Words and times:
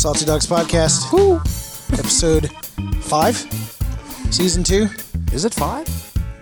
Salty 0.00 0.24
Dogs 0.24 0.46
Podcast, 0.46 1.12
episode 1.92 2.50
five, 3.02 3.36
season 4.32 4.64
two. 4.64 4.88
Is 5.32 5.44
it 5.44 5.52
five 5.52 5.86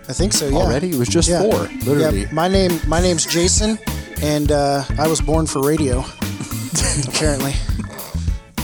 I 0.07 0.13
think 0.13 0.31
so. 0.33 0.47
Yeah. 0.47 0.55
already? 0.57 0.91
It 0.91 0.95
was 0.95 1.09
just 1.09 1.27
Yeah. 1.29 1.41
four, 1.41 1.67
literally. 1.85 2.21
Yeah, 2.21 2.31
my 2.31 2.47
name, 2.47 2.79
my 2.87 3.01
name's 3.01 3.25
Jason, 3.25 3.77
and 4.21 4.51
uh, 4.51 4.83
I 4.97 5.07
was 5.07 5.19
born 5.21 5.45
for 5.45 5.61
radio, 5.61 5.99
apparently. 7.07 7.53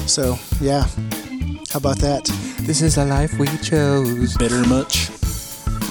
So 0.08 0.38
yeah, 0.62 0.88
how 1.72 1.78
about 1.80 1.98
that? 2.00 2.24
This 2.62 2.82
is 2.82 2.96
the 2.96 3.06
life 3.06 3.38
we 3.38 3.48
chose. 3.58 4.38
Bitter 4.38 4.64
much? 4.66 5.10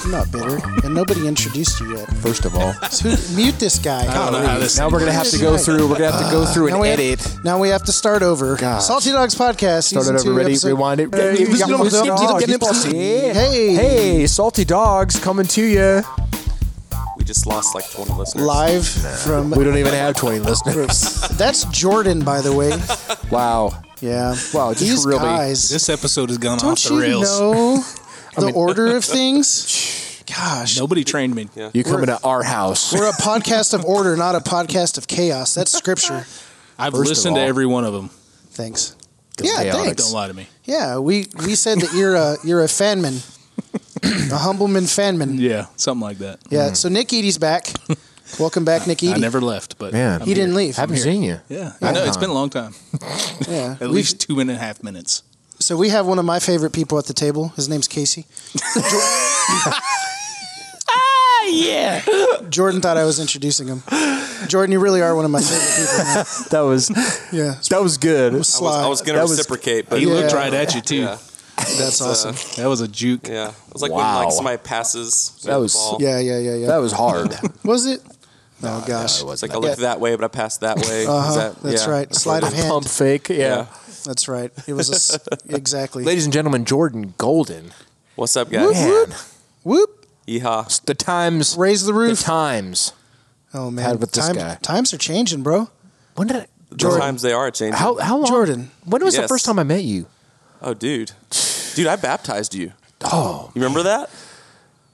I'm 0.04 0.10
not 0.10 0.30
bitter, 0.30 0.60
and 0.84 0.94
nobody 0.94 1.26
introduced 1.26 1.80
you 1.80 1.96
yet. 1.96 2.06
First 2.18 2.44
of 2.44 2.54
all, 2.54 2.72
So 2.90 3.08
mute 3.34 3.58
this 3.58 3.78
guy. 3.78 4.02
I 4.02 4.30
don't 4.30 4.32
know 4.42 4.46
how 4.46 4.58
this. 4.58 4.78
now 4.78 4.90
we're 4.90 4.98
gonna 5.00 5.12
have 5.12 5.28
to 5.30 5.38
go 5.38 5.56
through. 5.56 5.88
We're 5.88 5.98
gonna 5.98 6.12
have 6.12 6.24
to 6.26 6.30
go 6.30 6.44
through 6.44 6.66
Now 6.68 6.72
and 6.74 6.80
we, 6.82 6.88
have, 6.88 7.00
edit. 7.00 7.36
now 7.44 7.58
we 7.58 7.68
have 7.70 7.84
to 7.84 7.92
start 7.92 8.22
over. 8.22 8.56
Gosh. 8.56 8.84
Salty 8.84 9.12
Dogs 9.12 9.34
Podcast. 9.34 9.84
Start 9.84 10.04
season 10.04 10.16
it 10.16 10.20
over. 10.20 10.24
two, 10.30 10.36
Ready? 10.36 10.52
episode- 10.52 10.68
Rewind 10.68 11.00
it. 11.00 11.14
Hey, 11.14 11.36
Hey, 13.32 13.74
hey, 13.74 14.26
salty 14.26 14.64
dogs 14.64 15.18
coming 15.18 15.46
to 15.46 15.62
you. 15.62 16.02
We 17.16 17.24
just 17.24 17.46
lost 17.46 17.74
like 17.74 17.90
20 17.90 18.12
listeners. 18.12 18.44
live 18.44 18.86
from. 18.86 19.50
We 19.50 19.64
don't 19.64 19.78
even 19.78 19.94
have 19.94 20.16
20 20.16 20.40
listeners. 20.40 21.28
That's 21.38 21.64
Jordan, 21.66 22.22
by 22.24 22.40
the 22.42 22.52
way. 22.52 22.72
wow. 23.30 23.72
Yeah. 24.00 24.34
Wow, 24.52 24.72
just 24.72 24.80
These 24.84 25.06
really- 25.06 25.18
guys. 25.20 25.70
This 25.70 25.88
episode 25.88 26.28
has 26.28 26.38
gone 26.38 26.58
don't 26.58 26.72
off 26.72 26.82
the 26.82 26.94
you 26.94 27.00
rails. 27.00 27.40
know 27.40 27.82
the 28.36 28.52
order 28.52 28.96
of 28.96 29.04
things? 29.18 30.22
Gosh. 30.26 30.78
Nobody 30.78 31.04
trained 31.04 31.34
me. 31.34 31.48
You 31.72 31.84
coming 31.84 32.06
to 32.06 32.18
our 32.22 32.42
house? 32.42 32.92
We're 32.92 33.08
a 33.08 33.12
podcast 33.20 33.74
of 33.74 33.84
order, 33.84 34.16
not 34.16 34.34
a 34.34 34.40
podcast 34.40 34.98
of 34.98 35.06
chaos. 35.06 35.54
That's 35.54 35.72
scripture. 35.72 36.26
I've 36.78 36.92
First 36.92 37.02
of 37.02 37.08
listened 37.08 37.36
to 37.36 37.42
every 37.42 37.66
one 37.66 37.84
of 37.84 37.92
them. 37.92 38.08
Thanks. 38.50 38.96
Yeah, 39.40 39.62
chaotic. 39.62 39.82
thanks. 39.84 40.02
Don't 40.04 40.12
lie 40.12 40.28
to 40.28 40.34
me. 40.34 40.46
Yeah, 40.64 40.98
we, 40.98 41.26
we 41.44 41.54
said 41.56 41.80
that 41.80 41.92
you're 41.94 42.14
a 42.14 42.36
you're 42.44 42.62
a 42.62 42.68
fanman, 42.68 43.20
a 44.32 44.36
humbleman 44.38 44.84
fanman. 44.84 45.38
Yeah, 45.38 45.66
something 45.76 46.00
like 46.02 46.18
that. 46.18 46.38
Yeah. 46.50 46.70
Mm. 46.70 46.76
So 46.76 46.88
Nick 46.88 47.12
Eady's 47.12 47.36
back. 47.38 47.66
Welcome 48.40 48.64
back, 48.64 48.86
Nick 48.86 49.02
Eady. 49.02 49.12
I 49.12 49.18
never 49.18 49.40
left, 49.40 49.76
but 49.78 49.92
Man. 49.92 50.22
I'm 50.22 50.26
he 50.26 50.34
didn't 50.34 50.50
here. 50.50 50.56
leave. 50.58 50.76
Haven't 50.76 50.96
seen 50.96 51.22
you. 51.22 51.40
Yeah, 51.48 51.72
I 51.82 51.92
know. 51.92 52.04
It's 52.04 52.16
been 52.16 52.30
a 52.30 52.34
long 52.34 52.48
time. 52.48 52.74
Yeah. 53.48 53.72
At 53.72 53.80
We've- 53.80 53.92
least 53.92 54.20
two 54.20 54.40
and 54.40 54.50
a 54.50 54.56
half 54.56 54.82
minutes. 54.82 55.22
So 55.64 55.78
we 55.78 55.88
have 55.88 56.04
one 56.06 56.18
of 56.18 56.26
my 56.26 56.40
favorite 56.40 56.74
people 56.74 56.98
at 56.98 57.06
the 57.06 57.14
table. 57.14 57.48
His 57.56 57.70
name's 57.70 57.88
Casey. 57.88 58.26
Ah, 60.86 61.44
yeah. 61.46 62.02
Jordan 62.50 62.82
thought 62.82 62.98
I 62.98 63.04
was 63.04 63.18
introducing 63.18 63.68
him. 63.68 63.82
Jordan, 64.46 64.72
you 64.72 64.78
really 64.78 65.00
are 65.00 65.16
one 65.16 65.24
of 65.24 65.30
my 65.30 65.40
favorite 65.40 65.88
people. 65.88 66.04
Man. 66.04 66.24
That 66.50 66.60
was 66.60 66.90
Yeah. 67.32 67.54
that 67.70 67.82
was 67.82 67.96
good. 67.96 68.34
I 68.34 68.36
was, 68.36 68.48
Sly. 68.48 68.84
I 68.84 68.88
was 68.88 69.00
going 69.00 69.16
to 69.16 69.22
reciprocate, 69.22 69.88
but 69.88 70.00
He 70.00 70.06
Yeah. 70.06 70.12
looked 70.12 70.34
right 70.34 70.52
at 70.52 70.74
you 70.74 70.82
too. 70.82 70.96
yeah, 70.96 71.16
That's 71.56 71.98
awesome. 72.02 72.36
That 72.62 72.68
was 72.68 72.82
a 72.82 72.88
juke. 72.88 73.26
yeah. 73.28 73.48
It 73.48 73.72
was 73.72 73.80
like 73.80 73.90
Wow. 73.90 74.18
when 74.18 74.24
like 74.26 74.34
somebody 74.34 74.58
passes. 74.58 75.32
That 75.44 75.56
was- 75.56 75.72
ball. 75.72 75.96
Yeah, 75.98 76.18
yeah, 76.18 76.38
yeah, 76.40 76.54
yeah. 76.56 76.66
That 76.66 76.76
was 76.82 76.92
hard. 76.92 77.34
was 77.64 77.86
it? 77.86 78.02
Oh 78.62 78.84
gosh. 78.86 79.20
it 79.22 79.26
wasn't. 79.26 79.50
like 79.52 79.56
I 79.56 79.66
looked 79.66 79.80
that 79.80 79.98
way, 79.98 80.14
but 80.14 80.24
I 80.24 80.28
passed 80.28 80.60
that 80.60 80.76
way. 80.78 81.06
Uh-huh. 81.06 81.34
that- 81.36 81.62
That's 81.62 81.86
yeah. 81.86 81.90
right. 81.90 82.14
Sleight 82.14 82.42
of 82.42 82.52
hand. 82.52 82.68
Pump 82.68 82.86
fake. 82.86 83.30
Yeah. 83.30 83.64
Yeah. 84.04 84.10
That's 84.10 84.28
right. 84.28 84.52
It 84.66 84.72
was 84.74 84.90
a 84.90 84.94
s 84.94 85.18
exactly. 85.48 86.04
Ladies 86.04 86.24
and 86.24 86.32
gentlemen, 86.32 86.64
Jordan 86.64 87.14
Golden. 87.18 87.72
What's 88.16 88.36
up, 88.36 88.50
guys? 88.50 88.72
Man, 88.74 89.06
Whoop. 89.64 90.06
Yeehaw. 90.26 90.84
the 90.84 90.94
times. 90.94 91.56
Raise 91.56 91.84
the 91.84 91.92
The 91.92 91.98
roof. 91.98 92.20
times. 92.20 92.92
oh 93.52 93.70
man. 93.70 93.84
had 93.84 94.00
with 94.00 94.12
this 94.12 94.28
guy. 94.30 94.56
Times 94.62 94.92
are 94.94 94.98
changing, 94.98 95.42
bro. 95.42 95.68
When 96.16 96.28
did 96.28 96.36
I, 96.36 96.46
The 96.70 96.76
times 96.98 97.22
they 97.22 97.32
are 97.32 97.50
changing. 97.50 97.78
how 97.78 97.96
how 97.98 98.16
long? 98.18 98.26
Jordan. 98.26 98.70
When 98.84 99.04
was 99.04 99.16
the 99.16 99.28
first 99.28 99.44
time 99.44 99.58
I 99.58 99.64
met 99.64 99.82
you? 99.84 100.06
Oh, 100.62 100.72
dude. 100.74 101.12
Dude, 101.74 101.86
I 101.86 101.96
baptized 101.96 102.54
you. 102.54 102.72
Oh, 103.02 103.50
You 103.54 103.60
remember 103.60 103.82
that? 103.82 104.08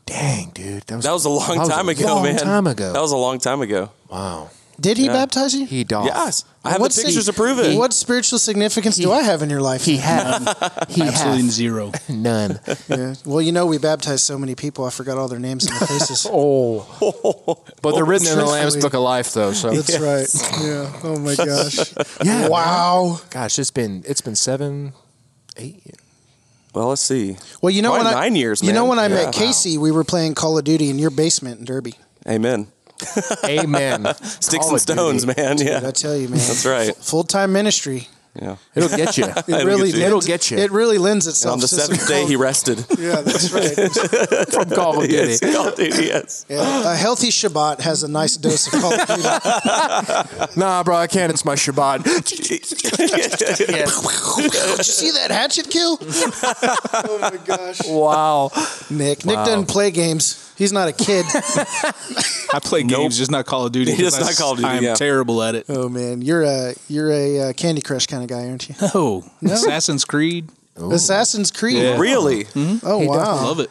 dang, 0.06 0.50
dude. 0.50 0.82
That 0.88 0.96
was 0.96 1.04
That 1.04 1.12
was 1.12 1.24
a 1.24 1.28
long 1.30 1.48
that 1.54 1.58
was 1.60 1.68
time 1.68 1.88
a 1.88 1.92
ago, 1.92 2.06
long 2.06 2.22
man. 2.24 2.36
time 2.38 2.66
ago. 2.66 2.92
That 2.92 3.00
was 3.00 3.12
a 3.12 3.16
long 3.16 3.38
time 3.38 3.60
ago. 3.60 3.90
wow. 4.08 4.50
Did 4.80 4.96
he 4.96 5.06
Yeah. 5.06 5.12
baptize 5.12 5.54
you? 5.54 5.66
He 5.66 5.84
does. 5.84 6.06
Yes. 6.06 6.44
I 6.64 6.70
have 6.72 6.80
What's 6.80 6.96
the 6.96 7.02
the- 7.02 7.06
pictures 7.08 7.26
to 7.26 7.32
prove 7.32 7.58
it. 7.58 7.76
What 7.76 7.92
spiritual 7.92 8.38
significance 8.38 8.96
do 8.96 9.12
I 9.12 9.22
have 9.22 9.42
in 9.42 9.50
your 9.50 9.60
life? 9.60 9.84
He 9.84 9.98
had. 9.98 10.38
he 10.88 11.02
Absolutely 11.02 11.42
had 11.42 11.50
zero. 11.50 11.92
none. 12.08 12.60
Yeah. 12.88 13.14
Well, 13.24 13.42
you 13.42 13.52
know, 13.52 13.66
we 13.66 13.78
baptized 13.78 14.24
so 14.24 14.38
many 14.38 14.54
people, 14.54 14.84
I 14.84 14.90
forgot 14.90 15.18
all 15.18 15.28
their 15.28 15.38
names 15.38 15.66
and 15.66 15.78
their 15.78 15.86
faces. 15.88 16.26
Oh. 16.32 16.86
But 17.82 17.94
they're 17.94 18.04
written 18.04 18.26
in 18.28 18.38
the 18.38 18.44
Lamb's 18.44 18.76
Book 18.76 18.94
of 18.94 19.00
Life, 19.02 19.32
though. 19.32 19.52
So 19.52 19.70
That's 19.74 19.98
right. 19.98 20.28
Yeah. 20.64 20.92
Oh 21.04 21.18
my 21.18 21.34
gosh. 21.34 21.92
yeah. 22.24 22.48
Wow. 22.48 23.20
Gosh, 23.30 23.58
it's 23.58 23.70
been 23.70 24.02
it's 24.06 24.20
been 24.20 24.36
seven, 24.36 24.92
eight. 25.56 25.82
Well, 26.74 26.88
let's 26.88 27.02
see. 27.02 27.36
Well, 27.60 27.70
you 27.70 27.82
know 27.82 27.90
Probably 27.90 28.06
when 28.06 28.14
I 28.16 28.20
nine 28.20 28.36
years, 28.36 28.62
You 28.62 28.72
know 28.72 28.82
man. 28.82 28.88
when 28.90 28.98
I 29.00 29.08
Yeah. 29.08 29.24
met 29.26 29.34
Casey, 29.34 29.76
we 29.76 29.90
were 29.90 30.04
playing 30.04 30.34
Call 30.34 30.56
of 30.56 30.64
Duty 30.64 30.88
in 30.88 30.98
your 30.98 31.10
basement 31.10 31.58
in 31.58 31.64
Derby. 31.64 31.94
Amen. 32.28 32.68
Amen. 33.44 34.04
Sticks 34.22 34.64
Call 34.64 34.70
and 34.70 34.80
of 34.80 34.86
Duty. 34.86 34.98
stones, 34.98 35.26
man. 35.26 35.56
Dude, 35.56 35.66
Yeah. 35.66 35.80
I 35.86 35.90
tell 35.90 36.16
you, 36.16 36.28
man. 36.28 36.38
That's 36.38 36.66
right. 36.66 36.94
Full 36.96 37.24
time 37.24 37.52
ministry. 37.52 38.08
Yeah. 38.40 38.56
It'll 38.76 38.96
get 38.96 39.18
you. 39.18 39.24
It 39.36 39.48
It'll 39.48 39.66
really 39.66 39.90
get 39.90 39.98
you. 39.98 40.04
It'll 40.04 40.18
lends- 40.18 40.26
get 40.28 40.50
you. 40.52 40.58
It 40.58 40.70
really 40.70 40.98
lends 40.98 41.26
And 41.26 41.32
itself 41.32 41.52
on 41.54 41.58
the 41.60 41.66
to 41.66 41.74
seventh 41.74 42.06
day, 42.06 42.20
Call- 42.20 42.28
he 42.28 42.36
rested. 42.36 42.78
Yeah, 42.98 43.20
that's 43.22 43.50
right. 43.52 43.74
from 44.52 44.70
Call 44.70 45.02
of 45.02 45.08
Duty. 45.08 45.14
Yes. 45.14 45.40
Call 45.40 45.66
of 45.68 45.74
Duty, 45.74 46.04
yes. 46.04 46.46
Yeah, 46.48 46.92
a 46.92 46.94
healthy 46.94 47.30
Shabbat 47.30 47.80
has 47.80 48.04
a 48.04 48.08
nice 48.08 48.36
dose 48.36 48.72
of 48.72 48.80
Call 48.80 48.92
of 48.94 49.06
Duty. 49.08 50.60
Nah, 50.60 50.84
bro, 50.84 50.94
I 50.96 51.08
can't. 51.08 51.32
It's 51.32 51.44
my 51.44 51.56
Shabbat. 51.56 52.04
Did 52.04 52.30
you 54.78 54.84
see 54.84 55.10
that 55.10 55.30
hatchet 55.30 55.68
kill? 55.68 55.98
oh 56.00 57.18
my 57.20 57.36
gosh. 57.44 57.80
wow. 57.86 58.50
Nick. 58.90 59.24
Nick 59.24 59.36
doesn't 59.36 59.66
play 59.66 59.90
games. 59.90 60.49
He's 60.60 60.72
not 60.72 60.88
a 60.88 60.92
kid. 60.92 61.24
I 62.52 62.60
play 62.62 62.82
games, 62.82 63.16
just 63.16 63.30
not 63.30 63.46
Call 63.46 63.64
of 63.66 63.72
Duty. 63.72 63.92
He 63.94 64.02
does 64.02 64.16
'cause 64.16 64.26
not 64.26 64.36
Call 64.36 64.52
of 64.52 64.58
Duty, 64.58 64.68
I'm 64.68 64.82
yeah. 64.82 64.94
terrible 64.94 65.42
at 65.42 65.54
it. 65.54 65.64
oh 65.70 65.88
man, 65.88 66.20
you're 66.20 66.42
a 66.42 66.74
you're 66.88 67.10
a 67.10 67.40
uh, 67.40 67.52
Candy 67.54 67.80
Crush 67.80 68.06
kind 68.06 68.22
of 68.22 68.28
guy, 68.28 68.46
aren't 68.48 68.68
you? 68.68 68.74
Oh, 68.94 69.24
Assassin's 69.42 70.04
Creed. 70.04 70.48
Assassin's 70.76 71.50
Creed. 71.50 71.76
Yeah. 71.78 71.98
Really? 71.98 72.44
Oh 72.84 73.00
He 73.00 73.06
wow. 73.08 73.36
Love 73.44 73.60
it. 73.60 73.70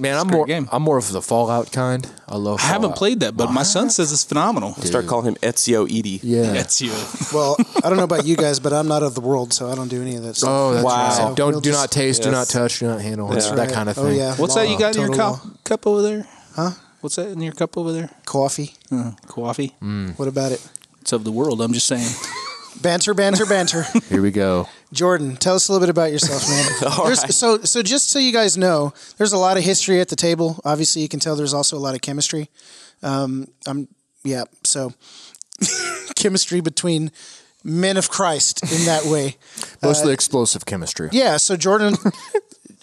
Man, 0.00 0.16
I'm 0.18 0.26
more. 0.28 0.46
game. 0.46 0.68
I'm 0.72 0.82
more 0.82 0.96
of 0.96 1.12
the 1.12 1.20
Fallout 1.22 1.70
kind. 1.72 2.10
I 2.26 2.36
love. 2.36 2.58
I 2.60 2.64
haven't 2.64 2.96
played 2.96 3.20
that, 3.20 3.36
but 3.36 3.52
my 3.52 3.62
son 3.62 3.90
says 3.90 4.12
it's 4.12 4.24
phenomenal. 4.24 4.72
Start 4.74 5.06
calling 5.06 5.26
him 5.26 5.34
Ezio 5.42 5.88
Eady. 5.88 6.20
Yeah. 6.22 6.52
That's 6.52 6.80
you. 6.80 6.92
Well, 7.34 7.56
I 7.84 7.88
don't 7.90 7.96
know 7.98 8.04
about 8.04 8.24
you 8.24 8.34
guys, 8.36 8.58
but 8.60 8.72
I'm 8.72 8.88
not 8.88 9.02
of 9.02 9.14
the 9.14 9.20
world, 9.20 9.52
so 9.52 9.68
I 9.70 9.74
don't 9.74 9.88
do 9.88 10.00
any 10.00 10.16
of 10.16 10.22
that 10.22 10.36
stuff. 10.36 10.48
Oh, 10.50 10.72
that's 10.72 10.84
Wow. 10.84 10.90
right. 11.08 11.12
So 11.16 11.34
Don't 11.34 11.52
we'll 11.52 11.60
do 11.60 11.70
just- 11.70 11.80
not 11.82 11.90
taste, 11.90 12.22
do 12.22 12.30
not 12.30 12.40
Yes. 12.40 12.52
touch, 12.52 12.78
do 12.80 12.86
not 12.86 13.00
handle. 13.00 13.28
That's 13.28 13.50
that 13.50 13.58
right. 13.58 13.70
kind 13.72 13.88
of 13.90 13.96
thing. 13.96 14.04
Oh, 14.04 14.08
thing. 14.08 14.16
yeah. 14.18 14.34
What's 14.36 14.54
that 14.54 14.68
you 14.68 14.78
got 14.78 14.94
in 14.96 15.02
your 15.02 15.10
Total 15.10 15.34
cup, 15.36 15.64
cup 15.64 15.86
over 15.86 16.02
there? 16.02 16.26
Huh? 16.56 16.70
What's 17.02 17.16
that 17.16 17.28
in 17.28 17.40
your 17.40 17.52
cup 17.52 17.76
over 17.76 17.92
there? 17.92 18.10
Coffee. 18.24 18.74
Uh, 18.90 19.12
coffee. 19.26 19.74
What 20.16 20.28
about 20.28 20.52
it? 20.52 20.66
It's 21.02 21.12
of 21.12 21.24
the 21.24 21.32
world. 21.32 21.60
I'm 21.60 21.72
just 21.72 21.86
saying. 21.86 22.08
Banter, 22.80 23.14
banter, 23.14 23.46
banter. 23.46 23.82
Here 24.08 24.22
we 24.22 24.30
go. 24.30 24.68
Jordan, 24.92 25.36
tell 25.36 25.54
us 25.54 25.68
a 25.68 25.72
little 25.72 25.86
bit 25.86 25.90
about 25.90 26.10
yourself, 26.10 26.48
man. 26.48 26.92
All 26.98 27.06
right. 27.06 27.16
So, 27.16 27.58
so 27.58 27.82
just 27.82 28.10
so 28.10 28.18
you 28.18 28.32
guys 28.32 28.56
know, 28.56 28.92
there's 29.18 29.32
a 29.32 29.38
lot 29.38 29.56
of 29.56 29.64
history 29.64 30.00
at 30.00 30.08
the 30.08 30.16
table. 30.16 30.60
Obviously, 30.64 31.02
you 31.02 31.08
can 31.08 31.20
tell 31.20 31.36
there's 31.36 31.54
also 31.54 31.76
a 31.76 31.78
lot 31.80 31.94
of 31.94 32.00
chemistry. 32.00 32.48
Um, 33.02 33.48
I'm, 33.66 33.88
yeah. 34.24 34.44
So, 34.64 34.92
chemistry 36.16 36.60
between 36.60 37.10
men 37.64 37.96
of 37.96 38.08
Christ 38.10 38.62
in 38.62 38.86
that 38.86 39.04
way. 39.04 39.36
Mostly 39.82 40.12
explosive 40.12 40.64
chemistry. 40.64 41.08
Yeah. 41.12 41.36
So 41.36 41.56
Jordan, 41.56 41.96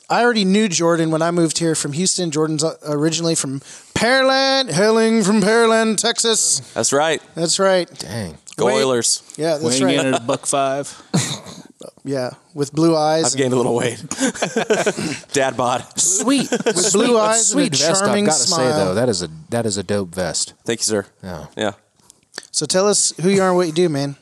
I 0.09 0.23
already 0.23 0.45
knew 0.45 0.67
Jordan 0.69 1.11
when 1.11 1.21
I 1.21 1.31
moved 1.31 1.57
here 1.57 1.75
from 1.75 1.93
Houston. 1.93 2.31
Jordan's 2.31 2.63
uh, 2.63 2.77
originally 2.85 3.35
from 3.35 3.59
Pearland, 3.95 4.71
hailing 4.71 5.23
from 5.23 5.41
Pearland, 5.41 5.97
Texas. 5.97 6.59
That's 6.73 6.93
right. 6.93 7.21
That's 7.35 7.59
right. 7.59 7.89
Dang. 7.99 8.37
Go 8.57 8.65
Wait. 8.67 8.75
Oilers. 8.83 9.23
Yeah, 9.37 9.57
that's 9.57 9.63
Weighing 9.63 9.83
right. 9.85 10.05
in 10.05 10.13
at 10.13 10.21
a 10.21 10.25
buck 10.25 10.45
five. 10.45 11.01
Yeah, 12.03 12.31
with 12.53 12.71
blue 12.73 12.95
eyes. 12.95 13.33
I've 13.33 13.37
gained 13.37 13.53
a 13.53 13.55
little 13.57 13.75
weight. 13.75 14.01
Dad 15.33 15.55
bod. 15.57 15.85
Sweet. 15.99 16.49
With 16.49 16.93
blue 16.93 17.17
eyes 17.17 17.51
and 17.51 17.61
a 17.61 17.63
Sweet 17.65 17.71
vest. 17.75 17.89
I've 17.89 17.99
charming 18.07 18.25
got 18.25 18.31
to 18.33 18.37
say 18.39 18.45
smile. 18.55 18.85
though, 18.85 18.93
that 18.95 19.09
is 19.09 19.21
a 19.21 19.29
that 19.49 19.65
is 19.65 19.77
a 19.77 19.83
dope 19.83 20.09
vest. 20.15 20.53
Thank 20.65 20.79
you, 20.79 20.85
sir. 20.85 21.05
Yeah. 21.23 21.45
Yeah. 21.57 21.71
So 22.51 22.65
tell 22.65 22.87
us 22.87 23.13
who 23.21 23.29
you 23.29 23.41
are 23.41 23.49
and 23.49 23.57
what 23.57 23.67
you 23.67 23.73
do, 23.73 23.89
man. 23.89 24.15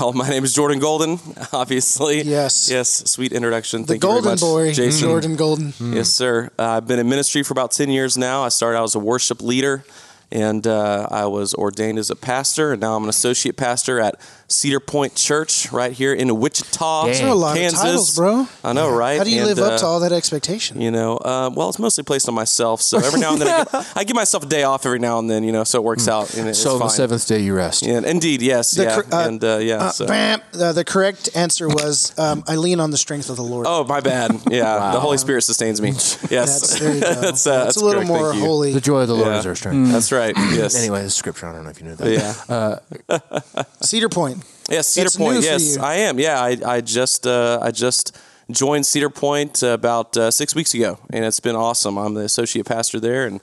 Oh, 0.00 0.12
my 0.12 0.28
name 0.28 0.44
is 0.44 0.52
Jordan 0.54 0.80
Golden, 0.80 1.18
obviously. 1.52 2.22
Yes. 2.22 2.68
Yes. 2.70 3.10
Sweet 3.10 3.32
introduction. 3.32 3.82
The 3.82 3.86
Thank 3.88 4.02
you 4.02 4.08
very 4.08 4.20
Golden 4.22 4.30
much, 4.32 4.40
Boy, 4.40 4.72
Jason. 4.74 5.08
Jordan 5.08 5.36
Golden. 5.36 5.72
Yes, 5.80 6.10
sir. 6.10 6.50
Uh, 6.58 6.62
I've 6.76 6.86
been 6.86 6.98
in 6.98 7.08
ministry 7.08 7.42
for 7.42 7.52
about 7.52 7.70
10 7.70 7.88
years 7.90 8.18
now. 8.18 8.42
I 8.42 8.48
started 8.50 8.76
out 8.78 8.84
as 8.84 8.94
a 8.96 8.98
worship 8.98 9.40
leader, 9.40 9.84
and 10.30 10.66
uh, 10.66 11.08
I 11.10 11.26
was 11.26 11.54
ordained 11.54 11.98
as 11.98 12.10
a 12.10 12.16
pastor, 12.16 12.72
and 12.72 12.80
now 12.80 12.96
I'm 12.96 13.04
an 13.04 13.08
associate 13.08 13.56
pastor 13.56 14.00
at 14.00 14.20
Cedar 14.50 14.80
Pointe 14.80 15.14
Church 15.14 15.70
right 15.72 15.92
here 15.92 16.14
in 16.14 16.34
Wichita, 16.40 17.04
Dang. 17.04 17.12
Those 17.12 17.20
are 17.22 17.28
a 17.28 17.34
lot 17.34 17.56
Kansas. 17.56 17.78
of 17.78 17.84
titles, 17.84 18.16
bro. 18.16 18.46
I 18.64 18.72
know, 18.72 18.90
right? 18.96 19.18
How 19.18 19.24
do 19.24 19.30
you 19.30 19.40
And, 19.42 19.46
live 19.48 19.58
up 19.58 19.72
uh, 19.72 19.78
to 19.78 19.84
all 19.86 20.00
that 20.00 20.10
expectation? 20.12 20.80
You 20.80 20.90
know, 20.90 21.18
uh, 21.18 21.50
well, 21.54 21.68
it's 21.68 21.78
mostly 21.78 22.02
placed 22.02 22.28
on 22.30 22.34
myself. 22.34 22.80
So 22.80 22.96
every 22.98 23.20
now 23.20 23.32
and 23.34 23.42
then 23.42 23.48
I, 23.48 23.64
give, 23.64 23.92
I 23.96 24.04
give 24.04 24.16
myself 24.16 24.44
a 24.44 24.46
day 24.46 24.62
off 24.62 24.86
every 24.86 25.00
now 25.00 25.18
and 25.18 25.28
then. 25.28 25.44
You 25.44 25.52
know, 25.52 25.64
so 25.64 25.78
it 25.78 25.84
works 25.84 26.04
Hmm. 26.06 26.10
out. 26.12 26.34
And 26.34 26.48
it's 26.48 26.58
So 26.58 26.72
on 26.74 26.78
the 26.78 26.88
seventh 26.88 27.26
day 27.28 27.40
you 27.40 27.54
rest. 27.54 27.84
Yeah, 27.84 28.00
indeed, 28.06 28.40
yes, 28.40 28.70
The 28.70 28.84
yeah, 28.84 28.94
cor- 29.02 29.14
uh, 29.14 29.28
and 29.28 29.44
uh, 29.44 29.58
yeah. 29.60 29.76
Uh, 29.76 29.90
so. 29.90 30.06
bam. 30.06 30.40
Uh, 30.58 30.72
the 30.72 30.84
correct 30.84 31.28
answer 31.36 31.68
was 31.68 32.18
um, 32.18 32.42
I 32.48 32.56
lean 32.56 32.80
on 32.80 32.90
the 32.90 32.96
strength 32.98 33.28
of 33.28 33.36
the 33.36 33.42
Lord. 33.44 33.66
Oh, 33.68 33.84
my 33.84 34.00
bad. 34.00 34.32
Yeah, 34.50 34.92
the 34.92 35.00
Holy 35.00 35.18
Spirit 35.18 35.42
sustains 35.42 35.80
me. 35.82 35.90
Yes, 36.30 36.60
that's, 36.60 36.78
there 36.80 36.94
you 36.94 37.00
go. 37.00 37.14
that's, 37.20 37.46
uh, 37.46 37.64
That's 37.64 37.74
that's 37.74 37.76
a 37.76 37.84
little 37.84 38.02
correct. 38.02 38.08
more 38.08 38.30
Thank 38.30 38.40
you. 38.42 38.46
holy. 38.48 38.72
The 38.72 38.80
joy 38.80 39.00
of 39.02 39.08
the 39.08 39.14
Lord 39.14 39.28
Yeah. 39.28 39.38
is 39.40 39.46
our 39.46 39.54
strength. 39.54 39.92
That's 39.92 40.10
right. 40.10 40.34
Yes. 40.58 40.74
Anyway, 40.76 41.02
the 41.02 41.10
scripture. 41.10 41.46
I 41.48 41.52
don't 41.52 41.64
know 41.64 41.70
if 41.70 41.80
you 41.80 41.86
knew 41.88 41.94
that. 41.96 42.80
Yeah. 43.08 43.64
Cedar 43.82 44.08
Pointe. 44.08 44.37
Yes, 44.68 44.88
Cedar 44.88 45.04
That's 45.04 45.16
Point. 45.16 45.42
Yes. 45.42 45.76
I 45.78 45.94
am. 45.96 46.18
Yeah, 46.18 46.40
I, 46.42 46.56
I 46.64 46.80
just 46.80 47.26
uh, 47.26 47.58
I 47.62 47.70
just 47.70 48.16
joined 48.50 48.86
Cedar 48.86 49.10
Pointe 49.10 49.62
about 49.62 50.16
uh, 50.16 50.30
six 50.30 50.54
weeks 50.54 50.74
ago, 50.74 50.98
and 51.10 51.24
it's 51.24 51.40
been 51.40 51.56
awesome. 51.56 51.96
I'm 51.98 52.14
the 52.14 52.22
associate 52.22 52.66
pastor 52.66 53.00
there, 53.00 53.26
and 53.26 53.40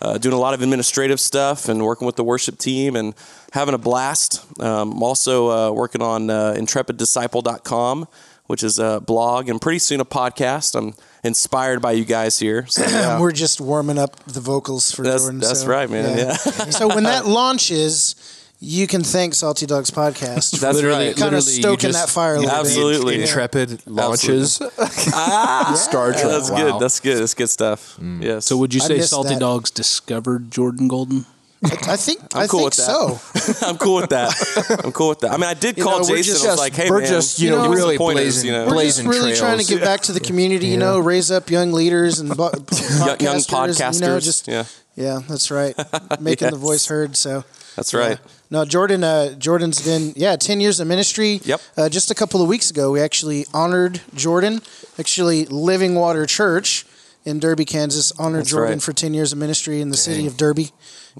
uh, 0.00 0.18
doing 0.18 0.34
a 0.34 0.38
lot 0.38 0.54
of 0.54 0.62
administrative 0.62 1.20
stuff 1.20 1.68
and 1.68 1.84
working 1.84 2.06
with 2.06 2.16
the 2.16 2.24
worship 2.24 2.58
team 2.58 2.96
and 2.96 3.14
having 3.52 3.74
a 3.74 3.78
blast. 3.78 4.44
Um, 4.60 4.92
I'm 4.92 5.02
also 5.02 5.50
uh, 5.50 5.72
working 5.72 6.02
on 6.02 6.28
uh, 6.30 6.54
IntrepidDisciple.com, 6.56 8.08
which 8.46 8.62
is 8.62 8.78
a 8.78 9.00
blog, 9.00 9.48
and 9.48 9.60
pretty 9.60 9.78
soon 9.78 10.00
a 10.00 10.04
podcast. 10.04 10.74
I'm 10.74 10.94
inspired 11.22 11.80
by 11.80 11.92
you 11.92 12.04
guys 12.04 12.38
here. 12.38 12.66
So, 12.66 12.82
yeah. 12.88 13.20
We're 13.20 13.32
just 13.32 13.60
warming 13.60 13.98
up 13.98 14.16
the 14.24 14.40
vocals 14.40 14.90
for 14.90 15.02
That's- 15.02 15.22
Jordan. 15.22 15.40
that's 15.40 15.60
so, 15.60 15.66
right, 15.68 15.88
man. 15.88 16.18
Yeah. 16.18 16.32
so 16.34 16.88
when 16.88 17.04
that 17.04 17.26
launches, 17.40 18.16
you 18.64 18.86
can 18.86 19.02
thank 19.02 19.34
Salty 19.34 19.66
Dogs 19.66 19.90
Podcast. 19.90 20.52
That's 20.60 20.76
Literally- 20.76 21.08
right. 21.08 21.16
kind 21.16 21.34
of 21.34 21.44
literally, 21.44 21.56
you 21.56 21.62
stoking 21.62 21.90
just- 21.90 22.06
that 22.06 22.12
fire 22.12 22.36
a 22.36 22.40
little 22.40 22.54
Absolutely. 22.54 23.16
bit. 23.16 23.28
Intrepid 23.28 23.86
launches 23.86 24.62
ah, 25.12 25.74
Star 25.76 26.12
Trek. 26.12 26.24
That's 26.24 26.50
Wow. 26.50 26.56
good. 26.72 26.80
That's 26.80 27.00
good. 27.00 27.18
That's 27.18 27.34
good 27.34 27.50
stuff. 27.50 27.96
Mm. 28.00 28.22
Yes. 28.22 28.46
So 28.46 28.56
would 28.58 28.72
you 28.72 28.80
say 28.80 29.00
Salty 29.00 29.30
that. 29.34 29.40
Dogs 29.40 29.70
discovered 29.72 30.50
Jordan 30.52 30.86
Golden? 30.88 31.26
I 31.64 31.96
think 31.96 32.20
I'm 32.34 32.42
I 32.42 32.46
cool 32.48 32.68
think 32.68 32.70
with 32.70 32.76
that. 32.78 33.58
so. 33.60 33.66
I'm 33.68 33.78
cool 33.78 33.94
with 33.96 34.10
that. 34.10 34.80
I'm 34.84 34.90
cool 34.90 35.10
with 35.10 35.20
that. 35.20 35.30
I 35.30 35.36
mean, 35.36 35.44
I 35.48 35.54
did 35.54 35.76
You 35.78 35.84
call 35.84 36.00
know, 36.00 36.04
Jason. 36.08 36.32
just- 36.34 36.44
I 36.46 36.50
was 36.50 36.58
like, 36.58 36.74
"Hey, 36.74 36.90
we're 36.90 37.00
man, 37.00 37.08
just 37.08 37.38
you 37.38 37.50
You 37.50 37.56
know 37.56 37.64
know, 37.66 37.72
really 37.72 37.96
pointers, 37.98 38.24
blazing, 38.42 38.46
you 38.46 38.52
know. 38.52 38.66
We're 38.66 38.82
just 38.82 39.02
really 39.04 39.20
trails. 39.30 39.38
trying 39.38 39.58
to 39.58 39.64
give 39.64 39.80
back 39.80 40.00
to 40.02 40.12
the 40.12 40.18
community. 40.18 40.66
You 40.66 40.76
know, 40.78 40.98
raise 40.98 41.30
up 41.30 41.50
young 41.50 41.70
leaders 41.72 42.18
and 42.18 42.36
bo- 42.36 42.50
young, 42.50 43.20
young 43.20 43.36
podcasters, 43.38 43.78
podcasters." 43.78 43.94
You 44.00 44.06
know, 44.08 44.20
just 44.20 44.48
yeah, 44.48 44.64
yeah, 44.96 45.20
that's 45.28 45.50
right. 45.52 45.74
Making 46.20 46.50
the 46.50 46.56
voice 46.56 46.86
heard. 46.86 47.16
So 47.16 47.44
that's 47.76 47.94
right. 47.94 48.18
Yeah. 48.20 48.32
No, 48.52 48.66
Jordan. 48.66 49.02
Uh, 49.02 49.32
Jordan's 49.38 49.80
been 49.80 50.12
yeah, 50.14 50.36
ten 50.36 50.60
years 50.60 50.78
of 50.78 50.86
ministry. 50.86 51.40
Yep. 51.42 51.60
Uh, 51.74 51.88
just 51.88 52.10
a 52.10 52.14
couple 52.14 52.42
of 52.42 52.48
weeks 52.48 52.70
ago, 52.70 52.92
we 52.92 53.00
actually 53.00 53.46
honored 53.54 54.02
Jordan. 54.14 54.60
Actually, 54.98 55.46
Living 55.46 55.94
Water 55.94 56.26
Church 56.26 56.84
in 57.24 57.40
Derby, 57.40 57.64
Kansas, 57.64 58.12
honored 58.18 58.40
That's 58.40 58.50
Jordan 58.50 58.74
right. 58.74 58.82
for 58.82 58.92
ten 58.92 59.14
years 59.14 59.32
of 59.32 59.38
ministry 59.38 59.80
in 59.80 59.88
the 59.88 59.96
city 59.96 60.26
of 60.26 60.36
Derby, 60.36 60.70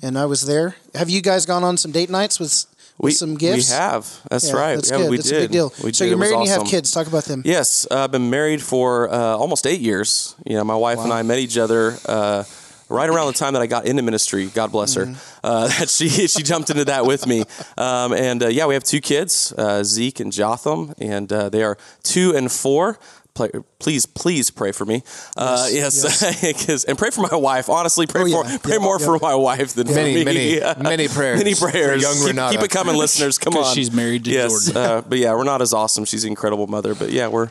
and 0.03 0.19
I 0.19 0.27
was 0.27 0.43
there. 0.43 0.77
Have 0.95 1.09
you 1.09 1.23
guys 1.23 1.47
gone 1.47 1.65
on 1.65 1.79
some 1.79 1.91
date 1.91 2.11
nights 2.11 2.39
with, 2.39 2.67
with 2.99 3.15
some 3.15 3.35
gifts? 3.39 3.71
We 3.71 3.77
have. 3.77 4.07
That's 4.31 4.51
Yeah, 4.51 4.57
right. 4.57 4.75
That's 4.75 4.91
yeah, 4.91 4.99
good. 4.99 5.11
we 5.11 5.17
that's 5.17 5.31
did. 5.31 5.39
a 5.39 5.41
big 5.45 5.53
deal. 5.53 5.73
We 5.83 5.95
so 5.95 6.05
did. 6.05 6.11
you're 6.11 6.19
married 6.19 6.35
and 6.35 6.45
you 6.45 6.51
have 6.53 6.67
kids. 6.67 6.91
Talk 6.91 7.07
about 7.07 7.25
them. 7.25 7.41
Yes, 7.47 7.87
uh, 7.91 8.05
I've 8.05 8.13
been 8.13 8.29
married 8.29 8.61
for 8.61 9.09
uh, 9.11 9.17
almost 9.17 9.67
eight 9.67 9.81
years. 9.81 10.35
You 10.45 10.57
know, 10.57 10.65
my 10.65 10.77
wife 10.77 10.99
and 10.99 11.11
I 11.11 11.23
met 11.23 11.39
each 11.39 11.57
other 11.57 11.97
uh, 12.05 12.45
right 12.93 13.09
around 13.09 13.27
the 13.29 13.33
time 13.39 13.55
that 13.55 13.63
I 13.63 13.67
got 13.67 13.87
into 13.87 14.03
ministry. 14.03 14.47
God 14.47 14.71
bless 14.73 14.95
her. 14.95 15.07
Mm-hmm. 15.07 15.47
Uh, 15.47 15.67
that 15.79 15.89
she 15.89 16.09
she 16.09 16.43
jumped 16.43 16.71
into 16.71 16.85
that 16.87 17.07
with 17.07 17.27
me. 17.27 17.45
Um, 17.77 18.13
and 18.13 18.43
uh, 18.43 18.49
yeah, 18.49 18.67
we 18.67 18.75
have 18.75 18.85
two 18.85 19.01
kids, 19.01 19.53
uh, 19.59 19.83
Zeke 19.83 20.21
and 20.21 20.33
Jotham, 20.33 20.95
and 20.99 21.33
uh, 21.33 21.49
they 21.49 21.63
are 21.63 21.77
two 22.03 22.35
and 22.37 22.51
four. 22.53 22.99
Play, 23.35 23.49
please, 23.79 24.05
please 24.05 24.51
pray 24.51 24.73
for 24.73 24.85
me. 24.85 25.03
Uh, 25.39 25.67
yes, 25.73 26.03
'cause- 26.67 26.85
and 26.85 26.99
pray 26.99 27.09
for 27.09 27.23
my 27.23 27.35
wife. 27.35 27.71
Honestly, 27.71 28.07
pray 28.07 28.21
Oh, 28.23 28.27
yeah. 28.27 28.43
for 28.59 28.59
pray 28.59 28.73
Yeah, 28.75 28.79
more 28.81 28.99
yeah. 29.01 29.07
for 29.07 29.19
my 29.23 29.35
wife 29.35 29.73
than 29.73 29.87
Many, 29.87 30.13
for 30.23 30.31
me. 30.31 30.61
many, 30.61 30.83
many 30.83 31.09
prayers 31.09 31.39
Many 31.39 31.55
prayers. 31.55 32.03
young 32.03 32.15
keep, 32.17 32.27
Renata. 32.27 32.55
keep 32.59 32.63
it 32.63 32.71
coming, 32.71 32.95
listeners. 32.95 33.39
Come 33.39 33.57
on. 33.57 33.75
she's 33.75 33.91
married 33.91 34.25
to 34.27 34.31
yes, 34.31 34.67
Jordan. 34.67 34.83
uh, 34.83 35.01
but 35.09 35.17
yeah, 35.17 35.33
Renata's 35.33 35.73
awesome. 35.73 36.05
She's 36.05 36.25
an 36.25 36.29
incredible 36.31 36.67
mother. 36.67 36.95
But 36.95 37.09
yeah, 37.11 37.29
we're 37.29 37.49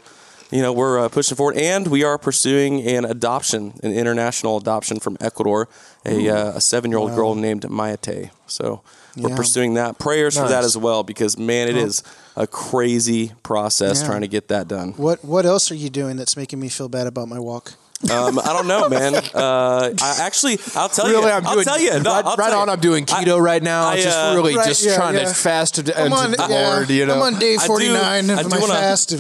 you 0.52 0.62
know 0.62 0.74
we're 0.74 1.00
uh, 1.00 1.10
pushing 1.10 1.36
forward, 1.36 1.58
and 1.58 1.88
we 1.88 2.04
are 2.04 2.18
pursuing 2.18 2.82
an 2.88 3.06
adoption, 3.06 3.74
an 3.84 3.94
international 3.94 4.58
adoption 4.58 5.00
from 5.00 5.18
Ecuador, 5.20 5.68
a, 6.06 6.30
uh, 6.30 6.58
a 6.58 6.62
seven 6.62 6.92
year 6.92 6.98
old 7.00 7.16
girl 7.16 7.36
named 7.36 7.64
Mayate. 7.64 8.30
So 8.48 8.82
we're 9.18 9.30
Yeah. 9.30 9.36
pursuing 9.36 9.74
that. 9.76 9.98
Prayers 9.98 10.38
for 10.38 10.48
that 10.48 10.64
as 10.64 10.78
well, 10.78 11.04
because 11.04 11.38
man, 11.38 11.68
it 11.70 11.78
is 11.78 12.04
a 12.36 12.48
crazy 12.48 13.32
process 13.44 14.02
Yeah. 14.02 14.08
trying 14.08 14.22
to 14.22 14.28
get 14.28 14.48
that 14.50 14.68
done. 14.68 14.94
What 14.98 15.24
What 15.24 15.46
else 15.46 15.72
are 15.72 15.76
you 15.76 15.90
doing 15.90 16.18
that's 16.18 16.36
making 16.38 16.60
me 16.60 16.70
feel 16.70 16.90
bad 16.90 17.08
about 17.08 17.28
my 17.28 17.40
walk? 17.40 17.74
Um, 18.10 18.40
I 18.40 18.52
don't 18.52 18.66
know, 18.68 18.90
man. 18.90 19.14
Uh, 19.36 19.92
I 20.02 20.16
actually, 20.22 20.58
I'll 20.76 20.90
tell 20.90 21.08
you. 21.08 21.22
I'm 21.22 21.46
I'll 21.46 21.54
doing 21.54 21.66
tell 21.66 21.80
you. 21.80 22.00
No, 22.00 22.12
right, 22.12 22.26
I'll 22.26 22.36
right 22.36 22.50
tell 22.50 22.60
on. 22.62 22.68
you. 22.68 22.74
I'm 22.74 22.80
doing 22.80 23.06
keto 23.06 23.40
right 23.40 23.62
now. 23.62 23.86
I, 23.88 24.02
just 24.02 24.18
uh, 24.18 24.34
really 24.36 24.56
Right, 24.56 24.68
just 24.68 24.84
yeah, 24.84 24.96
trying 24.96 25.14
yeah. 25.16 25.26
to 25.26 25.34
fast 25.36 25.76
to, 25.76 26.02
I'm 26.02 26.12
on, 26.12 26.32
the 26.32 26.38
yeah, 26.50 26.68
Lord. 26.74 26.90
You 26.90 27.06
know, 27.06 27.14
I'm 27.16 27.22
on 27.36 27.40
day 27.40 27.56
I 27.56 27.62
do- 27.62 27.68
49 27.68 28.30
I 28.32 28.34
of 28.34 28.44
do 28.44 28.50
my 28.50 28.60
wanna- 28.60 28.74
fast. 28.74 29.14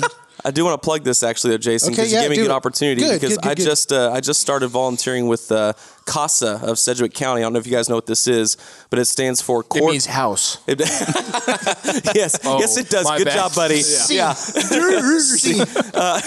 And- 0.43 0.47
I 0.47 0.51
do 0.51 0.63
want 0.65 0.81
to 0.81 0.85
plug 0.85 1.03
this 1.03 1.23
actually, 1.23 1.51
though, 1.51 1.57
Jason, 1.57 1.93
Okay, 1.93 2.01
because 2.01 2.11
yeah, 2.11 2.19
you 2.23 2.29
gave 2.29 2.37
me 2.37 2.41
a 2.43 2.45
good 2.45 2.51
it. 2.51 2.55
opportunity. 2.55 3.01
Good, 3.01 3.21
because 3.21 3.35
good, 3.37 3.41
good, 3.43 3.51
I 3.51 3.55
good. 3.55 3.63
just 3.65 3.91
uh, 3.93 4.11
I 4.11 4.19
just 4.21 4.41
started 4.41 4.67
volunteering 4.69 5.27
with 5.27 5.51
uh, 5.51 5.73
CASA 6.05 6.61
of 6.63 6.79
Sedgwick 6.79 7.13
County. 7.13 7.41
I 7.41 7.43
don't 7.43 7.53
know 7.53 7.59
if 7.59 7.65
you 7.67 7.71
guys 7.71 7.87
know 7.89 7.95
what 7.95 8.07
this 8.07 8.27
is, 8.27 8.57
but 8.89 8.99
it 8.99 9.05
stands 9.05 9.41
for 9.41 9.63
it 9.75 9.83
means 9.83 10.05
house. 10.07 10.57
It- 10.67 10.79
yes, 12.15 12.39
yes, 12.43 12.77
it 12.77 12.89
does. 12.89 13.09
Good 13.17 13.25
bad. 13.25 13.33
job, 13.35 13.55
buddy. 13.55 13.81
Yeah. 14.09 14.33
Yeah, 14.33 15.65
Uh, 15.93 16.21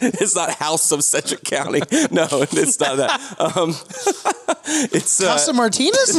it's 0.00 0.34
not 0.34 0.50
House 0.54 0.90
of 0.92 1.02
Sedgwick 1.04 1.44
County. 1.44 1.80
No, 2.10 2.26
it's 2.32 2.78
not 2.80 2.96
that. 2.96 3.20
Um, 3.38 3.70
it's 4.92 5.20
uh, 5.22 5.26
Casa 5.28 5.52
Martinez? 5.52 6.18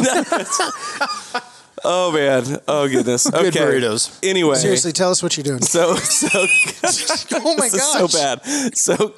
Oh 1.90 2.12
man, 2.12 2.60
oh 2.68 2.88
goodness. 2.88 3.30
Good 3.30 3.56
Okay. 3.56 3.60
burritos. 3.60 4.20
Anyway, 4.24 4.56
Seriously, 4.56 4.92
tell 4.92 5.10
us 5.12 5.24
what 5.24 5.36
you're 5.38 5.44
doing. 5.44 5.62
so 5.62 5.96
so 5.96 6.28
Oh 7.44 7.56
my 7.58 7.70
this 7.70 7.74
is 7.76 7.80
gosh. 7.82 8.12
so 8.12 8.18
bad. 8.20 8.78
So 8.78 9.14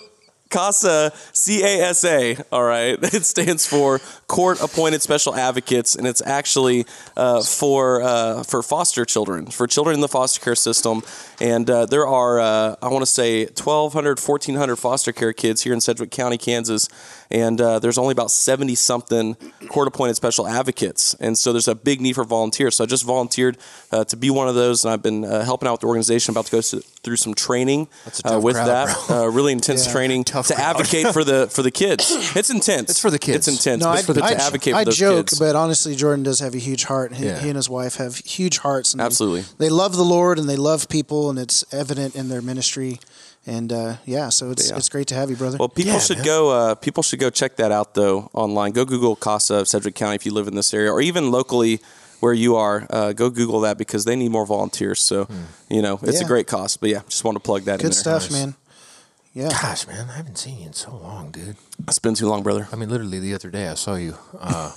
CASA, 0.50 1.14
C 1.32 1.62
A 1.64 1.82
S 1.90 2.04
A, 2.04 2.36
all 2.52 2.64
right. 2.64 2.98
It 3.14 3.24
stands 3.24 3.68
for 3.68 4.00
Court 4.28 4.60
Appointed 4.62 5.02
Special 5.04 5.36
Advocates, 5.36 5.96
and 5.96 6.08
it's 6.08 6.24
actually 6.26 6.86
uh, 7.16 7.44
for 7.44 8.02
uh, 8.02 8.42
for 8.44 8.64
foster 8.64 9.06
children, 9.06 9.46
for 9.48 9.68
children 9.68 9.94
in 9.94 10.02
the 10.02 10.08
foster 10.08 10.40
care 10.42 10.56
system. 10.56 11.04
And 11.40 11.70
uh, 11.70 11.86
there 11.86 12.08
are, 12.08 12.40
uh, 12.40 12.76
I 12.82 12.88
want 12.90 13.04
to 13.04 13.12
say, 13.12 13.46
1,200, 13.46 14.20
1,400 14.20 14.76
foster 14.76 15.12
care 15.14 15.34
kids 15.34 15.62
here 15.62 15.74
in 15.74 15.82
Sedgwick 15.82 16.10
County, 16.12 16.38
Kansas. 16.40 16.90
And 17.32 17.62
uh, 17.62 17.78
there's 17.78 18.00
only 18.00 18.12
about 18.12 18.32
70 18.32 18.74
something 18.74 19.36
court 19.70 19.88
appointed 19.88 20.16
special 20.16 20.48
advocates. 20.48 21.14
And 21.20 21.38
so 21.38 21.52
there's 21.54 21.68
a 21.68 21.76
big 21.76 22.02
need 22.02 22.14
for 22.14 22.24
volunteers. 22.24 22.76
So 22.78 22.84
I 22.84 22.88
just 22.88 23.06
volunteered 23.06 23.58
uh, 23.92 24.04
to 24.06 24.18
be 24.18 24.32
one 24.32 24.48
of 24.48 24.56
those, 24.56 24.84
and 24.84 24.92
I've 24.92 25.04
been 25.04 25.24
uh, 25.24 25.44
helping 25.46 25.68
out 25.68 25.74
with 25.74 25.82
the 25.82 25.88
organization, 25.88 26.32
about 26.32 26.48
to 26.48 26.52
go 26.52 26.62
through 26.62 27.18
some 27.18 27.36
training 27.36 27.88
uh, 28.26 28.40
with 28.42 28.56
crowd, 28.56 28.68
that. 28.88 29.10
Uh, 29.12 29.28
really 29.30 29.52
intense 29.54 29.86
Yeah. 29.86 29.92
training 29.94 30.24
Tough 30.24 30.48
to 30.48 30.56
crowd. 30.56 30.76
advocate 30.78 31.14
for 31.14 31.24
the 31.24 31.48
for 31.52 31.62
the 31.62 31.70
kids. 31.72 32.10
It's 32.36 32.50
intense. 32.50 32.90
It's 32.90 33.00
for 33.00 33.12
the 33.12 33.20
kids. 33.20 33.48
It's 33.48 33.58
intense. 33.58 33.84
No, 33.84 33.92
I, 33.92 34.02
for 34.02 34.14
the, 34.14 34.24
I, 34.24 34.34
to 34.34 34.42
advocate 34.42 34.74
for 34.74 34.80
I 34.80 34.84
joke, 34.86 35.28
kids. 35.28 35.38
but 35.40 35.56
honestly, 35.56 35.96
Jordan 35.96 36.24
does 36.24 36.40
have 36.40 36.56
a 36.56 36.60
huge 36.60 36.86
heart. 36.86 37.14
He, 37.14 37.26
Yeah. 37.26 37.38
he 37.40 37.50
and 37.50 37.56
his 37.56 37.70
wife 37.70 37.96
have 37.98 38.16
huge 38.18 38.58
hearts. 38.58 38.94
And 38.94 39.00
they- 39.02 39.06
Absolutely. 39.06 39.46
They, 39.60 39.70
love 39.70 39.96
the 39.96 40.04
Lord 40.04 40.40
and 40.40 40.50
they 40.50 40.56
love 40.58 40.90
people, 40.90 41.30
and 41.30 41.38
it's 41.38 41.64
evident 41.72 42.16
in 42.16 42.30
their 42.30 42.42
ministry. 42.42 43.00
And 43.48 43.72
uh, 43.74 43.96
yeah, 44.06 44.30
so 44.30 44.52
it's 44.52 44.70
Yeah. 44.70 44.78
it's 44.78 44.90
great 44.90 45.08
to 45.08 45.16
have 45.16 45.30
you, 45.30 45.36
brother. 45.36 45.58
Well, 45.58 45.70
people 45.70 45.94
Yeah, 45.94 46.00
should 46.00 46.18
man. 46.18 46.26
go. 46.26 46.50
Uh, 46.50 46.76
people 46.76 47.02
should 47.04 47.20
go 47.20 47.30
check 47.30 47.56
that 47.58 47.72
out 47.72 47.94
though 47.96 48.30
online. 48.34 48.72
Go 48.74 48.86
Google 48.86 49.16
Casa 49.16 49.56
of 49.56 49.68
Sedgwick 49.68 49.96
County 49.96 50.16
if 50.16 50.26
you 50.26 50.34
live 50.34 50.48
in 50.48 50.56
this 50.56 50.74
area, 50.74 50.92
or 50.92 51.02
even 51.02 51.32
locally 51.32 51.80
where 52.20 52.34
you 52.34 52.56
are. 52.58 52.86
Uh, 52.90 53.14
go 53.14 53.30
Google 53.30 53.62
that 53.62 53.78
because 53.78 54.04
they 54.06 54.16
need 54.16 54.30
more 54.30 54.46
volunteers. 54.46 55.00
So 55.02 55.28
you 55.70 55.82
know 55.82 56.00
it's 56.04 56.20
Yeah. 56.20 56.26
a 56.26 56.28
great 56.28 56.48
cost. 56.48 56.80
But 56.82 56.90
yeah, 56.90 57.02
just 57.08 57.24
want 57.24 57.36
to 57.38 57.40
plug 57.40 57.64
that 57.64 57.76
in 57.80 57.88
Good 57.90 57.94
there. 57.94 58.20
stuff, 58.20 58.30
man. 58.32 58.56
Yeah. 59.32 59.50
Gosh, 59.50 59.86
man, 59.88 60.08
I 60.10 60.14
haven't 60.18 60.38
seen 60.40 60.60
you 60.60 60.66
in 60.66 60.74
so 60.74 60.92
long, 60.92 61.30
dude. 61.30 61.56
It's 61.88 62.00
been 62.00 62.16
too 62.16 62.28
long, 62.28 62.42
brother. 62.42 62.68
I 62.74 62.76
mean, 62.76 62.90
literally 62.90 63.20
the 63.20 63.36
other 63.36 63.52
day 63.52 63.68
I 63.68 63.76
saw 63.76 63.94
you. 63.96 64.16
Uh, 64.38 64.72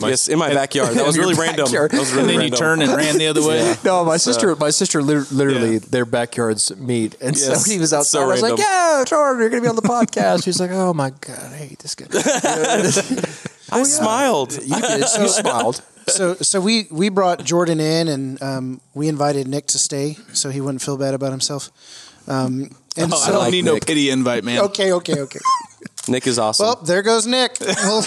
my- 0.00 0.08
yes, 0.08 0.26
in 0.28 0.38
my 0.40 0.52
backyard. 0.52 0.96
That 0.96 1.06
was 1.06 1.16
really 1.16 1.34
random. 1.34 1.70
That 1.70 1.92
was 1.92 2.12
really 2.12 2.34
And 2.34 2.40
then 2.42 2.50
you 2.50 2.56
turned 2.56 2.82
and 2.82 2.92
ran 2.96 3.16
the 3.16 3.28
other 3.28 3.42
way. 3.48 3.76
No, 3.84 4.04
my 4.04 4.16
sister, 4.16 4.56
my 4.56 4.70
sister, 4.70 5.00
literally, 5.02 5.74
Yeah. 5.74 5.78
their 5.88 6.04
backyards 6.04 6.76
meet, 6.76 7.14
and 7.20 7.36
Yes, 7.36 7.64
so 7.64 7.70
he 7.70 7.78
was 7.78 7.90
so 7.90 7.98
outside. 7.98 8.22
I 8.22 8.26
was 8.26 8.42
like, 8.42 8.58
"Yeah, 8.58 9.04
Jordan, 9.06 9.40
you're 9.40 9.50
gonna 9.50 9.62
be 9.62 9.68
on 9.68 9.76
the 9.76 9.82
podcast." 9.82 10.44
He's 10.44 10.58
like, 10.58 10.72
"Oh 10.72 10.92
my 10.92 11.10
god, 11.10 11.52
I 11.52 11.56
hate 11.56 11.78
this 11.78 11.94
guy." 11.94 12.06
I 13.72 13.82
smiled. 13.84 14.52
You 14.62 14.80
did. 14.80 15.00
You 15.00 15.28
smiled. 15.28 15.80
so 16.08 16.34
so 16.34 16.60
we 16.60 16.88
we 16.90 17.08
brought 17.08 17.44
Jordan 17.44 17.78
in 17.80 18.08
and 18.08 18.42
um, 18.42 18.80
we 18.94 19.06
invited 19.08 19.46
Nick 19.46 19.68
to 19.68 19.78
stay 19.78 20.16
so 20.32 20.50
he 20.50 20.60
wouldn't 20.60 20.82
feel 20.82 20.96
bad 20.98 21.14
about 21.14 21.30
himself. 21.30 21.70
Um, 22.28 22.70
and 22.96 23.12
Oh, 23.12 23.16
so 23.16 23.24
I 23.24 23.32
don't 23.32 23.38
like 23.40 23.52
need 23.52 23.64
no 23.64 23.78
pity 23.78 24.10
invite, 24.10 24.44
man. 24.44 24.60
okay, 24.60 24.92
okay, 24.92 25.20
okay. 25.20 25.40
Nick 26.08 26.26
is 26.26 26.38
awesome. 26.38 26.66
Well, 26.66 26.76
there 26.76 27.02
goes 27.02 27.26
Nick. 27.26 27.56
Well, 27.60 28.04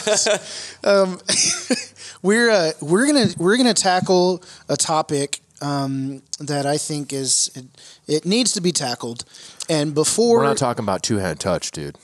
um, 0.84 1.20
we're 2.22 2.50
uh, 2.50 2.72
we're 2.82 3.06
gonna 3.08 3.27
we're 3.38 3.58
gonna 3.58 3.74
tackle 3.74 4.44
a 4.70 4.75
topic 4.75 5.39
um, 5.62 6.22
that 6.39 6.65
I 6.65 6.77
think 6.77 7.13
is 7.13 7.51
it, 7.56 7.65
it 8.08 8.25
needs 8.25 8.54
to 8.54 8.62
be 8.62 8.72
tackled. 8.72 9.24
And 9.70 9.94
before, 9.96 10.39
We're 10.39 10.44
not 10.46 10.58
talking 10.58 10.84
about 10.84 11.04
two 11.04 11.18
hand 11.18 11.39
touch, 11.39 11.72
dude. 11.72 11.98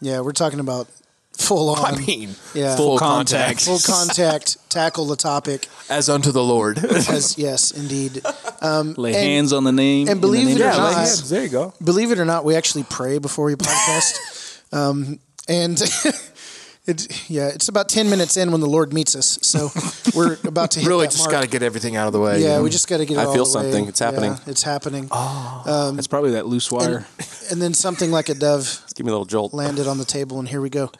yeah, 0.00 0.20
we're 0.20 0.32
talking 0.32 0.60
about 0.60 0.88
full 1.36 1.70
on. 1.70 1.94
I 1.94 1.98
mean, 1.98 2.34
yeah, 2.54 2.76
Full 2.76 2.98
contact. 2.98 3.60
full 3.64 3.78
contact. 3.78 4.56
tackle 4.70 5.06
the 5.06 5.16
topic 5.16 5.68
as 5.88 6.08
unto 6.08 6.32
the 6.32 6.42
Lord. 6.42 6.78
as 6.78 7.38
yes, 7.38 7.70
indeed. 7.70 8.22
Lay 8.62 9.10
And- 9.14 9.16
hands 9.16 9.52
on 9.52 9.64
the 9.64 9.72
name. 9.72 10.08
and 10.08 10.20
believe 10.20 10.46
name 10.46 10.56
it 10.58 10.62
or 10.62 10.68
of 10.70 10.76
not- 10.76 11.00
Jesus. 11.04 11.28
there 11.30 11.42
you 11.42 11.48
go. 11.48 11.72
Believe 11.82 12.10
it 12.10 12.18
or 12.18 12.24
not, 12.24 12.44
we 12.44 12.54
actually 12.56 12.84
pray 12.84 13.18
before 13.18 13.46
we 13.46 13.54
podcast. 13.54 14.62
um, 14.72 15.18
and 15.48 15.80
it, 16.86 17.30
yeah, 17.30 17.48
it's 17.48 17.68
about 17.68 17.88
ten 17.88 18.10
minutes 18.10 18.36
in 18.36 18.50
when 18.52 18.60
the 18.60 18.66
Lord 18.68 18.92
meets 18.92 19.14
us. 19.16 19.38
So 19.42 19.70
we're 20.14 20.36
about 20.44 20.72
to 20.72 20.80
hit 20.80 20.88
Really, 20.88 21.06
that 21.06 21.12
just 21.12 21.22
mark. 21.24 21.30
got 21.32 21.42
to 21.42 21.48
get 21.48 21.62
everything 21.62 21.96
out 21.96 22.06
of 22.06 22.12
the 22.12 22.20
way. 22.20 22.40
Yeah, 22.40 22.46
you 22.48 22.52
know? 22.56 22.62
we 22.64 22.70
just 22.70 22.88
got 22.88 22.98
to 22.98 23.06
get 23.06 23.14
it 23.16 23.20
I 23.20 23.24
all 23.26 23.34
feel 23.34 23.44
the 23.44 23.58
way. 23.58 23.64
something. 23.64 23.88
It's 23.88 23.98
happening. 24.00 24.32
Yeah, 24.32 24.38
it's 24.48 24.62
happening. 24.62 25.08
oh 25.10 25.94
it's 25.96 26.06
probably 26.08 26.32
that 26.32 26.46
loose 26.46 26.70
wire. 26.70 27.06
And 27.50 27.62
then 27.62 27.74
something 27.74 28.10
like 28.10 28.28
a 28.28 28.34
dove 28.34 28.82
Give 28.96 29.06
me 29.06 29.10
a 29.10 29.14
little 29.14 29.24
jolt. 29.26 29.54
landed 29.54 29.86
on 29.86 29.98
the 29.98 30.04
table, 30.04 30.38
and 30.40 30.48
here 30.48 30.60
we 30.60 30.70
go. 30.70 30.90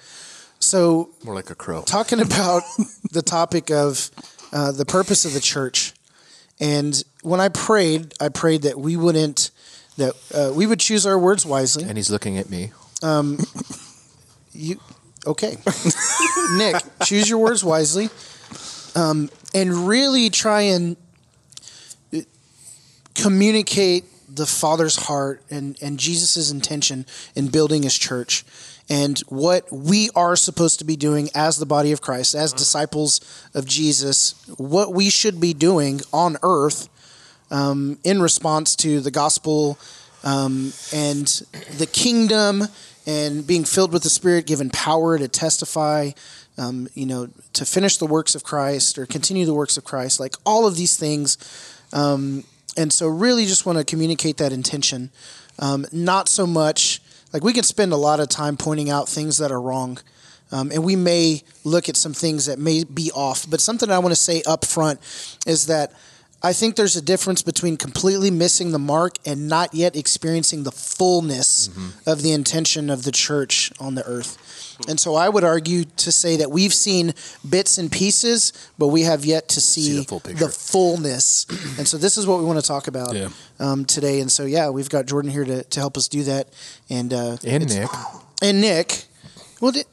So, 0.58 1.10
more 1.24 1.34
like 1.34 1.50
a 1.50 1.54
crow. 1.54 1.82
talking 1.82 2.20
about 2.30 2.62
the 3.12 3.22
topic 3.22 3.70
of 3.70 4.10
uh, 4.52 4.72
the 4.72 4.84
purpose 4.84 5.24
of 5.24 5.32
the 5.34 5.40
church, 5.40 5.92
and 6.60 7.02
when 7.22 7.40
I 7.40 7.48
prayed, 7.48 8.14
I 8.20 8.28
prayed 8.30 8.62
that 8.62 8.78
we 8.78 8.96
wouldn't, 8.96 9.50
that 9.96 10.14
uh, 10.34 10.52
we 10.54 10.66
would 10.66 10.80
choose 10.80 11.06
our 11.06 11.18
words 11.18 11.44
wisely. 11.44 11.84
And 11.84 11.96
he's 11.98 12.10
looking 12.10 12.38
at 12.38 12.48
me. 12.48 12.72
Um, 13.02 13.38
You 14.52 14.80
okay, 15.26 15.58
Nick? 16.56 16.76
Choose 17.04 17.28
your 17.28 17.38
words 17.38 17.62
wisely, 17.62 18.08
um, 18.94 19.28
and 19.54 19.86
really 19.86 20.30
try 20.30 20.62
and 20.62 20.96
uh, 22.14 22.20
communicate 23.14 24.04
the 24.34 24.46
Father's 24.46 24.96
heart 24.96 25.42
and 25.50 25.76
and 25.82 25.98
Jesus's 25.98 26.50
intention 26.50 27.04
in 27.34 27.48
building 27.48 27.82
His 27.82 27.98
church, 27.98 28.44
and 28.88 29.18
what 29.28 29.70
we 29.72 30.10
are 30.14 30.36
supposed 30.36 30.78
to 30.78 30.84
be 30.84 30.96
doing 30.96 31.28
as 31.34 31.56
the 31.56 31.66
body 31.66 31.92
of 31.92 32.00
Christ, 32.00 32.34
as 32.34 32.52
disciples 32.52 33.20
of 33.54 33.66
Jesus, 33.66 34.34
what 34.58 34.92
we 34.92 35.10
should 35.10 35.40
be 35.40 35.54
doing 35.54 36.00
on 36.12 36.36
earth 36.42 36.88
um, 37.50 37.98
in 38.04 38.22
response 38.22 38.76
to 38.76 39.00
the 39.00 39.10
gospel 39.10 39.78
um, 40.24 40.72
and 40.92 41.26
the 41.78 41.86
kingdom 41.86 42.64
and 43.06 43.46
being 43.46 43.64
filled 43.64 43.92
with 43.92 44.02
the 44.02 44.10
Spirit, 44.10 44.46
given 44.46 44.70
power 44.70 45.16
to 45.18 45.28
testify, 45.28 46.10
um, 46.58 46.88
you 46.94 47.06
know, 47.06 47.28
to 47.52 47.64
finish 47.64 47.96
the 47.96 48.06
works 48.06 48.34
of 48.34 48.42
Christ 48.42 48.98
or 48.98 49.06
continue 49.06 49.46
the 49.46 49.54
works 49.54 49.76
of 49.76 49.84
Christ, 49.84 50.18
like 50.18 50.34
all 50.44 50.66
of 50.66 50.76
these 50.76 50.96
things. 50.96 51.38
Um, 51.92 52.44
and 52.76 52.92
so, 52.92 53.06
really, 53.06 53.46
just 53.46 53.64
want 53.64 53.78
to 53.78 53.84
communicate 53.84 54.38
that 54.38 54.52
intention. 54.52 55.10
Um, 55.58 55.86
not 55.92 56.28
so 56.28 56.46
much 56.46 57.00
like 57.36 57.44
we 57.44 57.52
can 57.52 57.64
spend 57.64 57.92
a 57.92 57.96
lot 57.96 58.18
of 58.18 58.30
time 58.30 58.56
pointing 58.56 58.88
out 58.88 59.10
things 59.10 59.36
that 59.36 59.52
are 59.52 59.60
wrong. 59.60 59.98
Um, 60.50 60.70
and 60.72 60.82
we 60.82 60.96
may 60.96 61.42
look 61.64 61.90
at 61.90 61.94
some 61.94 62.14
things 62.14 62.46
that 62.46 62.58
may 62.58 62.82
be 62.84 63.10
off, 63.14 63.44
but 63.50 63.60
something 63.60 63.90
I 63.90 63.98
want 63.98 64.12
to 64.12 64.20
say 64.20 64.42
up 64.46 64.64
front 64.64 65.00
is 65.46 65.66
that 65.66 65.92
I 66.42 66.54
think 66.54 66.76
there's 66.76 66.96
a 66.96 67.02
difference 67.02 67.42
between 67.42 67.76
completely 67.76 68.30
missing 68.30 68.72
the 68.72 68.78
mark 68.78 69.18
and 69.26 69.48
not 69.48 69.74
yet 69.74 69.96
experiencing 69.96 70.62
the 70.62 70.72
fullness 70.72 71.68
of 72.06 72.22
the 72.22 72.32
intention 72.32 72.88
of 72.88 73.02
the 73.02 73.12
church 73.12 73.70
on 73.78 73.96
the 73.96 74.04
earth. 74.06 74.38
And 74.88 75.00
so 75.00 75.14
I 75.14 75.28
would 75.28 75.42
argue 75.44 75.84
to 75.84 76.12
say 76.12 76.36
that 76.36 76.50
we've 76.50 76.74
seen 76.74 77.14
bits 77.48 77.78
and 77.78 77.90
pieces, 77.90 78.52
but 78.78 78.88
we 78.88 79.02
have 79.02 79.24
yet 79.24 79.48
to 79.50 79.60
see, 79.60 79.98
the 80.00 80.04
full 80.04 80.18
the 80.20 80.48
fullness. 80.48 81.46
and 81.78 81.88
so 81.88 81.96
this 81.96 82.18
is 82.18 82.26
what 82.26 82.38
we 82.38 82.44
want 82.44 82.60
to 82.60 82.66
talk 82.66 82.86
about 82.86 83.14
Yeah. 83.14 83.28
um, 83.58 83.84
today. 83.86 84.20
And 84.20 84.30
so, 84.30 84.44
yeah, 84.44 84.68
we've 84.68 84.90
got 84.90 85.06
Jordan 85.06 85.30
here 85.30 85.44
to, 85.44 85.62
to 85.64 85.80
help 85.80 85.96
us 85.96 86.08
do 86.08 86.22
that. 86.24 86.48
And, 86.90 87.12
uh, 87.12 87.38
And 87.44 87.66
Nick. 87.68 87.90
And 88.42 88.60
Nick. 88.60 89.04
Well, 89.60 89.72
did, 89.72 89.86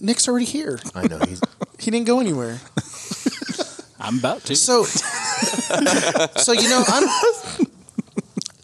Nick's 0.00 0.26
already 0.28 0.46
here. 0.46 0.80
I 0.94 1.06
know. 1.06 1.18
He's, 1.18 1.40
He 1.78 1.90
didn't 1.90 2.06
go 2.06 2.20
anywhere. 2.20 2.58
I'm 4.00 4.18
about 4.18 4.44
to. 4.44 4.56
So, 4.56 4.84
so 4.84 6.52
you 6.52 6.68
know, 6.70 6.82
I'm. 6.88 7.08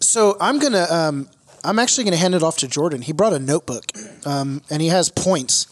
So 0.00 0.36
I'm 0.40 0.58
gonna. 0.58 0.86
Um, 0.90 1.28
I'm 1.64 1.78
actually 1.78 2.04
gonna 2.04 2.16
hand 2.16 2.34
it 2.34 2.42
off 2.42 2.56
to 2.58 2.68
Jordan. 2.68 3.02
He 3.02 3.12
brought 3.12 3.32
a 3.32 3.38
notebook, 3.38 3.84
um, 4.26 4.62
and 4.70 4.82
he 4.82 4.88
has 4.88 5.08
points. 5.08 5.66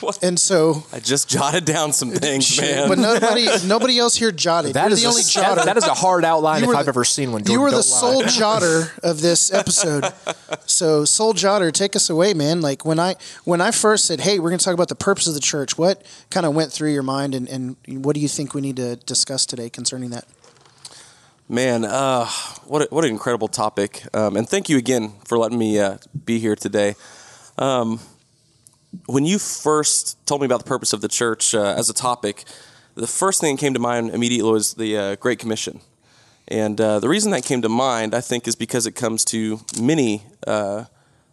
What? 0.00 0.22
And 0.22 0.38
so, 0.38 0.84
I 0.94 1.00
just 1.00 1.28
jotted 1.28 1.64
down 1.66 1.92
some 1.92 2.10
things, 2.10 2.58
man. 2.60 2.88
but 2.88 2.98
nobody, 2.98 3.48
nobody 3.66 3.98
else 3.98 4.16
here 4.16 4.32
jotted. 4.32 4.72
that 4.74 4.84
You're 4.84 4.92
is 4.92 5.02
the 5.02 5.08
only 5.08 5.22
that- 5.22 5.58
jotter. 5.58 5.64
that 5.64 5.76
is 5.76 5.84
a 5.84 5.92
hard 5.94 6.24
outline 6.24 6.60
You 6.62 6.64
if 6.64 6.68
were 6.68 6.76
I've 6.76 6.88
ever 6.88 7.04
seen 7.04 7.32
one. 7.32 7.44
you 7.46 7.60
were 7.60 7.70
the 7.70 7.76
don't 7.76 7.82
sole 7.82 8.20
lie. 8.20 8.26
jotter 8.26 8.98
of 9.02 9.20
this 9.20 9.52
episode. 9.62 10.06
So, 10.64 11.04
sole 11.04 11.34
jotter, 11.34 11.70
take 11.72 11.96
us 11.96 12.08
away, 12.08 12.32
man. 12.32 12.60
Like 12.62 12.84
when 12.84 12.98
I 12.98 13.16
when 13.44 13.60
I 13.60 13.72
first 13.72 14.06
said, 14.06 14.20
"Hey, 14.20 14.38
we're 14.38 14.50
going 14.50 14.58
to 14.58 14.64
talk 14.64 14.74
about 14.74 14.88
the 14.88 14.94
purpose 14.94 15.26
of 15.26 15.34
the 15.34 15.40
church," 15.40 15.76
what 15.76 16.02
kind 16.30 16.46
of 16.46 16.54
went 16.54 16.72
through 16.72 16.92
your 16.92 17.02
mind, 17.02 17.34
and, 17.34 17.46
and 17.48 17.76
what 18.04 18.14
do 18.14 18.20
you 18.20 18.28
think 18.28 18.54
we 18.54 18.60
need 18.62 18.76
to 18.76 18.96
discuss 18.96 19.44
today 19.44 19.68
concerning 19.68 20.10
that? 20.10 20.24
Man, 21.50 21.84
uh, 21.84 22.26
what 22.64 22.82
a, 22.82 22.84
what 22.94 23.04
an 23.04 23.10
incredible 23.10 23.48
topic, 23.48 24.04
um, 24.14 24.36
and 24.36 24.48
thank 24.48 24.68
you 24.68 24.78
again 24.78 25.14
for 25.24 25.36
letting 25.36 25.58
me 25.58 25.80
uh, 25.80 25.98
be 26.24 26.38
here 26.38 26.54
today. 26.54 26.94
Um, 27.58 27.98
when 29.06 29.24
you 29.24 29.40
first 29.40 30.24
told 30.28 30.42
me 30.42 30.44
about 30.44 30.60
the 30.60 30.68
purpose 30.68 30.92
of 30.92 31.00
the 31.00 31.08
church 31.08 31.52
uh, 31.52 31.74
as 31.76 31.90
a 31.90 31.92
topic, 31.92 32.44
the 32.94 33.08
first 33.08 33.40
thing 33.40 33.56
that 33.56 33.60
came 33.60 33.74
to 33.74 33.80
mind 33.80 34.10
immediately 34.10 34.48
was 34.48 34.74
the 34.74 34.96
uh, 34.96 35.16
Great 35.16 35.40
Commission, 35.40 35.80
and 36.46 36.80
uh, 36.80 37.00
the 37.00 37.08
reason 37.08 37.32
that 37.32 37.42
came 37.42 37.62
to 37.62 37.68
mind, 37.68 38.14
I 38.14 38.20
think, 38.20 38.46
is 38.46 38.54
because 38.54 38.86
it 38.86 38.92
comes 38.92 39.24
to 39.24 39.58
many 39.76 40.22
uh, 40.46 40.84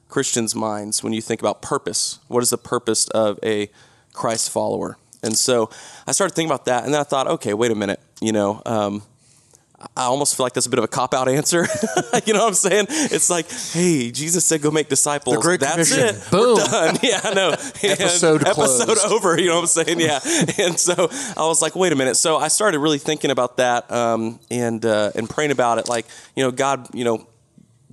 Christians' 0.09 0.55
minds 0.55 1.03
when 1.03 1.13
you 1.13 1.21
think 1.21 1.41
about 1.41 1.61
purpose. 1.61 2.17
What 2.27 2.41
is 2.41 2.49
the 2.49 2.57
purpose 2.57 3.07
of 3.09 3.37
a 3.43 3.69
Christ 4.13 4.49
follower? 4.49 4.97
And 5.21 5.37
so 5.37 5.69
I 6.07 6.11
started 6.11 6.33
thinking 6.33 6.49
about 6.49 6.65
that, 6.65 6.85
and 6.85 6.93
then 6.95 7.01
I 7.01 7.03
thought, 7.03 7.27
okay, 7.27 7.53
wait 7.53 7.69
a 7.69 7.75
minute, 7.75 7.99
you 8.19 8.31
know. 8.31 8.63
Um, 8.65 9.03
I 9.95 10.05
almost 10.05 10.35
feel 10.35 10.43
like 10.43 10.53
that's 10.53 10.65
a 10.65 10.71
bit 10.71 10.79
of 10.79 10.85
a 10.85 10.87
cop 10.87 11.13
out 11.13 11.29
answer. 11.29 11.61
you 12.25 12.33
know 12.33 12.39
what 12.39 12.47
I'm 12.47 12.53
saying? 12.55 12.87
It's 12.89 13.29
like, 13.29 13.47
hey, 13.51 14.09
Jesus 14.09 14.43
said 14.43 14.61
go 14.63 14.71
make 14.71 14.89
disciples. 14.89 15.35
The 15.35 15.41
Great 15.41 15.59
that's 15.59 15.93
Commission. 15.93 16.15
it. 16.15 16.31
Boom. 16.31 16.57
We're 16.57 16.65
done. 16.65 16.97
Yeah, 17.03 17.21
I 17.23 17.33
know. 17.35 17.49
And 17.51 18.01
Episode 18.01 18.47
episode 18.47 18.97
over. 19.11 19.39
You 19.39 19.49
know 19.49 19.55
what 19.61 19.77
I'm 19.77 19.85
saying? 19.85 19.99
Yeah. 19.99 20.19
And 20.65 20.79
so 20.79 20.93
I 21.37 21.45
was 21.45 21.61
like, 21.61 21.75
wait 21.75 21.91
a 21.91 21.95
minute. 21.95 22.15
So 22.15 22.37
I 22.37 22.47
started 22.47 22.79
really 22.79 22.97
thinking 22.97 23.29
about 23.29 23.57
that 23.57 23.91
um, 23.91 24.39
and 24.49 24.83
uh, 24.83 25.11
and 25.13 25.29
praying 25.29 25.51
about 25.51 25.77
it. 25.77 25.87
Like, 25.87 26.07
you 26.35 26.43
know, 26.43 26.51
God, 26.51 26.93
you 26.95 27.03
know, 27.03 27.27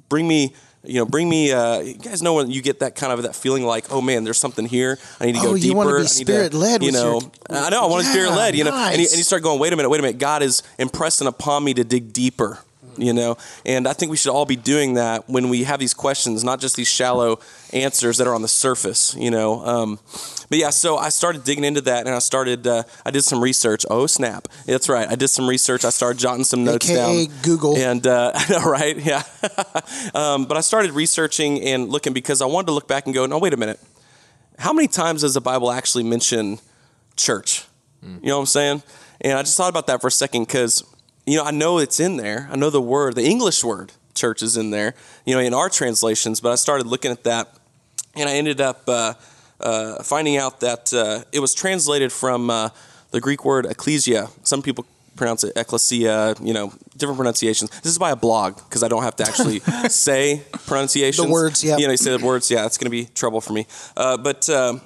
bring 0.09 0.27
me. 0.27 0.55
You 0.87 0.97
know, 1.01 1.07
bring 1.07 1.29
me. 1.29 1.51
Uh, 1.53 1.79
you 1.81 1.95
guys 1.95 2.23
know 2.23 2.35
when 2.35 2.51
you 2.51 2.61
get 2.63 2.81
that 2.81 2.95
kind 2.95 3.13
of 3.13 3.23
that 3.23 3.35
feeling 3.35 3.65
like, 3.65 3.87
oh 3.91 4.01
man, 4.01 4.25
there's 4.25 4.39
something 4.39 4.67
here. 4.67 4.99
I 5.21 5.27
need 5.27 5.35
to 5.37 5.41
go 5.41 5.51
Oh, 5.51 5.55
deeper. 5.55 5.67
you 5.67 5.75
wanna 5.75 5.91
be 5.93 5.97
I 6.01 6.03
to- 6.03 6.09
spirit-led 6.09 6.83
You 6.83 6.93
know, 6.93 7.21
your- 7.21 7.31
I 7.51 7.71
know. 7.71 7.85
I 7.85 7.87
want 7.87 8.03
to 8.03 8.07
Yeah, 8.09 8.13
spirit 8.13 8.31
led. 8.33 8.55
You 8.57 8.65
know, 8.65 8.75
and 8.75 9.01
you, 9.01 9.07
and 9.09 9.17
you 9.17 9.23
start 9.25 9.43
going, 9.43 9.59
wait 9.59 9.73
a 9.73 9.77
minute, 9.77 9.89
wait 9.89 9.99
a 10.01 10.03
minute. 10.03 10.19
God 10.19 10.43
is 10.43 10.63
impressing 10.79 11.27
upon 11.27 11.65
me 11.65 11.75
to 11.75 11.85
dig 11.85 12.13
deeper. 12.13 12.59
You 12.99 13.13
know, 13.13 13.37
and 13.65 13.87
I 13.87 13.93
think 13.93 14.11
we 14.11 14.17
should 14.17 14.33
all 14.33 14.47
be 14.47 14.57
doing 14.57 14.95
that 14.95 15.29
when 15.29 15.49
we 15.49 15.65
have 15.65 15.81
these 15.81 15.95
questions, 15.95 16.45
not 16.45 16.61
just 16.61 16.77
these 16.77 16.89
shallow 16.89 17.41
answers 17.73 18.19
that 18.19 18.27
are 18.27 18.35
on 18.35 18.43
the 18.43 18.49
surface. 18.49 19.15
You 19.19 19.31
know, 19.31 19.65
um, 19.65 19.99
but 20.49 20.59
yeah. 20.59 20.71
So 20.71 20.97
I 20.97 21.09
started 21.09 21.45
digging 21.45 21.65
into 21.65 21.81
that, 21.83 22.07
and 22.07 22.15
I 22.15 22.19
started. 22.19 22.67
Uh, 22.67 22.83
I 23.05 23.11
did 23.11 23.23
some 23.23 23.43
research. 23.43 23.85
Oh 23.91 24.07
snap! 24.07 24.49
That's 24.67 24.89
right. 24.89 25.09
I 25.09 25.15
did 25.15 25.29
some 25.29 25.49
research. 25.49 25.85
I 25.85 25.91
started 25.91 26.19
jotting 26.19 26.45
some 26.45 26.65
notes 26.65 26.89
AKA 26.89 27.27
down. 27.27 27.35
Google. 27.43 27.77
And 27.77 28.07
uh, 28.07 28.33
I 28.35 28.49
know, 28.51 28.65
right? 28.65 28.97
Yeah. 28.97 29.23
um, 30.15 30.45
but 30.47 30.57
I 30.57 30.61
started 30.61 30.93
researching 30.93 31.61
and 31.63 31.89
looking 31.89 32.13
because 32.13 32.43
I 32.43 32.47
wanted 32.47 32.67
to 32.67 32.73
look 32.73 32.89
back 32.89 33.07
and 33.07 33.15
go, 33.15 33.27
no, 33.27 33.39
wait 33.39 33.53
a 33.53 33.57
minute. 33.57 33.81
How 34.59 34.73
many 34.73 34.87
times 34.87 35.23
does 35.23 35.35
the 35.35 35.41
Bible 35.41 35.71
actually 35.71 36.05
mention 36.05 36.59
church? 37.17 37.65
You 38.23 38.29
know 38.29 38.37
what 38.37 38.41
I'm 38.41 38.47
saying? 38.47 38.83
And 39.21 39.39
I 39.39 39.43
just 39.43 39.57
thought 39.57 39.71
about 39.71 39.87
that 39.87 40.01
for 40.01 40.09
a 40.09 40.11
second 40.11 40.43
because, 40.47 40.85
you 41.27 41.37
know, 41.39 41.45
I 41.45 41.51
know 41.51 41.79
it's 41.79 42.01
in 42.01 42.17
there. 42.17 42.49
I 42.51 42.57
know 42.57 42.71
the 42.71 42.81
word, 42.81 43.15
the 43.15 43.25
English 43.25 43.65
word 43.65 43.93
church 44.15 44.43
is 44.43 44.57
in 44.57 44.71
there, 44.71 44.95
you 45.25 45.35
know, 45.35 45.41
in 45.41 45.55
our 45.55 45.69
translations, 45.69 46.41
but 46.41 46.53
I 46.53 46.55
started 46.55 46.87
looking 46.87 47.11
at 47.11 47.25
that 47.25 47.57
and 48.15 48.29
I 48.29 48.35
ended 48.35 48.61
up 48.61 48.83
uh, 48.89 49.15
uh, 49.61 50.03
finding 50.03 50.37
out 50.37 50.61
that 50.61 50.93
uh, 50.95 51.25
it 51.33 51.41
was 51.41 51.55
translated 51.55 52.13
from 52.13 52.51
uh, 52.51 52.69
the 53.11 53.21
Greek 53.21 53.45
word 53.45 53.67
ecclesia. 53.67 54.29
Some 54.45 54.63
people 54.63 54.87
pronounce 55.17 55.45
it 55.45 55.53
ecclesia, 55.57 56.35
you 56.41 56.53
know, 56.53 56.73
different 56.97 57.17
pronunciations. 57.17 57.71
This 57.81 57.93
is 57.93 57.99
by 57.99 58.11
a 58.11 58.17
blog 58.17 58.57
because 58.57 58.83
I 58.83 58.89
don't 58.89 59.03
have 59.03 59.17
to 59.17 59.25
actually 59.25 59.61
say 59.89 60.43
pronunciations. 60.67 61.27
The 61.27 61.33
words, 61.33 61.65
yeah. 61.65 61.77
You 61.77 61.87
know, 61.87 61.93
you 61.93 61.97
say 61.97 62.17
the 62.17 62.25
words, 62.25 62.51
yeah, 62.51 62.67
it's 62.67 62.79
going 62.79 62.87
to 62.87 62.91
be 62.91 63.07
trouble 63.07 63.41
for 63.41 63.53
me. 63.53 63.67
Uh, 63.97 64.17
but 64.17 64.49
um 64.49 64.81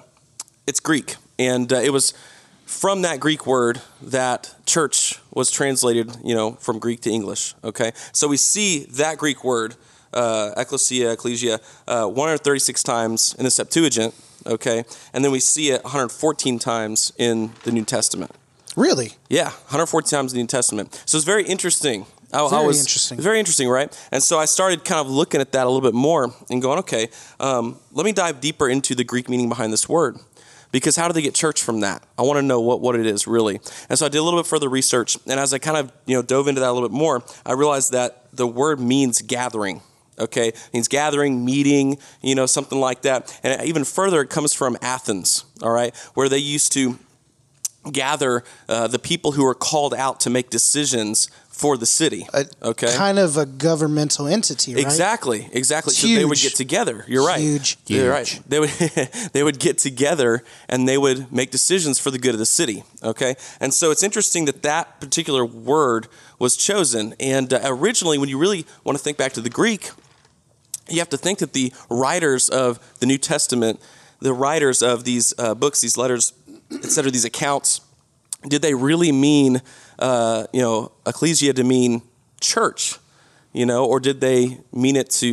it's 0.68 0.80
Greek, 0.80 1.16
and 1.38 1.72
uh, 1.72 1.76
it 1.76 1.90
was 1.90 2.12
from 2.68 3.00
that 3.02 3.18
Greek 3.18 3.46
word 3.46 3.80
that 4.02 4.54
church 4.66 5.18
was 5.32 5.50
translated, 5.50 6.14
you 6.22 6.34
know, 6.34 6.52
from 6.52 6.78
Greek 6.78 7.00
to 7.00 7.10
English. 7.10 7.54
Okay, 7.64 7.92
so 8.12 8.28
we 8.28 8.36
see 8.36 8.84
that 8.90 9.16
Greek 9.16 9.42
word, 9.42 9.74
uh, 10.12 10.52
ecclesia, 10.56 11.12
ecclesia, 11.12 11.60
uh, 11.86 12.06
136 12.06 12.82
times 12.82 13.34
in 13.38 13.44
the 13.44 13.50
Septuagint. 13.50 14.14
Okay, 14.46 14.84
and 15.14 15.24
then 15.24 15.32
we 15.32 15.40
see 15.40 15.70
it 15.70 15.82
114 15.82 16.58
times 16.58 17.10
in 17.18 17.52
the 17.64 17.72
New 17.72 17.84
Testament. 17.84 18.32
Really? 18.76 19.12
Yeah, 19.30 19.48
114 19.48 20.08
times 20.08 20.32
in 20.32 20.36
the 20.36 20.42
New 20.42 20.48
Testament. 20.48 21.02
So 21.06 21.16
it's 21.16 21.24
very 21.24 21.44
interesting 21.44 22.06
I, 22.32 22.44
I 22.44 22.50
Very 22.50 22.66
was 22.66 22.80
interesting. 22.80 23.18
very 23.18 23.38
interesting, 23.38 23.68
right? 23.68 24.08
And 24.12 24.22
so 24.22 24.38
I 24.38 24.44
started 24.44 24.84
kind 24.84 25.00
of 25.00 25.10
looking 25.10 25.40
at 25.40 25.52
that 25.52 25.66
a 25.66 25.70
little 25.70 25.86
bit 25.88 25.94
more 25.94 26.34
and 26.50 26.60
going, 26.60 26.78
okay, 26.80 27.08
um, 27.40 27.78
let 27.92 28.04
me 28.04 28.12
dive 28.12 28.40
deeper 28.40 28.68
into 28.68 28.94
the 28.94 29.04
Greek 29.04 29.28
meaning 29.28 29.48
behind 29.48 29.72
this 29.72 29.88
word. 29.88 30.18
Because 30.70 30.96
how 30.96 31.08
do 31.08 31.14
they 31.14 31.22
get 31.22 31.34
church 31.34 31.62
from 31.62 31.80
that? 31.80 32.02
I 32.18 32.22
want 32.22 32.38
to 32.38 32.42
know 32.42 32.60
what, 32.60 32.80
what 32.80 32.94
it 32.94 33.06
is 33.06 33.26
really. 33.26 33.60
And 33.88 33.98
so 33.98 34.06
I 34.06 34.08
did 34.08 34.18
a 34.18 34.22
little 34.22 34.38
bit 34.38 34.46
further 34.46 34.68
research, 34.68 35.16
and 35.26 35.40
as 35.40 35.54
I 35.54 35.58
kind 35.58 35.76
of 35.76 35.92
you 36.06 36.16
know 36.16 36.22
dove 36.22 36.48
into 36.48 36.60
that 36.60 36.68
a 36.68 36.72
little 36.72 36.88
bit 36.88 36.96
more, 36.96 37.22
I 37.46 37.52
realized 37.52 37.92
that 37.92 38.26
the 38.32 38.46
word 38.46 38.80
means 38.80 39.22
gathering. 39.22 39.82
Okay, 40.18 40.48
it 40.48 40.70
means 40.74 40.88
gathering, 40.88 41.44
meeting, 41.44 41.96
you 42.22 42.34
know, 42.34 42.46
something 42.46 42.80
like 42.80 43.02
that. 43.02 43.38
And 43.44 43.62
even 43.62 43.84
further, 43.84 44.20
it 44.20 44.30
comes 44.30 44.52
from 44.52 44.76
Athens. 44.82 45.44
All 45.62 45.70
right, 45.70 45.96
where 46.14 46.28
they 46.28 46.38
used 46.38 46.72
to 46.72 46.98
gather 47.92 48.42
uh, 48.68 48.88
the 48.88 48.98
people 48.98 49.32
who 49.32 49.46
are 49.46 49.54
called 49.54 49.94
out 49.94 50.20
to 50.20 50.30
make 50.30 50.50
decisions 50.50 51.30
for 51.58 51.76
the 51.76 51.86
city. 51.86 52.24
okay. 52.62 52.94
Kind 52.94 53.18
of 53.18 53.36
a 53.36 53.44
governmental 53.44 54.28
entity, 54.28 54.76
right? 54.76 54.84
Exactly, 54.84 55.48
exactly. 55.52 55.90
It's 55.90 55.98
so 55.98 56.06
they 56.06 56.24
would 56.24 56.38
get 56.38 56.54
together. 56.54 57.04
You're 57.08 57.26
right. 57.26 57.40
Huge. 57.40 57.76
You're 57.88 58.04
Huge. 58.04 58.10
right. 58.12 58.42
They 58.46 58.60
would 58.60 58.70
they 59.32 59.42
would 59.42 59.58
get 59.58 59.76
together 59.76 60.44
and 60.68 60.88
they 60.88 60.96
would 60.96 61.32
make 61.32 61.50
decisions 61.50 61.98
for 61.98 62.12
the 62.12 62.18
good 62.18 62.32
of 62.32 62.38
the 62.38 62.46
city. 62.46 62.84
Okay, 63.02 63.34
and 63.60 63.74
so 63.74 63.90
it's 63.90 64.04
interesting 64.04 64.44
that 64.44 64.62
that 64.62 65.00
particular 65.00 65.44
word 65.44 66.06
was 66.38 66.56
chosen. 66.56 67.14
And 67.18 67.52
uh, 67.52 67.60
originally, 67.64 68.18
when 68.18 68.28
you 68.28 68.38
really 68.38 68.64
want 68.84 68.96
to 68.96 69.02
think 69.02 69.18
back 69.18 69.32
to 69.32 69.40
the 69.40 69.50
Greek, 69.50 69.90
you 70.88 71.00
have 71.00 71.10
to 71.10 71.18
think 71.18 71.40
that 71.40 71.54
the 71.54 71.72
writers 71.90 72.48
of 72.48 72.78
the 73.00 73.06
New 73.06 73.18
Testament, 73.18 73.80
the 74.20 74.32
writers 74.32 74.80
of 74.80 75.02
these 75.02 75.34
uh, 75.38 75.54
books, 75.54 75.80
these 75.80 75.96
letters, 75.96 76.32
etc., 76.72 77.10
these 77.10 77.24
accounts, 77.24 77.80
did 78.46 78.62
they 78.62 78.74
really 78.74 79.10
mean, 79.10 79.60
uh, 79.98 80.46
you 80.52 80.60
know, 80.60 80.92
ecclesia 81.06 81.52
to 81.54 81.64
mean 81.64 82.02
church, 82.40 82.96
you 83.52 83.66
know, 83.66 83.84
or 83.84 84.00
did 84.00 84.20
they 84.20 84.58
mean 84.72 84.96
it 84.96 85.10
to 85.10 85.26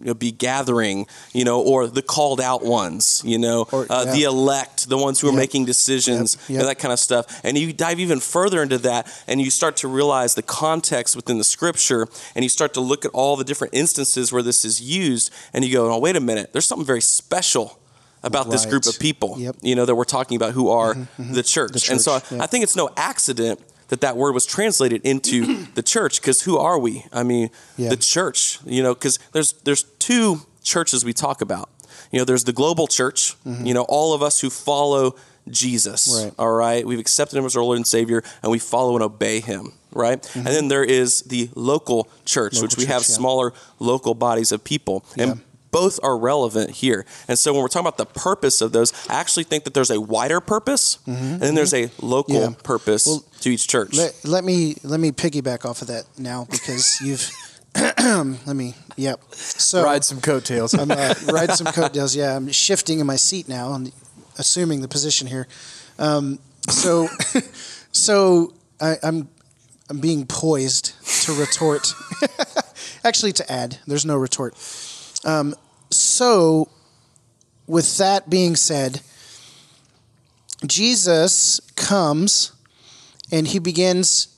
you 0.00 0.04
know, 0.04 0.14
be 0.14 0.30
gathering, 0.30 1.06
you 1.34 1.44
know, 1.44 1.60
or 1.60 1.88
the 1.88 2.02
called 2.02 2.40
out 2.40 2.64
ones, 2.64 3.20
you 3.24 3.36
know, 3.36 3.66
Or- 3.72 3.84
uh, 3.90 4.04
yeah. 4.04 4.12
the 4.12 4.22
elect, 4.22 4.88
the 4.88 4.96
ones 4.96 5.18
who 5.18 5.26
are 5.26 5.32
Yep. 5.32 5.38
making 5.38 5.64
decisions, 5.64 6.36
Yep, 6.42 6.50
you 6.50 6.58
know, 6.58 6.66
that 6.66 6.78
kind 6.78 6.92
of 6.92 7.00
stuff. 7.00 7.40
And 7.42 7.58
you 7.58 7.72
dive 7.72 7.98
even 7.98 8.20
further 8.20 8.62
into 8.62 8.78
that 8.78 9.08
and 9.26 9.40
you 9.42 9.50
start 9.50 9.76
to 9.78 9.88
realize 9.88 10.36
the 10.36 10.42
context 10.42 11.16
within 11.16 11.38
the 11.38 11.42
scripture 11.44 12.06
and 12.36 12.44
you 12.44 12.48
start 12.48 12.74
to 12.74 12.80
look 12.80 13.04
at 13.04 13.10
all 13.12 13.36
the 13.36 13.42
different 13.42 13.74
instances 13.74 14.30
where 14.32 14.42
this 14.42 14.64
is 14.64 14.80
used 14.80 15.32
and 15.52 15.64
you 15.64 15.72
go, 15.72 15.92
oh, 15.92 15.98
wait 15.98 16.14
a 16.14 16.20
minute, 16.20 16.52
there's 16.52 16.66
something 16.66 16.86
very 16.86 17.02
special 17.02 17.80
about 18.22 18.50
this 18.50 18.66
group 18.66 18.86
of 18.86 19.00
people, 19.00 19.34
Yep. 19.36 19.56
Mm-hmm, 19.56 19.66
you 19.66 19.74
know, 19.74 19.84
that 19.84 19.96
we're 19.96 20.04
talking 20.04 20.36
about 20.36 20.52
who 20.52 20.68
are 20.68 20.94
the, 21.18 21.42
church. 21.42 21.72
The 21.72 21.88
And 21.90 22.00
so 22.00 22.20
church, 22.20 22.32
I. 22.40 22.44
I 22.44 22.46
think 22.46 22.62
it's 22.62 22.76
no 22.76 22.90
accident 22.96 23.60
that 23.88 24.00
that 24.00 24.16
word 24.16 24.32
was 24.34 24.46
translated 24.46 25.00
into 25.04 25.64
the 25.74 25.82
church 25.82 26.20
because 26.20 26.42
who 26.42 26.58
are 26.58 26.78
we? 26.78 27.04
I 27.12 27.22
mean, 27.22 27.50
Yeah. 27.76 27.90
the 27.90 27.96
church, 27.96 28.58
you 28.64 28.82
know, 28.82 28.94
because 28.94 29.18
there's 29.32 29.52
there's 29.64 29.84
two 29.98 30.42
churches 30.62 31.04
we 31.04 31.12
talk 31.12 31.40
about. 31.40 31.68
You 32.12 32.18
know, 32.18 32.24
there's 32.24 32.44
the 32.44 32.52
global 32.52 32.86
church, 32.86 33.34
you 33.44 33.74
know, 33.74 33.84
all 33.88 34.14
of 34.14 34.22
us 34.22 34.40
who 34.40 34.50
follow 34.50 35.14
Jesus. 35.50 36.08
Mm-hmm. 36.08 36.24
Right. 36.24 36.34
All 36.38 36.52
right. 36.52 36.86
We've 36.86 36.98
accepted 36.98 37.36
him 37.38 37.44
as 37.44 37.56
our 37.56 37.62
Lord 37.62 37.76
and 37.76 37.86
Savior 37.86 38.22
and 38.42 38.52
we 38.52 38.58
follow 38.58 38.94
and 38.94 39.02
obey 39.02 39.40
him. 39.40 39.72
Right. 39.92 40.20
And 40.36 40.46
then 40.46 40.68
there 40.68 40.84
is 40.84 41.22
the 41.22 41.50
local 41.54 42.08
church, 42.24 42.52
Mm-hmm. 42.54 42.62
Local 42.62 42.76
which 42.76 42.76
we 42.78 42.84
have 42.86 43.02
yeah. 43.02 43.14
smaller 43.16 43.52
local 43.78 44.14
bodies 44.14 44.52
of 44.52 44.62
people. 44.64 45.04
And 45.16 45.28
Yeah. 45.30 45.34
Both 45.70 46.00
are 46.02 46.18
relevant 46.18 46.70
here. 46.70 47.04
And 47.28 47.38
so 47.38 47.52
when 47.52 47.62
we're 47.62 47.68
talking 47.68 47.86
about 47.86 47.98
the 47.98 48.06
purpose 48.06 48.60
of 48.60 48.72
those, 48.72 48.92
I 49.08 49.14
actually 49.14 49.44
think 49.44 49.64
that 49.64 49.74
there's 49.74 49.90
a 49.90 50.00
wider 50.00 50.40
purpose 50.40 50.98
and 51.06 51.40
then 51.40 51.54
there's 51.54 51.74
a 51.74 51.90
local 52.00 52.34
Mm-hmm. 52.36 52.52
Yeah. 52.52 52.62
purpose 52.62 53.06
Well, 53.06 53.24
to 53.40 53.50
each 53.50 53.68
church. 53.68 53.94
Let, 53.94 54.14
let 54.24 54.44
me 54.44 54.76
let 54.82 55.00
me 55.00 55.12
piggyback 55.12 55.64
off 55.64 55.82
of 55.82 55.88
that 55.88 56.04
now 56.18 56.46
because 56.50 57.00
you've 57.04 57.30
let 57.76 58.54
me 58.56 58.74
yep. 58.96 59.20
So 59.32 59.82
Ride 59.84 60.04
some 60.04 60.20
coattails. 60.20 60.74
I'm 60.74 60.90
uh, 60.90 61.14
riding 61.32 61.54
some 61.54 61.72
coattails. 61.72 62.16
Yeah, 62.16 62.34
I'm 62.36 62.50
shifting 62.50 62.98
in 63.00 63.06
my 63.06 63.16
seat 63.16 63.48
now 63.48 63.74
and 63.74 63.92
assuming 64.38 64.80
the 64.80 64.88
position 64.88 65.26
here. 65.26 65.46
Um, 65.98 66.38
so, 66.68 67.08
so 67.92 68.54
I, 68.80 68.96
I'm 69.02 69.28
I'm 69.90 70.00
being 70.00 70.26
poised 70.26 70.92
to 71.24 71.32
retort. 71.34 71.92
Actually, 73.04 73.32
to 73.32 73.52
add, 73.52 73.78
there's 73.86 74.04
no 74.04 74.16
retort. 74.16 74.54
Um, 75.24 75.54
so, 75.90 76.68
with 77.66 77.98
that 77.98 78.30
being 78.30 78.56
said, 78.56 79.00
Jesus 80.66 81.60
comes 81.76 82.52
and 83.30 83.46
he 83.46 83.58
begins 83.58 84.28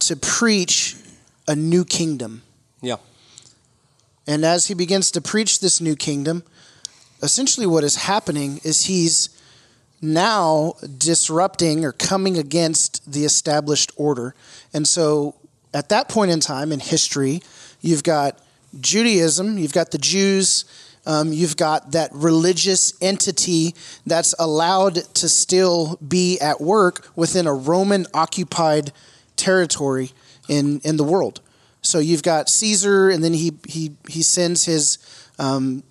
to 0.00 0.16
preach 0.16 0.96
a 1.46 1.56
new 1.56 1.84
kingdom. 1.84 2.42
yeah. 2.82 2.96
And 4.26 4.44
as 4.44 4.66
he 4.66 4.74
begins 4.74 5.10
to 5.12 5.22
preach 5.22 5.60
this 5.60 5.80
new 5.80 5.96
kingdom, 5.96 6.44
essentially 7.22 7.66
what 7.66 7.82
is 7.82 7.96
happening 7.96 8.60
is 8.62 8.84
he's 8.84 9.30
now 10.02 10.74
disrupting 10.98 11.84
or 11.84 11.92
coming 11.92 12.36
against 12.36 13.10
the 13.10 13.24
established 13.24 13.90
order. 13.96 14.34
And 14.74 14.86
so 14.86 15.34
at 15.72 15.88
that 15.88 16.08
point 16.08 16.30
in 16.30 16.40
time 16.40 16.72
in 16.72 16.80
history, 16.80 17.42
you've 17.80 18.02
got 18.02 18.38
Judaism, 18.80 19.58
you've 19.58 19.72
got 19.72 19.90
the 19.90 19.98
Jews, 19.98 20.64
um, 21.06 21.32
you've 21.32 21.56
got 21.56 21.92
that 21.92 22.10
religious 22.12 22.92
entity 23.00 23.74
that's 24.06 24.34
allowed 24.38 24.96
to 25.14 25.28
still 25.28 25.96
be 26.06 26.38
at 26.40 26.60
work 26.60 27.08
within 27.16 27.46
a 27.46 27.54
Roman 27.54 28.06
occupied 28.12 28.92
territory 29.36 30.10
in, 30.48 30.80
in 30.84 30.96
the 30.98 31.04
world. 31.04 31.40
So 31.80 31.98
you've 31.98 32.22
got 32.22 32.48
Caesar, 32.48 33.08
and 33.08 33.22
then 33.24 33.32
he 33.32 33.52
he 33.66 33.92
he 34.08 34.22
sends 34.22 34.64
his 34.64 34.98
um, 35.38 35.82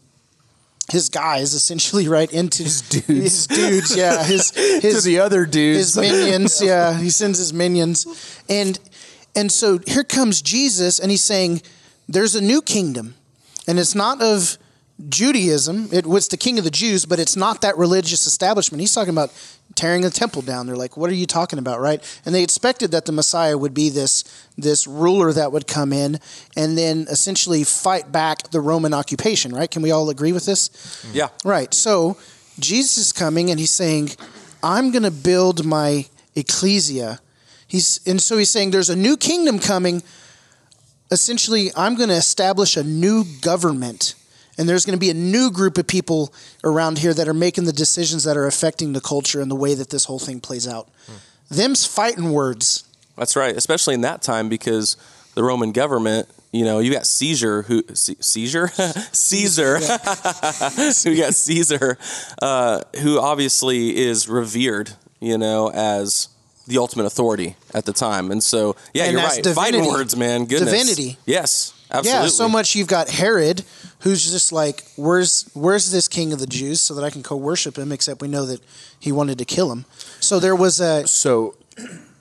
his 0.92 1.10
guys 1.10 1.54
essentially 1.54 2.08
right 2.18 2.32
into 2.32 2.64
His 2.64 2.82
dudes. 2.82 3.08
his 3.08 3.48
dudes, 3.48 3.96
yeah, 3.96 4.24
his 4.26 4.52
to 4.52 4.80
his 4.82 5.04
the 5.04 5.20
other 5.20 5.46
dudes. 5.46 5.96
his 5.96 5.98
minions, 5.98 6.62
yeah. 6.62 6.98
He 6.98 7.10
sends 7.10 7.40
his 7.40 7.54
minions, 7.54 8.06
and 8.50 8.78
and 9.36 9.52
so 9.52 9.80
here 9.88 10.04
comes 10.04 10.42
Jesus, 10.42 11.00
and 11.00 11.10
he's 11.10 11.24
saying, 11.24 11.62
"There's 12.08 12.36
a 12.36 12.42
new 12.42 12.62
kingdom, 12.62 13.16
and 13.68 13.80
it's 13.80 13.96
not 13.96 14.22
of 14.22 14.58
Judaism. 15.10 15.90
It 15.92 16.08
was 16.08 16.28
the 16.28 16.38
king 16.38 16.58
of 16.58 16.64
the 16.64 16.72
Jews, 16.72 17.06
but 17.06 17.20
it's 17.20 17.36
not 17.36 17.62
that 17.62 17.78
religious 17.78 18.26
establishment. 18.26 18.82
He's 18.82 18.94
talking 18.94 19.14
about 19.14 19.32
tearing 19.76 20.02
the 20.02 20.10
temple 20.10 20.42
down. 20.42 20.66
They're 20.66 20.76
like, 20.76 20.98
"What 20.98 21.10
are 21.12 21.14
you 21.14 21.28
talking 21.28 21.60
about?" 21.60 21.80
Right? 21.80 22.02
And 22.26 22.34
they 22.34 22.42
expected 22.42 22.92
that 22.92 23.06
the 23.06 23.12
Messiah 23.12 23.58
would 23.58 23.74
be 23.74 23.90
this 23.90 24.24
this 24.58 24.88
ruler 24.88 25.32
that 25.34 25.52
would 25.52 25.68
come 25.68 25.94
in 25.94 26.20
and 26.56 26.78
then 26.78 27.06
essentially 27.12 27.64
fight 27.64 28.12
back 28.12 28.50
the 28.50 28.60
Roman 28.62 28.94
occupation. 28.94 29.54
Right? 29.54 29.70
Can 29.70 29.84
we 29.84 29.92
all 29.92 30.10
agree 30.10 30.32
with 30.32 30.46
this? 30.46 30.70
Mm. 30.70 31.14
Yeah. 31.14 31.30
Right. 31.46 31.74
So 31.74 32.18
Jesus 32.60 32.98
is 32.98 33.14
coming 33.14 33.52
and 33.52 33.60
he's 33.60 33.72
saying, 33.72 34.10
I'm 34.64 34.92
going 34.92 35.04
to 35.04 35.12
build 35.12 35.64
my 35.64 36.08
ecclesia. 36.36 37.20
He's 37.68 38.00
and 38.08 38.22
so 38.22 38.38
he's 38.38 38.50
saying 38.50 38.72
there's 38.72 38.90
a 38.90 38.96
new 38.96 39.18
kingdom 39.18 39.60
coming. 39.60 40.02
Essentially, 41.12 41.72
I'm 41.76 41.96
going 41.96 42.10
to 42.10 42.16
establish 42.16 42.78
a 42.78 42.84
new 42.84 43.24
government. 43.42 44.16
And 44.58 44.68
there's 44.68 44.86
going 44.86 44.98
to 44.98 45.00
be 45.00 45.12
a 45.12 45.14
new 45.14 45.52
group 45.52 45.78
of 45.78 45.86
people 45.86 46.34
around 46.64 46.98
here 46.98 47.14
that 47.14 47.28
are 47.28 47.34
making 47.34 47.66
the 47.66 47.74
decisions 47.74 48.24
that 48.24 48.36
are 48.36 48.48
affecting 48.48 48.94
the 48.94 49.02
culture 49.02 49.40
and 49.40 49.52
the 49.52 49.56
way 49.56 49.76
that 49.76 49.92
this 49.92 50.06
whole 50.06 50.20
thing 50.20 50.40
plays 50.40 50.68
out. 50.68 50.90
Them's 51.50 51.86
fighting 51.86 52.32
words. 52.32 52.84
That's 53.16 53.36
right, 53.36 53.56
especially 53.56 53.94
in 53.94 54.02
that 54.02 54.22
time 54.22 54.50
because 54.50 54.98
the 55.36 55.44
Roman 55.44 55.72
government, 55.72 56.28
you 56.52 56.66
know, 56.66 56.80
you 56.80 56.92
got 56.92 57.06
Caesar 57.06 57.62
who 57.64 57.84
C- 57.94 58.18
Caesar 58.20 58.68
Caesar, 59.12 59.78
you 61.10 61.18
got 61.22 61.34
Caesar, 61.36 61.98
uh, 62.42 62.82
who 63.02 63.20
obviously 63.20 63.96
is 63.96 64.28
revered, 64.28 64.92
you 65.20 65.38
know, 65.38 65.70
as 65.72 66.30
the 66.68 66.78
ultimate 66.78 67.06
authority 67.06 67.56
at 67.74 67.86
the 67.86 67.94
time, 67.94 68.32
and 68.32 68.44
so 68.44 68.76
yeah, 68.94 69.04
And 69.06 69.14
you're 69.14 69.22
right. 69.22 69.44
divinity. 69.44 69.56
Fighting 69.56 69.86
words, 69.88 70.16
man, 70.16 70.46
goodness, 70.46 70.70
Divinity. 70.72 71.18
yes, 71.26 71.74
absolutely, 71.92 72.24
Yeah, 72.26 72.30
so 72.30 72.50
much 72.50 72.76
you've 72.76 72.88
got 72.88 73.10
Herod, 73.10 73.64
who's 74.00 74.30
just 74.30 74.52
like, 74.52 74.84
"Where's 74.96 75.46
where's 75.54 75.92
this 75.92 76.08
king 76.08 76.34
of 76.34 76.40
the 76.40 76.48
Jews, 76.48 76.82
so 76.82 76.94
that 76.96 77.04
I 77.04 77.10
can 77.10 77.24
co-worship 77.24 77.78
him?" 77.78 77.92
Except 77.92 78.22
we 78.22 78.28
know 78.28 78.46
that 78.46 78.62
he 79.00 79.12
wanted 79.12 79.38
to 79.40 79.46
kill 79.46 79.72
him. 79.72 79.86
So 80.20 80.40
there 80.40 80.56
was 80.56 80.80
a 80.80 81.08
so 81.08 81.56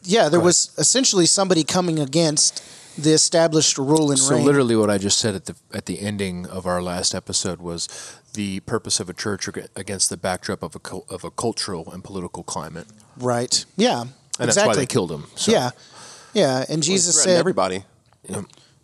yeah, 0.03 0.29
there 0.29 0.41
was 0.41 0.71
essentially 0.79 1.27
somebody 1.27 1.65
coming 1.65 1.99
against 1.99 2.63
the 2.97 3.13
established 3.13 3.77
rule 3.77 4.11
and 4.11 4.19
So 4.19 4.31
reign. 4.35 4.41
So 4.41 4.47
literally, 4.47 4.77
what 4.77 4.89
I 4.91 4.99
just 4.99 5.19
said 5.19 5.35
at 5.35 5.47
the 5.47 5.55
at 5.75 5.87
the 5.87 6.01
ending 6.01 6.47
of 6.47 6.67
our 6.67 6.81
last 6.81 7.15
episode 7.15 7.61
was 7.61 7.89
the 8.35 8.61
purpose 8.61 9.01
of 9.01 9.09
a 9.11 9.13
church 9.15 9.49
against 9.75 10.09
the 10.11 10.17
backdrop 10.17 10.63
of 10.63 10.77
a 10.77 10.97
of 11.13 11.25
a 11.25 11.31
cultural 11.31 11.91
and 11.93 12.05
political 12.05 12.43
climate, 12.43 12.87
right? 13.19 13.65
Yeah, 13.77 14.05
and 14.39 14.49
that's 14.49 14.57
exactly. 14.57 14.69
why 14.69 14.75
they 14.77 14.87
killed 14.87 15.13
him. 15.13 15.25
So. 15.35 15.53
Yeah, 15.53 15.71
yeah, 16.35 16.65
and 16.69 16.83
Jesus 16.83 17.15
Threaten 17.17 17.33
said 17.33 17.39
everybody, 17.41 17.85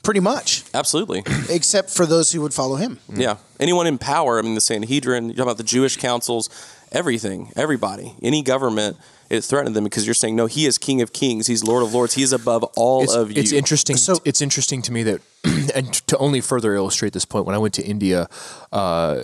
pretty 0.03 0.21
much, 0.21 0.65
absolutely, 0.75 1.23
except 1.51 1.91
for 1.91 2.07
those 2.07 2.33
who 2.33 2.41
would 2.41 2.55
follow 2.55 2.77
him. 2.77 2.99
yeah. 3.13 3.37
Anyone 3.61 3.87
in 3.87 3.99
power, 3.99 4.39
I 4.39 4.43
mean, 4.43 4.55
the 4.55 4.61
Sanhedrin, 4.61 5.29
you 5.29 5.35
talk 5.35 5.45
about 5.45 5.59
the 5.59 5.65
Jewish 5.65 5.97
councils. 5.97 6.49
everything, 6.93 7.51
everybody, 7.57 8.15
any 8.23 8.43
government. 8.43 8.97
It 9.31 9.43
threatened 9.43 9.75
them 9.75 9.85
because 9.85 10.07
you're 10.07 10.13
saying 10.13 10.37
no. 10.37 10.45
He 10.45 10.67
is 10.67 10.77
King 10.77 11.01
of 11.01 11.15
Kings. 11.15 11.47
He's 11.47 11.65
Lord 11.65 11.83
of 11.83 11.95
Lords. 11.95 12.13
He 12.13 12.23
is 12.23 12.35
above 12.35 12.65
all 12.77 13.03
it's, 13.03 13.15
of 13.15 13.33
you. 13.33 13.41
It's 13.41 13.51
interesting. 13.51 13.97
So- 13.97 14.21
it's 14.27 14.43
interesting 14.43 14.83
to 14.83 14.93
me 14.93 15.03
that, 15.05 15.23
and 15.75 15.91
to 16.07 16.19
only 16.19 16.43
further 16.43 16.75
illustrate 16.75 17.15
this 17.15 17.25
point, 17.25 17.47
when 17.47 17.55
I 17.55 17.59
went 17.59 17.73
to 17.75 17.83
India, 17.83 18.29
uh, 18.73 19.23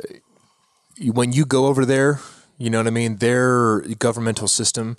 when 0.98 1.32
you 1.32 1.44
go 1.44 1.66
over 1.66 1.84
there, 1.84 2.20
you 2.56 2.70
know 2.70 2.78
what 2.78 2.86
I 2.86 2.90
mean. 2.90 3.16
Their 3.16 3.80
governmental 3.98 4.48
system 4.48 4.96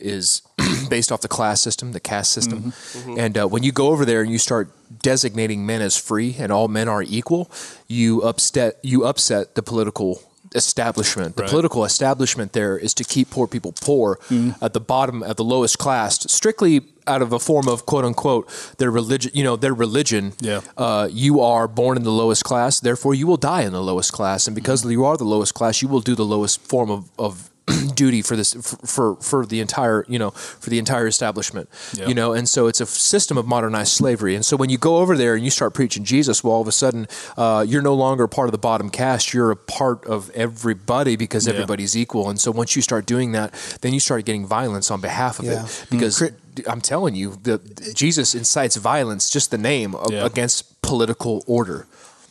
is 0.00 0.42
based 0.88 1.12
off 1.12 1.20
the 1.20 1.28
class 1.28 1.60
system, 1.60 1.92
the 1.92 2.00
caste 2.00 2.32
system, 2.32 2.72
and 3.18 3.36
uh, 3.38 3.46
when 3.46 3.62
you 3.62 3.72
go 3.72 3.88
over 3.88 4.04
there 4.04 4.22
and 4.22 4.30
you 4.32 4.38
start 4.38 4.70
designating 5.02 5.64
men 5.66 5.80
as 5.82 5.96
free 5.96 6.36
and 6.38 6.50
all 6.52 6.68
men 6.68 6.88
are 6.88 7.02
equal, 7.02 7.50
you 7.88 8.22
upset 8.22 8.78
you 8.82 9.04
upset 9.04 9.54
the 9.54 9.62
political 9.62 10.22
establishment. 10.54 11.36
The 11.36 11.42
Right. 11.42 11.50
political 11.50 11.84
establishment 11.84 12.52
there 12.52 12.76
is 12.76 12.94
to 12.94 13.04
keep 13.04 13.30
poor 13.30 13.46
people 13.46 13.72
poor 13.72 14.18
at 14.60 14.72
the 14.74 14.80
bottom, 14.80 15.22
at 15.22 15.36
the 15.36 15.44
lowest 15.44 15.78
class, 15.78 16.18
strictly 16.30 16.82
out 17.06 17.22
of 17.22 17.32
a 17.32 17.38
form 17.38 17.68
of 17.68 17.84
quote 17.86 18.04
unquote 18.04 18.48
their 18.78 18.90
religion. 18.90 19.30
You 19.34 19.44
know, 19.44 19.56
their 19.56 19.74
religion. 19.74 20.32
Yeah. 20.40 20.60
Uh, 20.76 21.08
you 21.10 21.40
are 21.40 21.66
born 21.68 21.96
in 21.96 22.02
the 22.04 22.12
lowest 22.12 22.44
class, 22.44 22.80
therefore 22.80 23.14
you 23.14 23.26
will 23.26 23.38
die 23.38 23.62
in 23.62 23.72
the 23.72 23.82
lowest 23.82 24.12
class, 24.12 24.46
and 24.46 24.54
because 24.54 24.84
you 24.84 25.04
are 25.04 25.16
the 25.16 25.24
lowest 25.24 25.54
class, 25.54 25.80
you 25.82 25.88
will 25.88 26.00
do 26.00 26.14
the 26.14 26.24
lowest 26.24 26.60
form 26.60 26.90
of. 26.90 27.10
of 27.18 27.48
duty 27.94 28.22
for 28.22 28.34
this 28.36 28.54
for, 28.54 28.76
for 28.86 29.16
for 29.16 29.46
the 29.46 29.60
entire 29.60 30.04
you 30.08 30.18
know 30.18 30.30
for 30.32 30.68
the 30.70 30.78
entire 30.78 31.06
establishment 31.06 31.68
Yeah. 31.94 32.08
you 32.08 32.14
know 32.14 32.32
and 32.32 32.48
so 32.48 32.66
it's 32.66 32.80
a 32.80 32.86
system 32.86 33.36
of 33.38 33.46
modernized 33.46 33.92
slavery 33.92 34.34
and 34.34 34.44
so 34.44 34.56
when 34.56 34.68
you 34.70 34.78
go 34.78 34.96
over 34.96 35.16
there 35.16 35.34
and 35.36 35.44
you 35.44 35.50
start 35.50 35.72
preaching 35.72 36.02
jesus 36.04 36.42
well 36.42 36.54
all 36.54 36.60
of 36.60 36.66
a 36.68 36.72
sudden 36.72 37.06
uh, 37.36 37.64
you're 37.68 37.82
no 37.82 37.94
longer 37.94 38.26
part 38.26 38.48
of 38.48 38.52
the 38.52 38.58
bottom 38.58 38.90
caste 38.90 39.32
you're 39.32 39.52
a 39.52 39.56
part 39.56 40.04
of 40.06 40.28
everybody 40.30 41.14
because 41.16 41.46
Yeah. 41.46 41.52
everybody's 41.54 41.96
equal 41.96 42.28
and 42.30 42.40
so 42.40 42.50
once 42.50 42.74
you 42.74 42.82
start 42.82 43.06
doing 43.06 43.32
that 43.32 43.52
then 43.80 43.92
you 43.94 44.00
start 44.00 44.24
getting 44.24 44.44
violence 44.44 44.90
on 44.90 45.00
behalf 45.00 45.38
of 45.38 45.44
Yeah. 45.44 45.64
it 45.64 45.86
because 45.90 46.18
Cri- 46.18 46.32
i'm 46.66 46.80
telling 46.80 47.14
you 47.14 47.38
the 47.44 47.58
jesus 47.94 48.34
incites 48.34 48.74
violence 48.76 49.30
just 49.30 49.50
the 49.52 49.58
name 49.58 49.94
of, 49.94 50.10
Yeah. 50.12 50.26
against 50.26 50.82
political 50.82 51.44
order 51.46 51.86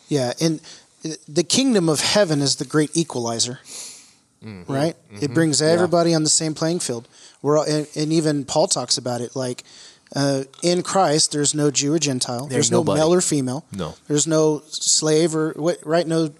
Yeah, 0.10 0.34
and 0.42 0.60
the 1.28 1.44
kingdom 1.44 1.88
of 1.90 2.00
heaven 2.02 2.42
is 2.42 2.58
the 2.58 2.66
great 2.66 2.92
equalizer, 2.96 3.60
Mm-hmm. 4.44 4.74
right? 4.74 4.96
It 5.22 5.34
brings 5.34 5.62
everybody 5.62 6.16
on 6.16 6.24
the 6.24 6.30
same 6.30 6.56
playing 6.56 6.80
field. 6.80 7.08
We're 7.44 7.60
all, 7.60 7.64
and, 7.64 7.88
and 7.96 8.12
even 8.12 8.44
Paul 8.44 8.68
talks 8.68 8.98
about 8.98 9.22
it 9.22 9.36
like 9.36 9.64
uh, 10.16 10.44
in 10.62 10.82
Christ, 10.84 11.32
there's 11.32 11.56
no 11.56 11.72
Jew 11.72 11.94
or 11.94 12.00
Gentile. 12.00 12.48
There's, 12.48 12.50
There's 12.50 12.72
no 12.72 12.80
nobody. 12.80 13.00
male 13.00 13.14
or 13.14 13.22
female. 13.22 13.66
No. 13.72 13.96
There's 14.08 14.28
no 14.28 14.62
slave 14.68 15.36
or 15.36 15.54
what? 15.56 15.78
Right? 15.86 16.06
No 16.06 16.34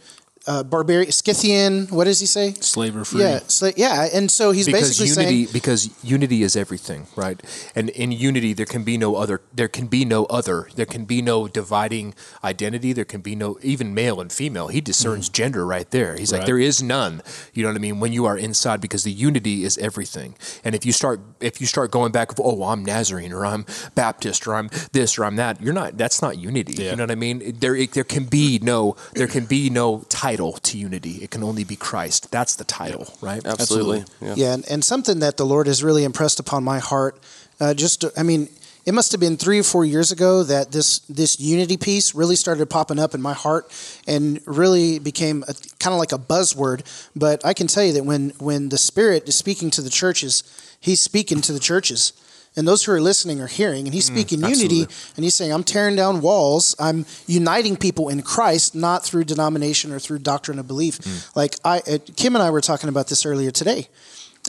uh, 0.48 0.64
barbarian, 0.64 1.12
Scythian. 1.12 1.88
What 1.88 2.06
does 2.06 2.20
he 2.20 2.26
say? 2.26 2.54
Slave 2.54 2.96
or 2.98 3.06
free. 3.06 3.22
Yeah, 3.22 3.40
sla- 3.42 3.74
yeah. 3.78 4.08
And 4.14 4.30
so 4.32 4.52
he's 4.52 4.66
because 4.66 4.90
basically 4.98 5.08
unity 5.10 5.46
saying, 5.46 5.54
because 5.54 6.04
unity 6.04 6.44
is 6.44 6.56
everything 6.56 7.08
right 7.16 7.40
and 7.76 7.90
in 7.90 8.12
unity 8.12 8.54
there 8.54 8.66
can 8.66 8.84
be 8.84 8.98
no 8.98 9.16
other 9.16 9.42
there 9.54 9.68
can 9.68 9.88
be 9.88 10.04
no 10.06 10.26
other 10.26 10.68
there 10.76 10.86
can 10.86 11.06
be 11.06 11.22
no 11.22 11.48
dividing 11.48 12.14
identity 12.44 12.94
there 12.94 13.06
can 13.06 13.22
be 13.22 13.36
no 13.36 13.58
even 13.62 13.94
male 13.94 14.20
and 14.20 14.32
female 14.32 14.68
he 14.70 14.82
discerns 14.82 15.30
gender 15.30 15.66
right 15.66 15.92
there 15.92 16.16
he's 16.18 16.32
like 16.32 16.46
there 16.46 16.58
is 16.60 16.82
none 16.82 17.22
you 17.54 17.62
know 17.64 17.70
what 17.70 17.76
i 17.76 17.80
mean 17.80 18.00
when 18.00 18.12
you 18.14 18.26
are 18.26 18.38
inside 18.38 18.82
because 18.82 19.04
the 19.04 19.12
unity 19.12 19.64
is 19.64 19.78
everything 19.78 20.36
and 20.64 20.74
if 20.76 20.86
you 20.86 20.92
start 20.92 21.20
if 21.40 21.62
you 21.62 21.68
start 21.68 21.92
going 21.92 22.12
back 22.12 22.32
of 22.32 22.40
oh 22.44 22.64
i'm 22.64 22.84
nazarene 22.84 23.32
or 23.34 23.46
i'm 23.46 23.66
baptist 23.96 24.48
or 24.48 24.56
i'm 24.56 24.70
this 24.94 25.18
or 25.18 25.26
i'm 25.26 25.36
that 25.36 25.62
you're 25.62 25.74
not 25.74 25.98
that's 25.98 26.22
not 26.22 26.38
unity 26.38 26.74
Yeah. 26.84 26.92
you 26.92 26.96
know 26.98 27.04
what 27.04 27.12
i 27.12 27.16
mean 27.16 27.58
there 27.60 27.76
it, 27.76 27.92
there 27.94 28.04
can 28.04 28.26
be 28.26 28.60
no 28.62 28.96
there 29.14 29.28
can 29.28 29.46
be 29.46 29.70
no 29.70 30.04
title 30.32 30.54
to 30.54 30.78
unity 30.78 31.16
it 31.22 31.30
can 31.30 31.44
only 31.44 31.64
be 31.64 31.76
christ 31.76 32.32
that's 32.32 32.56
the 32.56 32.64
title 32.64 33.08
right 33.22 33.42
Absolutely. 33.62 34.04
Yeah. 34.22 34.34
Yeah, 34.36 34.54
and, 34.54 34.66
and 34.70 34.84
something 34.84 35.20
that 35.20 35.38
the 35.38 35.46
Lord 35.46 35.68
has 35.68 35.84
really 35.84 36.04
impressed 36.04 36.40
upon 36.40 36.64
my 36.64 36.80
heart. 36.80 37.20
Uh, 37.60 37.74
just, 37.74 38.06
I 38.18 38.24
mean, 38.24 38.50
it 38.86 38.94
must 38.94 39.12
have 39.12 39.22
been 39.22 39.38
three 39.38 39.60
or 39.60 39.64
four 39.64 39.86
years 39.86 40.12
ago 40.12 40.44
that 40.44 40.72
this 40.72 41.00
this 41.00 41.40
unity 41.40 41.78
piece 41.78 42.16
really 42.16 42.36
started 42.36 42.68
popping 42.70 42.98
up 42.98 43.14
in 43.14 43.22
my 43.22 43.34
heart, 43.34 43.72
and 44.08 44.42
really 44.46 44.98
became 44.98 45.44
a, 45.48 45.54
kind 45.80 45.94
of 45.94 46.00
like 46.00 46.12
a 46.12 46.18
buzzword. 46.18 46.82
But 47.16 47.46
I 47.46 47.54
can 47.54 47.68
tell 47.68 47.84
you 47.84 47.94
that 47.94 48.06
when 48.06 48.32
when 48.40 48.70
the 48.70 48.78
Spirit 48.78 49.28
is 49.28 49.36
speaking 49.36 49.70
to 49.72 49.82
the 49.82 49.92
churches, 49.92 50.44
He's 50.80 51.00
speaking 51.00 51.42
to 51.42 51.54
the 51.54 51.60
churches. 51.60 52.14
And 52.58 52.68
those 52.68 52.84
who 52.84 52.92
are 52.92 53.00
listening 53.00 53.40
are 53.40 53.48
hearing, 53.48 53.88
and 53.88 53.94
he's 53.94 54.06
speaking 54.06 54.42
unity, 54.42 54.82
and 55.16 55.24
he's 55.24 55.36
saying, 55.36 55.54
"I'm 55.54 55.64
tearing 55.64 55.96
down 55.96 56.20
walls. 56.20 56.76
I'm 56.80 57.06
uniting 57.26 57.78
people 57.78 58.10
in 58.10 58.22
Christ, 58.24 58.76
not 58.76 59.06
through 59.06 59.24
denomination 59.24 59.94
or 59.94 60.00
through 60.00 60.20
doctrine 60.20 60.60
of 60.60 60.68
belief." 60.68 61.00
Like 61.34 61.56
I, 61.64 61.80
uh, 61.80 62.00
Kim 62.18 62.36
and 62.36 62.44
I 62.44 62.50
were 62.50 62.60
talking 62.60 62.90
about 62.90 63.08
this 63.08 63.26
earlier 63.26 63.52
today 63.52 63.88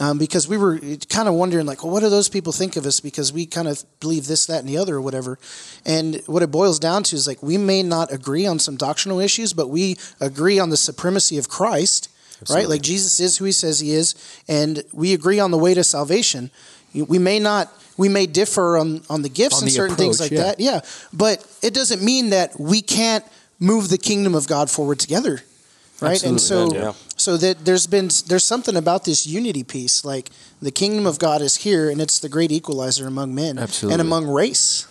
um, 0.00 0.18
because 0.18 0.48
we 0.48 0.56
were 0.56 0.78
kind 1.10 1.28
of 1.28 1.34
wondering, 1.34 1.66
like, 1.66 1.84
well, 1.84 1.92
what 1.92 2.00
do 2.00 2.08
those 2.08 2.28
people 2.28 2.52
think 2.52 2.76
of 2.76 2.86
us? 2.86 3.00
Because 3.00 3.32
we 3.32 3.46
kind 3.46 3.68
of 3.68 3.84
believe 4.00 4.26
this, 4.26 4.46
that, 4.46 4.60
and 4.60 4.68
the 4.68 4.78
other, 4.78 4.96
or 4.96 5.00
whatever. 5.00 5.38
And 5.84 6.22
what 6.26 6.42
it 6.42 6.50
boils 6.50 6.78
down 6.78 7.02
to 7.04 7.16
is 7.16 7.26
like 7.26 7.42
we 7.42 7.58
may 7.58 7.82
not 7.82 8.12
agree 8.12 8.46
on 8.46 8.58
some 8.58 8.76
doctrinal 8.76 9.20
issues, 9.20 9.52
but 9.52 9.68
we 9.68 9.96
agree 10.20 10.58
on 10.58 10.70
the 10.70 10.76
supremacy 10.76 11.38
of 11.38 11.48
Christ, 11.48 12.08
right? 12.50 12.68
Like 12.68 12.82
Jesus 12.82 13.20
is 13.20 13.36
who 13.36 13.44
He 13.44 13.52
says 13.52 13.80
He 13.80 13.92
is, 13.92 14.14
and 14.48 14.82
we 14.92 15.12
agree 15.12 15.38
on 15.38 15.50
the 15.50 15.58
way 15.58 15.74
to 15.74 15.84
salvation. 15.84 16.50
We 16.94 17.18
may 17.18 17.38
not. 17.38 17.72
We 17.98 18.08
may 18.08 18.26
differ 18.26 18.78
on, 18.78 19.02
on 19.10 19.20
the 19.22 19.28
gifts 19.28 19.56
On 19.56 19.62
and 19.62 19.68
the 19.68 19.74
certain 19.74 19.96
things 19.96 20.18
like 20.18 20.30
yeah. 20.32 20.42
that. 20.44 20.60
Yeah. 20.60 20.80
But 21.12 21.46
it 21.62 21.74
doesn't 21.74 22.02
mean 22.02 22.30
that 22.30 22.58
we 22.58 22.80
can't 22.80 23.24
move 23.60 23.90
the 23.90 23.98
kingdom 23.98 24.34
of 24.34 24.48
God 24.48 24.70
forward 24.70 24.98
together. 24.98 25.42
Right. 26.00 26.22
And 26.24 26.40
so 26.40 26.72
Yeah. 26.74 26.92
so 27.16 27.36
that 27.36 27.64
there's 27.64 27.86
been 27.86 28.08
there's 28.26 28.44
something 28.44 28.74
about 28.76 29.04
this 29.04 29.24
unity 29.26 29.62
piece 29.62 30.04
like 30.04 30.30
the 30.60 30.72
kingdom 30.72 31.06
of 31.06 31.18
god 31.20 31.40
is 31.42 31.56
here 31.58 31.88
and 31.90 32.00
it's 32.00 32.18
the 32.18 32.28
great 32.28 32.50
equalizer 32.50 33.06
among 33.06 33.32
men 33.36 33.56
Absolutely. 33.58 33.92
and 33.94 34.00
among 34.00 34.26
race 34.26 34.88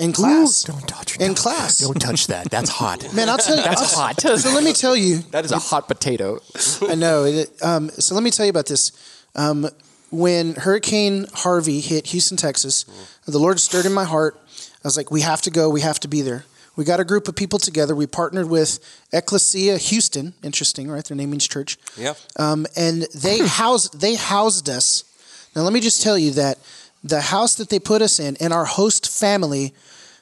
and 0.00 0.12
class 0.12 0.64
Don't 0.64 0.88
touch 0.88 1.16
In 1.20 1.34
class. 1.34 1.78
Don't 1.78 2.00
touch 2.00 2.26
that. 2.26 2.50
That's 2.50 2.70
hot. 2.70 3.14
man 3.14 3.28
i'll 3.28 3.38
tell 3.38 3.56
you 3.56 3.62
That's 3.62 3.94
I'll- 3.94 4.06
hot. 4.08 4.20
so 4.42 4.50
let 4.52 4.64
me 4.64 4.72
tell 4.72 4.96
you 4.96 5.18
That 5.30 5.44
is 5.44 5.52
a 5.52 5.58
hot 5.60 5.86
potato. 5.86 6.40
i 6.88 6.96
know 6.96 7.22
it, 7.24 7.50
um, 7.62 7.88
so 7.90 8.16
let 8.16 8.24
me 8.24 8.32
tell 8.32 8.44
you 8.46 8.50
about 8.50 8.66
this 8.66 8.90
um, 9.36 9.68
when 10.10 10.54
hurricane 10.54 11.26
harvey 11.34 11.80
hit 11.80 12.08
houston 12.08 12.36
texas 12.36 12.84
the 13.26 13.38
lord 13.38 13.60
stirred 13.60 13.86
in 13.86 13.92
my 13.92 14.04
heart 14.04 14.40
i 14.58 14.68
was 14.84 14.96
like 14.96 15.10
we 15.10 15.20
have 15.20 15.40
to 15.40 15.50
go 15.50 15.68
we 15.70 15.80
have 15.80 16.00
to 16.00 16.08
be 16.08 16.20
there 16.22 16.44
we 16.76 16.84
got 16.84 16.98
a 17.00 17.04
group 17.04 17.28
of 17.28 17.36
people 17.36 17.58
together 17.58 17.94
we 17.94 18.06
partnered 18.06 18.48
with 18.48 18.78
ecclesia 19.12 19.76
houston 19.78 20.34
interesting 20.42 20.90
right 20.90 21.04
their 21.04 21.16
name 21.16 21.30
means 21.30 21.46
church 21.46 21.78
Yeah. 21.96 22.14
um, 22.36 22.66
and 22.76 23.02
they 23.14 23.38
housed 23.46 24.00
they 24.00 24.14
housed 24.16 24.68
us. 24.68 25.04
Now 25.54 25.62
let 25.62 25.72
me 25.72 25.80
just 25.80 26.00
tell 26.02 26.16
you 26.16 26.30
that 26.32 26.58
the 27.02 27.20
house 27.20 27.56
that 27.56 27.70
they 27.70 27.78
put 27.80 28.02
us 28.02 28.20
in 28.20 28.36
and 28.40 28.52
our 28.52 28.64
host 28.64 29.08
family, 29.10 29.74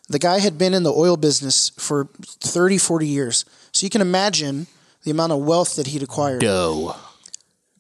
the 0.09 0.19
guy 0.19 0.39
had 0.39 0.57
been 0.57 0.73
in 0.75 0.85
the 0.85 0.93
oil 0.93 1.17
business 1.19 1.69
for 1.77 2.09
30, 2.23 2.79
40 2.79 3.07
years. 3.07 3.45
So 3.73 3.85
you 3.85 3.91
can 3.91 4.01
imagine 4.01 4.67
the 5.05 5.11
amount 5.11 5.33
of 5.33 5.41
wealth 5.41 5.77
that 5.77 5.87
he'd 5.89 6.03
acquired. 6.03 6.41
Dough. 6.41 6.97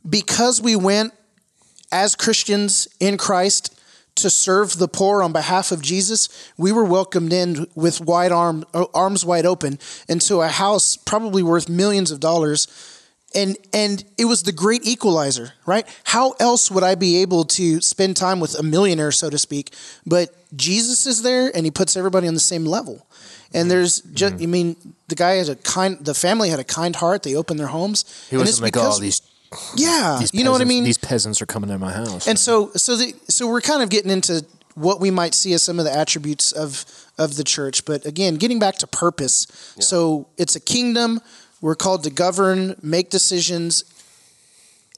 Because 0.08 0.60
we 0.60 0.76
went 0.76 1.12
as 1.90 2.14
Christians 2.14 2.88
in 3.00 3.16
Christ 3.16 3.74
to 4.18 4.30
serve 4.30 4.78
the 4.78 4.88
poor 4.88 5.22
on 5.22 5.32
behalf 5.32 5.72
of 5.72 5.80
Jesus, 5.80 6.28
we 6.56 6.72
were 6.72 6.84
welcomed 6.84 7.32
in 7.32 7.66
with 7.74 8.00
wide 8.00 8.32
arm, 8.32 8.64
arms 8.94 9.24
wide 9.24 9.46
open 9.46 9.78
into 10.08 10.40
a 10.40 10.48
house 10.48 10.96
probably 10.96 11.42
worth 11.42 11.68
millions 11.68 12.10
of 12.10 12.20
dollars. 12.20 12.66
And 13.34 13.58
and 13.74 14.04
it 14.16 14.24
was 14.24 14.44
the 14.44 14.52
great 14.52 14.86
equalizer 14.86 15.52
right? 15.66 15.86
How 16.04 16.32
else 16.40 16.70
would 16.70 16.82
i 16.82 16.94
be 16.94 17.20
able 17.20 17.44
to 17.44 17.78
spend 17.82 18.16
time 18.16 18.40
with 18.40 18.58
a 18.58 18.62
millionaire 18.62 19.12
so 19.12 19.28
to 19.28 19.36
speak? 19.36 19.74
But 20.06 20.34
jesus 20.56 21.06
is 21.06 21.22
there 21.22 21.54
and 21.54 21.66
he 21.66 21.70
puts 21.70 21.94
everybody 21.94 22.26
on 22.26 22.32
the 22.32 22.40
same 22.40 22.64
level. 22.64 23.06
And 23.52 23.62
mm-hmm. 23.62 23.68
there's 23.68 24.00
just 24.00 24.36
mm-hmm. 24.36 24.44
i 24.44 24.46
mean 24.46 24.76
the 25.08 25.14
guy 25.14 25.32
had 25.32 25.50
a 25.50 25.56
kind 25.56 25.98
the 26.00 26.14
family 26.14 26.48
had 26.48 26.58
a 26.58 26.64
kind 26.64 26.96
heart. 26.96 27.22
They 27.22 27.34
opened 27.34 27.60
their 27.60 27.66
homes. 27.66 28.06
He 28.30 28.36
and 28.36 28.46
wasn't 28.46 28.62
like, 28.62 28.72
because- 28.72 28.98
oh, 28.98 29.02
these, 29.02 29.20
yeah 29.76 30.16
these 30.20 30.32
you 30.34 30.44
know 30.44 30.52
what 30.52 30.60
i 30.60 30.64
mean 30.64 30.84
These 30.84 30.98
peasants 30.98 31.40
are 31.40 31.46
coming 31.46 31.70
to 31.70 31.78
my 31.78 31.92
house. 31.92 32.26
and 32.28 32.38
so 32.38 32.70
so 32.76 32.96
the, 32.96 33.14
so 33.28 33.46
we're 33.48 33.60
kind 33.62 33.82
of 33.82 33.88
getting 33.88 34.10
into 34.10 34.44
what 34.74 35.00
we 35.00 35.10
might 35.10 35.34
see 35.34 35.52
as 35.54 35.62
some 35.62 35.78
of 35.78 35.84
the 35.84 35.92
attributes 35.94 36.52
of 36.52 36.84
of 37.18 37.36
the 37.36 37.44
church 37.44 37.84
but 37.84 38.04
again 38.04 38.34
getting 38.36 38.58
back 38.58 38.76
to 38.78 38.86
purpose 38.86 39.46
so 39.80 40.28
it's 40.36 40.54
a 40.54 40.60
kingdom 40.60 41.20
we're 41.60 41.74
called 41.74 42.04
to 42.04 42.10
govern 42.10 42.76
make 42.82 43.10
decisions 43.10 43.84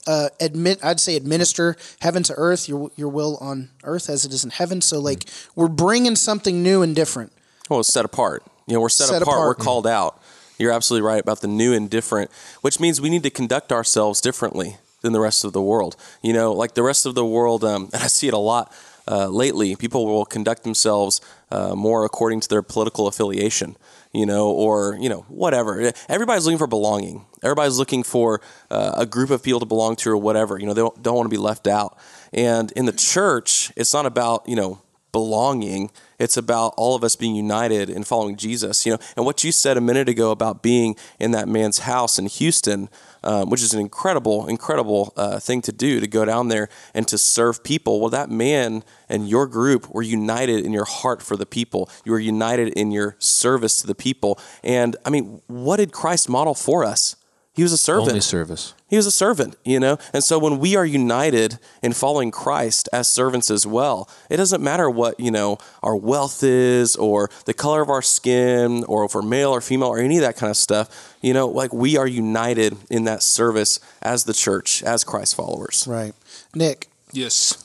uh, 0.06 0.28
admit 0.40 0.82
I'd 0.82 0.98
say 0.98 1.14
administer 1.14 1.76
heaven 2.00 2.22
to 2.24 2.34
earth 2.36 2.68
your 2.68 2.90
your 2.96 3.08
will 3.08 3.36
on 3.40 3.68
earth 3.84 4.08
as 4.08 4.24
it 4.24 4.32
is 4.32 4.44
in 4.44 4.50
heaven 4.50 4.80
so 4.80 4.98
like 4.98 5.24
we're 5.54 5.68
bringing 5.68 6.16
something 6.16 6.62
new 6.62 6.82
and 6.82 6.96
different 6.96 7.32
Well, 7.68 7.80
it's 7.80 7.92
set 7.92 8.04
apart. 8.04 8.42
You 8.66 8.74
know, 8.74 8.80
we're 8.80 8.88
set, 8.88 9.08
Set 9.08 9.22
apart. 9.22 9.36
apart. 9.36 9.58
We're 9.58 9.64
called 9.64 9.86
out. 9.86 10.19
You're 10.60 10.72
absolutely 10.72 11.06
right 11.06 11.20
about 11.20 11.40
the 11.40 11.48
new 11.48 11.72
and 11.72 11.88
different, 11.88 12.30
which 12.60 12.78
means 12.78 13.00
we 13.00 13.08
need 13.08 13.22
to 13.22 13.30
conduct 13.30 13.72
ourselves 13.72 14.20
differently 14.20 14.76
than 15.00 15.14
the 15.14 15.20
rest 15.20 15.42
of 15.42 15.54
the 15.54 15.62
world. 15.62 15.96
You 16.22 16.34
know, 16.34 16.52
like 16.52 16.74
the 16.74 16.82
rest 16.82 17.06
of 17.06 17.14
the 17.14 17.24
world, 17.24 17.64
um, 17.64 17.84
and 17.94 18.02
I 18.02 18.08
see 18.08 18.28
it 18.28 18.34
a 18.34 18.38
lot 18.38 18.70
uh, 19.08 19.28
lately. 19.28 19.74
People 19.74 20.04
will 20.04 20.26
conduct 20.26 20.62
themselves 20.62 21.22
uh, 21.50 21.74
more 21.74 22.04
according 22.04 22.40
to 22.40 22.48
their 22.48 22.60
political 22.60 23.06
affiliation, 23.06 23.74
you 24.12 24.26
know, 24.26 24.50
or 24.50 24.98
you 25.00 25.08
know 25.08 25.22
whatever. 25.28 25.92
Everybody's 26.10 26.44
looking 26.44 26.58
for 26.58 26.66
belonging. 26.66 27.24
Everybody's 27.42 27.78
looking 27.78 28.02
for 28.02 28.42
uh, 28.70 28.92
a 28.98 29.06
group 29.06 29.30
of 29.30 29.42
people 29.42 29.60
to 29.60 29.66
belong 29.66 29.96
to 29.96 30.10
or 30.10 30.18
whatever. 30.18 30.58
You 30.58 30.66
know, 30.66 30.74
they 30.74 30.82
don't, 30.82 31.02
don't 31.02 31.16
want 31.16 31.24
to 31.24 31.34
be 31.34 31.40
left 31.40 31.68
out. 31.68 31.96
And 32.34 32.70
in 32.72 32.84
the 32.84 32.92
church, 32.92 33.72
it's 33.76 33.94
not 33.94 34.04
about 34.04 34.46
you 34.46 34.56
know 34.56 34.82
belonging. 35.10 35.90
It's 36.20 36.37
about 36.37 36.74
all 36.76 36.94
of 36.94 37.02
us 37.02 37.16
being 37.16 37.35
united 37.35 37.88
in 37.88 38.04
following 38.04 38.37
Jesus. 38.37 38.85
You 38.85 38.92
know, 38.92 38.98
and 39.16 39.24
what 39.24 39.42
you 39.42 39.50
said 39.50 39.76
a 39.76 39.80
minute 39.80 40.09
ago 40.09 40.30
about 40.30 40.62
being 40.62 40.94
in 41.18 41.30
that 41.30 41.48
man's 41.48 41.80
house 41.80 42.18
in 42.18 42.26
Houston, 42.26 42.90
um, 43.24 43.48
which 43.48 43.62
is 43.62 43.72
an 43.72 43.80
incredible, 43.80 44.46
incredible 44.46 45.14
uh, 45.16 45.38
thing 45.40 45.62
to 45.62 45.72
do 45.72 45.98
to 45.98 46.06
go 46.06 46.26
down 46.26 46.48
there 46.48 46.68
and 46.92 47.09
to 47.09 47.16
serve 47.16 47.64
people. 47.64 48.00
Well, 48.00 48.11
that 48.11 48.30
man 48.30 48.85
and 49.09 49.28
your 49.28 49.46
group 49.46 49.88
were 49.88 50.02
united 50.02 50.64
in 50.64 50.72
your 50.72 50.85
heart 50.85 51.22
for 51.22 51.37
the 51.37 51.46
people. 51.46 51.88
You 52.04 52.12
were 52.12 52.20
united 52.20 52.68
in 52.74 52.90
your 52.90 53.16
service 53.18 53.80
to 53.80 53.87
the 53.87 53.94
people. 53.94 54.38
And 54.62 54.96
I 55.06 55.11
mean, 55.11 55.40
what 55.46 55.78
did 55.78 55.90
Christ 55.90 56.28
model 56.28 56.54
for 56.54 56.85
us? 56.85 57.16
He 57.60 57.62
was 57.62 57.74
a 57.74 57.76
servant. 57.76 58.08
Only 58.08 58.22
service. 58.22 58.72
He 58.88 58.96
was 58.96 59.04
a 59.04 59.10
servant, 59.10 59.54
you 59.66 59.78
know? 59.78 59.98
And 60.14 60.24
so 60.24 60.38
when 60.38 60.58
we 60.60 60.76
are 60.76 60.86
united 60.86 61.58
in 61.82 61.92
following 61.92 62.30
Christ 62.30 62.88
as 62.90 63.06
servants 63.06 63.50
as 63.50 63.66
well, 63.66 64.08
it 64.30 64.38
doesn't 64.38 64.62
matter 64.64 64.88
what, 64.88 65.20
you 65.20 65.30
know, 65.30 65.58
our 65.82 65.94
wealth 65.94 66.42
is 66.42 66.96
or 66.96 67.28
the 67.44 67.52
color 67.52 67.82
of 67.82 67.90
our 67.90 68.00
skin 68.00 68.82
or 68.84 69.04
if 69.04 69.14
we're 69.14 69.20
male 69.20 69.50
or 69.50 69.60
female 69.60 69.88
or 69.88 69.98
any 69.98 70.16
of 70.16 70.22
that 70.22 70.38
kind 70.38 70.48
of 70.50 70.56
stuff. 70.56 71.14
You 71.20 71.34
know, 71.34 71.48
like 71.48 71.74
we 71.74 71.98
are 71.98 72.06
united 72.06 72.78
in 72.88 73.04
that 73.04 73.22
service 73.22 73.78
as 74.00 74.24
the 74.24 74.32
church, 74.32 74.82
as 74.82 75.04
Christ 75.04 75.34
followers. 75.34 75.86
Right. 75.86 76.14
Nick, 76.54 76.88
Yes. 77.12 77.62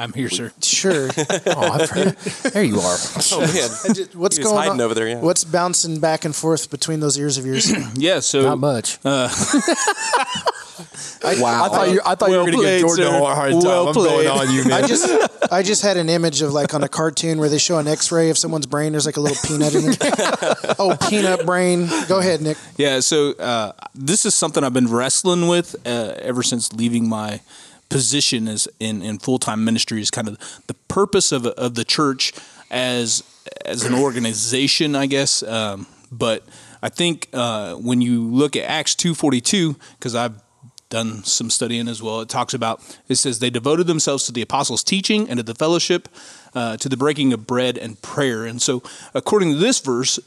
I'm 0.00 0.14
here, 0.14 0.30
sir. 0.30 0.50
sure. 0.62 1.10
Oh, 1.46 1.72
I've 1.72 1.90
heard. 1.90 2.16
there 2.52 2.62
you 2.62 2.80
are. 2.80 2.96
Oh, 3.32 3.40
man. 3.40 3.48
What's 4.14 4.36
He 4.36 4.42
was 4.42 4.50
going 4.50 4.56
hiding 4.56 4.72
on 4.72 4.80
over 4.80 4.94
there, 4.94 5.08
yeah. 5.08 5.20
What's 5.20 5.44
bouncing 5.44 6.00
back 6.00 6.24
and 6.24 6.34
forth 6.34 6.70
between 6.70 7.00
those 7.00 7.18
ears 7.18 7.36
of 7.38 7.44
yours? 7.44 7.70
Yeah, 7.94 8.20
so 8.20 8.42
Not 8.42 8.58
much. 8.58 8.98
wow. 9.04 9.12
I 11.24 11.34
thought 11.68 11.90
you. 11.90 12.00
I 12.04 12.14
thought 12.14 12.30
you 12.30 12.38
were 12.38 12.44
going 12.44 12.52
to 12.52 12.58
played, 12.58 12.80
give 12.80 12.88
Jordan 12.88 13.06
sir. 13.06 13.18
a 13.18 13.34
hard 13.34 13.52
time. 13.52 13.60
Well 13.60 13.88
I'm 13.88 13.94
going 13.94 14.26
on 14.28 14.54
you, 14.54 14.64
man. 14.64 14.84
I 14.84 14.86
just 14.86 15.52
I 15.52 15.62
just 15.62 15.82
had 15.82 15.96
an 15.96 16.08
image 16.08 16.40
of 16.40 16.52
like 16.52 16.72
on 16.72 16.82
a 16.82 16.88
cartoon 16.88 17.38
where 17.38 17.48
they 17.48 17.58
show 17.58 17.78
an 17.78 17.86
X-ray 17.88 18.30
of 18.30 18.38
someone's 18.38 18.66
brain. 18.66 18.92
There's 18.92 19.06
like 19.06 19.16
a 19.18 19.20
little 19.20 19.36
peanut 19.46 19.74
in 19.74 19.90
it. 19.90 20.76
oh, 20.78 20.96
peanut 21.08 21.44
brain. 21.44 21.88
Go 22.08 22.20
ahead, 22.20 22.40
Nick. 22.40 22.56
Yeah, 22.76 23.00
so 23.00 23.32
uh, 23.32 23.72
this 23.94 24.24
is 24.24 24.34
something 24.34 24.64
I've 24.64 24.72
been 24.74 24.90
wrestling 24.90 25.48
with 25.48 25.74
uh, 25.86 26.14
ever 26.18 26.42
since 26.42 26.72
leaving 26.72 27.08
my 27.08 27.40
position 27.90 28.48
as 28.48 28.66
in, 28.78 29.02
in 29.02 29.18
full 29.18 29.38
time 29.38 29.64
ministry. 29.64 30.00
Is 30.00 30.10
kind 30.10 30.28
of 30.28 30.38
the 30.66 30.74
purpose 30.88 31.32
of 31.32 31.44
of 31.46 31.74
the 31.74 31.84
church 31.84 32.32
as 32.70 33.22
as 33.66 33.84
an 33.84 33.94
organization, 33.94 34.96
I 34.96 35.06
guess. 35.06 35.42
Um, 35.42 35.86
but 36.10 36.44
I 36.82 36.88
think 36.88 37.28
uh, 37.34 37.74
when 37.74 38.00
you 38.00 38.22
look 38.22 38.56
at 38.56 38.64
Acts 38.64 38.94
two 38.94 39.14
forty 39.14 39.42
two, 39.42 39.76
because 39.98 40.14
I've 40.14 40.40
done 40.90 41.22
some 41.24 41.48
studying 41.48 41.88
as 41.88 42.02
well. 42.02 42.20
It 42.20 42.28
talks 42.28 42.52
about 42.52 42.82
it 43.08 43.14
says 43.14 43.38
they 43.38 43.50
devoted 43.50 43.86
themselves 43.86 44.26
to 44.26 44.32
the 44.32 44.42
apostles' 44.42 44.84
teaching 44.84 45.28
and 45.30 45.38
to 45.38 45.42
the 45.42 45.54
fellowship, 45.54 46.08
uh, 46.54 46.76
to 46.78 46.88
the 46.88 46.96
breaking 46.96 47.32
of 47.32 47.46
bread 47.46 47.78
and 47.78 48.00
prayer. 48.02 48.44
And 48.44 48.60
so, 48.60 48.82
according 49.14 49.50
to 49.52 49.56
this 49.56 49.80
verse, 49.80 50.18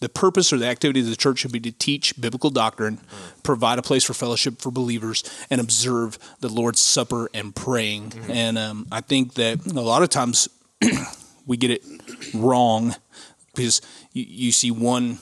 the 0.00 0.08
purpose 0.08 0.52
or 0.52 0.58
the 0.58 0.66
activity 0.66 1.00
of 1.00 1.06
the 1.06 1.16
church 1.16 1.38
should 1.38 1.52
be 1.52 1.60
to 1.60 1.72
teach 1.72 2.20
biblical 2.20 2.50
doctrine, 2.50 2.98
provide 3.42 3.78
a 3.78 3.82
place 3.82 4.04
for 4.04 4.14
fellowship 4.14 4.60
for 4.60 4.70
believers, 4.70 5.24
and 5.50 5.60
observe 5.60 6.18
the 6.40 6.48
Lord's 6.48 6.80
Supper 6.80 7.30
and 7.32 7.54
praying. 7.54 8.12
And 8.28 8.58
um, 8.58 8.86
I 8.92 9.00
think 9.00 9.34
that 9.34 9.64
a 9.66 9.80
lot 9.80 10.02
of 10.02 10.10
times 10.10 10.48
we 11.46 11.56
get 11.56 11.70
it 11.70 11.82
wrong 12.34 12.94
because 13.54 13.80
you, 14.12 14.24
you 14.28 14.52
see 14.52 14.70
one 14.70 15.18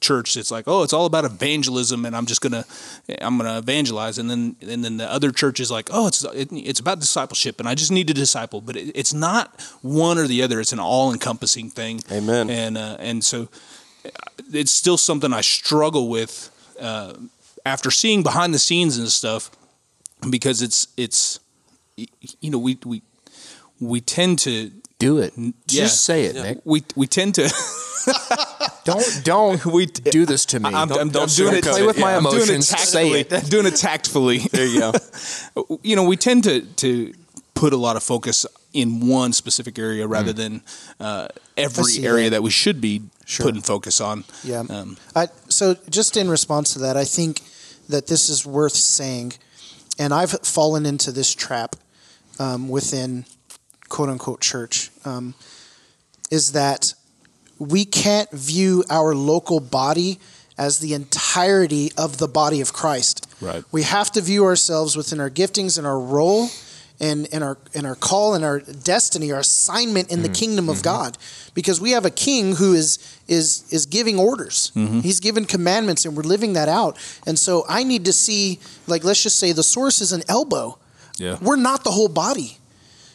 church 0.00 0.34
that's 0.34 0.50
like, 0.50 0.64
oh, 0.66 0.82
it's 0.82 0.92
all 0.92 1.06
about 1.06 1.24
evangelism, 1.24 2.04
and 2.04 2.16
I'm 2.16 2.26
just 2.26 2.40
gonna, 2.40 2.64
I'm 3.20 3.38
gonna 3.38 3.58
evangelize, 3.58 4.18
and 4.18 4.30
then 4.30 4.56
and 4.60 4.84
then 4.84 4.96
the 4.96 5.10
other 5.10 5.30
church 5.30 5.60
is 5.60 5.70
like, 5.70 5.88
oh, 5.92 6.06
it's 6.06 6.24
it, 6.24 6.48
it's 6.52 6.80
about 6.80 7.00
discipleship, 7.00 7.60
and 7.60 7.68
I 7.68 7.74
just 7.74 7.92
need 7.92 8.08
to 8.08 8.14
disciple, 8.14 8.60
but 8.60 8.76
it, 8.76 8.92
it's 8.94 9.12
not 9.12 9.60
one 9.82 10.18
or 10.18 10.26
the 10.26 10.42
other; 10.42 10.60
it's 10.60 10.72
an 10.72 10.80
all 10.80 11.12
encompassing 11.12 11.70
thing. 11.70 12.00
Amen. 12.10 12.50
And 12.50 12.78
uh, 12.78 12.96
and 12.98 13.24
so 13.24 13.48
it's 14.52 14.72
still 14.72 14.96
something 14.96 15.32
I 15.32 15.42
struggle 15.42 16.08
with 16.08 16.50
uh, 16.80 17.14
after 17.64 17.90
seeing 17.90 18.22
behind 18.22 18.54
the 18.54 18.58
scenes 18.58 18.98
and 18.98 19.08
stuff, 19.08 19.50
because 20.28 20.62
it's 20.62 20.88
it's 20.96 21.40
you 22.40 22.50
know 22.50 22.58
we 22.58 22.78
we 22.84 23.02
we 23.80 24.00
tend 24.00 24.38
to 24.40 24.70
Do 25.00 25.18
it. 25.18 25.32
yeah. 25.36 25.50
Just 25.66 26.04
say 26.04 26.26
it, 26.26 26.34
Nick. 26.36 26.58
we 26.64 26.84
we 26.94 27.06
tend 27.08 27.34
to 27.36 27.48
Don't 28.84 29.20
don't 29.24 29.66
we 29.66 29.86
do 29.86 30.26
this 30.26 30.46
to 30.46 30.60
me. 30.60 30.70
I'm, 30.72 30.88
Don't- 30.88 31.00
I'm, 31.00 31.08
don't 31.10 31.22
I'm 31.30 31.36
doing 31.36 31.56
it. 31.56 31.64
Play 31.64 31.84
with 31.86 31.98
it, 31.98 32.00
my 32.00 32.10
yeah. 32.12 32.16
I'm 32.18 32.22
doing 32.24 32.36
it 32.36 32.48
emotions. 32.50 32.68
Say 32.68 33.22
tactfully. 33.22 33.38
it. 33.38 33.50
Doing 33.50 33.66
it 33.66 33.76
tactfully. 33.76 34.38
There 34.38 34.66
you 34.66 34.80
go. 34.80 34.92
you 35.82 35.96
know, 35.96 36.04
we 36.04 36.16
tend 36.16 36.44
to 36.44 36.62
to 36.62 37.12
put 37.54 37.72
a 37.72 37.76
lot 37.76 37.96
of 37.96 38.02
focus 38.02 38.46
in 38.72 39.06
one 39.06 39.32
specific 39.32 39.78
area 39.78 40.06
rather 40.06 40.32
than 40.32 40.62
uh, 40.98 41.28
every 41.56 41.84
see 41.84 42.06
area 42.06 42.30
that. 42.30 42.36
that. 42.36 42.42
we 42.42 42.50
should 42.50 42.80
be 42.80 43.02
putting 43.38 43.60
focus 43.60 44.00
on. 44.00 44.24
Yeah. 44.44 44.62
Um, 44.70 44.96
I, 45.14 45.28
so 45.48 45.74
just 45.88 46.16
in 46.16 46.30
response 46.30 46.72
to 46.74 46.78
that, 46.80 46.96
I 46.96 47.04
think 47.04 47.40
that 47.88 48.06
this 48.06 48.28
is 48.28 48.46
worth 48.46 48.72
saying, 48.74 49.32
and 49.98 50.14
I've 50.14 50.30
fallen 50.30 50.86
into 50.86 51.10
this 51.12 51.34
trap 51.34 51.76
um, 52.38 52.68
within 52.68 53.24
quote 53.90 54.08
unquote 54.08 54.40
church, 54.40 54.90
um, 55.04 55.34
is 56.30 56.52
that 56.52 56.94
we 57.58 57.84
can't 57.84 58.30
view 58.30 58.82
our 58.88 59.14
local 59.14 59.60
body 59.60 60.18
as 60.56 60.78
the 60.78 60.94
entirety 60.94 61.90
of 61.96 62.18
the 62.18 62.28
body 62.28 62.60
of 62.60 62.72
Christ. 62.72 63.26
Right. 63.40 63.62
We 63.70 63.82
have 63.82 64.10
to 64.12 64.20
view 64.20 64.44
ourselves 64.44 64.96
within 64.96 65.20
our 65.20 65.30
giftings 65.30 65.76
and 65.76 65.86
our 65.86 65.98
role 65.98 66.48
and, 67.00 67.26
and 67.32 67.42
our 67.42 67.56
and 67.74 67.86
our 67.86 67.94
call 67.94 68.34
and 68.34 68.44
our 68.44 68.60
destiny, 68.60 69.32
our 69.32 69.40
assignment 69.40 70.12
in 70.12 70.20
the 70.20 70.28
mm-hmm. 70.28 70.34
kingdom 70.34 70.68
of 70.68 70.76
mm-hmm. 70.76 70.84
God. 70.84 71.18
Because 71.54 71.80
we 71.80 71.92
have 71.92 72.04
a 72.04 72.10
king 72.10 72.56
who 72.56 72.74
is 72.74 72.98
is 73.26 73.64
is 73.72 73.86
giving 73.86 74.18
orders. 74.18 74.70
Mm-hmm. 74.76 75.00
He's 75.00 75.18
given 75.20 75.46
commandments 75.46 76.04
and 76.04 76.14
we're 76.14 76.22
living 76.24 76.52
that 76.52 76.68
out. 76.68 76.98
And 77.26 77.38
so 77.38 77.64
I 77.68 77.82
need 77.82 78.04
to 78.04 78.12
see, 78.12 78.60
like 78.86 79.02
let's 79.02 79.22
just 79.22 79.38
say 79.38 79.52
the 79.52 79.62
source 79.62 80.02
is 80.02 80.12
an 80.12 80.22
elbow. 80.28 80.78
Yeah. 81.16 81.38
We're 81.40 81.56
not 81.56 81.84
the 81.84 81.90
whole 81.90 82.08
body. 82.08 82.58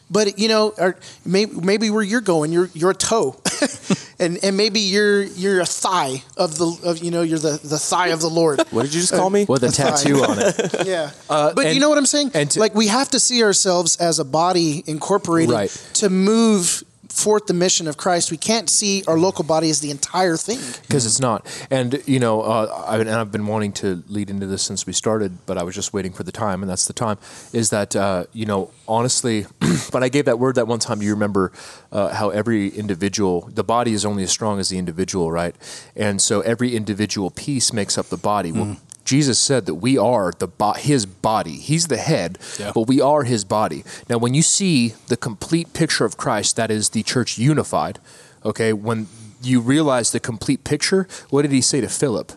But 0.10 0.38
you 0.38 0.48
know, 0.48 0.74
or 0.78 0.98
maybe 1.26 1.52
maybe 1.56 1.89
where 1.89 2.04
you're 2.04 2.22
going, 2.22 2.52
you're 2.52 2.70
you're 2.76 2.91
a 2.91 2.96
toe, 2.96 3.41
and 4.20 4.38
and 4.44 4.56
maybe 4.56 4.80
you're 4.82 5.24
you're 5.24 5.62
a 5.62 5.65
thigh 5.65 6.22
of 6.38 6.58
the 6.60 6.78
of 6.84 7.00
you 7.04 7.10
know 7.10 7.24
you're 7.24 7.39
the 7.39 7.60
the 7.63 7.80
thigh 7.80 8.10
of 8.10 8.22
the 8.22 8.30
Lord. 8.30 8.62
What 8.70 8.84
did 8.84 8.94
you 8.94 9.02
just 9.02 9.13
call 9.13 9.32
me? 9.32 9.46
with 9.50 9.63
a 9.63 9.68
That's 9.68 9.78
fine. 9.82 9.91
tattoo 9.94 10.24
on 10.24 10.38
it. 10.39 10.86
Yeah, 10.88 11.10
uh, 11.28 11.54
but 11.56 11.65
and- 11.65 11.74
you 11.76 11.82
know 11.82 11.89
what 11.89 11.98
I'm 11.98 12.06
saying? 12.06 12.32
and 12.36 12.52
to- 12.52 12.60
like 12.60 12.76
we 12.76 12.86
have 12.88 13.10
to 13.10 13.20
see 13.20 13.44
ourselves 13.44 13.96
as 13.98 14.20
a 14.20 14.26
body 14.26 14.84
incorporated 14.86 15.50
Right. 15.56 15.72
to 15.96 16.10
move 16.12 16.84
forth 17.15 17.47
the 17.47 17.54
mission 17.54 17.88
of 17.88 17.97
Christ. 17.97 18.32
We 18.32 18.38
can't 18.38 18.69
see 18.69 19.04
our 19.08 19.17
local 19.17 19.43
body 19.43 19.69
as 19.69 19.80
the 19.80 19.91
entire 19.91 20.38
thing. 20.38 20.60
because 20.82 21.06
it's 21.06 21.19
not. 21.19 21.45
And 21.69 22.01
you 22.06 22.19
know, 22.19 22.41
uh, 22.41 22.86
I, 22.88 22.99
and 22.99 23.10
I've 23.10 23.32
been 23.32 23.47
wanting 23.47 23.71
to 23.73 24.04
lead 24.08 24.30
into 24.30 24.45
this 24.45 24.63
since 24.63 24.86
we 24.86 24.93
started, 24.93 25.45
but 25.45 25.58
I 25.58 25.63
was 25.63 25.75
just 25.75 25.93
waiting 25.93 26.13
for 26.13 26.23
the 26.23 26.32
time, 26.32 26.62
and 26.62 26.69
that's 26.69 26.86
the 26.86 26.93
time. 26.93 27.17
Is 27.54 27.69
that 27.69 27.95
uh, 27.95 28.25
you 28.34 28.45
know, 28.45 28.71
honestly, 28.88 29.43
when 29.91 30.04
I 30.04 30.10
gave 30.10 30.25
that 30.25 30.39
word 30.39 30.56
that 30.56 30.67
one 30.67 30.80
time, 30.80 30.99
do 30.99 31.06
you 31.06 31.13
remember 31.13 31.51
uh, 31.91 32.13
how 32.13 32.30
every 32.30 32.69
individual, 32.69 33.49
the 33.54 33.63
body 33.63 33.93
is 33.93 34.06
only 34.06 34.23
as 34.23 34.32
strong 34.32 34.60
as 34.60 34.69
the 34.69 34.78
individual, 34.78 35.32
right? 35.32 35.56
And 35.95 36.21
so 36.21 36.41
every 36.41 36.75
individual 36.75 37.32
piece 37.32 37.71
makes 37.71 37.97
up 37.97 38.08
the 38.08 38.17
body. 38.17 38.51
Well, 38.51 38.78
Jesus 39.06 39.39
said 39.39 39.65
that 39.68 39.76
we 39.76 39.98
are 39.98 40.34
the 40.38 40.48
bo- 40.48 40.74
his 40.74 41.06
body. 41.06 41.58
He's 41.58 41.88
the 41.88 41.98
head, 41.98 42.38
Yeah. 42.60 42.72
but 42.74 42.88
we 42.88 43.00
are 43.00 43.24
his 43.24 43.46
body. 43.46 43.84
Now, 44.10 44.18
when 44.18 44.34
you 44.34 44.41
see 44.41 44.96
the 45.08 45.15
complete 45.18 45.74
picture 45.74 46.04
of 46.06 46.18
Christ, 46.18 46.56
that 46.56 46.72
is 46.72 46.89
the 46.89 47.04
church 47.04 47.38
unified, 47.38 48.00
okay, 48.44 48.74
when 48.74 49.08
you 49.44 49.62
realize 49.62 50.12
the 50.12 50.20
complete 50.20 50.63
picture, 50.63 51.08
what 51.30 51.44
did 51.44 51.52
he 51.52 51.62
say 51.62 51.80
to 51.82 51.88
Philip? 51.88 52.32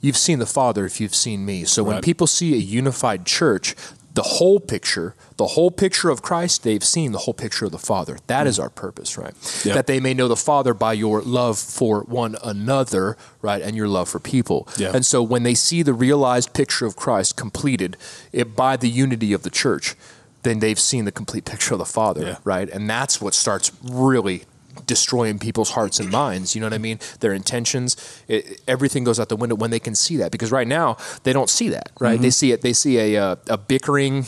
You've 0.00 0.16
seen 0.16 0.38
the 0.40 0.46
Father 0.46 0.84
if 0.84 1.00
you've 1.00 1.14
seen 1.14 1.46
me. 1.46 1.64
So 1.64 1.82
when 1.82 2.02
people 2.02 2.26
see 2.26 2.52
a 2.54 2.58
unified 2.58 3.24
church, 3.24 3.74
the 4.14 4.22
whole 4.22 4.60
picture, 4.60 5.14
the 5.36 5.48
whole 5.48 5.72
picture 5.72 6.08
of 6.08 6.22
Christ, 6.22 6.62
they've 6.62 6.84
seen 6.84 7.10
the 7.10 7.18
whole 7.18 7.34
picture 7.34 7.66
of 7.66 7.72
the 7.72 7.78
Father. 7.78 8.18
That 8.28 8.46
is 8.46 8.58
mm. 8.58 8.62
our 8.62 8.70
purpose, 8.70 9.18
right? 9.18 9.34
Yeah. 9.64 9.74
That 9.74 9.88
they 9.88 9.98
may 9.98 10.14
know 10.14 10.28
the 10.28 10.36
Father 10.36 10.72
by 10.72 10.92
your 10.92 11.20
love 11.20 11.58
for 11.58 12.02
one 12.02 12.36
another, 12.42 13.16
right, 13.42 13.60
and 13.60 13.76
your 13.76 13.88
love 13.88 14.08
for 14.08 14.20
people. 14.20 14.68
Yeah. 14.76 14.92
And 14.94 15.04
so 15.04 15.22
when 15.22 15.42
they 15.42 15.54
see 15.54 15.82
the 15.82 15.92
realized 15.92 16.54
picture 16.54 16.86
of 16.86 16.94
Christ 16.94 17.36
completed 17.36 17.96
it, 18.32 18.54
by 18.54 18.76
the 18.76 18.88
unity 18.88 19.32
of 19.32 19.42
the 19.42 19.50
church, 19.50 19.96
then 20.44 20.60
they've 20.60 20.78
seen 20.78 21.06
the 21.06 21.12
complete 21.12 21.44
picture 21.44 21.74
of 21.74 21.78
the 21.78 21.84
Father, 21.84 22.22
Yeah. 22.24 22.36
right? 22.44 22.68
And 22.68 22.88
that's 22.88 23.20
what 23.20 23.34
starts 23.34 23.72
really 23.82 24.44
destroying 24.86 25.38
people's 25.38 25.70
hearts 25.70 26.00
and 26.00 26.10
minds. 26.10 26.54
You 26.54 26.60
know 26.60 26.66
what 26.66 26.74
I 26.74 26.78
mean? 26.78 26.98
Their 27.20 27.32
intentions, 27.32 27.96
it, 28.28 28.60
everything 28.66 29.04
goes 29.04 29.18
out 29.20 29.28
the 29.28 29.36
window 29.36 29.56
when 29.56 29.70
they 29.70 29.80
can 29.80 29.94
see 29.94 30.16
that. 30.18 30.30
Because 30.30 30.52
right 30.52 30.68
now 30.68 30.96
they 31.22 31.32
don't 31.32 31.50
see 31.50 31.68
that, 31.70 31.90
right? 32.00 32.14
Mm-hmm. 32.14 32.22
They 32.22 32.30
see 32.30 32.52
it. 32.52 32.62
They 32.62 32.72
see 32.72 32.98
a 32.98 33.22
uh, 33.22 33.36
a 33.48 33.58
bickering. 33.58 34.26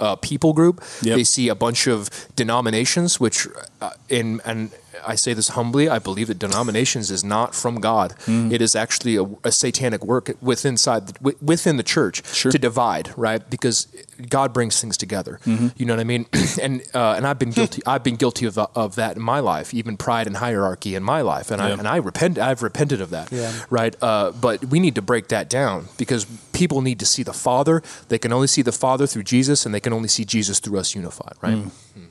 Uh, 0.00 0.14
people 0.14 0.52
group. 0.52 0.80
Yep. 1.02 1.16
They 1.16 1.24
see 1.24 1.48
a 1.48 1.56
bunch 1.56 1.88
of 1.88 2.08
denominations, 2.36 3.18
which 3.18 3.48
uh, 3.80 3.90
in 4.08 4.40
and 4.44 4.70
I 5.06 5.14
say 5.14 5.34
this 5.34 5.48
humbly, 5.48 5.88
I 5.88 5.98
believe 5.98 6.28
that 6.28 6.38
denominations 6.38 7.10
is 7.10 7.22
not 7.24 7.54
from 7.54 7.80
God. 7.80 8.14
Mm. 8.26 8.52
It 8.52 8.62
is 8.62 8.74
actually 8.74 9.16
a, 9.16 9.24
a 9.44 9.52
satanic 9.52 10.04
work 10.04 10.30
within 10.40 10.78
inside 10.78 11.14
wi- 11.14 11.36
within 11.42 11.76
the 11.76 11.82
church 11.82 12.24
Sure. 12.34 12.52
to 12.52 12.58
divide, 12.58 13.10
right? 13.16 13.48
Because 13.50 13.88
God 14.28 14.52
brings 14.52 14.80
things 14.80 14.96
together. 14.96 15.40
Mm-hmm. 15.44 15.68
You 15.76 15.86
know 15.86 15.94
what 15.94 16.00
I 16.00 16.04
mean? 16.04 16.26
and 16.62 16.82
uh, 16.94 17.14
and 17.16 17.26
I've 17.26 17.38
been 17.38 17.48
hmm. 17.48 17.60
guilty. 17.60 17.82
I've 17.86 18.04
been 18.04 18.16
guilty 18.16 18.46
of, 18.46 18.56
uh, 18.56 18.68
of 18.74 18.94
that 18.94 19.16
in 19.16 19.22
my 19.22 19.40
life, 19.40 19.74
even 19.74 19.96
pride 19.96 20.26
and 20.26 20.36
hierarchy 20.36 20.94
in 20.94 21.02
my 21.02 21.20
life, 21.20 21.50
and 21.50 21.60
I 21.60 21.70
and 21.70 21.88
I 21.88 21.96
repent. 21.96 22.38
I've 22.38 22.62
repented 22.62 23.00
of 23.00 23.10
that. 23.10 23.32
Yeah. 23.32 23.52
Right. 23.70 23.96
Uh, 24.00 24.32
but 24.32 24.64
we 24.66 24.78
need 24.78 24.94
to 24.94 25.02
break 25.02 25.28
that 25.28 25.50
down 25.50 25.88
because 25.96 26.26
people 26.52 26.80
need 26.80 26.98
to 27.00 27.06
see 27.06 27.22
the 27.22 27.32
Father. 27.32 27.82
They 28.08 28.18
can 28.18 28.32
only 28.32 28.46
see 28.46 28.62
the 28.62 28.72
Father 28.72 29.06
through 29.06 29.24
Jesus, 29.24 29.66
and 29.66 29.74
they 29.74 29.80
can 29.80 29.92
only 29.92 30.08
see 30.08 30.24
Jesus 30.24 30.60
through 30.60 30.78
us 30.78 30.94
unified. 30.94 31.34
Right. 31.42 31.54
Hmm. 31.54 31.68
Hmm. 31.98 32.07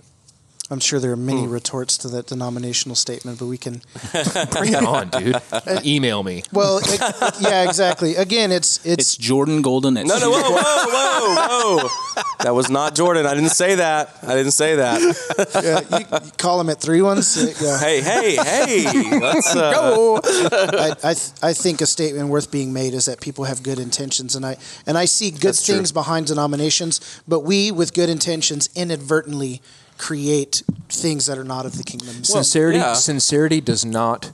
I'm 0.70 0.80
sure 0.82 1.00
there 1.00 1.14
are 1.14 1.16
many 1.16 1.46
Hmm. 1.46 1.52
retorts 1.52 1.98
to 2.00 2.10
that 2.10 2.28
denominational 2.28 2.96
statement, 2.96 3.40
but 3.40 3.46
we 3.46 3.58
can. 3.58 3.82
Bring 4.52 4.74
it 4.74 4.84
on, 4.84 5.08
dude. 5.10 5.42
Email 5.86 6.24
me. 6.24 6.44
Well, 6.52 6.80
it, 6.84 7.00
yeah, 7.40 7.64
exactly. 7.64 8.16
Again, 8.16 8.52
it's 8.52 8.78
It's 8.86 9.04
it's, 9.16 9.18
Jordan 9.18 9.62
Golden. 9.62 9.96
At 9.98 10.06
No, 10.06 10.20
no, 10.20 10.30
whoa, 10.30 10.42
whoa, 10.42 10.58
whoa, 10.92 11.78
whoa. 11.78 12.24
That 12.44 12.54
was 12.54 12.70
not 12.70 12.96
Jordan. 12.96 13.26
I 13.26 13.34
didn't 13.34 13.52
say 13.52 13.76
that. 13.76 14.16
I 14.24 14.36
didn't 14.36 14.52
say 14.52 14.76
that. 14.76 15.02
uh, 15.92 15.98
you, 15.98 16.06
you 16.26 16.32
call 16.38 16.60
him 16.60 16.70
at 16.70 16.80
three 16.82 17.02
one 17.02 17.22
six. 17.22 17.62
Yeah. 17.62 17.80
Hey, 17.80 18.02
hey, 18.02 18.36
hey. 18.36 19.20
Let's 19.20 19.56
uh, 19.56 20.20
I, 20.24 20.96
I, 21.04 21.14
th- 21.14 21.32
I 21.42 21.54
think 21.54 21.80
a 21.82 21.86
statement 21.86 22.28
worth 22.30 22.52
being 22.52 22.74
made 22.74 22.94
is 22.94 23.06
that 23.06 23.22
people 23.22 23.46
have 23.46 23.64
good 23.64 23.80
intentions, 23.80 24.36
and 24.36 24.46
I 24.46 24.58
and 24.86 24.98
I 24.98 25.06
see 25.06 25.32
good 25.32 25.42
That's 25.42 25.66
true. 25.66 25.76
things 25.76 25.92
behind 25.94 26.28
denominations, 26.28 27.00
but 27.28 27.42
we, 27.42 27.72
with 27.72 27.94
good 27.94 28.10
intentions, 28.10 28.70
inadvertently 28.76 29.62
create 29.98 30.64
things 30.90 31.26
that 31.26 31.38
are 31.38 31.44
not 31.44 31.66
of 31.66 31.78
the 31.78 31.84
kingdom. 31.84 32.24
sincerity 32.24 32.78
yeah. 32.78 32.94
sincerity 32.94 33.62
does 33.62 33.84
not 33.84 34.32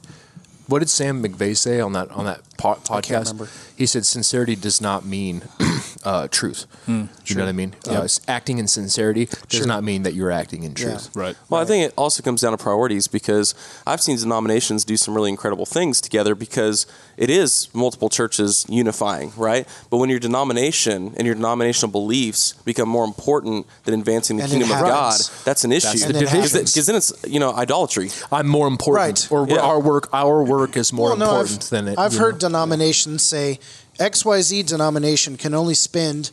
what 0.67 0.79
did 0.79 0.89
Sam 0.89 1.23
McVeigh 1.23 1.57
say 1.57 1.79
on 1.79 1.93
that 1.93 2.09
on 2.11 2.25
that 2.25 2.41
po- 2.63 2.79
podcast? 2.99 3.49
He 3.75 3.85
said 3.85 4.05
sincerity 4.05 4.55
does 4.55 4.79
not 4.81 5.03
mean 5.05 5.41
uh, 6.03 6.27
truth. 6.29 6.65
Hmm, 6.85 7.05
You 7.25 7.35
know 7.35 7.43
what 7.43 7.49
I 7.49 7.53
mean? 7.53 7.73
Uh, 7.87 8.07
acting 8.27 8.57
in 8.59 8.67
sincerity 8.67 9.27
does 9.49 9.65
not 9.65 9.83
mean 9.83 10.03
that 10.03 10.13
you're 10.13 10.31
acting 10.31 10.63
in 10.63 10.73
truth. 10.73 11.09
Right. 11.15 11.35
Well, 11.49 11.61
I 11.61 11.65
think 11.65 11.87
it 11.87 11.93
also 11.97 12.21
comes 12.23 12.41
down 12.41 12.51
to 12.51 12.57
priorities 12.57 13.07
because 13.07 13.55
I've 13.87 14.01
seen 14.01 14.17
denominations 14.17 14.85
do 14.85 14.95
some 14.97 15.13
really 15.15 15.29
incredible 15.29 15.65
things 15.65 15.99
together 16.01 16.35
because 16.35 16.85
it 17.17 17.29
is 17.29 17.69
multiple 17.73 18.09
churches 18.09 18.65
unifying, 18.69 19.31
right? 19.37 19.67
But 19.89 19.97
when 19.97 20.09
your 20.09 20.19
denomination 20.19 21.13
and 21.17 21.25
your 21.25 21.35
denominational 21.35 21.91
beliefs 21.91 22.53
become 22.65 22.89
more 22.89 23.05
important 23.05 23.65
than 23.85 23.99
advancing 23.99 24.37
the 24.37 24.43
And 24.43 24.51
kingdom 24.51 24.71
of 24.71 24.79
God, 24.81 25.19
that's 25.45 25.63
an 25.63 25.71
issue. 25.71 25.97
the 25.97 26.05
And 26.07 26.15
it 26.17 26.19
Because 26.19 26.51
happens. 26.53 26.85
then 26.85 26.95
it's 26.95 27.13
you 27.27 27.39
know 27.39 27.53
idolatry. 27.53 28.09
I'm 28.31 28.47
more 28.47 28.67
important, 28.67 28.95
Right. 28.95 29.31
or 29.31 29.47
Yeah. 29.47 29.61
our 29.69 29.79
work. 29.79 30.09
Our 30.13 30.43
work 30.43 30.77
is 30.77 30.93
more 30.93 31.09
Well, 31.09 31.17
no, 31.17 31.25
important 31.39 31.63
I've, 31.63 31.69
than 31.69 31.87
it. 31.87 31.97
I've 31.99 32.13
heard 32.15 32.41
know. 32.41 32.49
Denominations 32.57 33.23
say 33.23 33.59
XYZ 33.99 34.65
denomination 34.67 35.37
can 35.37 35.53
only 35.55 35.73
spend 35.73 36.31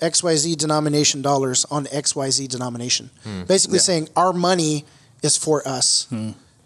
XYZ 0.00 0.56
denomination 0.56 1.20
dollars 1.22 1.64
on 1.70 1.84
XYZ 1.86 2.48
denomination. 2.48 3.10
Hmm. 3.22 3.42
Basically 3.44 3.76
Yeah. 3.78 3.82
saying 3.90 4.08
our 4.16 4.32
money 4.32 4.84
is 5.22 5.36
for 5.36 5.66
us. 5.68 6.06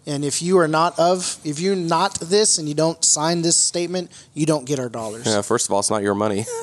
And 0.07 0.23
if 0.23 0.41
you 0.41 0.57
are 0.59 0.69
not 0.69 0.97
of, 0.97 1.37
if 1.43 1.59
you're 1.59 1.75
not 1.75 2.17
this 2.21 2.57
and 2.57 2.67
you 2.67 2.73
don't 2.73 3.03
sign 3.03 3.41
this 3.41 3.57
statement, 3.57 4.09
you 4.33 4.45
don't 4.45 4.65
get 4.65 4.79
our 4.79 4.87
dollars. 4.87 5.25
Yeah, 5.25 5.41
first 5.41 5.67
of 5.67 5.73
all, 5.73 5.79
it's 5.81 5.89
not 5.89 6.01
your 6.01 6.15
money. 6.15 6.45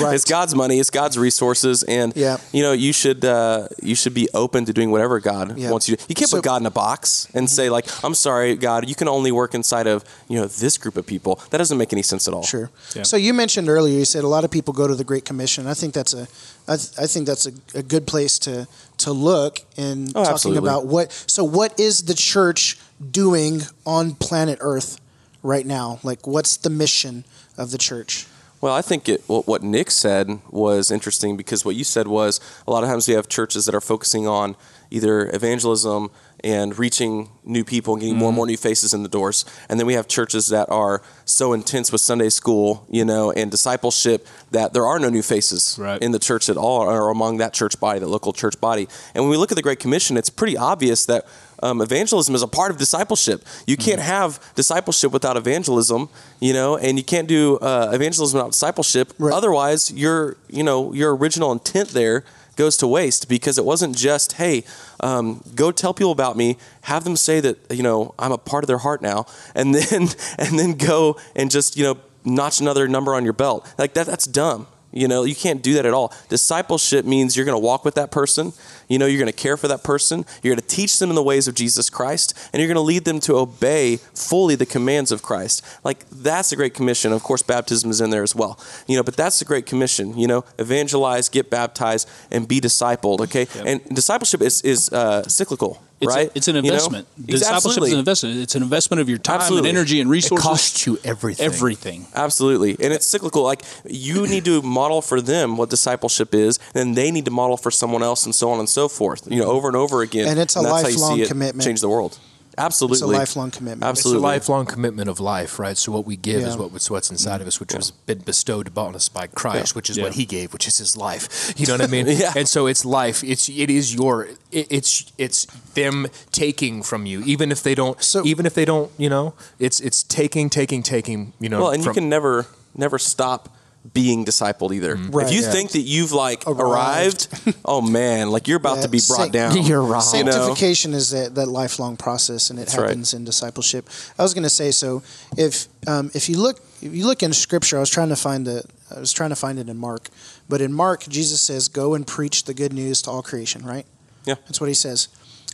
Right. 0.00 0.14
It's 0.14 0.24
God's 0.24 0.54
money. 0.54 0.80
It's 0.80 0.90
God's 0.90 1.18
resources, 1.18 1.82
and 1.82 2.12
Yeah. 2.16 2.38
you 2.52 2.62
know 2.62 2.72
you 2.72 2.92
should 2.92 3.24
uh, 3.24 3.68
you 3.82 3.94
should 3.94 4.14
be 4.14 4.28
open 4.34 4.64
to 4.64 4.72
doing 4.72 4.90
whatever 4.90 5.20
God 5.20 5.58
Yeah. 5.58 5.70
wants 5.70 5.88
you. 5.88 5.96
to. 5.96 6.04
You 6.08 6.14
can't 6.14 6.30
So- 6.30 6.38
put 6.38 6.44
God 6.44 6.60
in 6.62 6.66
a 6.66 6.70
box 6.70 7.28
and 7.34 7.48
say 7.48 7.68
like, 7.70 7.86
"I'm 8.04 8.14
sorry, 8.14 8.56
God, 8.56 8.88
you 8.88 8.94
can 8.94 9.08
only 9.08 9.32
work 9.32 9.54
inside 9.54 9.86
of 9.86 10.04
you 10.28 10.36
know 10.40 10.46
this 10.46 10.78
group 10.78 10.96
of 10.96 11.04
people." 11.06 11.38
That 11.50 11.58
doesn't 11.58 11.78
make 11.78 11.92
any 11.92 12.02
sense 12.02 12.26
at 12.28 12.34
all. 12.34 12.42
Sure. 12.42 12.70
Yeah. 12.96 13.02
So 13.04 13.16
you 13.16 13.34
mentioned 13.34 13.68
earlier, 13.68 13.98
you 13.98 14.04
said 14.06 14.24
a 14.24 14.28
lot 14.36 14.44
of 14.44 14.50
people 14.50 14.72
go 14.74 14.86
to 14.88 14.94
the 14.94 15.04
Great 15.04 15.24
Commission. 15.24 15.66
I 15.66 15.74
think 15.74 15.92
that's 15.94 16.14
a, 16.14 16.26
I, 16.68 16.76
th- 16.76 16.92
I 16.98 17.06
think 17.06 17.26
that's 17.26 17.46
a, 17.46 17.52
a 17.74 17.82
good 17.82 18.06
place 18.06 18.38
to 18.40 18.66
to 18.98 19.12
look 19.12 19.60
in 19.76 20.08
Oh, 20.10 20.22
talking 20.22 20.32
absolutely. 20.32 20.68
about 20.68 20.86
what. 20.86 21.12
So 21.26 21.42
what 21.44 21.78
is 21.78 22.04
the 22.04 22.14
church 22.14 22.78
doing 23.10 23.62
on 23.84 24.14
planet 24.14 24.58
Earth 24.60 25.00
right 25.42 25.66
now? 25.66 25.98
Like, 26.02 26.26
what's 26.26 26.56
the 26.56 26.70
mission 26.70 27.24
of 27.58 27.70
the 27.72 27.78
church? 27.78 28.26
Well, 28.60 28.72
I 28.72 28.80
think 28.80 29.08
it, 29.08 29.22
what 29.26 29.48
what 29.48 29.62
Nick 29.64 29.90
said 29.90 30.38
was 30.50 30.92
interesting 30.92 31.36
because 31.36 31.64
what 31.64 31.74
you 31.74 31.82
said 31.82 32.06
was 32.06 32.38
a 32.66 32.70
lot 32.70 32.84
of 32.84 32.88
times 32.88 33.08
we 33.08 33.14
have 33.14 33.28
churches 33.28 33.66
that 33.66 33.74
are 33.74 33.80
focusing 33.80 34.28
on 34.28 34.54
either 34.90 35.28
evangelism 35.34 36.10
and 36.44 36.78
reaching 36.78 37.30
new 37.44 37.64
people 37.64 37.94
and 37.94 38.00
getting 38.00 38.16
more 38.16 38.28
and 38.28 38.36
more 38.36 38.46
new 38.46 38.56
faces 38.56 38.92
in 38.94 39.02
the 39.02 39.08
doors, 39.08 39.44
and 39.68 39.78
then 39.78 39.86
we 39.86 39.94
have 39.94 40.06
churches 40.08 40.48
that 40.48 40.68
are 40.70 41.02
so 41.24 41.52
intense 41.52 41.90
with 41.92 42.00
Sunday 42.00 42.28
school, 42.28 42.86
you 42.90 43.04
know, 43.04 43.30
and 43.32 43.50
discipleship 43.50 44.26
that 44.50 44.72
there 44.72 44.86
are 44.86 44.98
no 44.98 45.08
new 45.08 45.22
faces 45.22 45.76
Right. 45.78 46.00
in 46.02 46.12
the 46.12 46.18
church 46.18 46.48
at 46.48 46.56
all 46.56 46.82
or 46.82 47.10
among 47.10 47.38
that 47.38 47.52
church 47.52 47.78
body, 47.80 48.00
that 48.00 48.06
local 48.08 48.32
church 48.32 48.60
body. 48.60 48.88
And 49.14 49.24
when 49.24 49.30
we 49.30 49.36
look 49.36 49.52
at 49.52 49.56
the 49.56 49.62
Great 49.62 49.78
Commission, 49.80 50.16
it's 50.16 50.30
pretty 50.30 50.56
obvious 50.56 51.06
that 51.06 51.26
um, 51.62 51.80
evangelism 51.80 52.34
is 52.34 52.42
a 52.42 52.48
part 52.48 52.72
of 52.72 52.76
discipleship. 52.76 53.44
You 53.68 53.76
can't 53.76 54.00
have 54.00 54.40
discipleship 54.56 55.12
without 55.12 55.36
evangelism, 55.36 56.08
you 56.40 56.52
know, 56.52 56.76
and 56.76 56.98
you 56.98 57.04
can't 57.04 57.28
do 57.28 57.56
uh, 57.58 57.90
evangelism 57.92 58.38
without 58.38 58.50
discipleship. 58.50 59.12
Right. 59.18 59.32
Otherwise, 59.32 59.92
your 59.92 60.36
you 60.48 60.64
know 60.64 60.92
your 60.92 61.14
original 61.16 61.52
intent 61.52 61.90
there 61.90 62.24
goes 62.56 62.76
to 62.76 62.86
waste 62.86 63.28
because 63.28 63.58
it 63.58 63.64
wasn't 63.64 63.96
just 63.96 64.34
hey 64.34 64.64
um, 65.00 65.42
go 65.54 65.72
tell 65.72 65.94
people 65.94 66.12
about 66.12 66.36
me 66.36 66.56
have 66.82 67.04
them 67.04 67.16
say 67.16 67.40
that 67.40 67.58
you 67.70 67.82
know 67.82 68.14
i'm 68.18 68.32
a 68.32 68.38
part 68.38 68.62
of 68.64 68.68
their 68.68 68.78
heart 68.78 69.02
now 69.02 69.26
and 69.54 69.74
then 69.74 70.08
and 70.38 70.58
then 70.58 70.74
go 70.74 71.18
and 71.34 71.50
just 71.50 71.76
you 71.76 71.84
know 71.84 71.98
notch 72.24 72.60
another 72.60 72.88
number 72.88 73.14
on 73.14 73.24
your 73.24 73.32
belt. 73.32 73.72
Like 73.78 73.94
that 73.94 74.06
that's 74.06 74.26
dumb 74.26 74.66
you 74.92 75.08
know 75.08 75.24
you 75.24 75.34
can't 75.34 75.62
do 75.62 75.74
that 75.74 75.86
at 75.86 75.94
all. 75.94 76.12
Discipleship 76.28 77.04
means 77.04 77.36
you're 77.36 77.46
going 77.46 77.60
to 77.60 77.64
walk 77.64 77.84
with 77.84 77.94
that 77.94 78.10
person. 78.10 78.52
You 78.88 78.98
know 78.98 79.06
you're 79.06 79.18
going 79.18 79.32
to 79.32 79.36
care 79.36 79.56
for 79.56 79.68
that 79.68 79.82
person. 79.82 80.24
You're 80.42 80.54
going 80.54 80.66
to 80.66 80.74
teach 80.74 80.98
them 80.98 81.10
in 81.10 81.16
the 81.16 81.22
ways 81.22 81.48
of 81.48 81.54
jesus 81.54 81.88
christ 81.90 82.38
and 82.52 82.60
you're 82.60 82.68
going 82.68 82.76
to 82.76 82.80
lead 82.80 83.04
them 83.04 83.20
to 83.20 83.36
obey 83.36 83.96
fully 84.14 84.54
the 84.54 84.66
commands 84.66 85.12
of 85.12 85.22
christ. 85.22 85.64
Like 85.84 86.08
that's 86.10 86.52
a 86.52 86.56
great 86.56 86.74
commission. 86.74 87.12
Of 87.12 87.22
course 87.22 87.42
baptism 87.42 87.90
is 87.90 88.00
in 88.00 88.10
there 88.10 88.22
as 88.22 88.34
well. 88.34 88.58
You 88.86 88.96
know 88.96 89.02
but 89.02 89.16
that's 89.16 89.38
the 89.38 89.44
great 89.44 89.66
commission. 89.66 90.18
You 90.18 90.26
know 90.26 90.44
evangelize 90.58 91.28
get 91.28 91.50
baptized 91.50 92.08
and 92.30 92.46
be 92.46 92.60
discipled 92.60 93.20
okay? 93.20 93.46
And 93.64 93.82
discipleship 93.94 94.42
is, 94.42 94.62
is 94.62 94.92
uh, 94.92 95.22
cyclical 95.28 95.82
It's, 96.02 96.14
right 96.14 96.28
a, 96.28 96.32
it's 96.36 96.48
an 96.48 96.56
You 96.56 96.62
know? 96.62 96.68
investment. 96.68 97.08
Discipleship 97.26 97.82
is 97.84 97.92
an 97.92 97.98
investment. 97.98 98.36
It's 98.38 98.54
an 98.54 98.62
investment 98.62 99.00
of 99.00 99.08
your 99.08 99.18
time 99.18 99.36
Absolutely. 99.40 99.70
and 99.70 99.78
energy 99.78 100.00
and 100.00 100.10
resources. 100.10 100.32
it 100.32 100.34
resources. 100.48 100.72
costs 100.72 100.86
you 100.86 100.98
everything. 101.04 101.46
everything. 101.46 102.06
Absolutely. 102.14 102.72
And 102.72 102.92
it's 102.92 103.06
cyclical. 103.06 103.42
Like 103.42 103.62
you 103.84 104.26
need 104.26 104.44
to 104.46 104.62
model 104.62 105.02
for 105.02 105.20
them 105.20 105.56
what 105.56 105.70
discipleship 105.70 106.34
is, 106.34 106.58
and 106.74 106.96
they 106.96 107.10
need 107.10 107.24
to 107.26 107.30
model 107.30 107.56
for 107.56 107.70
someone 107.70 108.02
else 108.02 108.24
and 108.24 108.34
so 108.34 108.50
on 108.50 108.58
and 108.58 108.68
so 108.68 108.88
forth. 108.88 109.30
You 109.30 109.40
know, 109.40 109.50
over 109.50 109.68
and 109.68 109.76
over 109.76 110.02
again. 110.02 110.28
And 110.28 110.38
it's 110.38 110.56
a 110.56 110.60
that's 110.60 110.68
how 110.70 110.82
lifelong 110.82 111.10
you 111.12 111.16
see 111.16 111.22
it 111.22 111.28
commitment. 111.28 111.64
Change 111.64 111.80
the 111.80 111.88
world. 111.88 112.18
Absolutely. 112.58 112.94
It's 112.96 113.02
a 113.02 113.06
lifelong 113.06 113.50
commitment. 113.50 113.78
It's 113.82 113.86
a 113.86 113.88
Absolutely. 113.88 114.22
lifelong 114.22 114.66
commitment 114.66 115.08
of 115.08 115.20
life, 115.20 115.58
right? 115.58 115.76
So 115.76 115.90
what 115.92 116.04
we 116.04 116.16
give 116.16 116.42
is 116.42 116.54
Yeah. 116.54 116.60
what, 116.62 116.72
what's 116.90 117.10
inside 117.10 117.40
of 117.40 117.46
us, 117.46 117.58
which 117.60 117.72
has 117.72 117.90
been 117.90 118.18
bestowed 118.18 118.68
upon 118.68 118.94
us 118.94 119.08
by 119.08 119.26
Christ, 119.26 119.74
which 119.74 119.88
is 119.90 119.96
Yeah. 119.96 120.04
what 120.04 120.14
He 120.14 120.24
gave, 120.26 120.52
which 120.52 120.66
is 120.66 120.78
His 120.78 120.96
life. 120.96 121.54
You 121.56 121.66
know 121.66 121.74
what 121.74 121.82
I 121.82 121.86
mean? 121.86 122.06
Yeah. 122.12 122.32
And 122.36 122.46
so 122.48 122.66
it's 122.66 122.84
life. 122.84 123.24
It's 123.24 123.48
it 123.48 123.70
is 123.70 123.94
your 123.94 124.28
it, 124.50 124.66
it's 124.70 125.10
it's 125.18 125.46
them 125.74 126.06
taking 126.30 126.82
from 126.82 127.06
you, 127.06 127.22
even 127.24 127.50
if 127.50 127.62
they 127.62 127.74
don't. 127.74 128.02
So- 128.02 128.24
even 128.24 128.44
if 128.46 128.54
they 128.54 128.64
don't, 128.64 128.90
you 128.98 129.08
know, 129.08 129.34
it's 129.58 129.80
it's 129.80 130.02
taking, 130.02 130.50
taking, 130.50 130.82
taking. 130.82 131.32
You 131.40 131.48
know. 131.48 131.62
Well, 131.62 131.70
and 131.70 131.84
you 131.84 131.92
can 131.92 132.08
never 132.08 132.46
never 132.74 132.98
stop 132.98 133.48
being 133.92 134.24
discipled 134.24 134.72
either. 134.72 134.94
Right, 134.94 135.26
if 135.26 135.32
you 135.32 135.42
yeah. 135.42 135.50
think 135.50 135.72
that 135.72 135.80
you've 135.80 136.12
like 136.12 136.46
Arrived. 136.46 137.28
arrived, 137.32 137.56
oh 137.64 137.80
man, 137.80 138.30
like 138.30 138.46
you're 138.46 138.56
about 138.58 138.76
Yeah, 138.76 138.82
to 138.82 138.88
be 138.88 139.00
brought 139.06 139.18
sanct- 139.18 139.32
down. 139.32 139.56
You're 139.64 139.82
right. 139.82 140.04
You 140.14 140.24
know? 140.24 140.30
Sanctification 140.30 140.94
is 140.94 141.10
that, 141.10 141.34
that 141.34 141.46
lifelong 141.46 141.96
process, 141.96 142.50
and 142.50 142.58
it 142.58 142.66
That's 142.66 142.78
right. 142.78 142.88
happens 142.88 143.12
in 143.12 143.24
discipleship. 143.24 143.88
I 144.18 144.22
was 144.22 144.34
going 144.34 144.44
to 144.44 144.50
say 144.50 144.70
so. 144.70 145.02
If 145.36 145.66
um, 145.88 146.10
if 146.14 146.28
you 146.28 146.38
look 146.38 146.60
if 146.80 146.94
you 146.94 147.06
look 147.06 147.22
in 147.22 147.32
Scripture, 147.32 147.76
I 147.76 147.80
was 147.80 147.90
trying 147.90 148.10
to 148.10 148.16
find 148.16 148.46
the 148.46 148.62
I 148.94 149.00
was 149.00 149.12
trying 149.12 149.30
to 149.30 149.36
find 149.36 149.58
it 149.58 149.68
in 149.68 149.76
Mark, 149.78 150.08
but 150.48 150.60
in 150.60 150.72
Mark, 150.72 151.02
Jesus 151.08 151.40
says, 151.40 151.68
"Go 151.68 151.94
and 151.94 152.06
preach 152.06 152.44
the 152.44 152.54
good 152.54 152.72
news 152.72 153.02
to 153.02 153.10
all 153.10 153.22
creation." 153.22 153.64
Right? 153.64 153.86
Yeah. 154.24 154.36
that's 154.46 154.60
what 154.60 154.68
he 154.68 154.74
says. 154.74 155.08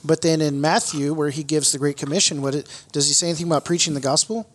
But 0.04 0.20
then 0.22 0.40
in 0.40 0.60
Matthew, 0.60 1.14
where 1.14 1.30
he 1.30 1.42
gives 1.42 1.72
the 1.72 1.78
Great 1.78 1.96
Commission, 1.96 2.42
what 2.42 2.54
it, 2.54 2.84
does 2.92 3.08
he 3.08 3.14
say 3.14 3.28
anything 3.28 3.46
about 3.46 3.64
preaching 3.64 3.94
the 3.94 4.00
gospel? 4.00 4.48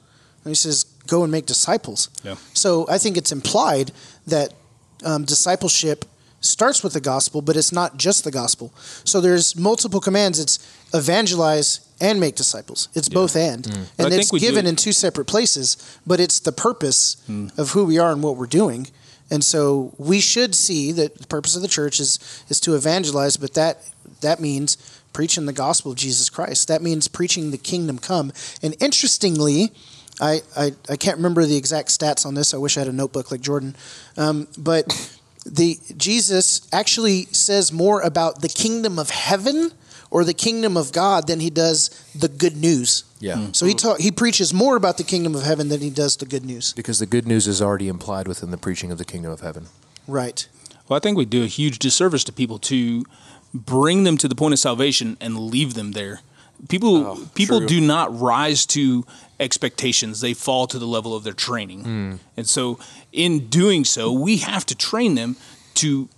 And 0.43 0.51
he 0.51 0.55
says, 0.55 0.86
"Go 1.07 1.23
and 1.23 1.31
make 1.31 1.45
disciples." 1.45 2.09
Yeah. 2.23 2.35
So 2.54 2.85
I 2.89 2.97
think 2.97 3.17
it's 3.17 3.31
implied 3.31 3.91
that 4.27 4.54
um, 5.04 5.25
discipleship 5.25 6.06
starts 6.41 6.83
with 6.83 6.93
the 6.93 6.99
gospel, 6.99 7.41
but 7.41 7.56
it's 7.56 7.71
not 7.71 7.97
just 7.97 8.23
the 8.23 8.31
gospel. 8.31 8.73
So 9.04 9.21
there's 9.21 9.56
multiple 9.56 10.01
commands. 10.01 10.39
It's 10.39 10.60
evangelize 10.93 11.79
and 12.01 12.19
make 12.19 12.35
disciples. 12.35 12.89
It's 12.93 13.10
both 13.10 13.35
and, 13.35 13.65
I 13.65 13.71
and 13.71 14.10
think 14.10 14.21
it's 14.21 14.33
we 14.33 14.39
do 14.39 14.47
given 14.47 14.65
in 14.67 14.75
two 14.75 14.91
separate 14.91 15.25
places. 15.25 15.77
But 16.06 16.19
it's 16.19 16.39
the 16.39 16.51
purpose 16.51 17.17
of 17.58 17.71
who 17.71 17.85
we 17.85 17.97
are 17.97 18.12
and 18.12 18.21
what 18.21 18.35
we're 18.35 18.45
doing. 18.45 18.87
And 19.31 19.43
so 19.43 19.93
we 19.97 20.19
should 20.19 20.54
see 20.54 20.91
that 20.91 21.17
the 21.17 21.27
purpose 21.27 21.56
of 21.56 21.62
the 21.62 21.67
church 21.67 21.99
is 21.99 22.19
is 22.49 22.60
to 22.62 22.75
evangelize, 22.75 23.37
but 23.37 23.54
that 23.54 23.77
that 24.21 24.39
means 24.39 24.77
preaching 25.13 25.45
the 25.45 25.54
gospel 25.54 25.91
of 25.91 25.97
Jesus 25.97 26.29
Christ. 26.29 26.67
That 26.67 26.81
means 26.81 27.08
preaching 27.08 27.51
the 27.51 27.58
kingdom 27.58 27.99
come. 27.99 28.33
And 28.62 28.75
interestingly, 28.81 29.71
I, 30.21 30.41
I, 30.55 30.71
I 30.89 30.95
can't 30.95 31.17
remember 31.17 31.45
the 31.45 31.57
exact 31.57 31.89
stats 31.89 32.25
on 32.25 32.33
this. 32.35 32.53
I 32.53 32.57
wish 32.57 32.77
I 32.77 32.81
had 32.81 32.87
a 32.89 32.93
notebook 32.93 33.31
like 33.31 33.41
Jordan. 33.41 33.75
Um, 34.17 34.47
but 34.57 34.85
the 35.45 35.77
Jesus 35.97 36.67
actually 36.71 37.25
says 37.25 37.71
more 37.71 38.01
about 38.01 38.41
the 38.41 38.47
kingdom 38.49 38.99
of 38.99 39.09
heaven 39.09 39.71
or 40.11 40.23
the 40.23 40.33
kingdom 40.33 40.77
of 40.77 40.91
God 40.91 41.25
than 41.27 41.39
he 41.39 41.49
does 41.49 41.89
the 42.13 42.27
good 42.27 42.55
news. 42.55 43.03
Yeah. 43.19 43.47
So 43.51 43.65
he 43.65 43.73
talk, 43.73 43.99
he 43.99 44.11
preaches 44.11 44.53
more 44.53 44.75
about 44.75 44.97
the 44.97 45.03
kingdom 45.03 45.33
of 45.33 45.41
heaven 45.43 45.69
than 45.69 45.81
he 45.81 45.89
does 45.89 46.17
the 46.17 46.25
good 46.27 46.45
news. 46.45 46.73
Because 46.73 46.99
the 46.99 47.07
good 47.07 47.27
news 47.27 47.47
is 47.47 47.61
already 47.61 47.87
implied 47.87 48.27
within 48.27 48.51
the 48.51 48.57
preaching 48.57 48.91
of 48.91 48.97
the 48.99 49.05
kingdom 49.05 49.31
of 49.31 49.41
heaven. 49.41 49.65
Right. 50.07 50.47
Well, 50.87 50.97
I 50.97 50.99
think 50.99 51.17
we 51.17 51.25
do 51.25 51.43
a 51.43 51.47
huge 51.47 51.79
disservice 51.79 52.23
to 52.25 52.31
people 52.33 52.59
to 52.59 53.03
bring 53.53 54.03
them 54.03 54.17
to 54.17 54.27
the 54.27 54.35
point 54.35 54.53
of 54.53 54.59
salvation 54.59 55.17
and 55.19 55.39
leave 55.39 55.73
them 55.73 55.93
there. 55.93 56.19
People 56.69 56.97
Oh, 56.97 57.27
people 57.33 57.59
true. 57.59 57.67
do 57.67 57.81
not 57.81 58.17
rise 58.19 58.65
to 58.67 59.05
expectations. 59.44 60.21
They 60.21 60.33
fall 60.33 60.65
to 60.67 60.79
the 60.79 60.87
level 60.87 61.15
of 61.15 61.23
their 61.23 61.33
training. 61.33 61.83
Hmm. 61.83 62.15
And 62.35 62.48
so 62.48 62.79
in 63.12 63.48
doing 63.50 63.85
so, 63.85 64.12
we 64.12 64.37
have 64.37 64.65
to 64.67 64.75
train 64.75 65.15
them 65.15 65.35
to 65.75 66.10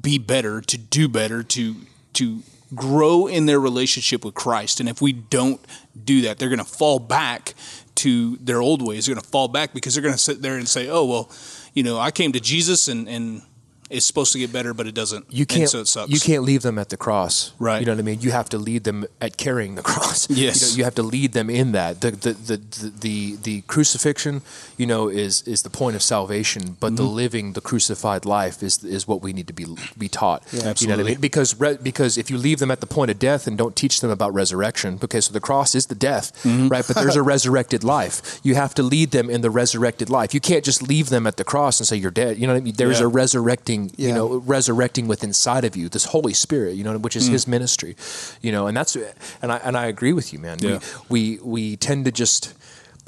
be 0.00 0.18
better, 0.18 0.60
to 0.60 0.78
do 0.78 1.08
better, 1.08 1.42
to 1.42 1.76
to 2.14 2.42
grow 2.74 3.26
in 3.26 3.46
their 3.46 3.60
relationship 3.60 4.24
with 4.24 4.34
Christ. 4.34 4.80
And 4.80 4.88
if 4.88 5.00
we 5.00 5.12
don't 5.12 5.60
do 6.04 6.22
that, 6.22 6.38
they're 6.38 6.48
going 6.48 6.58
to 6.58 6.64
fall 6.64 6.98
back 6.98 7.54
to 7.96 8.36
their 8.36 8.60
old 8.60 8.86
ways. 8.86 9.06
They're 9.06 9.14
going 9.14 9.22
to 9.22 9.28
fall 9.28 9.48
back 9.48 9.72
because 9.72 9.94
they're 9.94 10.02
going 10.02 10.14
to 10.14 10.20
sit 10.20 10.42
there 10.42 10.56
and 10.56 10.68
say, 10.68 10.88
"Oh, 10.88 11.04
well, 11.04 11.30
you 11.74 11.82
know, 11.82 11.98
I 11.98 12.10
came 12.10 12.32
to 12.32 12.40
Jesus 12.40 12.88
and 12.88 13.08
and 13.08 13.42
it's 13.90 14.06
supposed 14.06 14.32
to 14.32 14.38
get 14.38 14.52
better, 14.52 14.74
but 14.74 14.86
it 14.86 14.94
doesn't." 14.94 15.26
You 15.30 15.46
can't. 15.46 15.68
so 15.68 15.80
it 15.80 15.88
sucks. 15.88 16.10
You 16.10 16.20
can't 16.20 16.42
leave 16.42 16.62
them 16.62 16.78
at 16.78 16.88
the 16.90 16.96
cross. 16.96 17.52
Right. 17.58 17.80
You 17.80 17.86
know 17.86 17.92
what 17.92 18.00
I 18.00 18.02
mean. 18.02 18.20
You 18.20 18.30
have 18.30 18.48
to 18.50 18.58
lead 18.58 18.84
them 18.84 19.06
at 19.20 19.36
carrying 19.36 19.74
the 19.74 19.82
cross. 19.90 20.28
Yes. 20.30 20.60
You, 20.60 20.68
know, 20.68 20.78
you 20.78 20.84
have 20.84 20.94
to 20.96 21.02
lead 21.02 21.32
them 21.32 21.50
in 21.50 21.72
that. 21.72 22.00
The 22.00 22.10
the, 22.10 22.32
the 22.32 22.56
the 22.56 22.92
the 23.00 23.36
the 23.36 23.60
crucifixion, 23.62 24.42
you 24.76 24.86
know, 24.86 25.08
is 25.08 25.42
is 25.42 25.62
the 25.62 25.70
point 25.70 25.96
of 25.96 26.02
salvation. 26.02 26.76
But 26.80 26.96
the 26.96 27.02
mm-hmm. 27.02 27.14
living 27.14 27.52
the 27.52 27.60
crucified 27.60 28.24
life 28.24 28.62
is 28.62 28.82
is 28.84 29.06
what 29.08 29.22
we 29.22 29.32
need 29.32 29.46
to 29.48 29.52
be 29.52 29.66
be 29.96 30.08
taught. 30.08 30.42
You 30.52 30.62
know 30.62 30.96
what 30.96 31.00
I 31.00 31.02
mean? 31.10 31.20
Because 31.20 31.58
re, 31.58 31.76
because 31.82 32.18
if 32.18 32.30
you 32.30 32.38
leave 32.38 32.58
them 32.58 32.70
at 32.70 32.80
the 32.80 32.86
point 32.86 33.10
of 33.10 33.18
death 33.18 33.46
and 33.46 33.56
don't 33.56 33.76
teach 33.76 34.00
them 34.00 34.10
about 34.10 34.34
resurrection, 34.34 34.98
okay, 35.02 35.20
so 35.20 35.32
the 35.32 35.40
cross 35.40 35.74
is 35.74 35.86
the 35.86 35.94
death, 35.94 36.32
mm-hmm. 36.42 36.68
right? 36.68 36.84
But 36.86 36.96
there's 36.96 37.16
a 37.16 37.22
resurrected 37.34 37.84
life. 37.84 38.40
You 38.42 38.54
have 38.54 38.74
to 38.74 38.82
lead 38.82 39.10
them 39.10 39.30
in 39.30 39.40
the 39.40 39.50
resurrected 39.50 40.10
life. 40.10 40.34
You 40.34 40.40
can't 40.40 40.64
just 40.64 40.82
leave 40.82 41.08
them 41.08 41.26
at 41.26 41.36
the 41.36 41.44
cross 41.44 41.80
and 41.80 41.86
say 41.86 41.96
you're 41.96 42.10
dead. 42.10 42.38
You 42.38 42.46
know 42.46 42.54
what 42.54 42.60
I 42.60 42.64
mean? 42.64 42.74
There's 42.76 43.00
Yeah. 43.00 43.06
a 43.06 43.08
resurrecting, 43.08 43.77
you 43.96 44.08
Yeah. 44.08 44.14
know, 44.16 44.36
resurrecting 44.56 45.08
with 45.08 45.22
inside 45.24 45.64
of 45.64 45.76
you 45.76 45.88
this 45.88 46.06
Holy 46.06 46.34
Spirit, 46.34 46.72
you 46.76 46.84
know, 46.84 46.98
which 46.98 47.16
is 47.16 47.26
His 47.28 47.46
ministry, 47.46 47.94
you 48.42 48.52
know, 48.52 48.66
and 48.68 48.76
that's 48.76 48.96
and 49.42 49.50
I 49.52 49.58
and 49.66 49.76
I 49.76 49.86
agree 49.86 50.12
with 50.12 50.32
you, 50.32 50.38
man. 50.40 50.58
Yeah. 50.60 50.78
We, 51.08 51.38
we 51.40 51.40
we 51.44 51.76
tend 51.76 52.04
to 52.06 52.12
just. 52.12 52.54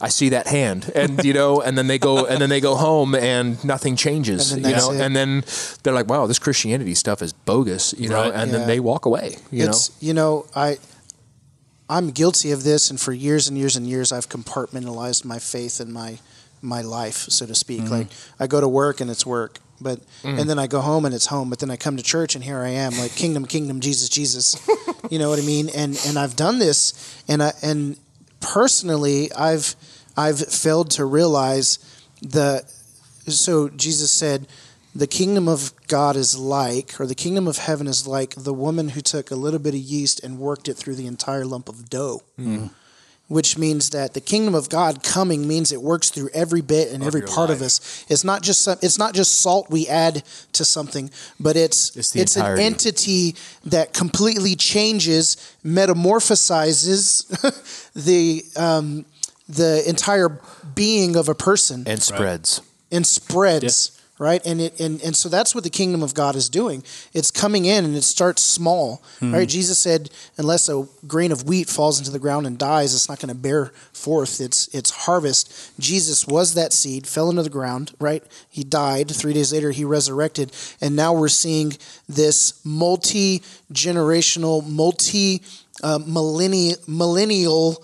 I 0.02 0.08
see 0.08 0.30
that 0.30 0.46
hand, 0.46 0.90
and 0.94 1.22
you 1.24 1.34
know, 1.34 1.60
and 1.60 1.76
then 1.76 1.86
they 1.86 1.98
go, 1.98 2.24
and 2.24 2.40
then 2.40 2.48
they 2.48 2.60
go 2.60 2.74
home, 2.74 3.14
and 3.14 3.62
nothing 3.62 3.96
changes, 3.96 4.50
And 4.52 4.64
you 4.64 4.72
know, 4.74 4.92
it. 4.92 5.00
and 5.04 5.14
then 5.14 5.44
they're 5.82 5.92
like, 5.92 6.08
"Wow, 6.08 6.26
this 6.26 6.38
Christianity 6.38 6.94
stuff 6.94 7.20
is 7.20 7.34
bogus," 7.34 7.92
you 7.98 8.08
know, 8.08 8.22
Right. 8.22 8.32
and 8.40 8.50
Yeah. 8.50 8.58
then 8.58 8.66
they 8.66 8.80
walk 8.80 9.04
away, 9.04 9.36
you 9.50 9.66
know. 9.66 9.74
you 10.00 10.14
know 10.14 10.46
I 10.56 10.78
I'm 11.88 12.10
guilty 12.12 12.50
of 12.52 12.62
this, 12.62 12.88
and 12.90 12.98
for 13.00 13.12
years 13.12 13.48
and 13.48 13.58
years 13.58 13.76
and 13.76 13.86
years 13.86 14.10
I've 14.10 14.28
compartmentalized 14.28 15.24
my 15.26 15.38
faith 15.38 15.80
and 15.80 15.92
my 15.92 16.18
my 16.62 16.80
life, 16.82 17.26
so 17.28 17.44
to 17.46 17.54
speak. 17.54 17.82
Mm-hmm. 17.82 17.92
Like 17.94 18.06
I 18.38 18.46
go 18.46 18.60
to 18.60 18.68
work 18.68 19.00
and 19.02 19.10
it's 19.10 19.26
work, 19.26 19.58
but 19.80 20.00
Mm. 20.22 20.40
and 20.40 20.50
then 20.50 20.58
I 20.58 20.66
go 20.66 20.80
home 20.80 21.04
and 21.04 21.14
it's 21.14 21.26
home. 21.26 21.48
But 21.50 21.58
then 21.60 21.70
I 21.70 21.76
come 21.76 21.96
to 21.96 22.02
church 22.02 22.34
and 22.34 22.44
here 22.44 22.58
I 22.58 22.70
am, 22.70 22.96
like 22.98 23.12
kingdom, 23.14 23.46
kingdom, 23.46 23.80
Jesus, 23.80 24.08
Jesus. 24.08 24.54
you 25.10 25.18
know 25.18 25.30
what 25.30 25.38
I 25.38 25.42
mean? 25.42 25.68
And 25.70 25.98
and 26.06 26.18
I've 26.18 26.36
done 26.36 26.58
this, 26.58 26.92
and 27.28 27.42
I 27.42 27.52
and 27.62 27.96
personally 28.40 29.32
I've 29.32 29.76
I've 30.16 30.40
failed 30.40 30.90
to 30.92 31.04
realize 31.04 31.78
the 32.20 32.64
so 33.26 33.68
Jesus 33.68 34.10
said, 34.10 34.46
the 34.94 35.06
kingdom 35.06 35.46
of 35.48 35.72
God 35.86 36.16
is 36.16 36.36
like, 36.36 37.00
or 37.00 37.06
the 37.06 37.14
kingdom 37.14 37.46
of 37.46 37.58
heaven 37.58 37.86
is 37.86 38.06
like 38.08 38.34
the 38.36 38.52
woman 38.52 38.88
who 38.90 39.00
took 39.00 39.30
a 39.30 39.36
little 39.36 39.60
bit 39.60 39.74
of 39.74 39.80
yeast 39.80 40.22
and 40.24 40.38
worked 40.38 40.68
it 40.68 40.74
through 40.74 40.96
the 40.96 41.06
entire 41.06 41.44
lump 41.44 41.68
of 41.68 41.88
dough. 41.88 42.22
Which 43.30 43.56
means 43.56 43.90
that 43.90 44.12
the 44.14 44.20
kingdom 44.20 44.56
of 44.56 44.68
God 44.68 45.04
coming 45.04 45.46
means 45.46 45.70
it 45.70 45.80
works 45.80 46.10
through 46.10 46.30
every 46.34 46.62
bit 46.62 46.92
and 46.92 47.04
every 47.04 47.20
your 47.20 47.28
part 47.28 47.48
of 47.48 47.62
us. 47.62 48.04
It's 48.08 48.24
not 48.24 48.42
just 48.42 48.62
some, 48.62 48.76
it's 48.82 48.98
not 48.98 49.14
just 49.14 49.40
salt 49.40 49.70
we 49.70 49.86
add 49.86 50.24
to 50.54 50.64
something, 50.64 51.10
but 51.38 51.56
it's 51.56 51.96
It's 51.96 52.16
it's 52.16 52.36
an 52.36 52.58
entity 52.58 53.36
that 53.66 53.94
completely 53.94 54.56
changes, 54.56 55.36
metamorphosizes 55.64 57.22
the 57.94 58.42
um, 58.56 59.04
the 59.48 59.88
entire 59.88 60.40
being 60.74 61.14
of 61.14 61.28
a 61.28 61.34
person. 61.34 61.84
And 61.86 62.02
spreads. 62.02 62.62
and 62.90 63.06
spreads 63.06 63.99
right? 64.20 64.44
And 64.44 64.60
it 64.60 64.78
and, 64.78 65.02
and 65.02 65.16
so 65.16 65.30
that's 65.30 65.54
what 65.54 65.64
the 65.64 65.70
kingdom 65.70 66.02
of 66.02 66.12
god 66.12 66.36
is 66.36 66.48
doing. 66.50 66.84
It's 67.14 67.30
coming 67.30 67.64
in 67.64 67.84
and 67.86 67.96
it 67.96 68.04
starts 68.04 68.42
small 68.42 69.02
right? 69.32 69.48
Jesus 69.48 69.78
said 69.78 70.10
unless 70.36 70.68
a 70.68 70.86
grain 71.08 71.32
of 71.32 71.48
wheat 71.48 71.68
falls 71.68 71.98
into 71.98 72.10
the 72.10 72.18
ground 72.18 72.46
and 72.46 72.58
dies 72.58 72.94
it's 72.94 73.08
not 73.08 73.18
going 73.18 73.34
to 73.34 73.34
bear 73.34 73.72
forth 73.92 74.40
its 74.40 74.68
its 74.74 74.90
harvest. 74.90 75.72
Jesus 75.80 76.26
was 76.26 76.52
that 76.54 76.72
seed 76.74 77.06
fell 77.06 77.30
into 77.30 77.42
the 77.42 77.50
ground 77.50 77.92
right? 77.98 78.22
He 78.50 78.62
died. 78.62 79.10
Three 79.10 79.32
days 79.32 79.52
later 79.52 79.70
he 79.70 79.84
resurrected. 79.84 80.52
And 80.82 80.94
now 80.94 81.14
we're 81.14 81.28
seeing 81.28 81.72
this 82.06 82.60
multi 82.64 83.42
generational 83.72 84.66
multi 84.68 85.40
uh, 85.82 85.98
millennial 86.06 86.76
millennial 86.86 87.82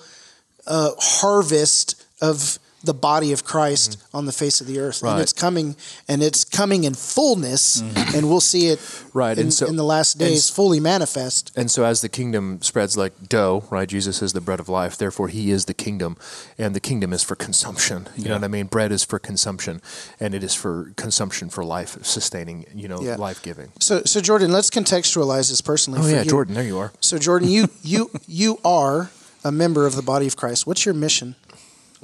uh, 0.67 0.91
harvest 0.99 2.05
of 2.21 2.59
the 2.87 2.95
body 2.95 3.33
of 3.33 3.45
Christ 3.45 3.99
mm-hmm. 3.99 4.17
on 4.17 4.25
the 4.27 4.33
face 4.33 4.61
of 4.61 4.67
the 4.67 4.79
earth, 4.81 5.03
and 5.03 5.21
it's 5.21 5.33
coming, 5.33 5.77
and 6.09 6.23
it's 6.23 6.45
coming 6.45 6.85
in 6.85 6.95
fullness, 6.95 7.83
mm-hmm. 7.83 8.17
and 8.17 8.29
we'll 8.29 8.41
see 8.41 8.69
it 8.69 8.81
Right, 9.13 9.37
in, 9.37 9.45
and 9.45 9.55
so- 9.55 9.67
in 9.67 9.77
the 9.77 9.85
last 9.85 10.19
days 10.19 10.49
fully 10.49 10.81
manifest. 10.81 11.53
And 11.57 11.71
so, 11.71 11.85
as 11.85 12.01
the 12.01 12.09
kingdom 12.09 12.63
spreads 12.63 12.97
like 12.97 13.29
dough, 13.29 13.65
right? 13.71 13.89
Jesus 13.89 14.23
is 14.23 14.33
the 14.33 14.41
bread 14.41 14.61
of 14.61 14.69
life. 14.69 14.97
Therefore, 14.97 15.29
He 15.29 15.51
is 15.51 15.67
the 15.67 15.75
kingdom, 15.75 16.17
and 16.57 16.75
the 16.75 16.81
kingdom 16.81 17.13
is 17.13 17.23
for 17.23 17.35
consumption. 17.35 18.09
You 18.17 18.29
know 18.29 18.35
what 18.35 18.45
I 18.45 18.49
mean? 18.49 18.67
Bread 18.67 18.93
is 18.93 19.05
for 19.05 19.19
consumption, 19.19 19.83
and 20.19 20.35
it 20.35 20.43
is 20.43 20.55
for 20.55 20.93
consumption 20.97 21.49
for 21.51 21.65
life 21.65 21.99
sustaining. 22.03 22.67
You 22.75 22.89
know, 22.89 23.01
Yeah. 23.03 23.17
life 23.17 23.43
giving. 23.43 23.73
So, 23.81 24.03
so 24.05 24.21
Jordan, 24.21 24.53
let's 24.53 24.71
contextualize 24.71 25.51
this 25.51 25.61
personally. 25.61 26.01
Oh 26.03 26.07
yeah, 26.09 26.23
you. 26.23 26.31
Jordan, 26.31 26.55
there 26.55 26.65
you 26.65 26.79
are. 26.79 26.93
So, 27.01 27.19
Jordan, 27.19 27.49
you 27.49 27.69
you 27.83 28.11
you 28.27 28.59
are 28.65 29.11
a 29.45 29.53
member 29.53 29.87
of 29.87 29.95
the 29.95 30.03
body 30.03 30.27
of 30.27 30.37
Christ. 30.37 30.67
What's 30.67 30.85
your 30.85 30.95
mission? 30.95 31.37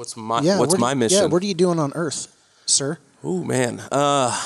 What's 0.02 0.16
my 0.16 0.40
Yeah, 0.40 0.58
What's 0.58 0.72
what 0.72 0.80
my 0.80 0.90
you- 0.90 0.96
mission? 0.96 1.18
Yeah, 1.18 1.24
what 1.26 1.44
are 1.44 1.46
you 1.46 1.54
doing 1.54 1.78
on 1.78 1.92
Earth, 1.94 2.26
sir? 2.66 2.98
Oh 3.22 3.44
man, 3.44 3.78
uh, 3.92 4.36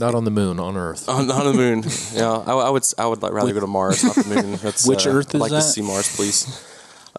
Not 0.00 0.16
on 0.16 0.24
the 0.24 0.32
moon, 0.32 0.58
on 0.58 0.76
Earth. 0.76 1.08
on, 1.08 1.30
on 1.30 1.46
the 1.46 1.52
moon. 1.52 1.84
yeah, 2.12 2.28
I, 2.44 2.52
I 2.54 2.70
would 2.70 2.82
I 2.98 3.06
would 3.06 3.22
like 3.22 3.32
rather 3.32 3.52
go 3.52 3.60
to 3.60 3.68
Mars, 3.68 4.02
not 4.02 4.16
the 4.16 4.24
moon. 4.42 4.56
That's, 4.62 4.84
Which 4.84 5.06
uh, 5.06 5.10
Earth 5.10 5.32
I'd 5.32 5.40
like 5.40 5.52
that? 5.52 5.58
to 5.60 5.62
see 5.62 5.80
Mars, 5.82 6.12
please. 6.16 6.64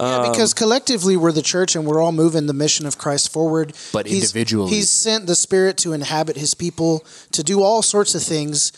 Yeah, 0.02 0.28
because 0.30 0.54
collectively 0.54 1.16
we're 1.16 1.32
the 1.32 1.42
church 1.42 1.78
and 1.78 1.86
we're 1.86 2.02
all 2.02 2.12
moving 2.12 2.46
the 2.48 2.54
mission 2.54 2.86
of 2.86 2.98
Christ 2.98 3.32
forward. 3.32 3.72
But 3.94 4.06
He's- 4.08 4.24
individually- 4.24 4.72
He's 4.72 4.90
sent 4.90 5.26
the 5.26 5.36
Spirit 5.36 5.78
to 5.78 5.94
inhabit 5.94 6.36
his 6.36 6.54
people, 6.54 7.06
to 7.32 7.42
do 7.42 7.62
all 7.64 7.82
sorts 7.82 8.16
of 8.16 8.22
things 8.24 8.74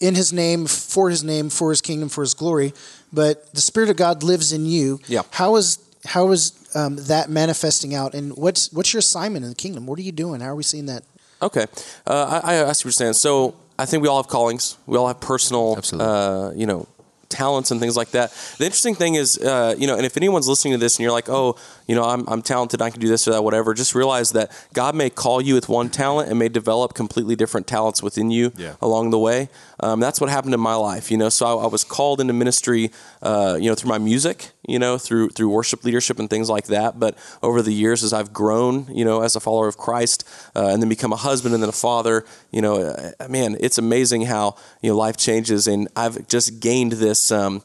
in 0.00 0.14
his 0.14 0.32
name, 0.32 0.66
for 0.66 1.10
his 1.10 1.24
name, 1.24 1.50
for 1.50 1.70
his 1.70 1.80
kingdom, 1.80 2.08
for 2.08 2.22
his 2.22 2.34
glory. 2.34 2.72
But 3.12 3.52
the 3.52 3.60
Spirit 3.60 3.90
of 3.90 3.96
God 3.96 4.22
lives 4.22 4.52
in 4.52 4.64
you. 4.66 5.00
Yeah. 5.08 5.22
How 5.32 5.56
is 5.56 5.78
how 6.04 6.30
is 6.30 6.52
um, 6.76 6.96
that 6.96 7.28
manifesting 7.30 7.94
out? 7.94 8.14
And 8.14 8.36
what's 8.36 8.72
what's 8.72 8.92
your 8.92 9.00
assignment 9.00 9.44
in 9.44 9.50
the 9.50 9.56
kingdom? 9.56 9.86
What 9.86 9.98
are 9.98 10.02
you 10.02 10.12
doing? 10.12 10.40
How 10.40 10.48
are 10.48 10.56
we 10.56 10.62
seeing 10.62 10.86
that? 10.86 11.02
Okay, 11.42 11.66
uh, 12.06 12.40
I, 12.42 12.64
I 12.64 12.72
see 12.72 12.80
what 12.80 12.84
you're 12.84 12.92
saying. 12.92 13.12
So 13.14 13.54
I 13.78 13.84
think 13.84 14.02
we 14.02 14.08
all 14.08 14.22
have 14.22 14.28
callings. 14.30 14.78
We 14.86 14.96
all 14.96 15.06
have 15.08 15.20
personal, 15.20 15.74
Absolutely. 15.76 16.06
uh, 16.08 16.50
you 16.52 16.64
know, 16.66 16.86
talents 17.28 17.70
and 17.70 17.78
things 17.78 17.94
like 17.96 18.10
that. 18.12 18.30
The 18.58 18.64
interesting 18.64 18.94
thing 18.94 19.16
is, 19.16 19.36
uh, 19.36 19.74
you 19.76 19.86
know, 19.86 19.96
and 19.96 20.06
if 20.06 20.16
anyone's 20.16 20.48
listening 20.48 20.72
to 20.74 20.78
this 20.78 20.96
and 20.96 21.02
you're 21.02 21.12
like, 21.12 21.28
oh, 21.28 21.56
you 21.86 21.94
know, 21.94 22.04
I'm, 22.04 22.26
I'm 22.28 22.40
talented, 22.40 22.80
I 22.80 22.88
can 22.88 23.00
do 23.00 23.08
this 23.08 23.28
or 23.28 23.32
that, 23.32 23.42
whatever, 23.42 23.74
just 23.74 23.94
realize 23.94 24.30
that 24.32 24.50
God 24.72 24.94
may 24.94 25.10
call 25.10 25.42
you 25.42 25.54
with 25.54 25.68
one 25.68 25.90
talent 25.90 26.30
and 26.30 26.38
may 26.38 26.48
develop 26.48 26.94
completely 26.94 27.36
different 27.36 27.66
talents 27.66 28.02
within 28.02 28.30
you 28.30 28.52
Yeah. 28.56 28.76
along 28.80 29.10
the 29.10 29.18
way. 29.18 29.48
Um, 29.80 30.00
that's 30.00 30.20
what 30.20 30.30
happened 30.30 30.54
in 30.54 30.60
my 30.60 30.74
life, 30.74 31.10
you 31.10 31.18
know. 31.18 31.28
So 31.28 31.46
I, 31.46 31.64
I 31.64 31.66
was 31.66 31.84
called 31.84 32.20
into 32.20 32.32
ministry, 32.32 32.90
uh, 33.22 33.58
you 33.60 33.68
know, 33.68 33.74
through 33.74 33.90
my 33.90 33.98
music, 33.98 34.50
you 34.66 34.78
know, 34.78 34.96
through 34.96 35.30
through 35.30 35.50
worship 35.50 35.84
leadership 35.84 36.18
and 36.18 36.30
things 36.30 36.48
like 36.48 36.66
that. 36.66 36.98
But 36.98 37.16
over 37.42 37.60
the 37.60 37.72
years, 37.72 38.02
as 38.02 38.12
I've 38.12 38.32
grown, 38.32 38.86
you 38.90 39.04
know, 39.04 39.22
as 39.22 39.36
a 39.36 39.40
follower 39.40 39.68
of 39.68 39.76
Christ, 39.76 40.26
uh, 40.54 40.68
and 40.68 40.80
then 40.80 40.88
become 40.88 41.12
a 41.12 41.16
husband 41.16 41.54
and 41.54 41.62
then 41.62 41.68
a 41.68 41.72
father, 41.72 42.24
you 42.50 42.62
know, 42.62 42.76
uh, 42.76 43.28
man, 43.28 43.56
it's 43.60 43.78
amazing 43.78 44.22
how 44.22 44.56
you 44.80 44.90
know 44.90 44.96
life 44.96 45.16
changes, 45.16 45.66
and 45.66 45.88
I've 45.94 46.26
just 46.28 46.60
gained 46.60 46.92
this 46.92 47.30
um, 47.30 47.62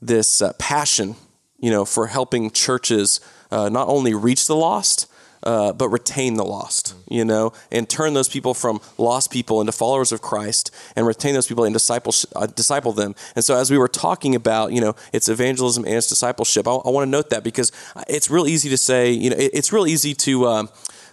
this 0.00 0.42
uh, 0.42 0.52
passion, 0.54 1.16
you 1.58 1.70
know, 1.70 1.84
for 1.84 2.06
helping 2.06 2.50
churches 2.50 3.20
uh, 3.50 3.68
not 3.68 3.88
only 3.88 4.14
reach 4.14 4.46
the 4.46 4.56
lost. 4.56 5.06
Uh, 5.42 5.72
but 5.72 5.88
retain 5.88 6.34
the 6.34 6.44
lost, 6.44 6.94
you 7.08 7.24
know, 7.24 7.52
and 7.70 7.88
turn 7.88 8.14
those 8.14 8.28
people 8.28 8.54
from 8.54 8.80
lost 8.98 9.30
people 9.30 9.60
into 9.60 9.72
followers 9.72 10.12
of 10.12 10.22
Christ 10.22 10.70
and 10.96 11.06
retain 11.06 11.34
those 11.34 11.46
people 11.46 11.64
and 11.64 11.72
disciple, 11.72 12.14
uh, 12.36 12.46
disciple 12.46 12.92
them. 12.92 13.14
And 13.34 13.44
so, 13.44 13.56
as 13.56 13.70
we 13.70 13.78
were 13.78 13.88
talking 13.88 14.34
about, 14.34 14.72
you 14.72 14.80
know, 14.80 14.94
it's 15.12 15.28
evangelism 15.28 15.84
and 15.84 15.94
it's 15.94 16.08
discipleship, 16.08 16.68
I, 16.68 16.72
I 16.72 16.90
want 16.90 17.06
to 17.06 17.10
note 17.10 17.30
that 17.30 17.44
because 17.44 17.72
it's 18.08 18.30
real 18.30 18.46
easy 18.46 18.68
to 18.70 18.78
say, 18.78 19.10
you 19.10 19.30
know, 19.30 19.36
it, 19.36 19.50
it's 19.54 19.72
real 19.72 19.86
easy 19.86 20.14
to, 20.14 20.46
um, 20.46 20.68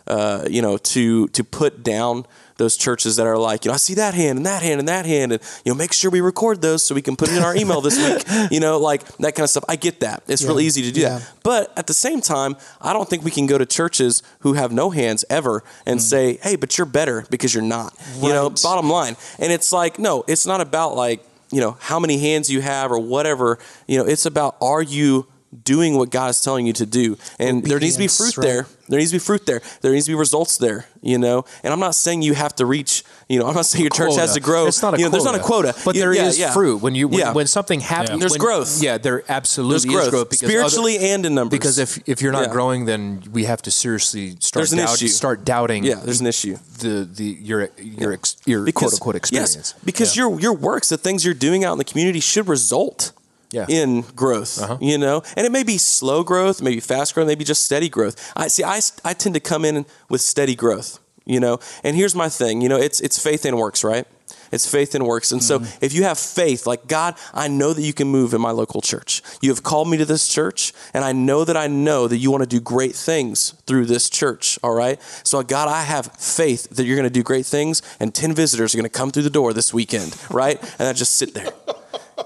uh, 0.08 0.46
you 0.50 0.62
know, 0.62 0.78
to 0.78 1.28
to 1.30 1.44
put 1.44 1.84
down 1.84 2.26
those 2.60 2.78
churches 2.78 3.16
that 3.16 3.26
are 3.26 3.38
like, 3.38 3.66
you 3.66 3.70
know, 3.70 3.74
I 3.74 3.78
see 3.78 3.96
that 3.96 4.14
hand 4.14 4.38
and 4.38 4.46
that 4.46 4.62
hand 4.62 4.80
and 4.80 4.88
that 4.88 5.06
hand, 5.08 5.32
and 5.32 5.42
you 5.66 5.72
know, 5.72 5.78
make 5.78 5.94
sure 5.94 6.12
we 6.12 6.22
record 6.22 6.62
those 6.62 6.86
so 6.86 6.94
we 6.94 7.02
can 7.02 7.16
put 7.16 7.30
it 7.30 7.38
in 7.38 7.42
our 7.42 7.56
email 7.56 7.82
this 7.82 7.98
week. 7.98 8.24
You 8.52 8.60
know, 8.60 8.80
like 8.80 9.04
that 9.18 9.36
kind 9.36 9.44
of 9.44 9.50
stuff. 9.50 9.64
I 9.70 9.76
get 9.76 10.00
that. 10.02 10.24
It's 10.28 10.42
Yeah. 10.42 10.50
real 10.50 10.60
easy 10.60 10.82
to 10.84 10.92
do 10.92 11.02
Yeah. 11.02 11.20
that. 11.20 11.30
But 11.44 11.72
at 11.78 11.88
the 11.88 11.94
same 11.94 12.20
time, 12.20 12.58
I 12.82 12.94
don't 12.94 13.10
think 13.10 13.24
we 13.24 13.32
can 13.32 13.46
go 13.48 13.58
to 13.58 13.66
churches 13.66 14.22
who 14.40 14.54
have 14.54 14.72
no 14.72 14.90
hands 14.90 15.24
ever 15.30 15.64
and 15.86 16.00
mm. 16.00 16.04
say, 16.04 16.40
hey, 16.42 16.56
but 16.56 16.78
you're 16.78 16.86
better 16.86 17.26
because 17.30 17.54
you're 17.54 17.64
not. 17.64 17.94
You 18.22 18.30
know, 18.30 18.50
bottom 18.50 18.90
line. 18.90 19.16
And 19.40 19.52
it's 19.54 19.72
like, 19.72 20.00
no, 20.00 20.26
it's 20.28 20.46
not 20.46 20.62
about 20.62 20.96
like, 20.96 21.24
you 21.52 21.62
know, 21.62 21.78
how 21.80 22.00
many 22.00 22.18
hands 22.18 22.50
you 22.50 22.62
have 22.62 22.92
or 22.92 23.00
whatever. 23.00 23.60
You 23.88 24.00
know, 24.00 24.06
it's 24.06 24.26
about 24.26 24.58
are 24.62 24.82
you 24.82 25.28
doing 25.64 25.96
what 25.96 26.10
God 26.12 26.30
is 26.30 26.42
telling 26.42 26.66
you 26.66 26.74
to 26.74 26.86
do? 26.86 27.18
And 27.40 27.64
there 27.64 27.80
needs 27.80 27.96
to 27.96 28.00
be 28.00 28.08
fruit 28.08 28.38
right. 28.38 28.46
there. 28.46 28.66
There 28.88 28.98
needs 28.98 29.12
to 29.12 29.16
be 29.16 29.20
fruit 29.20 29.46
there. 29.46 29.62
There 29.82 29.92
needs 29.92 30.06
to 30.06 30.12
be 30.12 30.16
results 30.16 30.58
there, 30.58 30.88
you 31.02 31.20
know. 31.20 31.46
And 31.64 31.72
I'm 31.72 31.80
not 31.80 31.94
saying 31.94 32.24
you 32.24 32.34
have 32.34 32.56
to 32.56 32.66
reach, 32.66 33.04
you 33.28 33.38
know, 33.38 33.46
I'm 33.48 33.54
not 33.54 33.68
saying 33.68 33.84
your 33.84 33.92
church 33.92 34.16
has 34.16 34.34
to 34.34 34.40
grow. 34.40 34.66
It's 34.66 34.82
not 34.82 34.96
a 34.96 34.98
you 34.98 35.04
know, 35.04 35.12
quota. 35.12 35.24
There's 35.24 35.32
not 35.32 35.40
a 35.40 35.44
quota. 35.44 35.76
but 35.86 35.94
You- 35.96 36.02
there 36.02 36.12
is 36.14 36.40
yeah, 36.40 36.48
yeah. 36.48 36.54
fruit 36.54 36.78
when 36.82 36.96
you 36.96 37.08
when, 37.08 37.20
Yeah. 37.20 37.34
when 37.34 37.46
something 37.46 37.82
happens. 37.82 38.20
There's 38.20 38.32
when- 38.32 38.40
growth. 38.40 38.82
Yeah, 38.82 38.98
there 38.98 39.18
There's 39.18 39.30
absolutely 39.30 39.90
growth 39.90 40.04
is 40.06 40.10
growth 40.10 40.30
because 40.32 40.50
spiritually 40.50 40.98
other- 40.98 41.06
and 41.08 41.26
in 41.28 41.36
numbers. 41.36 41.52
because 41.52 41.78
if 41.78 42.00
if 42.08 42.20
you're 42.24 42.32
not 42.32 42.48
Yeah. 42.48 42.54
growing, 42.54 42.86
then 42.86 43.22
we 43.32 43.44
have 43.46 43.62
to 43.64 43.72
seriously 43.72 44.38
start 44.40 44.68
There's 44.70 44.72
doubt, 44.72 44.96
issue. 44.96 45.08
start 45.10 45.46
doubting. 45.46 45.84
yeah, 45.84 45.96
there's 46.04 46.20
an 46.22 46.28
issue. 46.28 46.58
the 46.80 47.08
the 47.14 47.38
your 47.42 47.70
your 47.78 48.14
ex, 48.14 48.38
your 48.46 48.66
quote 48.72 48.94
unquote 48.94 49.16
experience. 49.16 49.56
Yes, 49.56 49.74
because 49.86 50.16
your 50.16 50.40
your 50.40 50.54
works, 50.54 50.90
the 50.90 50.98
things 50.98 51.24
you're 51.26 51.34
doing 51.36 51.64
out 51.64 51.74
in 51.74 51.78
the 51.78 51.84
community, 51.84 52.20
should 52.22 52.48
result 52.48 53.12
Yeah. 53.52 53.66
in 53.68 54.02
growth. 54.16 54.62
Uh-huh. 54.62 54.78
You 54.80 54.98
know, 54.98 55.24
and 55.36 55.46
it 55.46 55.52
may 55.52 55.64
be 55.64 55.78
slow 55.78 56.24
growth, 56.24 56.62
maybe 56.62 56.80
fast 56.80 57.16
growth, 57.16 57.28
maybe 57.28 57.44
just 57.44 57.64
steady 57.64 57.90
growth. 57.90 58.32
I 58.36 58.48
see. 58.48 58.64
I, 58.64 58.80
I 59.04 59.14
tend 59.14 59.34
to 59.36 59.40
come 59.42 59.66
in 59.66 59.86
with 60.10 60.22
steady 60.22 60.56
growth. 60.56 61.00
You 61.26 61.40
know, 61.40 61.60
and 61.84 61.96
here's 61.96 62.16
my 62.16 62.28
thing. 62.30 62.62
You 62.62 62.70
know, 62.70 62.78
it's 62.78 63.00
it's 63.02 63.22
faith 63.22 63.46
and 63.46 63.56
works, 63.58 63.84
right? 63.84 64.06
It's 64.52 64.66
faith 64.70 64.96
and 64.96 65.06
works. 65.06 65.32
And 65.32 65.42
Mm-hmm. 65.42 65.64
so 65.66 65.78
if 65.80 65.94
you 65.94 66.02
have 66.04 66.18
faith, 66.18 66.66
like 66.66 66.88
God, 66.88 67.14
I 67.36 67.48
know 67.48 67.72
that 67.72 67.84
you 67.84 67.94
can 67.94 68.08
move 68.08 68.34
in 68.34 68.42
my 68.42 68.50
local 68.50 68.82
church. 68.82 69.22
You 69.40 69.50
have 69.52 69.62
called 69.62 69.88
me 69.90 69.98
to 69.98 70.06
this 70.06 70.28
church, 70.28 70.74
and 70.92 71.04
I 71.06 71.12
know 71.12 71.46
that 71.46 71.56
I 71.56 71.68
know 71.68 72.08
that 72.08 72.18
you 72.18 72.32
want 72.32 72.42
to 72.42 72.50
do 72.50 72.60
great 72.60 72.96
things 72.96 73.52
through 73.68 73.86
this 73.86 74.10
church. 74.10 74.58
All 74.64 74.74
right. 74.74 75.00
So 75.24 75.44
God, 75.44 75.68
I 75.68 75.84
have 75.84 76.08
faith 76.18 76.68
that 76.72 76.86
you're 76.86 76.96
going 76.98 77.04
to 77.14 77.14
do 77.14 77.22
great 77.22 77.46
things, 77.46 77.84
and 78.00 78.14
10 78.14 78.34
visitors 78.34 78.74
are 78.74 78.78
going 78.78 78.90
to 78.90 78.98
come 79.00 79.12
through 79.12 79.24
the 79.24 79.30
door 79.30 79.54
this 79.54 79.72
weekend. 79.72 80.16
Right. 80.32 80.60
And 80.80 80.88
I 80.88 80.94
just 80.94 81.14
sit 81.16 81.36
there. 81.36 81.50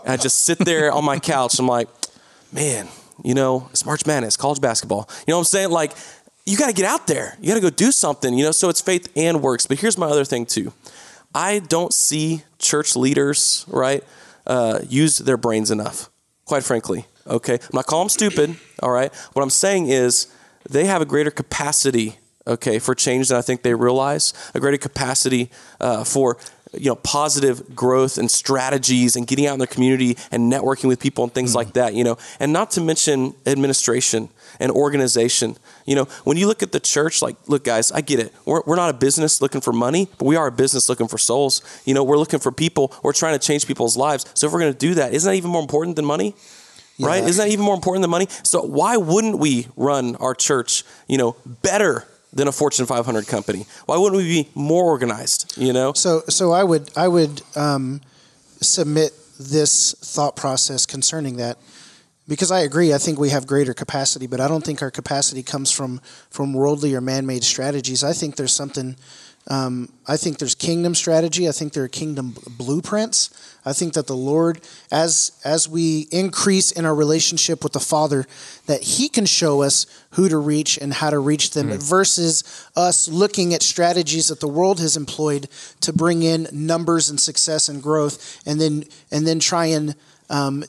I 0.06 0.18
just 0.18 0.40
sit 0.44 0.60
there 0.60 0.92
on 0.92 1.06
my 1.06 1.20
couch. 1.20 1.60
I'm 1.60 1.68
like, 1.68 1.88
man, 2.52 2.88
you 3.24 3.34
know, 3.34 3.68
it's 3.72 3.86
March 3.86 4.06
Madness, 4.06 4.38
college 4.38 4.62
basketball. 4.62 5.10
You 5.28 5.32
know 5.32 5.38
what 5.38 5.42
I'm 5.42 5.46
saying? 5.46 5.70
Like, 5.70 5.94
you 6.46 6.58
got 6.58 6.68
to 6.68 6.74
get 6.74 6.86
out 6.86 7.08
there. 7.08 7.38
You 7.40 7.48
got 7.50 7.56
to 7.56 7.62
go 7.62 7.70
do 7.70 7.92
something, 7.92 8.34
you 8.34 8.44
know? 8.44 8.52
So 8.52 8.70
it's 8.70 8.82
faith 8.82 9.12
and 9.16 9.42
works. 9.42 9.66
But 9.66 9.80
here's 9.80 9.98
my 9.98 10.08
other 10.08 10.26
thing, 10.26 10.46
too. 10.46 10.74
I 11.34 11.60
don't 11.60 11.94
see 11.94 12.44
church 12.60 12.96
leaders, 12.96 13.66
right, 13.68 14.04
uh, 14.46 14.80
use 14.88 15.18
their 15.18 15.38
brains 15.38 15.72
enough, 15.72 16.10
quite 16.46 16.64
frankly. 16.64 17.06
Okay. 17.26 17.54
I'm 17.54 17.70
not 17.74 17.86
calling 17.86 18.06
them 18.06 18.10
stupid, 18.10 18.56
all 18.82 18.92
right? 18.92 19.14
What 19.34 19.42
I'm 19.42 19.50
saying 19.50 19.88
is 19.88 20.28
they 20.70 20.86
have 20.86 21.02
a 21.02 21.06
greater 21.06 21.32
capacity, 21.32 22.18
okay, 22.46 22.78
for 22.78 22.94
change 22.94 23.30
than 23.30 23.38
I 23.38 23.42
think 23.42 23.64
they 23.64 23.74
realize, 23.74 24.34
a 24.54 24.60
greater 24.60 24.78
capacity 24.78 25.50
uh, 25.80 26.04
for 26.04 26.38
you 26.74 26.90
know 26.90 26.96
positive 26.96 27.76
growth 27.76 28.18
and 28.18 28.30
strategies 28.30 29.16
and 29.16 29.28
getting 29.28 29.48
out 29.48 29.54
in 29.54 29.60
their 29.60 29.68
community 29.68 30.18
and 30.32 30.52
networking 30.52 30.88
with 30.88 31.00
people 31.00 31.24
and 31.24 31.34
things 31.34 31.52
mm-hmm. 31.52 31.58
like 31.58 31.74
that 31.74 31.94
you 31.94 32.04
know. 32.04 32.18
And 32.40 32.54
not 32.54 32.72
to 32.72 32.82
mention 32.82 33.34
administration 33.46 34.30
and 34.60 34.72
organization. 34.72 35.58
You 35.86 35.96
know 35.96 36.06
when 36.24 36.38
you 36.38 36.48
look 36.48 36.64
at 36.64 36.72
the 36.72 36.80
church 36.80 37.22
like 37.22 37.36
look 37.48 37.64
guys 37.64 37.92
i 37.92 38.02
get 38.02 38.20
it. 38.20 38.34
We're, 38.46 38.62
we're 38.66 38.76
not 38.76 38.90
a 38.90 38.98
business 38.98 39.42
looking 39.42 39.62
for 39.62 39.74
money 39.74 40.08
but 40.18 40.26
we 40.26 40.36
are 40.36 40.48
a 40.48 40.52
business 40.52 40.90
looking 40.90 41.08
for 41.08 41.18
souls. 41.18 41.62
You 41.86 41.94
know 41.94 42.04
we're 42.04 42.18
looking 42.18 42.40
for 42.40 42.52
people. 42.52 42.94
We're 43.04 43.14
trying 43.14 43.38
to 43.38 43.46
change 43.46 43.68
people's 43.68 43.98
lives. 43.98 44.26
So 44.34 44.48
if 44.48 44.54
we're 44.54 44.60
going 44.60 44.74
to 44.74 44.80
do 44.80 44.96
that 44.96 45.14
isn't 45.14 45.30
that 45.30 45.36
even 45.36 45.52
more 45.52 45.62
important 45.62 45.96
than 45.96 46.06
money? 46.06 46.36
Right? 47.00 47.24
Isn't 47.24 47.44
that 47.44 47.52
even 47.52 47.66
more 47.66 47.74
important 47.74 48.04
than 48.04 48.12
money? 48.12 48.28
So 48.44 48.62
why 48.62 48.98
wouldn't 48.98 49.40
we 49.40 49.68
run 49.76 50.16
our 50.18 50.36
church 50.36 50.84
you 51.08 51.18
know 51.18 51.36
better 51.46 52.08
than 52.34 52.48
a 52.48 52.52
fortune 52.52 52.86
500 52.86 53.28
company 53.28 53.66
why 53.86 53.98
wouldn't 53.98 54.18
we 54.18 54.44
be 54.44 54.50
more 54.56 54.84
organized 54.86 55.58
you 55.58 55.72
know 55.72 55.94
So, 55.94 56.22
so 56.30 56.52
I 56.52 56.64
would, 56.64 56.92
I 56.96 57.08
would 57.08 57.42
um, 57.56 58.02
submit 58.62 59.14
this 59.40 59.94
thought 60.00 60.36
process 60.36 60.86
concerning 60.86 61.38
that, 61.38 61.58
because 62.28 62.52
I 62.52 62.62
agree. 62.62 62.94
I 62.94 62.98
think 62.98 63.20
we 63.20 63.30
have 63.30 63.46
greater 63.48 63.74
capacity, 63.74 64.28
but 64.28 64.40
I 64.40 64.48
don't 64.48 64.64
think 64.64 64.82
our 64.82 64.92
capacity 64.92 65.44
comes 65.44 65.72
from 65.72 66.00
from 66.30 66.54
worldly 66.54 66.96
or 66.96 67.02
man-made 67.02 67.44
strategies. 67.44 68.04
I 68.04 68.14
think 68.14 68.36
there's 68.36 68.54
something. 68.54 68.96
Um, 69.48 69.90
I 70.08 70.16
think 70.16 70.38
there's 70.38 70.56
kingdom 70.56 70.96
strategy. 70.96 71.50
I 71.50 71.52
think 71.52 71.74
there 71.74 71.84
are 71.84 71.90
kingdom 71.90 72.36
blueprints. 72.58 73.53
I 73.66 73.74
think 73.74 73.94
that 73.94 74.08
the 74.08 74.16
Lord, 74.16 74.60
as 74.92 75.32
as 75.46 75.70
we 75.70 76.08
increase 76.12 76.72
in 76.72 76.86
our 76.86 76.94
relationship 76.96 77.64
with 77.64 77.74
the 77.74 77.80
Father, 77.80 78.26
that 78.66 78.82
He 78.82 79.10
can 79.10 79.26
show 79.26 79.62
us 79.62 79.86
who 80.12 80.28
to 80.30 80.38
reach 80.38 80.78
and 80.78 80.94
how 80.94 81.10
to 81.10 81.20
reach 81.20 81.52
them, 81.52 81.70
versus 81.80 82.44
us 82.76 83.08
looking 83.08 83.54
at 83.54 83.62
strategies 83.62 84.28
that 84.28 84.40
the 84.40 84.48
world 84.48 84.80
has 84.80 84.98
employed 84.98 85.48
to 85.82 85.94
bring 85.94 86.24
in 86.24 86.48
numbers 86.52 87.10
and 87.10 87.20
success 87.20 87.70
and 87.70 87.82
growth, 87.82 88.42
and 88.46 88.60
then 88.60 88.84
and 89.12 89.26
then 89.26 89.40
try 89.40 89.66
and 89.68 89.96
um, 90.30 90.64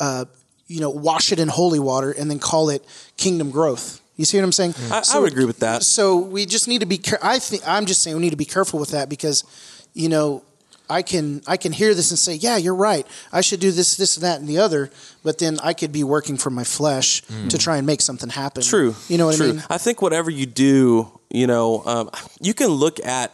uh, 0.00 0.24
you 0.68 0.80
know 0.80 0.90
wash 0.90 1.32
it 1.32 1.38
in 1.38 1.48
holy 1.48 1.78
water 1.78 2.12
and 2.12 2.30
then 2.30 2.38
call 2.38 2.70
it 2.70 2.84
kingdom 3.16 3.50
growth. 3.50 4.00
You 4.16 4.24
see 4.24 4.38
what 4.38 4.44
I'm 4.44 4.52
saying? 4.52 4.74
I, 4.90 5.02
I 5.12 5.18
would 5.18 5.30
agree 5.32 5.44
with 5.44 5.58
that 5.58 5.82
So 5.82 6.16
we 6.16 6.46
just 6.46 6.68
need 6.68 6.80
to 6.80 6.86
be. 6.86 6.98
I 7.22 7.38
think 7.38 7.62
I'm 7.66 7.84
just 7.84 8.02
saying 8.02 8.16
we 8.16 8.22
need 8.22 8.30
to 8.30 8.36
be 8.36 8.46
careful 8.46 8.80
with 8.80 8.90
that 8.92 9.10
because, 9.10 9.44
you 9.92 10.08
know, 10.08 10.42
I 10.88 11.02
can 11.02 11.42
I 11.46 11.56
can 11.56 11.72
hear 11.72 11.94
this 11.94 12.10
and 12.10 12.18
say, 12.18 12.34
yeah, 12.34 12.56
you're 12.56 12.74
right. 12.74 13.06
I 13.32 13.40
should 13.40 13.60
do 13.60 13.70
this, 13.70 13.96
this, 13.96 14.16
and 14.16 14.24
that, 14.24 14.40
and 14.40 14.48
the 14.48 14.58
other. 14.58 14.90
But 15.22 15.38
then 15.38 15.58
I 15.62 15.72
could 15.72 15.92
be 15.92 16.04
working 16.04 16.36
for 16.36 16.50
my 16.50 16.64
flesh 16.64 17.22
to 17.48 17.58
try 17.58 17.76
and 17.76 17.86
make 17.86 18.00
something 18.00 18.28
happen. 18.30 18.62
Mm. 18.62 18.68
True. 18.70 18.94
You 19.08 19.18
know 19.18 19.26
what 19.26 19.36
True. 19.36 19.48
I 19.48 19.52
mean? 19.52 19.62
I 19.68 19.78
think 19.78 20.00
whatever 20.02 20.30
you 20.30 20.46
do, 20.46 21.10
you 21.30 21.46
know, 21.46 21.82
um, 21.84 22.10
you 22.40 22.54
can 22.54 22.68
look 22.68 23.04
at 23.04 23.32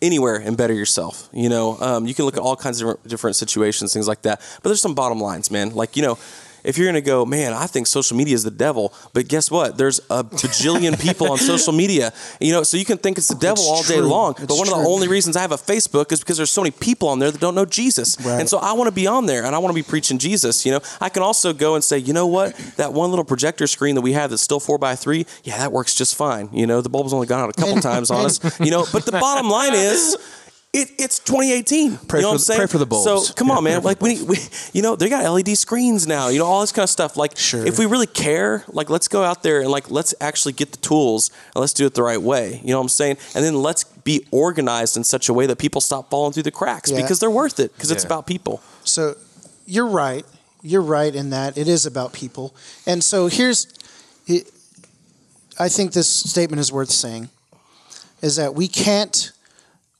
anywhere 0.00 0.36
and 0.36 0.56
better 0.56 0.74
yourself. 0.74 1.28
You 1.32 1.48
know, 1.48 1.76
um, 1.80 2.06
you 2.06 2.14
can 2.14 2.24
look 2.24 2.36
at 2.36 2.42
all 2.42 2.56
kinds 2.56 2.80
of 2.80 3.02
different 3.06 3.36
situations, 3.36 3.92
things 3.92 4.06
like 4.06 4.22
that. 4.22 4.40
But 4.62 4.68
there's 4.68 4.80
some 4.82 4.94
bottom 4.94 5.20
lines, 5.20 5.50
man. 5.50 5.74
Like 5.74 5.96
you 5.96 6.02
know. 6.02 6.18
If 6.66 6.76
you're 6.76 6.86
gonna 6.88 7.00
go, 7.00 7.24
man, 7.24 7.52
I 7.52 7.66
think 7.66 7.86
social 7.86 8.16
media 8.16 8.34
is 8.34 8.44
the 8.44 8.50
devil, 8.50 8.92
but 9.14 9.28
guess 9.28 9.50
what? 9.50 9.78
There's 9.78 10.00
a 10.10 10.22
bajillion 10.24 11.00
people 11.06 11.30
on 11.30 11.38
social 11.38 11.72
media, 11.72 12.12
you 12.40 12.52
know, 12.52 12.62
so 12.64 12.76
you 12.76 12.84
can 12.84 12.98
think 12.98 13.18
it's 13.18 13.28
the 13.28 13.34
devil 13.36 13.62
It's 13.62 13.70
all 13.70 13.82
day 13.84 13.96
true. 14.00 14.06
long. 14.08 14.32
But 14.34 14.42
It's 14.44 14.58
one 14.58 14.68
of 14.68 14.74
the 14.74 14.88
only 14.88 15.08
reasons 15.08 15.36
I 15.36 15.40
have 15.42 15.52
a 15.52 15.56
Facebook 15.56 16.12
is 16.12 16.20
because 16.20 16.36
there's 16.36 16.50
so 16.50 16.62
many 16.62 16.72
people 16.72 17.08
on 17.08 17.18
there 17.20 17.30
that 17.30 17.40
don't 17.40 17.54
know 17.54 17.64
Jesus, 17.64 18.16
Right. 18.20 18.40
and 18.40 18.48
so 18.48 18.58
I 18.58 18.72
want 18.72 18.88
to 18.88 18.92
be 18.94 19.06
on 19.06 19.26
there 19.26 19.44
and 19.44 19.54
I 19.54 19.58
want 19.58 19.74
to 19.74 19.80
be 19.82 19.86
preaching 19.88 20.18
Jesus. 20.18 20.66
You 20.66 20.72
know, 20.72 20.80
I 21.00 21.08
can 21.08 21.22
also 21.22 21.52
go 21.52 21.74
and 21.76 21.82
say, 21.84 21.98
you 21.98 22.12
know 22.12 22.26
what, 22.26 22.54
that 22.76 22.92
one 22.92 23.10
little 23.10 23.24
projector 23.24 23.66
screen 23.66 23.94
that 23.94 24.02
we 24.02 24.12
have 24.12 24.30
that's 24.30 24.42
still 24.42 24.60
four 24.60 24.76
by 24.78 24.96
three, 24.96 25.24
yeah, 25.44 25.58
that 25.58 25.70
works 25.72 25.94
just 25.94 26.16
fine. 26.16 26.48
You 26.52 26.66
know, 26.66 26.80
the 26.80 26.88
bulb's 26.90 27.12
only 27.12 27.26
gone 27.28 27.40
out 27.44 27.50
a 27.50 27.60
couple 27.60 27.80
times 27.92 28.10
on 28.10 28.24
us. 28.26 28.40
You 28.60 28.70
know, 28.72 28.84
but 28.92 29.04
the 29.06 29.12
bottom 29.12 29.48
line 29.48 29.74
is. 29.74 30.16
It, 30.78 30.90
it's 30.98 31.18
2018. 31.20 31.96
Pray 32.06 32.20
you 32.20 32.22
know 32.22 32.28
for 32.28 32.32
what 32.32 32.32
I'm 32.34 32.38
saying? 32.38 32.58
pray 32.58 32.66
for 32.66 32.76
the 32.76 32.84
bulbs. 32.84 33.28
So 33.28 33.32
come 33.32 33.50
on, 33.50 33.64
man. 33.64 33.82
Like 33.82 34.02
we, 34.02 34.22
we, 34.22 34.36
you 34.74 34.82
know, 34.82 34.94
they 34.94 35.08
got 35.08 35.24
LED 35.24 35.56
screens 35.56 36.06
now. 36.06 36.28
You 36.28 36.38
know, 36.40 36.44
all 36.44 36.60
this 36.60 36.70
kind 36.72 36.84
of 36.84 36.90
stuff. 36.90 37.16
Like, 37.16 37.38
Sure. 37.38 37.64
if 37.66 37.78
we 37.78 37.86
really 37.86 38.06
care, 38.06 38.62
like, 38.68 38.90
let's 38.90 39.08
go 39.08 39.22
out 39.22 39.42
there 39.42 39.60
and 39.62 39.70
like, 39.70 39.90
let's 39.90 40.14
actually 40.20 40.52
get 40.52 40.72
the 40.72 40.76
tools 40.78 41.30
and 41.54 41.60
let's 41.62 41.72
do 41.72 41.86
it 41.86 41.94
the 41.94 42.02
right 42.02 42.20
way. 42.20 42.60
You 42.62 42.72
know 42.72 42.76
what 42.78 42.82
I'm 42.82 42.88
saying? 42.90 43.16
And 43.34 43.42
then 43.42 43.54
let's 43.62 43.84
be 43.84 44.26
organized 44.30 44.98
in 44.98 45.04
such 45.04 45.30
a 45.30 45.32
way 45.32 45.46
that 45.46 45.56
people 45.56 45.80
stop 45.80 46.10
falling 46.10 46.34
through 46.34 46.42
the 46.42 46.50
cracks 46.50 46.90
Yeah. 46.90 47.00
because 47.00 47.20
they're 47.20 47.30
worth 47.30 47.58
it 47.58 47.72
because 47.72 47.90
it's 47.90 48.04
about 48.04 48.26
people. 48.26 48.60
So 48.84 49.14
you're 49.64 49.86
right. 49.86 50.26
You're 50.62 50.82
right 50.82 51.14
in 51.14 51.30
that 51.30 51.56
it 51.56 51.68
is 51.68 51.86
about 51.86 52.12
people. 52.12 52.54
And 52.86 53.02
so 53.02 53.28
here's, 53.28 53.66
it- 54.26 54.50
I 55.58 55.70
think 55.70 55.92
this 55.92 56.06
statement 56.08 56.60
is 56.60 56.70
worth 56.70 56.90
saying, 56.90 57.30
is 58.20 58.36
that 58.36 58.54
we 58.54 58.68
can't 58.68 59.32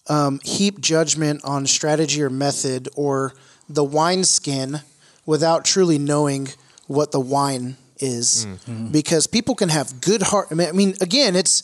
um, 0.08 0.40
heap 0.44 0.80
judgment 0.80 1.40
on 1.44 1.66
strategy 1.66 2.22
or 2.22 2.30
method 2.30 2.88
or 2.96 3.34
the 3.68 3.84
wineskin 3.84 4.80
without 5.24 5.64
truly 5.64 5.98
knowing 5.98 6.48
what 6.86 7.10
the 7.10 7.20
wine 7.20 7.76
is, 7.98 8.46
because 8.92 9.26
people 9.26 9.54
can 9.54 9.68
have 9.70 10.00
good 10.00 10.22
heart. 10.22 10.48
I 10.50 10.72
mean, 10.72 10.94
again, 11.00 11.34
it's 11.34 11.62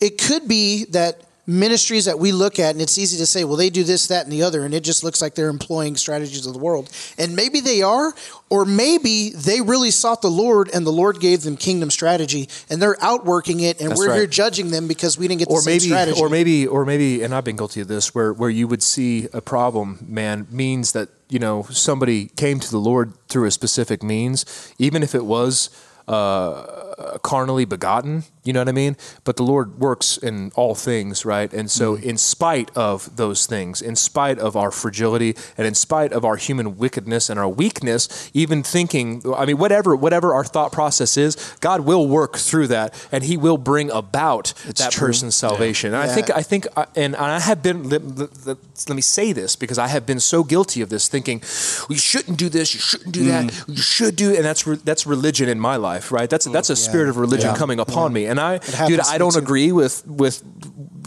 it 0.00 0.18
could 0.20 0.48
be 0.48 0.86
that 0.86 1.22
ministries 1.46 2.04
that 2.06 2.18
we 2.18 2.32
look 2.32 2.58
at, 2.58 2.70
and 2.74 2.82
it's 2.82 2.98
easy 2.98 3.16
to 3.18 3.26
say, 3.26 3.44
well, 3.44 3.56
they 3.56 3.70
do 3.70 3.84
this, 3.84 4.08
that, 4.08 4.24
and 4.24 4.32
the 4.32 4.42
other, 4.42 4.64
and 4.64 4.74
it 4.74 4.82
just 4.82 5.04
looks 5.04 5.22
like 5.22 5.34
they're 5.34 5.48
employing 5.48 5.96
strategies 5.96 6.46
of 6.46 6.52
the 6.52 6.58
world. 6.58 6.90
And 7.18 7.36
maybe 7.36 7.60
they 7.60 7.82
are, 7.82 8.14
or 8.50 8.64
maybe 8.64 9.30
they 9.30 9.60
really 9.60 9.90
sought 9.90 10.22
the 10.22 10.30
Lord, 10.30 10.68
and 10.74 10.86
the 10.86 10.92
Lord 10.92 11.20
gave 11.20 11.42
them 11.42 11.56
kingdom 11.56 11.90
strategy, 11.90 12.48
and 12.68 12.82
they're 12.82 12.96
outworking 13.00 13.60
it, 13.60 13.80
and 13.80 13.90
That's 13.90 13.98
we're 14.00 14.08
right. 14.08 14.16
here 14.16 14.26
judging 14.26 14.70
them 14.70 14.88
because 14.88 15.16
we 15.18 15.28
didn't 15.28 15.40
get 15.40 15.48
the 15.48 15.54
or 15.54 15.60
same 15.60 15.72
maybe 15.74 15.86
strategy. 15.86 16.20
or 16.20 16.28
maybe 16.28 16.66
or 16.66 16.84
maybe 16.84 17.22
and 17.22 17.34
I've 17.34 17.44
been 17.44 17.56
guilty 17.56 17.80
of 17.80 17.88
this 17.88 18.14
where 18.14 18.32
where 18.32 18.50
you 18.50 18.66
would 18.68 18.82
see 18.82 19.28
a 19.32 19.40
problem 19.40 20.04
man 20.08 20.46
means 20.50 20.92
that 20.92 21.08
you 21.28 21.38
know 21.38 21.64
somebody 21.70 22.26
came 22.26 22.60
to 22.60 22.70
the 22.70 22.78
Lord 22.78 23.12
through 23.28 23.46
a 23.46 23.50
specific 23.50 24.02
means 24.02 24.44
even 24.78 25.02
if 25.02 25.14
it 25.14 25.24
was 25.24 25.70
uh, 26.08 27.18
carnally 27.22 27.64
begotten 27.64 28.24
you 28.46 28.52
know 28.52 28.60
what 28.60 28.68
I 28.68 28.72
mean 28.72 28.96
but 29.24 29.36
the 29.36 29.42
Lord 29.42 29.78
works 29.78 30.16
in 30.16 30.52
all 30.54 30.74
things 30.74 31.24
right 31.24 31.52
and 31.52 31.70
so 31.70 31.96
mm. 31.96 32.02
in 32.02 32.16
spite 32.16 32.70
of 32.76 33.16
those 33.16 33.46
things 33.46 33.82
in 33.82 33.96
spite 33.96 34.38
of 34.38 34.56
our 34.56 34.70
fragility 34.70 35.36
and 35.56 35.66
in 35.66 35.74
spite 35.74 36.12
of 36.12 36.24
our 36.24 36.36
human 36.36 36.76
wickedness 36.78 37.28
and 37.30 37.38
our 37.38 37.48
weakness 37.48 38.30
even 38.34 38.62
thinking 38.62 39.22
I 39.36 39.46
mean 39.46 39.58
whatever 39.58 39.96
whatever 39.96 40.34
our 40.34 40.44
thought 40.44 40.72
process 40.72 41.16
is 41.16 41.36
God 41.60 41.80
will 41.80 42.06
work 42.06 42.36
through 42.36 42.68
that 42.68 42.94
and 43.12 43.24
he 43.24 43.36
will 43.36 43.58
bring 43.58 43.90
about 43.90 44.52
that 44.76 44.92
true. 44.92 45.08
person's 45.08 45.34
salvation. 45.34 45.94
And 45.94 46.02
I 46.02 46.08
think 46.08 46.30
I 46.30 46.42
think 46.42 46.66
uh, 46.76 46.86
and 46.94 47.16
I 47.16 47.40
have 47.40 47.62
been 47.62 47.88
let, 47.88 48.02
let- 48.16 48.46
let- 48.46 48.58
let 48.88 48.94
me 48.94 49.02
say 49.02 49.32
this 49.32 49.56
because 49.56 49.78
I 49.78 49.88
have 49.88 50.04
been 50.04 50.20
so 50.20 50.44
guilty 50.44 50.82
of 50.82 50.90
this 50.90 51.08
thinking 51.08 51.40
you 51.88 51.96
shouldn't 51.96 52.36
do 52.38 52.48
this, 52.50 52.74
you 52.74 52.80
shouldn't 52.80 53.12
do 53.12 53.24
that, 53.24 53.44
mm. 53.46 53.68
you 53.68 53.82
should 53.82 54.16
do 54.16 54.34
and 54.34 54.44
that's 54.44 54.66
re, 54.66 54.76
that's 54.76 55.06
religion 55.06 55.48
in 55.48 55.58
my 55.58 55.76
life, 55.76 56.12
right? 56.12 56.28
That's 56.28 56.46
mm. 56.46 56.52
that's 56.52 56.70
a 56.70 56.76
spirit 56.76 57.08
of 57.08 57.16
religion 57.16 57.50
Yeah. 57.50 57.56
coming 57.56 57.80
upon 57.80 58.12
me. 58.12 58.26
And 58.26 58.35
I 58.38 58.58
dude, 58.88 59.00
I 59.00 59.18
don't 59.18 59.32
too. 59.32 59.38
agree 59.38 59.72
with 59.72 60.06
with 60.06 60.42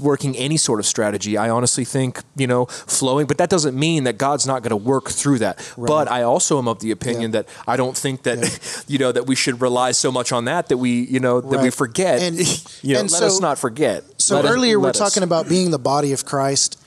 working 0.01 0.35
any 0.37 0.55
sort 0.55 0.79
of 0.79 0.85
strategy. 0.85 1.35
I 1.37 1.49
honestly 1.49 1.83
think, 1.83 2.21
you 2.37 2.47
know, 2.47 2.65
flowing, 2.67 3.27
but 3.27 3.37
that 3.37 3.49
doesn't 3.49 3.77
mean 3.77 4.05
that 4.05 4.17
God's 4.17 4.47
not 4.47 4.63
going 4.63 4.69
to 4.69 4.77
work 4.77 5.09
through 5.09 5.39
that. 5.39 5.73
But 5.77 6.09
I 6.09 6.21
also 6.23 6.57
am 6.57 6.67
of 6.69 6.79
the 6.79 6.91
opinion 6.91 7.31
that 7.31 7.47
I 7.67 7.75
don't 7.75 7.97
think 7.97 8.23
that 8.23 8.83
you 8.87 8.97
know 8.97 9.11
that 9.11 9.25
we 9.27 9.35
should 9.35 9.59
rely 9.61 9.91
so 9.91 10.11
much 10.11 10.31
on 10.31 10.45
that 10.45 10.69
that 10.69 10.77
we, 10.77 11.01
you 11.05 11.19
know, 11.19 11.41
that 11.41 11.61
we 11.61 11.69
forget. 11.69 12.21
And- 12.21 12.37
you 12.81 12.93
know, 12.93 13.01
and 13.01 13.11
let 13.11 13.19
so- 13.19 13.25
us 13.27 13.39
not 13.41 13.57
forget. 13.59 14.03
So 14.21 14.35
Let 14.35 14.45
us- 14.45 14.51
earlier 14.51 14.79
we're 14.79 14.89
us. 14.89 14.97
talking 14.97 15.23
about 15.23 15.49
being 15.49 15.71
the 15.71 15.79
body 15.79 16.13
of 16.13 16.23
Christ, 16.25 16.79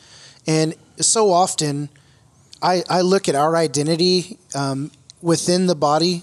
and 0.47 0.74
so 1.01 1.30
often 1.32 1.88
I, 2.62 2.82
I 2.88 3.01
look 3.03 3.28
at 3.28 3.34
our 3.34 3.57
identity 3.57 4.38
um, 4.55 4.90
within 5.20 5.66
the 5.66 5.74
body, 5.74 6.22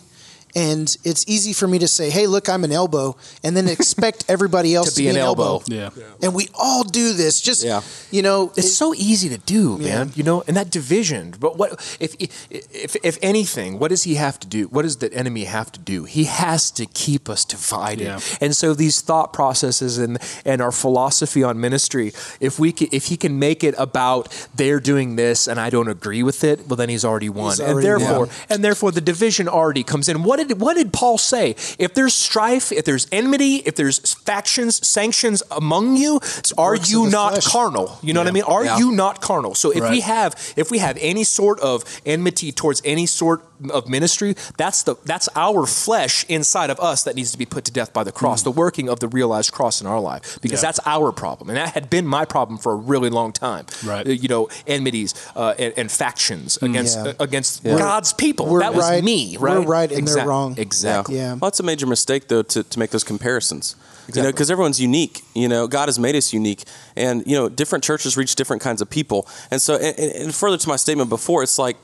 and 0.56 0.96
it's 1.04 1.24
easy 1.28 1.54
for 1.54 1.68
me 1.68 1.80
to 1.80 1.88
say, 1.88 2.10
"Hey, 2.10 2.28
look, 2.28 2.50
I'm 2.50 2.64
an 2.64 2.72
elbow," 2.72 3.16
and 3.44 3.56
then 3.56 3.68
expect 3.68 4.26
everybody 4.30 4.76
else 4.76 4.94
to, 4.96 5.02
be, 5.02 5.08
an 5.08 5.18
elbow. 5.18 5.62
Yeah. 5.68 5.90
And 6.22 6.34
we 6.34 6.48
all 6.54 6.84
do 6.84 7.14
this. 7.14 7.40
Just 7.42 7.64
Yeah. 7.64 7.82
you 8.12 8.22
know, 8.22 8.52
It's 8.56 8.68
it- 8.68 8.72
so 8.72 8.94
easy 8.96 9.30
to 9.30 9.38
do, 9.38 9.78
man. 9.78 10.08
Yeah. 10.08 10.14
You 10.16 10.24
know, 10.24 10.44
and 10.48 10.56
that 10.58 10.70
division. 10.70 11.36
But 11.40 11.58
what 11.58 11.74
if, 12.00 12.16
if 12.50 12.96
if 13.04 13.18
anything? 13.22 13.80
What 13.80 13.90
does 13.90 14.04
he 14.04 14.16
have 14.16 14.40
to 14.40 14.48
do? 14.48 14.66
What 14.68 14.82
does 14.84 14.98
the 14.98 15.14
enemy 15.14 15.44
have 15.46 15.72
to 15.74 15.80
do? 15.80 16.06
He 16.06 16.26
has 16.26 16.72
to 16.72 16.86
keep 16.86 17.30
us 17.30 17.46
divided. 17.46 18.06
Yeah. 18.06 18.20
And 18.42 18.56
so 18.56 18.74
these 18.74 19.02
thought 19.02 19.34
processes 19.34 19.98
and 19.98 20.18
and 20.46 20.62
our 20.62 20.72
philosophy 20.72 21.44
on 21.44 21.60
ministry, 21.60 22.14
if 22.40 22.60
we 22.60 22.72
can, 22.72 22.88
if 22.92 23.06
he 23.08 23.18
can 23.18 23.38
make 23.40 23.64
it 23.64 23.76
about 23.78 24.30
they're 24.56 24.80
doing 24.80 25.16
this 25.16 25.48
and 25.48 25.60
I 25.60 25.70
don't 25.70 25.88
agree 25.90 26.24
with 26.24 26.44
it, 26.44 26.68
well 26.68 26.78
then 26.78 26.90
he's 26.90 27.06
already 27.06 27.30
won. 27.30 27.52
He's 27.52 27.60
and 27.60 27.82
therefore, 27.84 28.20
won. 28.20 28.30
and 28.50 28.64
therefore 28.64 28.92
the 28.92 29.02
division 29.02 29.48
already 29.48 29.84
comes 29.84 30.10
in. 30.10 30.24
What 30.24 30.39
did 30.48 30.60
what 30.60 30.76
did 30.76 30.92
Paul 30.94 31.18
say? 31.18 31.52
If 31.78 31.94
there's 31.94 32.14
strife, 32.14 32.72
if 32.72 32.86
there's 32.86 33.08
enmity, 33.12 33.58
if 33.66 33.76
there's 33.76 34.14
factions, 34.16 34.86
sanctions 34.88 35.44
among 35.52 35.98
you, 35.98 36.20
are 36.58 36.76
you 36.76 37.10
not 37.10 37.34
flesh. 37.34 37.48
carnal? 37.48 37.98
You 38.02 38.14
know 38.14 38.22
what 38.22 38.28
I 38.28 38.32
mean? 38.32 38.44
Are 38.44 38.66
Yeah. 38.66 38.78
you 38.78 38.92
not 38.92 39.22
carnal? 39.22 39.56
So 39.56 39.72
if 39.72 39.90
we 39.90 40.02
have 40.02 40.36
if 40.56 40.72
we 40.72 40.80
have 40.80 40.98
any 41.02 41.24
sort 41.24 41.60
of 41.60 41.84
enmity 42.06 42.52
towards 42.52 42.82
any 42.86 43.06
sort 43.06 43.44
of 43.72 43.90
ministry, 43.90 44.36
that's 44.58 44.84
the 44.84 44.96
that's 45.06 45.28
our 45.36 45.66
flesh 45.66 46.26
inside 46.30 46.70
of 46.70 46.80
us 46.80 47.04
that 47.04 47.16
needs 47.16 47.32
to 47.32 47.38
be 47.38 47.46
put 47.46 47.66
to 47.66 47.72
death 47.72 47.92
by 47.94 48.04
the 48.04 48.12
cross, 48.12 48.44
the 48.44 48.52
working 48.52 48.90
of 48.90 49.00
the 49.00 49.08
realized 49.08 49.52
cross 49.52 49.82
in 49.82 49.88
our 49.88 50.00
life, 50.00 50.40
because 50.42 50.62
Yeah. 50.62 50.68
that's 50.68 50.80
our 50.86 51.12
problem, 51.12 51.50
and 51.50 51.58
that 51.58 51.74
had 51.74 51.90
been 51.90 52.08
my 52.08 52.26
problem 52.26 52.58
for 52.58 52.72
a 52.72 52.76
really 52.76 53.10
long 53.10 53.32
time. 53.32 53.66
Right. 53.86 54.08
Uh, 54.08 54.12
You 54.12 54.28
know, 54.28 54.50
enmities 54.68 55.14
uh, 55.36 55.54
and, 55.60 55.74
and 55.78 55.92
factions 55.92 56.58
against 56.62 56.98
Yeah. 56.98 57.04
uh, 57.12 57.14
against 57.20 57.64
God's 57.64 58.14
people. 58.14 58.46
We're 58.48 58.60
that 58.62 58.74
was 58.74 58.86
me. 58.86 58.92
right- 58.92 59.04
me. 59.04 59.38
we're 59.38 59.58
Right. 59.60 59.68
right 59.68 59.92
and 59.92 60.08
they're 60.08 60.26
wrong. 60.26 60.56
Exactly. 60.58 61.16
Yeah. 61.18 61.34
Well, 61.36 61.50
it's 61.50 61.60
a 61.60 61.64
major 61.64 61.86
mistake 61.88 62.28
though 62.28 62.44
to, 62.44 62.64
to 62.64 62.80
make 62.80 62.92
those 62.92 63.04
comparisons. 63.04 63.76
You 63.76 64.16
know, 64.16 64.22
Exactly. 64.22 64.32
because 64.32 64.52
everyone's 64.52 64.80
unique. 64.82 65.24
You 65.36 65.48
know, 65.48 65.68
God 65.68 65.88
has 65.88 66.00
made 66.00 66.16
us 66.16 66.34
unique, 66.34 66.64
and 66.96 67.24
you 67.28 67.36
know, 67.38 67.48
different 67.48 67.84
churches 67.84 68.18
reach 68.18 68.34
different 68.34 68.60
kinds 68.64 68.82
of 68.82 68.90
people. 68.90 69.28
And 69.52 69.62
so, 69.62 69.76
and, 69.76 69.94
and 70.00 70.12
and 70.24 70.36
further 70.36 70.58
to 70.58 70.68
my 70.68 70.78
statement 70.78 71.10
before, 71.12 71.44
it's 71.44 71.60
like 71.60 71.78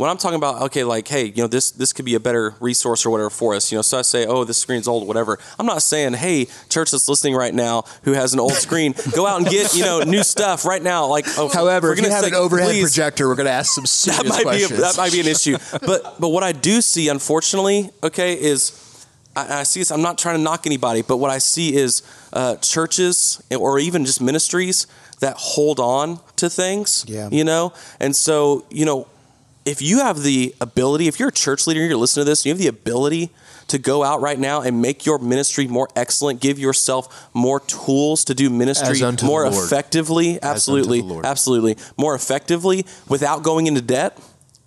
when 0.00 0.08
I'm 0.08 0.16
talking 0.16 0.36
about 0.36 0.62
okay, 0.62 0.82
like 0.82 1.06
hey, 1.08 1.26
you 1.26 1.42
know, 1.42 1.46
this 1.46 1.70
this 1.70 1.92
could 1.92 2.06
be 2.06 2.14
a 2.14 2.20
better 2.20 2.54
resource 2.58 3.04
or 3.04 3.10
whatever 3.10 3.28
for 3.28 3.54
us. 3.54 3.70
You 3.70 3.76
know, 3.76 3.82
so 3.82 3.98
I 3.98 4.02
say, 4.02 4.26
oh, 4.26 4.44
this 4.44 4.56
screen's 4.56 4.88
old, 4.88 5.06
whatever. 5.06 5.38
I'm 5.58 5.66
not 5.66 5.82
saying, 5.82 6.14
hey, 6.14 6.46
church 6.70 6.92
that's 6.92 7.06
listening 7.06 7.34
right 7.34 7.52
now 7.52 7.84
who 8.04 8.12
has 8.12 8.32
an 8.32 8.40
old 8.40 8.54
screen, 8.54 8.94
go 9.14 9.26
out 9.26 9.40
and 9.40 9.46
get 9.46 9.74
you 9.74 9.84
know 9.84 10.00
new 10.00 10.22
stuff 10.22 10.64
right 10.64 10.82
now. 10.82 11.06
Like, 11.06 11.26
oh, 11.36 11.50
However, 11.52 11.92
if 11.92 12.00
you 12.00 12.08
have 12.08 12.24
sake, 12.24 12.32
an 12.32 12.38
overhead 12.38 12.68
please, 12.68 12.84
projector, 12.84 13.28
we're 13.28 13.34
going 13.34 13.44
to 13.44 13.52
ask 13.52 13.74
some 13.74 13.84
serious 13.84 14.22
that 14.22 14.28
might 14.28 14.42
questions. 14.42 14.70
be 14.70 14.76
a, 14.76 14.80
that 14.80 14.96
might 14.96 15.12
be 15.12 15.20
an 15.20 15.26
issue. 15.26 15.58
But 15.84 16.18
but 16.18 16.30
what 16.30 16.44
I 16.44 16.52
do 16.52 16.80
see, 16.80 17.08
unfortunately, 17.08 17.90
okay, 18.02 18.40
is 18.40 19.06
I, 19.36 19.60
I 19.60 19.62
see 19.64 19.80
this. 19.80 19.90
I'm 19.90 20.02
not 20.02 20.16
trying 20.16 20.36
to 20.36 20.42
knock 20.42 20.66
anybody, 20.66 21.02
but 21.02 21.18
what 21.18 21.30
I 21.30 21.36
see 21.36 21.74
is 21.74 22.02
uh, 22.32 22.56
churches 22.56 23.42
or 23.54 23.78
even 23.78 24.06
just 24.06 24.22
ministries 24.22 24.86
that 25.20 25.36
hold 25.36 25.78
on 25.78 26.20
to 26.36 26.48
things. 26.48 27.04
Yeah. 27.06 27.28
You 27.30 27.44
know, 27.44 27.74
and 28.00 28.16
so 28.16 28.64
you 28.70 28.86
know, 28.86 29.06
if 29.64 29.82
you 29.82 29.98
have 29.98 30.22
the 30.22 30.54
ability, 30.60 31.06
if 31.08 31.18
you're 31.20 31.28
a 31.28 31.32
church 31.32 31.66
leader, 31.66 31.84
you're 31.84 31.96
listening 31.96 32.24
to 32.24 32.30
this, 32.30 32.44
you 32.46 32.52
have 32.52 32.58
the 32.58 32.66
ability 32.66 33.30
to 33.68 33.78
go 33.78 34.02
out 34.02 34.20
right 34.20 34.38
now 34.38 34.62
and 34.62 34.82
make 34.82 35.06
your 35.06 35.18
ministry 35.18 35.66
more 35.68 35.88
excellent, 35.94 36.40
give 36.40 36.58
yourself 36.58 37.28
more 37.34 37.60
tools 37.60 38.24
to 38.24 38.34
do 38.34 38.50
ministry 38.50 38.88
As 38.96 39.02
unto 39.02 39.20
the 39.22 39.26
more 39.26 39.46
effectively, 39.46 40.42
absolutely, 40.42 41.04
absolutely, 41.24 41.76
more 41.96 42.14
effectively 42.14 42.84
without 43.08 43.42
going 43.42 43.66
into 43.66 43.80
debt. 43.82 44.18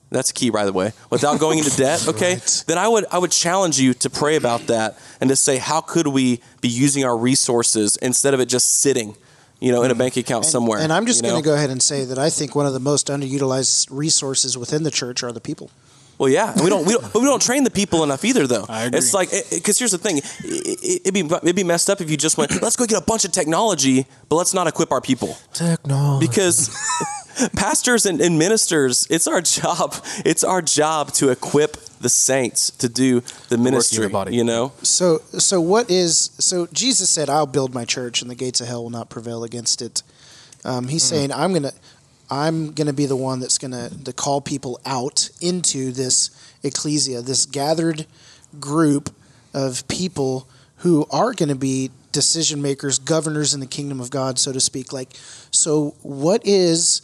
That's 0.09 0.31
key, 0.31 0.51
by 0.51 0.63
the 0.65 0.71
way. 0.73 0.93
Without 1.09 1.39
going 1.39 1.57
into 1.57 1.75
debt, 1.75 2.07
okay, 2.09 2.33
Right. 2.35 2.63
then 2.67 2.77
I 2.77 2.87
would 2.87 3.05
I 3.11 3.17
would 3.17 3.31
challenge 3.31 3.79
you 3.79 3.95
to 3.95 4.09
pray 4.11 4.35
about 4.35 4.67
that 4.67 4.97
and 5.19 5.29
to 5.31 5.35
say 5.35 5.57
how 5.57 5.81
could 5.81 6.05
we 6.07 6.39
be 6.61 6.67
using 6.69 7.03
our 7.03 7.17
resources 7.17 7.97
instead 7.97 8.33
of 8.35 8.39
it 8.39 8.45
just 8.45 8.79
sitting, 8.79 9.15
you 9.63 9.71
know, 9.71 9.83
in 9.83 9.89
a 9.89 9.93
mm-hmm. 9.93 9.99
bank 9.99 10.17
account 10.17 10.43
and, 10.43 10.51
somewhere. 10.51 10.79
And 10.79 10.91
I'm 10.91 11.05
just 11.05 11.23
going 11.23 11.41
to 11.41 11.41
go 11.41 11.55
ahead 11.55 11.69
and 11.69 11.81
say 11.81 12.03
that 12.03 12.19
I 12.19 12.29
think 12.29 12.53
one 12.53 12.65
of 12.65 12.73
the 12.73 12.81
most 12.81 13.07
underutilized 13.07 13.87
resources 13.89 14.57
within 14.57 14.83
the 14.83 14.91
church 14.91 15.23
are 15.23 15.31
the 15.31 15.39
people. 15.39 15.71
Well, 16.17 16.29
yeah, 16.29 16.51
and 16.51 16.61
we 16.61 16.69
don't, 16.69 16.85
we 16.85 16.93
don't, 16.93 17.01
but 17.13 17.21
we 17.21 17.25
don't 17.25 17.41
train 17.41 17.63
the 17.63 17.71
people 17.71 18.03
enough 18.03 18.25
either, 18.25 18.45
though. 18.45 18.65
I 18.67 18.83
agree. 18.83 18.97
It's 18.97 19.13
like 19.13 19.29
because 19.49 19.79
here's 19.79 19.91
the 19.91 19.97
thing, 19.97 20.17
it, 20.17 20.25
it, 20.43 21.01
it'd 21.01 21.13
be 21.13 21.21
it'd 21.21 21.55
be 21.55 21.63
messed 21.63 21.89
up 21.89 22.01
if 22.01 22.11
you 22.11 22.17
just 22.17 22.37
went, 22.37 22.61
let's 22.61 22.75
go 22.75 22.85
get 22.85 23.01
a 23.01 23.05
bunch 23.05 23.25
of 23.25 23.31
technology, 23.31 24.05
but 24.29 24.35
let's 24.35 24.53
not 24.53 24.67
equip 24.67 24.91
our 24.91 25.01
people 25.01 25.35
Technology. 25.53 26.27
because 26.27 26.69
pastors 27.55 28.05
and, 28.05 28.21
and 28.21 28.37
ministers, 28.37 29.07
it's 29.09 29.27
our 29.27 29.41
job, 29.41 29.95
it's 30.23 30.43
our 30.43 30.61
job 30.61 31.13
to 31.13 31.29
equip 31.29 31.77
the 32.03 32.09
saints 32.09 32.69
to 32.69 32.87
do 32.87 33.21
the 33.49 33.57
ministry. 33.57 34.07
body. 34.07 34.35
You 34.35 34.43
know, 34.43 34.73
So, 34.83 35.19
so 35.39 35.59
what 35.59 35.89
is 35.89 36.29
so? 36.37 36.67
Jesus 36.67 37.09
said, 37.09 37.29
"I'll 37.29 37.47
build 37.47 37.73
my 37.73 37.85
church, 37.85 38.21
and 38.21 38.29
the 38.29 38.35
gates 38.35 38.61
of 38.61 38.67
hell 38.67 38.83
will 38.83 38.91
not 38.91 39.09
prevail 39.09 39.43
against 39.43 39.81
it." 39.81 40.03
Um, 40.63 40.87
he's 40.87 41.03
saying, 41.03 41.31
"I'm 41.31 41.53
gonna, 41.53 41.73
I'm 42.29 42.73
gonna 42.73 42.93
be 42.93 43.07
the 43.07 43.15
one 43.15 43.39
that's 43.39 43.57
gonna 43.57 43.89
to 44.05 44.13
call 44.13 44.41
people 44.41 44.79
out 44.85 45.29
into 45.41 45.91
this 45.91 46.29
ecclesia, 46.61 47.21
this 47.21 47.45
gathered 47.45 48.05
group 48.59 49.09
of 49.53 49.87
people 49.87 50.47
who 50.77 51.05
are 51.11 51.33
going 51.33 51.49
to 51.49 51.55
be 51.55 51.89
decision 52.11 52.61
makers, 52.61 52.99
governors 52.99 53.53
in 53.53 53.59
the 53.59 53.65
kingdom 53.65 53.99
of 53.99 54.09
God, 54.09 54.37
so 54.37 54.51
to 54.51 54.59
speak. 54.59 54.91
Like, 54.91 55.09
so 55.49 55.95
what 56.01 56.45
is 56.45 57.01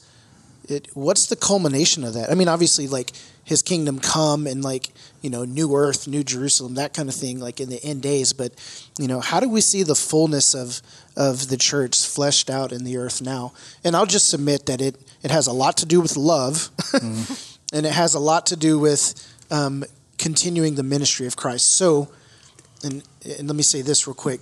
it? 0.69 0.87
What's 0.93 1.27
the 1.27 1.35
culmination 1.35 2.03
of 2.03 2.13
that? 2.13 2.31
I 2.31 2.35
mean, 2.35 2.47
obviously, 2.47 2.87
like 2.87 3.11
His 3.43 3.61
kingdom 3.61 3.99
come 3.99 4.47
and 4.47 4.63
like 4.63 4.89
you 5.21 5.29
know, 5.29 5.43
new 5.43 5.75
earth, 5.75 6.07
new 6.07 6.23
Jerusalem, 6.23 6.75
that 6.75 6.93
kind 6.93 7.09
of 7.09 7.15
thing, 7.15 7.39
like 7.39 7.59
in 7.59 7.69
the 7.69 7.83
end 7.83 8.01
days. 8.01 8.33
But 8.33 8.53
you 8.97 9.07
know, 9.07 9.19
how 9.19 9.39
do 9.39 9.49
we 9.49 9.61
see 9.61 9.83
the 9.83 9.95
fullness 9.95 10.53
of 10.53 10.81
of 11.15 11.49
the 11.49 11.57
church 11.57 12.05
fleshed 12.05 12.49
out 12.49 12.71
in 12.71 12.83
the 12.83 12.97
earth 12.97 13.21
now? 13.21 13.53
And 13.83 13.95
I'll 13.95 14.05
just 14.05 14.29
submit 14.29 14.65
that 14.67 14.81
it 14.81 14.95
it 15.23 15.31
has 15.31 15.47
a 15.47 15.53
lot 15.53 15.77
to 15.77 15.85
do 15.85 16.01
with 16.01 16.15
love, 16.15 16.69
and 17.73 17.85
it 17.85 17.91
has 17.91 18.13
a 18.13 18.19
lot 18.19 18.45
to 18.47 18.55
do 18.55 18.79
with 18.79 19.13
um, 19.51 19.83
continuing 20.17 20.75
the 20.75 20.83
ministry 20.83 21.27
of 21.27 21.35
Christ. 21.35 21.73
So, 21.73 22.09
and, 22.83 23.03
and 23.37 23.47
let 23.47 23.55
me 23.55 23.63
say 23.63 23.81
this 23.81 24.07
real 24.07 24.13
quick, 24.13 24.41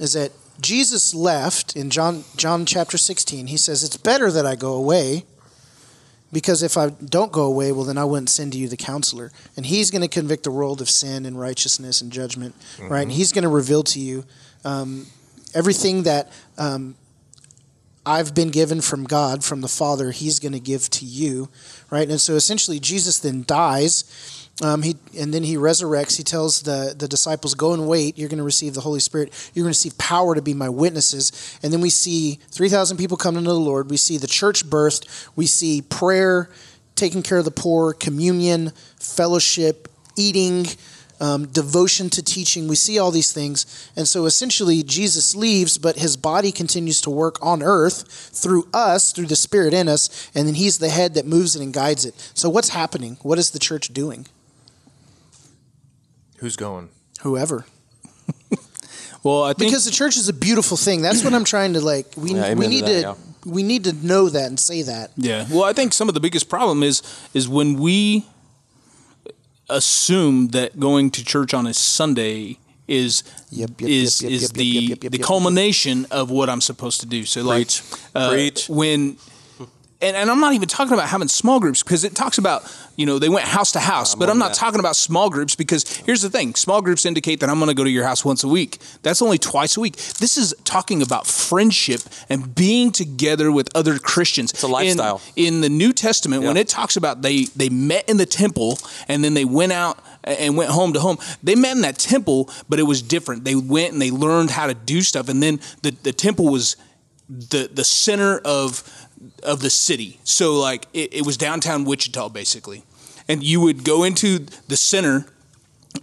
is 0.00 0.12
that 0.12 0.32
Jesus 0.60 1.14
left 1.14 1.76
in 1.76 1.88
John 1.88 2.24
John 2.36 2.66
chapter 2.66 2.98
16. 2.98 3.46
He 3.46 3.56
says, 3.56 3.82
It's 3.82 3.96
better 3.96 4.30
that 4.30 4.44
I 4.44 4.56
go 4.56 4.74
away 4.74 5.24
because 6.32 6.62
if 6.62 6.76
I 6.76 6.90
don't 6.90 7.32
go 7.32 7.44
away, 7.44 7.72
well, 7.72 7.84
then 7.84 7.98
I 7.98 8.04
wouldn't 8.04 8.30
send 8.30 8.52
to 8.52 8.58
you 8.58 8.68
the 8.68 8.76
counselor. 8.76 9.32
And 9.56 9.66
he's 9.66 9.90
going 9.90 10.02
to 10.02 10.08
convict 10.08 10.44
the 10.44 10.50
world 10.50 10.80
of 10.80 10.88
sin 10.88 11.26
and 11.26 11.38
righteousness 11.38 12.00
and 12.00 12.12
judgment, 12.12 12.54
right? 12.88 13.02
And 13.02 13.12
he's 13.12 13.32
going 13.32 13.42
to 13.42 13.48
reveal 13.48 13.82
to 13.84 14.00
you 14.00 14.24
um, 14.64 15.06
everything 15.54 16.04
that 16.04 16.30
um, 16.58 16.94
I've 18.06 18.34
been 18.34 18.50
given 18.50 18.80
from 18.80 19.04
God, 19.04 19.44
from 19.44 19.60
the 19.60 19.68
Father, 19.68 20.10
He's 20.10 20.38
going 20.38 20.52
to 20.52 20.60
give 20.60 20.88
to 20.90 21.04
you, 21.04 21.48
right? 21.90 22.08
And 22.08 22.20
so 22.20 22.34
essentially, 22.34 22.80
Jesus 22.80 23.18
then 23.18 23.44
dies. 23.46 24.39
Um, 24.62 24.82
he 24.82 24.96
and 25.18 25.32
then 25.32 25.42
he 25.42 25.56
resurrects. 25.56 26.16
He 26.16 26.22
tells 26.22 26.62
the 26.62 26.94
the 26.96 27.08
disciples, 27.08 27.54
"Go 27.54 27.72
and 27.72 27.88
wait. 27.88 28.18
You're 28.18 28.28
going 28.28 28.38
to 28.38 28.44
receive 28.44 28.74
the 28.74 28.80
Holy 28.80 29.00
Spirit. 29.00 29.32
You're 29.54 29.64
going 29.64 29.72
to 29.72 29.78
receive 29.78 29.96
power 29.96 30.34
to 30.34 30.42
be 30.42 30.54
my 30.54 30.68
witnesses." 30.68 31.58
And 31.62 31.72
then 31.72 31.80
we 31.80 31.90
see 31.90 32.38
three 32.50 32.68
thousand 32.68 32.98
people 32.98 33.16
coming 33.16 33.44
to 33.44 33.50
the 33.50 33.58
Lord. 33.58 33.90
We 33.90 33.96
see 33.96 34.18
the 34.18 34.26
church 34.26 34.68
birthed. 34.68 35.06
We 35.34 35.46
see 35.46 35.82
prayer, 35.82 36.50
taking 36.94 37.22
care 37.22 37.38
of 37.38 37.46
the 37.46 37.50
poor, 37.50 37.94
communion, 37.94 38.72
fellowship, 38.98 39.88
eating, 40.16 40.66
um, 41.20 41.46
devotion 41.46 42.10
to 42.10 42.22
teaching. 42.22 42.68
We 42.68 42.76
see 42.76 42.98
all 42.98 43.10
these 43.10 43.32
things. 43.32 43.90
And 43.96 44.06
so 44.06 44.26
essentially, 44.26 44.82
Jesus 44.82 45.34
leaves, 45.34 45.78
but 45.78 45.96
his 45.96 46.18
body 46.18 46.52
continues 46.52 47.00
to 47.02 47.10
work 47.10 47.38
on 47.40 47.62
earth 47.62 48.04
through 48.34 48.68
us, 48.74 49.12
through 49.12 49.26
the 49.26 49.36
Spirit 49.36 49.72
in 49.72 49.88
us. 49.88 50.30
And 50.34 50.46
then 50.46 50.54
he's 50.54 50.78
the 50.78 50.90
head 50.90 51.14
that 51.14 51.26
moves 51.26 51.56
it 51.56 51.62
and 51.62 51.72
guides 51.72 52.04
it. 52.04 52.14
So, 52.34 52.50
what's 52.50 52.70
happening? 52.70 53.16
What 53.22 53.38
is 53.38 53.50
the 53.50 53.58
church 53.58 53.88
doing? 53.88 54.26
Who's 56.40 56.56
going? 56.56 56.88
Whoever. 57.22 57.64
Well, 59.22 59.42
I 59.44 59.52
think 59.52 59.70
Because 59.70 59.84
the 59.84 59.90
church 59.90 60.16
is 60.16 60.30
a 60.30 60.32
beautiful 60.32 60.78
thing. 60.78 61.02
That's 61.02 61.22
what 61.22 61.34
I'm 61.34 61.44
trying 61.44 61.74
to 61.74 61.80
like. 61.82 62.06
We, 62.16 62.32
Yeah, 62.32 62.44
amen 62.46 62.56
we 62.56 62.64
to 62.64 62.70
need 62.70 62.84
that, 62.84 62.88
to. 62.88 63.00
yeah. 63.00 63.14
We 63.44 63.62
need 63.62 63.84
to 63.84 63.92
know 63.92 64.30
that 64.30 64.46
and 64.46 64.58
say 64.58 64.80
that. 64.80 65.10
Yeah. 65.16 65.46
Well, 65.50 65.64
I 65.64 65.74
think 65.74 65.92
some 65.92 66.08
of 66.08 66.14
the 66.14 66.20
biggest 66.20 66.48
problem 66.48 66.82
is 66.82 67.02
is 67.34 67.46
when 67.46 67.78
we 67.78 68.24
assume 69.68 70.48
that 70.48 70.80
going 70.80 71.10
to 71.10 71.24
church 71.24 71.52
on 71.54 71.66
a 71.66 71.74
Sunday 71.74 72.58
is 72.88 73.22
Yep, 73.50 73.70
yep, 73.80 73.90
is 73.90 74.22
yep, 74.22 74.30
yep, 74.30 74.36
is 74.36 74.42
yep, 74.42 74.50
the 74.52 74.64
yep, 74.64 74.88
yep, 74.90 75.02
yep, 75.04 75.12
the 75.12 75.18
yep. 75.18 75.26
culmination 75.26 76.06
of 76.10 76.30
what 76.30 76.48
I'm 76.48 76.60
supposed 76.62 77.00
to 77.00 77.06
do. 77.06 77.24
So 77.26 77.42
like 77.42 77.66
Preach. 77.68 77.82
uh, 78.14 78.30
Preach. 78.30 78.68
when 78.68 79.16
and, 80.02 80.16
and 80.16 80.30
I'm 80.30 80.40
not 80.40 80.54
even 80.54 80.68
talking 80.68 80.94
about 80.94 81.08
having 81.08 81.28
small 81.28 81.60
groups 81.60 81.82
because 81.82 82.04
it 82.04 82.14
talks 82.14 82.38
about, 82.38 82.62
you 82.96 83.04
know, 83.04 83.18
they 83.18 83.28
went 83.28 83.46
house 83.46 83.72
to 83.72 83.80
house, 83.80 84.14
but 84.14 84.30
I'm 84.30 84.38
not 84.38 84.52
that. 84.52 84.56
talking 84.56 84.80
about 84.80 84.96
small 84.96 85.28
groups 85.28 85.54
because 85.54 85.84
here's 85.98 86.22
the 86.22 86.30
thing 86.30 86.54
small 86.54 86.80
groups 86.80 87.04
indicate 87.04 87.40
that 87.40 87.50
I'm 87.50 87.58
going 87.58 87.68
to 87.68 87.74
go 87.74 87.84
to 87.84 87.90
your 87.90 88.04
house 88.04 88.24
once 88.24 88.42
a 88.42 88.48
week. 88.48 88.78
That's 89.02 89.20
only 89.20 89.36
twice 89.36 89.76
a 89.76 89.80
week. 89.80 89.96
This 89.96 90.38
is 90.38 90.54
talking 90.64 91.02
about 91.02 91.26
friendship 91.26 92.00
and 92.30 92.54
being 92.54 92.92
together 92.92 93.52
with 93.52 93.68
other 93.74 93.98
Christians. 93.98 94.52
It's 94.52 94.62
a 94.62 94.68
lifestyle. 94.68 95.20
In, 95.36 95.54
in 95.54 95.60
the 95.60 95.68
New 95.68 95.92
Testament, 95.92 96.44
when 96.44 96.56
it 96.56 96.68
talks 96.68 96.96
about 96.96 97.20
they, 97.20 97.44
they 97.44 97.68
met 97.68 98.08
in 98.08 98.16
the 98.16 98.26
temple 98.26 98.78
and 99.06 99.22
then 99.22 99.34
they 99.34 99.44
went 99.44 99.72
out 99.72 99.98
and 100.24 100.56
went 100.56 100.70
home 100.70 100.94
to 100.94 101.00
home, 101.00 101.18
they 101.42 101.54
met 101.54 101.76
in 101.76 101.82
that 101.82 101.98
temple, 101.98 102.50
but 102.68 102.78
it 102.78 102.84
was 102.84 103.02
different. 103.02 103.44
They 103.44 103.54
went 103.54 103.92
and 103.92 104.00
they 104.00 104.10
learned 104.10 104.50
how 104.50 104.66
to 104.66 104.74
do 104.74 105.02
stuff. 105.02 105.28
And 105.28 105.42
then 105.42 105.60
the, 105.82 105.90
the 105.90 106.12
temple 106.12 106.46
was 106.46 106.76
the 107.30 107.70
the 107.72 107.84
center 107.84 108.38
of 108.38 108.82
of 109.42 109.60
the 109.60 109.70
city. 109.70 110.20
So 110.24 110.58
like 110.58 110.86
it, 110.92 111.14
it 111.14 111.26
was 111.26 111.36
downtown 111.36 111.84
Wichita 111.84 112.28
basically, 112.30 112.84
and 113.28 113.42
you 113.42 113.60
would 113.60 113.84
go 113.84 114.04
into 114.04 114.46
the 114.68 114.76
center 114.76 115.26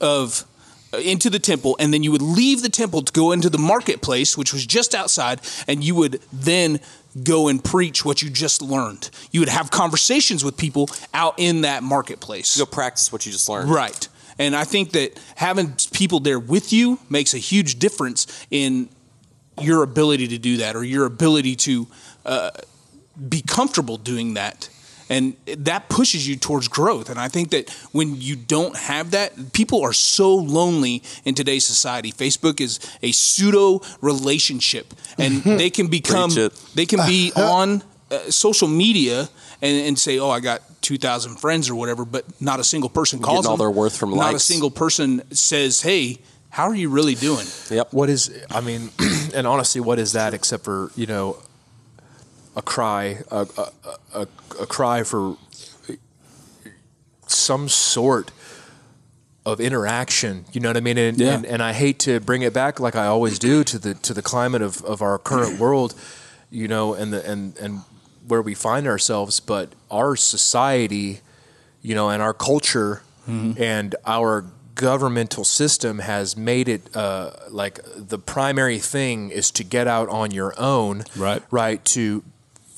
of 0.01 0.45
uh, 0.93 0.97
into 0.97 1.29
the 1.29 1.39
temple 1.39 1.75
and 1.79 1.93
then 1.93 2.03
you 2.03 2.11
would 2.11 2.21
leave 2.21 2.61
the 2.61 2.69
temple 2.69 3.01
to 3.01 3.11
go 3.11 3.31
into 3.31 3.49
the 3.49 3.57
marketplace 3.57 4.37
which 4.37 4.53
was 4.53 4.65
just 4.65 4.95
outside 4.95 5.41
and 5.67 5.83
you 5.83 5.93
would 5.93 6.21
then 6.31 6.79
go 7.23 7.47
and 7.49 7.63
preach 7.63 8.05
what 8.05 8.21
you 8.21 8.29
just 8.29 8.61
learned 8.61 9.09
you 9.31 9.41
would 9.41 9.49
have 9.49 9.69
conversations 9.69 10.45
with 10.45 10.55
people 10.55 10.89
out 11.13 11.33
in 11.37 11.61
that 11.61 11.83
marketplace 11.83 12.57
Go 12.57 12.65
practice 12.65 13.11
what 13.11 13.25
you 13.25 13.31
just 13.31 13.49
learned. 13.49 13.69
Right. 13.69 14.07
And 14.39 14.55
I 14.55 14.63
think 14.63 14.91
that 14.91 15.19
having 15.35 15.75
people 15.91 16.19
there 16.19 16.39
with 16.39 16.71
you 16.71 16.99
makes 17.09 17.33
a 17.33 17.37
huge 17.37 17.79
difference 17.79 18.27
in 18.51 18.89
your 19.59 19.83
ability 19.83 20.27
to 20.29 20.37
do 20.37 20.57
that 20.57 20.75
or 20.75 20.83
your 20.83 21.05
ability 21.05 21.55
to 21.55 21.87
uh, 22.25 22.51
be 23.29 23.41
comfortable 23.41 23.97
doing 23.97 24.33
that. 24.35 24.69
And 25.09 25.37
that 25.45 25.87
pushes 25.87 26.27
you 26.27 26.35
towards 26.35 26.67
growth. 26.67 27.09
And 27.09 27.17
I 27.17 27.29
think 27.29 27.51
that 27.51 27.69
when 27.93 28.19
you 28.19 28.35
don't 28.35 28.75
have 28.75 29.11
that, 29.11 29.53
people 29.53 29.81
are 29.81 29.93
so 29.93 30.35
lonely 30.35 31.01
in 31.23 31.33
today's 31.33 31.65
society. 31.65 32.11
Facebook 32.11 32.59
is 32.59 32.79
a 33.01 33.13
pseudo 33.13 33.81
relationship, 34.01 34.93
and 35.17 35.41
they 35.43 35.69
can 35.69 35.87
become, 35.87 36.31
they 36.75 36.85
can 36.85 36.99
be 37.07 37.31
on 37.37 37.83
uh, 38.11 38.29
social 38.29 38.67
media 38.67 39.29
and, 39.61 39.87
and 39.87 39.99
say, 39.99 40.19
"Oh, 40.19 40.29
I 40.29 40.39
got 40.39 40.61
two 40.81 40.97
thousand 40.97 41.37
friends 41.37 41.69
or 41.69 41.75
whatever," 41.75 42.05
but 42.05 42.25
not 42.41 42.59
a 42.59 42.63
single 42.63 42.89
person 42.89 43.19
calls 43.19 43.45
all 43.45 43.57
them. 43.57 43.65
their 43.65 43.71
worth 43.71 43.97
from 43.97 44.11
Not 44.11 44.33
a 44.33 44.39
single 44.39 44.71
person 44.71 45.23
says, 45.33 45.81
"Hey, 45.81 46.19
how 46.49 46.65
are 46.65 46.75
you 46.75 46.89
really 46.89 47.15
doing?" 47.15 47.45
Yep. 47.69 47.93
What 47.93 48.09
is? 48.09 48.31
I 48.49 48.61
mean, 48.61 48.91
and 49.33 49.47
honestly, 49.47 49.81
what 49.81 49.99
is 49.99 50.13
that 50.13 50.33
except 50.33 50.63
for 50.63 50.91
you 50.95 51.05
know, 51.05 51.37
a 52.57 52.61
cry, 52.61 53.03
a 53.31 53.47
a, 53.57 53.71
a, 54.21 54.27
a 54.59 54.65
cry 54.65 55.03
for 55.03 55.37
some 57.27 57.67
sort 57.69 58.31
of 59.45 59.59
interaction. 59.59 60.45
You 60.51 60.61
know 60.61 60.69
what 60.69 60.77
I 60.77 60.81
mean? 60.81 60.97
And, 60.97 61.19
Yeah. 61.19 61.33
and 61.35 61.45
and 61.45 61.63
I 61.63 61.73
hate 61.73 61.99
to 61.99 62.19
bring 62.19 62.41
it 62.41 62.53
back 62.53 62.79
like 62.79 62.95
I 62.95 63.07
always 63.07 63.39
do 63.39 63.63
to 63.63 63.79
the 63.79 63.93
to 63.95 64.13
the 64.13 64.21
climate 64.21 64.61
of, 64.61 64.81
of 64.83 65.01
our 65.01 65.17
current 65.17 65.59
world, 65.63 65.93
you 66.49 66.67
know, 66.67 66.93
and 66.93 67.13
the 67.13 67.25
and 67.29 67.57
and 67.57 67.81
where 68.27 68.41
we 68.41 68.53
find 68.53 68.87
ourselves, 68.87 69.39
but 69.39 69.69
our 69.89 70.15
society, 70.17 71.21
you 71.81 71.95
know, 71.95 72.09
and 72.09 72.21
our 72.21 72.33
culture 72.33 73.01
and 73.29 73.93
our 74.05 74.45
governmental 74.75 75.43
system 75.43 75.99
has 75.99 76.37
made 76.37 76.69
it 76.69 76.95
uh, 76.95 77.31
like 77.49 77.79
the 77.93 78.17
primary 78.17 78.79
thing 78.79 79.29
is 79.31 79.51
to 79.51 79.63
get 79.65 79.85
out 79.85 80.07
on 80.07 80.31
your 80.31 80.53
own, 80.57 81.03
Right. 81.17 81.41
Right. 81.51 81.83
To 81.85 82.23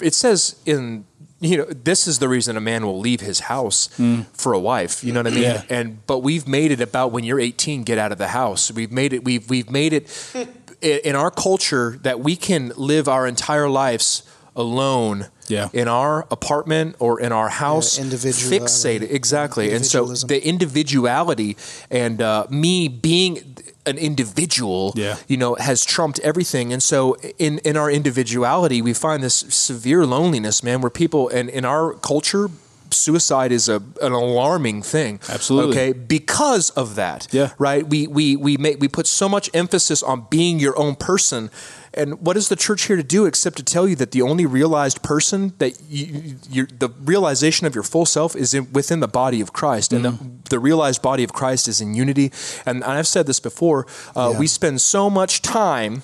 it 0.01 0.13
says 0.13 0.55
in 0.65 1.05
you 1.41 1.57
know 1.57 1.65
this 1.65 2.07
is 2.07 2.19
the 2.19 2.27
reason 2.27 2.57
a 2.57 2.61
man 2.61 2.85
will 2.85 2.99
leave 2.99 3.21
his 3.21 3.41
house 3.41 3.89
for 4.33 4.53
a 4.53 4.59
wife. 4.59 5.03
You 5.03 5.13
know 5.13 5.19
what 5.19 5.27
I 5.27 5.35
mean? 5.35 5.43
Yeah. 5.43 5.63
And 5.69 6.05
but 6.05 6.19
we've 6.19 6.47
made 6.47 6.71
it 6.71 6.81
about 6.81 7.11
when 7.11 7.23
you're 7.23 7.39
18, 7.39 7.83
get 7.83 7.97
out 7.97 8.11
of 8.11 8.17
the 8.17 8.29
house. 8.29 8.71
We've 8.71 8.91
made 8.91 9.13
it. 9.13 9.23
We've 9.23 9.49
we've 9.49 9.69
made 9.69 9.93
it 9.93 10.35
in 10.81 11.15
our 11.15 11.31
culture 11.31 11.97
that 12.03 12.19
we 12.19 12.35
can 12.35 12.73
live 12.75 13.07
our 13.07 13.27
entire 13.27 13.69
lives 13.69 14.23
alone. 14.55 15.27
Yeah. 15.47 15.69
In 15.73 15.87
our 15.87 16.27
apartment 16.29 16.97
or 16.99 17.19
in 17.19 17.31
our 17.31 17.49
house, 17.49 17.97
individuality. 17.97 18.59
fixated 18.59 19.11
exactly, 19.11 19.73
and 19.73 19.83
so 19.83 20.05
the 20.05 20.45
individuality 20.45 21.57
and 21.89 22.21
uh, 22.21 22.45
me 22.51 22.87
being 22.87 23.57
an 23.89 23.97
individual, 23.97 24.93
Yeah. 24.95 25.15
you 25.27 25.37
know, 25.37 25.55
has 25.55 25.83
trumped 25.85 26.19
everything. 26.19 26.71
And 26.73 26.81
so 26.81 27.15
in 27.37 27.59
in 27.69 27.75
our 27.77 27.89
individuality, 27.91 28.81
we 28.81 28.93
find 28.93 29.23
this 29.23 29.45
severe 29.49 30.05
loneliness, 30.05 30.63
man, 30.63 30.81
where 30.81 30.89
people 31.03 31.27
and 31.37 31.49
in 31.49 31.65
our 31.65 31.93
culture. 32.11 32.49
Suicide 32.91 33.51
is 33.51 33.69
a 33.69 33.81
an 34.01 34.11
alarming 34.13 34.81
thing. 34.83 35.19
Absolutely. 35.29 35.71
Okay, 35.77 35.93
because 35.93 36.69
of 36.71 36.95
that. 36.95 37.27
Yeah. 37.31 37.49
Right. 37.57 37.87
We 37.87 38.07
we 38.07 38.35
we 38.35 38.57
make 38.57 38.79
we 38.79 38.87
put 38.87 39.07
so 39.07 39.27
much 39.29 39.49
emphasis 39.53 40.03
on 40.03 40.27
being 40.29 40.59
your 40.59 40.77
own 40.79 40.95
person, 40.95 41.49
and 41.93 42.19
what 42.25 42.37
is 42.37 42.47
the 42.49 42.55
church 42.55 42.83
here 42.87 42.95
to 42.97 43.03
do 43.03 43.25
except 43.25 43.57
to 43.57 43.63
tell 43.63 43.87
you 43.87 43.95
that 43.97 44.11
the 44.11 44.21
only 44.21 44.45
realized 44.45 45.01
person 45.01 45.53
that 45.57 45.73
you, 45.89 46.35
you 46.49 46.65
the 46.65 46.89
realization 47.03 47.67
of 47.67 47.75
your 47.75 47.83
full 47.83 48.05
self 48.05 48.35
is 48.35 48.53
in, 48.53 48.71
within 48.73 48.99
the 48.99 49.07
body 49.07 49.41
of 49.41 49.51
Christ, 49.53 49.93
and 49.93 50.05
Mm-hmm. 50.05 50.27
the, 50.43 50.49
the 50.49 50.59
realized 50.59 51.01
body 51.01 51.23
of 51.23 51.31
Christ 51.31 51.67
is 51.67 51.81
in 51.81 51.93
unity. 51.93 52.31
And 52.65 52.83
I've 52.83 53.07
said 53.07 53.25
this 53.27 53.39
before. 53.39 53.85
Uh, 54.15 54.31
Yeah. 54.33 54.39
We 54.39 54.47
spend 54.47 54.81
so 54.81 55.09
much 55.09 55.41
time. 55.41 56.01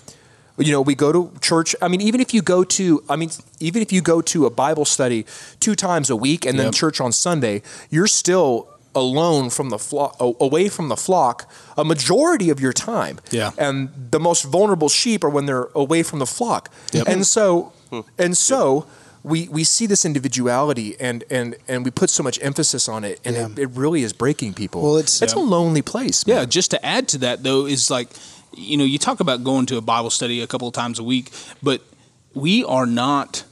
You 0.57 0.71
know, 0.71 0.81
we 0.81 0.95
go 0.95 1.11
to 1.11 1.31
church. 1.41 1.75
I 1.81 1.87
mean, 1.89 1.99
even 2.01 2.21
if 2.21 2.33
you 2.33 2.41
go 2.41 2.63
to, 2.63 3.03
I 3.09 3.15
mean, 3.17 3.29
even 3.59 3.81
if 3.81 3.91
you 3.91 4.01
go 4.01 4.21
to 4.21 4.45
a 4.45 4.49
Bible 4.49 4.85
study 4.85 5.25
two 5.59 5.75
times 5.75 6.09
a 6.09 6.15
week 6.15 6.45
and 6.45 6.57
then 6.57 6.67
Yep. 6.67 6.75
church 6.75 7.01
on 7.01 7.11
Sunday, 7.11 7.61
you're 7.89 8.07
still 8.07 8.67
alone 8.95 9.49
from 9.49 9.69
the 9.69 9.77
flock, 9.77 10.15
away 10.19 10.69
from 10.69 10.87
the 10.87 10.95
flock, 10.95 11.51
a 11.77 11.83
majority 11.83 12.49
of 12.49 12.61
your 12.61 12.71
time. 12.71 13.19
Yeah. 13.31 13.51
And 13.57 13.89
the 14.11 14.19
most 14.19 14.43
vulnerable 14.45 14.87
sheep 14.87 15.25
are 15.25 15.29
when 15.29 15.45
they're 15.45 15.67
away 15.75 16.01
from 16.03 16.19
the 16.19 16.25
flock. 16.25 16.69
Yep. 16.93 17.07
And 17.07 17.27
so, 17.27 17.73
hmm. 17.89 18.01
and 18.17 18.37
so. 18.37 18.85
We, 19.27 19.47
we 19.47 19.63
see 19.63 19.87
this 19.87 20.05
individuality 20.05 20.95
and, 20.99 21.23
and, 21.31 21.55
and 21.67 21.83
we 21.83 21.89
put 21.89 22.11
so 22.11 22.21
much 22.21 22.37
emphasis 22.43 22.87
on 22.87 23.03
it 23.03 23.19
and 23.25 23.35
Yeah. 23.35 23.47
it, 23.47 23.57
it 23.57 23.69
really 23.71 24.03
is 24.03 24.13
breaking 24.13 24.53
people. 24.53 24.83
Well, 24.83 24.97
it's- 24.97 25.19
it's 25.19 25.33
a 25.33 25.39
lonely 25.39 25.81
place. 25.81 26.23
Yeah, 26.27 26.45
just 26.45 26.69
to 26.69 26.85
add 26.85 27.07
to 27.07 27.17
that 27.17 27.41
though 27.41 27.65
is 27.65 27.89
like, 27.89 28.09
you 28.55 28.77
know, 28.77 28.83
you 28.83 28.97
talk 28.97 29.19
about 29.19 29.43
going 29.43 29.65
to 29.67 29.77
a 29.77 29.81
Bible 29.81 30.09
study 30.09 30.41
a 30.41 30.47
couple 30.47 30.67
of 30.67 30.73
times 30.73 30.99
a 30.99 31.03
week, 31.03 31.31
but 31.61 31.81
we 32.33 32.63
are 32.63 32.85
not 32.85 33.43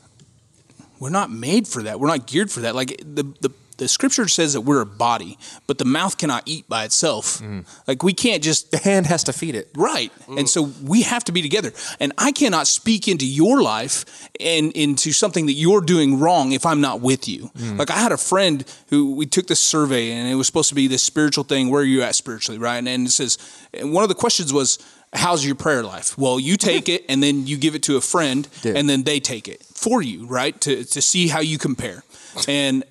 we're 1.00 1.10
not 1.10 1.32
made 1.32 1.68
for 1.68 1.84
that. 1.84 2.00
We're 2.00 2.08
not 2.08 2.28
geared 2.28 2.52
for 2.52 2.62
that. 2.62 2.76
Like 2.76 2.98
the 3.00 3.24
the, 3.42 3.52
the 3.84 3.90
scripture 3.90 4.30
says 4.30 4.54
that 4.54 4.62
we're 4.62 4.80
a 4.80 4.86
body, 4.86 5.38
but 5.68 5.78
the 5.78 5.84
mouth 5.86 6.18
cannot 6.18 6.44
eat 6.46 6.68
by 6.70 6.86
itself. 6.86 7.40
Mm. 7.40 7.66
Like 7.86 8.02
we 8.02 8.14
can't 8.14 8.42
just 8.42 8.72
The 8.72 8.78
hand 8.78 9.08
has 9.08 9.24
to 9.26 9.34
feed 9.34 9.56
it. 9.56 9.70
Right. 9.76 10.10
And 10.28 10.48
so 10.48 10.66
mm. 10.66 10.84
we 10.84 11.02
have 11.02 11.26
to 11.26 11.34
be 11.34 11.42
together. 11.42 11.74
And 12.00 12.14
I 12.18 12.32
cannot 12.32 12.68
speak 12.68 13.08
into 13.10 13.28
your 13.28 13.62
life 13.62 14.30
and 14.40 14.72
into 14.72 15.12
something 15.12 15.48
that 15.48 15.54
you're 15.54 15.82
doing 15.82 16.20
wrong 16.20 16.54
if 16.54 16.66
I'm 16.66 16.80
not 16.80 17.02
with 17.02 17.28
you. 17.28 17.52
Mm. 17.58 17.78
Like 17.78 17.92
I 17.92 17.98
had 17.98 18.14
a 18.14 18.18
friend 18.18 18.64
who 18.88 19.16
we 19.16 19.26
took 19.26 19.48
this 19.48 19.60
survey 19.60 20.12
and 20.12 20.30
it 20.30 20.36
was 20.36 20.48
supposed 20.48 20.70
to 20.70 20.76
be 20.76 20.88
this 20.88 21.04
spiritual 21.04 21.44
thing. 21.44 21.70
Where 21.70 21.82
are 21.82 21.86
you 21.86 22.02
at 22.04 22.16
spiritually? 22.16 22.58
Right. 22.58 22.78
And, 22.78 22.88
and 22.88 23.08
it 23.08 23.12
says, 23.12 23.38
and 23.74 23.92
one 23.94 24.04
of 24.04 24.10
the 24.10 24.16
questions 24.16 24.54
was, 24.54 24.80
How's 25.16 25.46
your 25.46 25.54
prayer 25.54 25.84
life? 25.84 26.18
Well, 26.18 26.40
you 26.40 26.58
take 26.58 26.90
it 26.90 27.06
and 27.08 27.22
then 27.22 27.46
you 27.46 27.58
give 27.58 27.76
it 27.76 27.84
to 27.84 27.98
a 27.98 28.02
friend 28.02 28.48
Yeah. 28.64 28.74
and 28.76 28.90
then 28.90 29.04
they 29.04 29.20
take 29.20 29.48
it 29.48 29.62
for 29.64 30.02
you, 30.02 30.26
right? 30.26 30.60
To, 30.62 30.84
to 30.84 31.02
see 31.04 31.28
how 31.28 31.40
you 31.40 31.60
compare. 31.60 32.04
And 32.48 32.84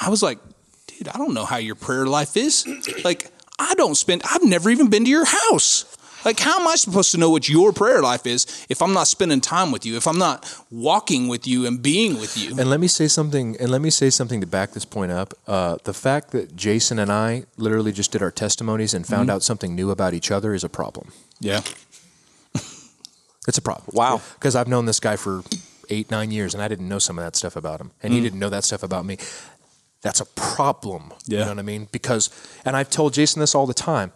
I 0.00 0.10
was 0.10 0.22
like, 0.22 0.38
dude, 0.86 1.08
I 1.08 1.18
don't 1.18 1.34
know 1.34 1.44
how 1.44 1.56
your 1.56 1.74
prayer 1.74 2.06
life 2.06 2.36
is. 2.36 2.66
Like, 3.04 3.30
I 3.58 3.74
don't 3.74 3.94
spend, 3.94 4.22
I've 4.30 4.44
never 4.44 4.70
even 4.70 4.90
been 4.90 5.04
to 5.04 5.10
your 5.10 5.24
house. 5.24 5.84
Like, 6.24 6.40
how 6.40 6.58
am 6.58 6.66
I 6.66 6.74
supposed 6.74 7.12
to 7.12 7.18
know 7.18 7.30
what 7.30 7.48
your 7.48 7.72
prayer 7.72 8.02
life 8.02 8.26
is 8.26 8.66
if 8.68 8.82
I'm 8.82 8.92
not 8.92 9.06
spending 9.06 9.40
time 9.40 9.70
with 9.70 9.86
you, 9.86 9.96
if 9.96 10.08
I'm 10.08 10.18
not 10.18 10.52
walking 10.72 11.28
with 11.28 11.46
you 11.46 11.66
and 11.66 11.80
being 11.80 12.18
with 12.18 12.36
you? 12.36 12.58
And 12.58 12.68
let 12.68 12.80
me 12.80 12.88
say 12.88 13.06
something. 13.06 13.56
And 13.60 13.70
let 13.70 13.80
me 13.80 13.90
say 13.90 14.10
something 14.10 14.40
to 14.40 14.46
back 14.46 14.72
this 14.72 14.84
point 14.84 15.12
up. 15.12 15.34
Uh, 15.46 15.76
the 15.84 15.94
fact 15.94 16.32
that 16.32 16.56
Jason 16.56 16.98
and 16.98 17.12
I 17.12 17.44
literally 17.56 17.92
just 17.92 18.10
did 18.10 18.22
our 18.22 18.32
testimonies 18.32 18.92
and 18.92 19.06
found 19.06 19.30
out 19.30 19.44
something 19.44 19.76
new 19.76 19.92
about 19.92 20.14
each 20.14 20.32
other 20.32 20.52
is 20.52 20.64
a 20.64 20.68
problem. 20.68 21.12
Yeah. 21.40 21.60
It's 23.48 23.58
a 23.58 23.62
problem. 23.62 23.86
Wow. 23.92 24.20
Because 24.34 24.56
I've 24.56 24.66
known 24.66 24.86
this 24.86 24.98
guy 24.98 25.14
for 25.14 25.44
eight, 25.88 26.10
nine 26.10 26.32
years, 26.32 26.52
and 26.52 26.60
I 26.60 26.66
didn't 26.66 26.88
know 26.88 26.98
some 26.98 27.16
of 27.16 27.24
that 27.24 27.36
stuff 27.36 27.54
about 27.54 27.80
him, 27.80 27.92
and 28.02 28.12
he 28.12 28.20
didn't 28.20 28.40
know 28.40 28.50
that 28.50 28.64
stuff 28.64 28.82
about 28.82 29.04
me. 29.04 29.18
That's 30.06 30.20
a 30.20 30.24
problem. 30.24 31.12
You 31.26 31.38
know 31.38 31.48
what 31.48 31.58
I 31.58 31.62
mean? 31.62 31.88
Because, 31.92 32.30
and 32.64 32.76
I've 32.76 32.90
told 32.90 33.12
Jason 33.12 33.40
this 33.40 33.54
all 33.54 33.66
the 33.66 33.74
time. 33.74 34.12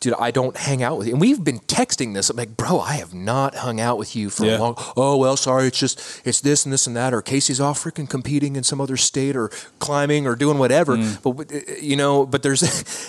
Dude, 0.00 0.14
I 0.18 0.30
don't 0.30 0.56
hang 0.56 0.80
out 0.82 0.96
with 0.98 1.06
you. 1.08 1.12
And 1.14 1.20
we've 1.20 1.42
been 1.42 1.58
texting 1.60 2.14
this. 2.14 2.30
I'm 2.30 2.36
like, 2.36 2.56
bro, 2.56 2.78
I 2.78 2.94
have 3.02 3.12
not 3.14 3.56
hung 3.56 3.80
out 3.80 3.98
with 3.98 4.14
you 4.14 4.30
for 4.30 4.44
Yeah. 4.46 4.58
a 4.58 4.60
long. 4.60 4.74
Oh 4.96 5.16
well, 5.16 5.36
sorry. 5.36 5.66
It's 5.66 5.78
just 5.78 6.22
it's 6.24 6.40
this 6.40 6.64
and 6.64 6.72
this 6.72 6.86
and 6.86 6.96
that. 6.96 7.12
Or 7.12 7.20
Casey's 7.20 7.60
off 7.60 7.82
freaking 7.82 8.08
competing 8.08 8.54
in 8.54 8.62
some 8.62 8.80
other 8.80 8.96
state 8.96 9.34
or 9.36 9.48
climbing 9.80 10.26
or 10.26 10.36
doing 10.36 10.58
whatever. 10.58 10.96
But 11.24 11.52
uh, 11.52 11.58
you 11.80 11.96
know, 11.96 12.26
but 12.26 12.42
there's 12.44 12.62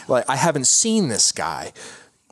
like 0.09 0.25
I 0.27 0.35
haven't 0.35 0.65
seen 0.65 1.09
this 1.09 1.31
guy. 1.31 1.73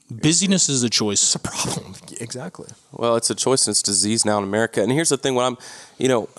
Busyness 0.09 0.69
is 0.69 0.81
a 0.83 0.89
choice. 0.89 1.21
It's 1.21 1.35
a 1.35 1.39
problem. 1.39 1.93
Exactly. 2.19 2.67
Well, 2.93 3.15
it's 3.15 3.29
a 3.29 3.35
choice 3.35 3.67
and 3.67 3.73
it's 3.73 3.83
disease 3.83 4.25
now 4.25 4.39
in 4.39 4.43
America. 4.43 4.81
And 4.81 4.91
here's 4.91 5.09
the 5.09 5.17
thing: 5.17 5.35
when 5.35 5.45
I'm, 5.45 5.57
you 5.99 6.07
know, 6.07 6.29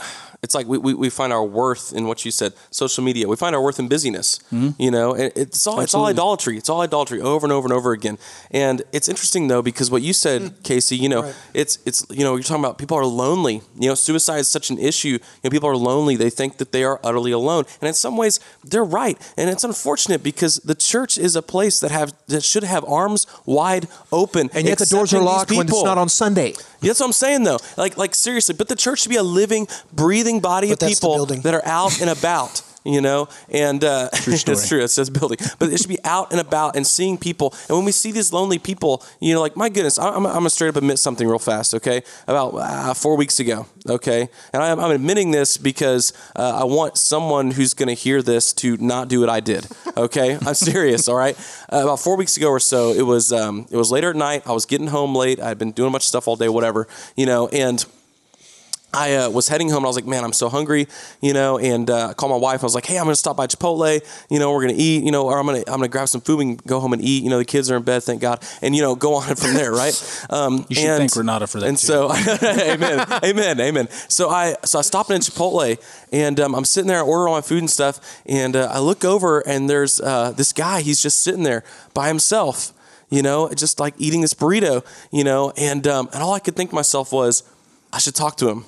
it's 0.43 0.55
like 0.55 0.67
we, 0.67 0.79
we, 0.79 0.95
we 0.95 1.11
find 1.11 1.33
our 1.33 1.45
worth 1.45 1.93
in 1.93 2.07
what 2.07 2.25
you 2.25 2.31
said, 2.31 2.53
social 2.71 3.03
media. 3.03 3.27
We 3.27 3.37
find 3.37 3.57
our 3.57 3.63
worth 3.63 3.79
in 3.79 3.89
busyness. 3.89 4.39
Mm-hmm. 4.53 4.81
You 4.81 4.91
know, 4.91 5.15
and 5.15 5.33
it's 5.35 5.67
all 5.67 5.81
it's 5.81 5.95
all 5.95 6.07
idolatry. 6.07 6.57
It's 6.57 6.69
all 6.69 6.81
idolatry 6.81 7.21
over 7.21 7.45
and 7.45 7.53
over 7.53 7.67
and 7.67 7.73
over 7.73 7.93
again. 7.93 8.19
And 8.51 8.83
it's 8.93 9.09
interesting 9.09 9.49
though 9.49 9.63
because 9.63 9.91
what 9.91 10.03
you 10.03 10.13
said, 10.13 10.43
mm. 10.43 10.63
Casey, 10.63 10.97
you 10.97 11.09
know, 11.09 11.33
it's 11.55 11.79
it's 11.85 12.07
you 12.11 12.25
know 12.25 12.35
you're 12.37 12.45
talking 12.45 12.65
about 12.65 12.79
people 12.79 12.97
are 12.97 13.05
lonely. 13.05 13.63
You 13.79 13.89
know, 13.89 13.95
suicide 13.95 14.39
is 14.39 14.49
such 14.49 14.71
an 14.71 14.79
issue. 14.79 15.09
You 15.09 15.21
know, 15.45 15.51
people 15.51 15.69
are 15.69 15.77
lonely. 15.77 16.17
They 16.17 16.31
think 16.31 16.59
that 16.59 16.71
they 16.71 16.85
are 16.85 17.01
utterly 17.03 17.33
alone, 17.33 17.65
and 17.81 17.89
in 17.89 17.95
some 17.95 18.17
ways 18.17 18.39
they're 18.65 18.85
right. 18.85 19.19
And 19.37 19.51
it's 19.51 19.65
unfortunate 19.65 20.23
because 20.23 20.57
the 20.57 20.75
church 20.75 21.19
is 21.19 21.35
a 21.35 21.43
place 21.43 21.81
that 21.81 21.91
have 21.91 22.13
that 22.29 22.45
should 22.45 22.65
have 22.65 22.85
arms 22.85 23.27
wide 23.45 23.89
open, 24.13 24.51
And 24.55 24.67
yet 24.67 24.79
the 24.79 24.87
doors 24.87 25.13
are 25.15 25.23
locked 25.23 25.51
when 25.51 25.67
it's 25.67 25.85
not 25.85 25.99
on 25.99 26.09
Sunday. 26.09 26.55
That's 26.81 27.01
what 27.01 27.07
I'm 27.07 27.13
saying, 27.13 27.45
though. 27.45 27.59
Like, 27.77 27.97
like 27.97 28.15
seriously. 28.15 28.55
But 28.57 28.69
the 28.69 28.77
church 28.77 29.01
should 29.01 29.09
be 29.09 29.17
a 29.17 29.23
living, 29.23 29.67
breathing 29.93 30.28
body 30.37 30.69
But 30.69 30.83
of 30.83 30.89
people 30.89 31.27
that 31.27 31.55
are 31.55 31.67
out 31.67 32.01
and 32.01 32.11
about. 32.11 32.63
You 32.85 33.03
know, 33.03 33.29
and 33.51 33.85
uh, 33.85 34.09
story. 34.13 34.37
it's 34.55 34.69
true. 34.69 34.81
It 34.83 34.89
says 34.89 35.11
building, 35.11 35.39
but 35.59 35.71
it 35.71 35.79
should 35.79 35.91
be 35.91 36.03
out 36.05 36.31
and 36.31 36.41
about 36.41 36.75
and 36.75 36.87
seeing 36.87 37.19
people. 37.19 37.53
And 37.69 37.77
when 37.77 37.85
we 37.85 37.93
see 37.93 38.13
these 38.13 38.33
lonely 38.33 38.59
people, 38.59 39.05
you 39.21 39.35
know, 39.35 39.43
like 39.43 39.57
my 39.57 39.69
goodness, 39.69 39.99
I'm, 39.99 40.25
I'm 40.25 40.33
gonna 40.33 40.49
straight 40.49 40.69
up 40.69 40.77
admit 40.77 40.99
something 40.99 41.29
real 41.29 41.41
fast. 41.41 41.75
Okay, 41.75 42.03
about 42.27 42.55
uh, 42.55 42.95
four 42.95 43.17
weeks 43.17 43.41
ago. 43.41 43.67
Okay, 43.87 44.29
and 44.55 44.63
I'm, 44.63 44.81
I'm 44.81 44.93
admitting 44.93 45.33
this 45.33 45.59
because 45.59 46.15
uh, 46.35 46.61
I 46.63 46.65
want 46.65 46.97
someone 46.97 47.51
who's 47.51 47.75
gonna 47.75 47.95
hear 47.95 48.23
this 48.23 48.55
to 48.55 48.79
not 48.79 49.09
do 49.09 49.21
what 49.21 49.29
I 49.29 49.41
did. 49.41 49.67
Okay, 49.97 50.39
I'm 50.41 50.55
serious. 50.55 51.09
All 51.09 51.17
right, 51.17 51.37
uh, 51.71 51.83
about 51.83 52.01
four 52.01 52.17
weeks 52.17 52.39
ago 52.39 52.49
or 52.49 52.61
so, 52.61 52.93
it 52.93 53.03
was 53.03 53.33
um, 53.33 53.67
it 53.71 53.77
was 53.77 53.91
later 53.91 54.11
at 54.11 54.17
night. 54.17 54.45
I 54.47 54.53
was 54.53 54.65
getting 54.65 54.87
home 54.87 55.15
late. 55.15 55.41
I'd 55.41 55.59
been 55.59 55.73
doing 55.73 55.89
a 55.89 55.93
bunch 55.93 56.05
of 56.05 56.09
stuff 56.09 56.27
all 56.29 56.37
day, 56.37 56.49
whatever. 56.49 56.87
You 57.17 57.27
know, 57.27 57.49
and 57.49 57.85
I 58.93 59.17
uh, 59.17 59.31
was 59.31 59.49
heading 59.49 59.69
home 59.69 59.79
and 59.79 59.87
I 59.87 59.89
was 59.89 59.97
like, 59.97 60.07
man, 60.07 60.25
I'm 60.25 60.33
so 60.33 60.49
hungry, 60.49 60.89
you 61.21 61.35
know, 61.35 61.59
and 61.59 61.91
uh, 61.91 62.09
I 62.09 62.15
called 62.15 62.31
my 62.33 62.39
wife. 62.39 62.63
I 62.63 62.67
was 62.67 62.75
like, 62.75 62.87
hey, 62.87 62.97
I'm 62.97 63.05
going 63.05 63.13
to 63.13 63.17
stop 63.17 63.37
by 63.37 63.47
Chipotle, 63.47 64.01
you 64.31 64.39
know, 64.39 64.51
we're 64.51 64.63
going 64.63 64.75
to 64.75 64.83
eat, 64.83 65.05
you 65.05 65.11
know, 65.11 65.27
or 65.27 65.39
I'm 65.39 65.45
going 65.45 65.63
to 65.63 65.71
I'm 65.71 65.77
going 65.77 65.89
to 65.89 65.93
grab 65.93 66.09
some 66.09 66.23
food 66.23 66.41
and 66.41 66.65
go 66.65 66.81
home 66.81 66.95
and 66.95 67.03
eat. 67.03 67.23
You 67.23 67.29
know, 67.29 67.37
the 67.39 67.45
kids 67.45 67.71
are 67.71 67.77
in 67.77 67.83
bed, 67.83 68.03
thank 68.03 68.23
God, 68.23 68.43
and 68.63 68.75
you 68.75 68.81
know, 68.81 68.95
go 68.95 69.15
on 69.15 69.37
from 69.37 69.55
there, 69.55 69.73
right? 69.73 69.95
Um, 70.31 70.67
You 70.69 70.77
should 70.77 70.85
and, 70.85 70.99
thank 70.99 71.17
Renata 71.17 71.47
for 71.47 71.61
that, 71.61 71.69
And 71.69 71.79
too. 71.79 71.87
so, 71.87 72.13
amen, 72.43 73.07
amen, 73.25 73.61
amen. 73.61 73.89
So 74.09 74.29
I 74.31 74.57
so 74.65 74.79
I 74.79 74.83
stopped 74.83 75.11
in 75.11 75.21
Chipotle 75.21 75.79
and 76.13 76.41
um, 76.41 76.55
I'm 76.55 76.65
sitting 76.65 76.89
there, 76.89 76.99
I 76.99 77.03
order 77.03 77.29
all 77.29 77.35
my 77.35 77.41
food 77.41 77.59
and 77.59 77.71
stuff, 77.71 78.21
and 78.27 78.57
uh, 78.57 78.69
I 78.71 78.79
look 78.81 79.05
over 79.05 79.41
and 79.41 79.69
there's 79.71 80.01
uh, 80.01 80.33
this 80.33 80.53
guy. 80.53 80.81
He's 80.81 81.03
just 81.03 81.23
sitting 81.23 81.43
there 81.45 81.63
by 81.95 82.09
himself, 82.09 82.73
you 83.11 83.23
know, 83.23 83.49
just 83.55 83.81
like 83.81 83.95
eating 83.99 84.23
this 84.23 84.35
burrito, 84.35 84.85
you 85.13 85.25
know, 85.25 85.53
and 85.57 85.87
um, 85.87 86.09
and 86.13 86.23
all 86.23 86.33
I 86.35 86.41
could 86.41 86.57
think 86.57 86.71
to 86.71 86.77
myself 86.77 87.13
was, 87.13 87.43
I 87.93 87.99
should 87.99 88.15
talk 88.15 88.37
to 88.39 88.49
him. 88.49 88.65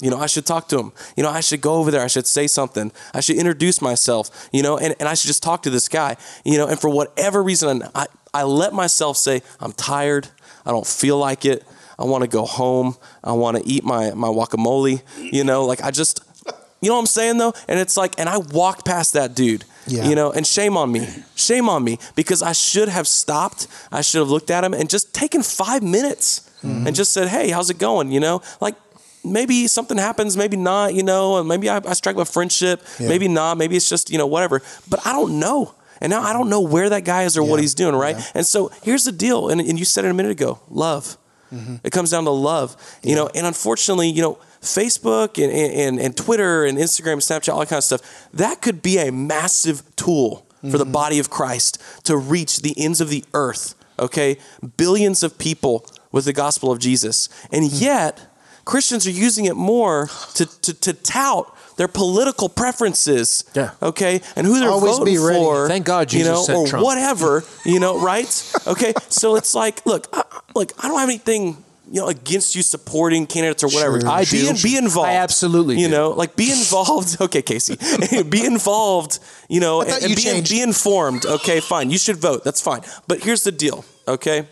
You 0.00 0.10
know, 0.10 0.18
I 0.18 0.26
should 0.26 0.46
talk 0.46 0.68
to 0.68 0.78
him. 0.78 0.92
You 1.16 1.22
know, 1.22 1.30
I 1.30 1.40
should 1.40 1.60
go 1.60 1.74
over 1.74 1.90
there. 1.90 2.02
I 2.02 2.06
should 2.06 2.26
say 2.26 2.46
something. 2.46 2.92
I 3.12 3.20
should 3.20 3.36
introduce 3.36 3.82
myself, 3.82 4.48
you 4.52 4.62
know, 4.62 4.78
and, 4.78 4.94
and 5.00 5.08
I 5.08 5.14
should 5.14 5.26
just 5.28 5.42
talk 5.42 5.62
to 5.64 5.70
this 5.70 5.88
guy, 5.88 6.16
you 6.44 6.56
know, 6.58 6.68
and 6.68 6.78
for 6.78 6.88
whatever 6.88 7.42
reason, 7.42 7.82
I, 7.94 8.06
I 8.32 8.44
let 8.44 8.72
myself 8.72 9.16
say, 9.16 9.42
I'm 9.60 9.72
tired. 9.72 10.28
I 10.64 10.70
don't 10.70 10.86
feel 10.86 11.18
like 11.18 11.44
it. 11.44 11.64
I 11.98 12.04
want 12.04 12.22
to 12.22 12.28
go 12.28 12.44
home. 12.44 12.96
I 13.24 13.32
want 13.32 13.56
to 13.56 13.66
eat 13.66 13.84
my, 13.84 14.12
my 14.14 14.28
guacamole, 14.28 15.02
you 15.18 15.42
know, 15.42 15.64
like 15.64 15.82
I 15.82 15.90
just, 15.90 16.20
you 16.80 16.88
know 16.88 16.94
what 16.94 17.00
I'm 17.00 17.06
saying 17.06 17.38
though? 17.38 17.52
And 17.66 17.80
it's 17.80 17.96
like, 17.96 18.18
and 18.18 18.28
I 18.28 18.38
walked 18.38 18.84
past 18.84 19.14
that 19.14 19.34
dude, 19.34 19.64
Yeah. 19.86 20.08
you 20.08 20.14
know, 20.14 20.30
and 20.30 20.46
shame 20.46 20.76
on 20.76 20.92
me. 20.92 21.08
Shame 21.34 21.68
on 21.68 21.82
me 21.82 21.98
because 22.14 22.40
I 22.42 22.52
should 22.52 22.88
have 22.88 23.08
stopped. 23.08 23.66
I 23.90 24.00
should 24.02 24.20
have 24.20 24.28
looked 24.28 24.50
at 24.50 24.62
him 24.62 24.74
and 24.74 24.88
just 24.88 25.12
taken 25.12 25.42
five 25.42 25.82
minutes 25.82 26.48
mm-hmm. 26.62 26.86
and 26.86 26.94
just 26.94 27.12
said, 27.12 27.28
Hey, 27.28 27.50
how's 27.50 27.70
it 27.70 27.78
going? 27.78 28.12
You 28.12 28.20
know, 28.20 28.42
like 28.60 28.76
maybe 29.24 29.66
something 29.66 29.98
happens, 29.98 30.36
maybe 30.36 30.56
not, 30.56 30.94
you 30.94 31.02
know, 31.02 31.38
and 31.38 31.48
maybe 31.48 31.68
I, 31.68 31.76
I 31.76 31.92
strike 31.92 32.16
up 32.16 32.22
a 32.22 32.24
friendship, 32.24 32.82
maybe 33.00 33.28
not, 33.28 33.58
maybe 33.58 33.76
it's 33.76 33.88
just, 33.88 34.10
you 34.10 34.18
know, 34.18 34.26
whatever. 34.26 34.62
But 34.88 35.06
I 35.06 35.12
don't 35.12 35.38
know. 35.38 35.74
And 36.00 36.10
now 36.10 36.22
I 36.22 36.32
don't 36.32 36.48
know 36.48 36.60
where 36.60 36.88
that 36.90 37.04
guy 37.04 37.24
is 37.24 37.36
or 37.36 37.42
what 37.42 37.60
he's 37.60 37.74
doing, 37.74 37.94
right? 37.94 38.16
Yeah. 38.16 38.24
And 38.36 38.46
so 38.46 38.70
here's 38.82 39.04
the 39.04 39.12
deal, 39.12 39.48
and, 39.48 39.60
and 39.60 39.78
you 39.78 39.84
said 39.84 40.04
it 40.04 40.10
a 40.10 40.14
minute 40.14 40.32
ago 40.32 40.60
love. 40.70 41.18
Mm-hmm. 41.52 41.76
It 41.82 41.92
comes 41.92 42.10
down 42.10 42.24
to 42.24 42.30
love, 42.30 42.76
you 43.02 43.14
know, 43.14 43.30
and 43.34 43.46
unfortunately, 43.46 44.10
you 44.10 44.20
know, 44.20 44.38
Facebook 44.60 45.42
and, 45.42 45.52
and, 45.52 45.98
and 45.98 46.16
Twitter 46.16 46.64
and 46.64 46.76
Instagram, 46.76 47.16
Snapchat, 47.16 47.52
all 47.52 47.60
that 47.60 47.68
kind 47.68 47.78
of 47.78 47.84
stuff, 47.84 48.28
that 48.34 48.60
could 48.60 48.82
be 48.82 48.98
a 48.98 49.10
massive 49.10 49.82
tool 49.96 50.46
for 50.60 50.76
the 50.76 50.84
mm-hmm. 50.84 50.92
body 50.92 51.18
of 51.18 51.30
Christ 51.30 51.80
to 52.04 52.16
reach 52.16 52.60
the 52.60 52.74
ends 52.76 53.00
of 53.00 53.08
the 53.08 53.24
earth, 53.32 53.74
okay? 53.98 54.36
Billions 54.76 55.22
of 55.22 55.38
people 55.38 55.86
with 56.10 56.24
the 56.24 56.32
gospel 56.32 56.72
of 56.72 56.80
Jesus. 56.80 57.28
And 57.52 57.64
mm-hmm. 57.64 57.82
yet, 57.82 58.26
Christians 58.68 59.06
are 59.06 59.16
using 59.26 59.46
it 59.46 59.56
more 59.56 60.08
to, 60.34 60.44
to, 60.60 60.74
to 60.74 60.92
tout 60.92 61.56
their 61.78 61.88
political 61.88 62.48
preferences, 62.50 63.44
Yeah. 63.54 63.70
okay, 63.80 64.20
and 64.36 64.46
who 64.46 64.60
they're 64.60 64.68
Always 64.68 64.98
voting 64.98 65.14
be 65.14 65.18
ready. 65.18 65.38
for. 65.38 65.68
Thank 65.68 65.86
God 65.86 66.12
you 66.12 66.24
know, 66.24 66.42
sent 66.42 66.58
or 66.58 66.66
Trump. 66.66 66.84
whatever, 66.84 67.44
you 67.64 67.80
know, 67.80 67.98
right? 67.98 68.28
Okay, 68.66 68.92
so 69.08 69.36
it's 69.36 69.54
like, 69.54 69.86
look, 69.86 70.06
I, 70.12 70.22
look, 70.54 70.72
I 70.84 70.88
don't 70.88 70.98
have 70.98 71.08
anything. 71.08 71.64
You 71.90 72.02
know, 72.02 72.08
against 72.08 72.54
you 72.54 72.60
supporting 72.62 73.26
candidates 73.26 73.64
or 73.64 73.68
whatever. 73.68 73.98
Sure, 74.02 74.10
I 74.10 74.24
sure, 74.24 74.38
be, 74.52 74.58
sure. 74.58 74.70
be 74.72 74.76
involved. 74.76 75.08
I 75.08 75.14
absolutely 75.14 75.80
You 75.80 75.88
do. 75.88 75.94
know, 75.96 76.10
like 76.10 76.36
be 76.36 76.50
involved. 76.52 77.16
Okay, 77.26 77.40
Casey, 77.40 77.78
be 78.28 78.44
involved. 78.44 79.18
You 79.48 79.60
know, 79.60 79.80
and, 79.80 79.90
and 80.02 80.10
you 80.10 80.16
be, 80.16 80.42
be 80.42 80.60
informed. 80.60 81.24
Okay, 81.24 81.60
fine. 81.60 81.88
You 81.90 81.96
should 81.96 82.18
vote. 82.18 82.44
That's 82.44 82.60
fine. 82.60 82.82
But 83.06 83.20
here's 83.20 83.42
the 83.42 83.52
deal. 83.52 83.86
Okay, 84.06 84.46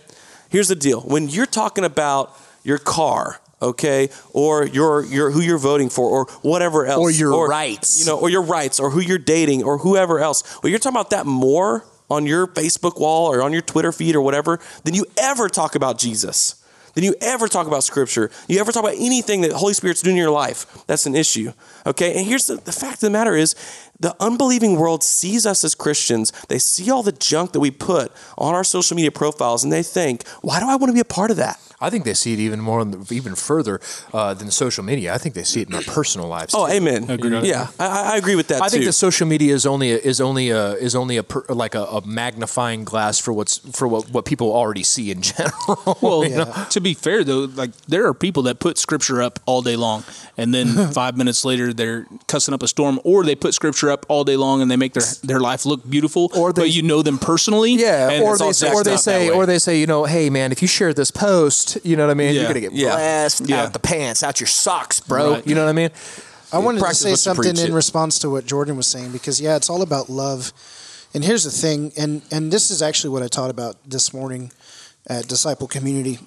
here's 0.48 0.68
the 0.68 0.74
deal. 0.86 1.02
When 1.02 1.28
you're 1.28 1.52
talking 1.62 1.84
about 1.84 2.32
your 2.64 2.78
car, 2.78 3.38
okay, 3.60 4.08
or 4.32 4.66
your 4.66 5.04
your 5.04 5.30
who 5.30 5.40
you're 5.40 5.58
voting 5.58 5.88
for, 5.88 6.08
or 6.08 6.24
whatever 6.42 6.86
else, 6.86 6.98
Or 7.00 7.10
your 7.10 7.48
rights. 7.48 7.98
you 8.00 8.06
know, 8.06 8.18
or 8.18 8.28
your 8.28 8.42
rights, 8.42 8.78
or 8.80 8.90
who 8.90 9.00
you're 9.00 9.18
dating, 9.18 9.62
or 9.64 9.78
whoever 9.78 10.18
else. 10.20 10.42
Well, 10.62 10.70
you're 10.70 10.78
talking 10.78 10.96
about 10.96 11.10
that 11.10 11.26
more 11.26 11.84
on 12.10 12.26
your 12.26 12.46
Facebook 12.46 13.00
wall 13.00 13.32
or 13.32 13.42
on 13.42 13.52
your 13.52 13.62
Twitter 13.62 13.92
feed 13.92 14.14
or 14.14 14.20
whatever 14.20 14.60
than 14.84 14.94
you 14.94 15.04
ever 15.16 15.48
talk 15.48 15.74
about 15.74 15.98
Jesus. 15.98 16.62
Than 16.96 17.04
you 17.04 17.14
ever 17.20 17.46
talk 17.46 17.66
about 17.66 17.84
Scripture, 17.84 18.30
you 18.48 18.58
ever 18.58 18.72
talk 18.72 18.82
about 18.82 18.96
anything 18.96 19.42
that 19.42 19.50
the 19.50 19.58
Holy 19.58 19.74
Spirit's 19.74 20.00
doing 20.00 20.16
in 20.16 20.22
your 20.22 20.30
life, 20.30 20.84
that's 20.86 21.04
an 21.04 21.14
issue. 21.14 21.52
Okay? 21.84 22.16
And 22.16 22.26
here's 22.26 22.46
the, 22.46 22.56
the 22.56 22.72
fact 22.72 22.94
of 22.94 23.00
the 23.00 23.10
matter 23.10 23.36
is 23.36 23.54
the 24.00 24.16
unbelieving 24.18 24.76
world 24.76 25.04
sees 25.04 25.44
us 25.44 25.62
as 25.62 25.74
Christians. 25.74 26.32
They 26.48 26.58
see 26.58 26.90
all 26.90 27.02
the 27.02 27.12
junk 27.12 27.52
that 27.52 27.60
we 27.60 27.70
put 27.70 28.12
on 28.38 28.54
our 28.54 28.64
social 28.64 28.96
media 28.96 29.10
profiles 29.10 29.62
and 29.62 29.70
they 29.70 29.82
think, 29.82 30.26
why 30.40 30.58
do 30.58 30.66
I 30.66 30.76
want 30.76 30.88
to 30.88 30.94
be 30.94 31.00
a 31.00 31.04
part 31.04 31.30
of 31.30 31.36
that? 31.36 31.60
I 31.78 31.90
think 31.90 32.04
they 32.04 32.14
see 32.14 32.32
it 32.32 32.38
even 32.38 32.60
more, 32.60 32.80
even 33.10 33.34
further 33.34 33.80
uh, 34.12 34.32
than 34.32 34.50
social 34.50 34.82
media. 34.82 35.12
I 35.12 35.18
think 35.18 35.34
they 35.34 35.44
see 35.44 35.60
it 35.60 35.68
in 35.68 35.72
their 35.72 35.82
personal 35.82 36.26
lives. 36.26 36.54
Oh, 36.56 36.66
too. 36.66 36.72
amen. 36.72 37.04
Yeah, 37.44 37.68
I, 37.78 38.14
I 38.14 38.16
agree 38.16 38.34
with 38.34 38.48
that 38.48 38.62
I 38.62 38.68
too. 38.68 38.72
think 38.72 38.84
that 38.86 38.94
social 38.94 39.26
media 39.26 39.52
is 39.52 39.66
only 39.66 39.92
a, 39.92 39.98
is 39.98 40.20
only 40.20 40.50
a, 40.50 40.72
is 40.72 40.96
only 40.96 41.18
a 41.18 41.22
per, 41.22 41.44
like 41.50 41.74
a, 41.74 41.84
a 41.84 42.06
magnifying 42.06 42.84
glass 42.84 43.18
for 43.18 43.32
what's 43.34 43.58
for 43.76 43.86
what, 43.86 44.08
what 44.10 44.24
people 44.24 44.52
already 44.54 44.82
see 44.82 45.10
in 45.10 45.22
general. 45.22 45.98
Well, 46.06 46.22
to 46.66 46.80
be 46.90 46.94
fair 46.94 47.24
though, 47.24 47.40
like 47.54 47.72
there 47.88 48.06
are 48.06 48.14
people 48.14 48.42
that 48.44 48.58
put 48.58 48.78
scripture 48.78 49.20
up 49.22 49.38
all 49.46 49.62
day 49.62 49.76
long, 49.76 50.04
and 50.36 50.54
then 50.54 50.92
five 50.92 51.16
minutes 51.16 51.44
later 51.44 51.72
they're 51.72 52.06
cussing 52.28 52.54
up 52.54 52.62
a 52.62 52.68
storm, 52.68 53.00
or 53.04 53.24
they 53.24 53.34
put 53.34 53.54
scripture 53.54 53.90
up 53.90 54.06
all 54.08 54.24
day 54.24 54.36
long 54.36 54.62
and 54.62 54.70
they 54.70 54.76
make 54.76 54.92
their 54.94 55.02
their 55.22 55.40
life 55.40 55.66
look 55.66 55.88
beautiful, 55.88 56.30
Or 56.34 56.52
they- 56.52 56.62
but 56.62 56.70
you 56.70 56.82
know 56.82 57.02
them 57.02 57.18
personally, 57.18 57.72
Yeah, 57.74 58.10
and 58.10 58.22
or 58.24 58.32
it's 58.34 58.42
they 58.42 58.52
say, 58.52 58.72
or 58.72 58.84
they 58.84 58.96
say, 58.96 59.30
or 59.30 59.46
they 59.46 59.58
say, 59.58 59.78
you 59.80 59.86
know, 59.86 60.04
hey 60.04 60.30
man, 60.30 60.52
if 60.52 60.62
you 60.62 60.68
share 60.68 60.92
this 60.94 61.10
post, 61.10 61.78
you 61.84 61.96
know 61.96 62.06
what 62.06 62.10
I 62.10 62.14
mean, 62.14 62.34
Yeah. 62.34 62.40
you're 62.42 62.48
gonna 62.48 62.60
get 62.60 62.72
Yeah. 62.72 62.94
blessed 62.96 63.48
Yeah. 63.48 63.62
out 63.64 63.72
the 63.72 63.78
pants, 63.80 64.22
out 64.22 64.40
your 64.40 64.46
socks, 64.46 65.00
bro. 65.00 65.32
Right. 65.32 65.46
You 65.46 65.54
know 65.54 65.64
what 65.64 65.70
I 65.70 65.72
mean? 65.74 65.90
I 66.52 66.58
wanted 66.58 66.80
to 66.82 66.94
say 66.94 67.14
something 67.16 67.42
preach 67.54 67.64
in 67.66 67.72
it. 67.72 67.74
response 67.74 68.20
to 68.20 68.30
what 68.30 68.46
Jordan 68.46 68.76
was 68.76 68.86
saying 68.86 69.10
because 69.10 69.40
yeah, 69.40 69.56
it's 69.56 69.68
all 69.68 69.82
about 69.82 70.08
love. 70.08 70.52
And 71.14 71.24
here's 71.24 71.44
the 71.44 71.50
thing, 71.50 71.92
and 71.96 72.22
and 72.30 72.52
this 72.52 72.70
is 72.70 72.82
actually 72.82 73.10
what 73.10 73.22
I 73.22 73.28
taught 73.28 73.50
about 73.50 73.76
this 73.88 74.12
morning 74.14 74.52
at 75.08 75.26
Disciple 75.28 75.66
Community. 75.66 76.18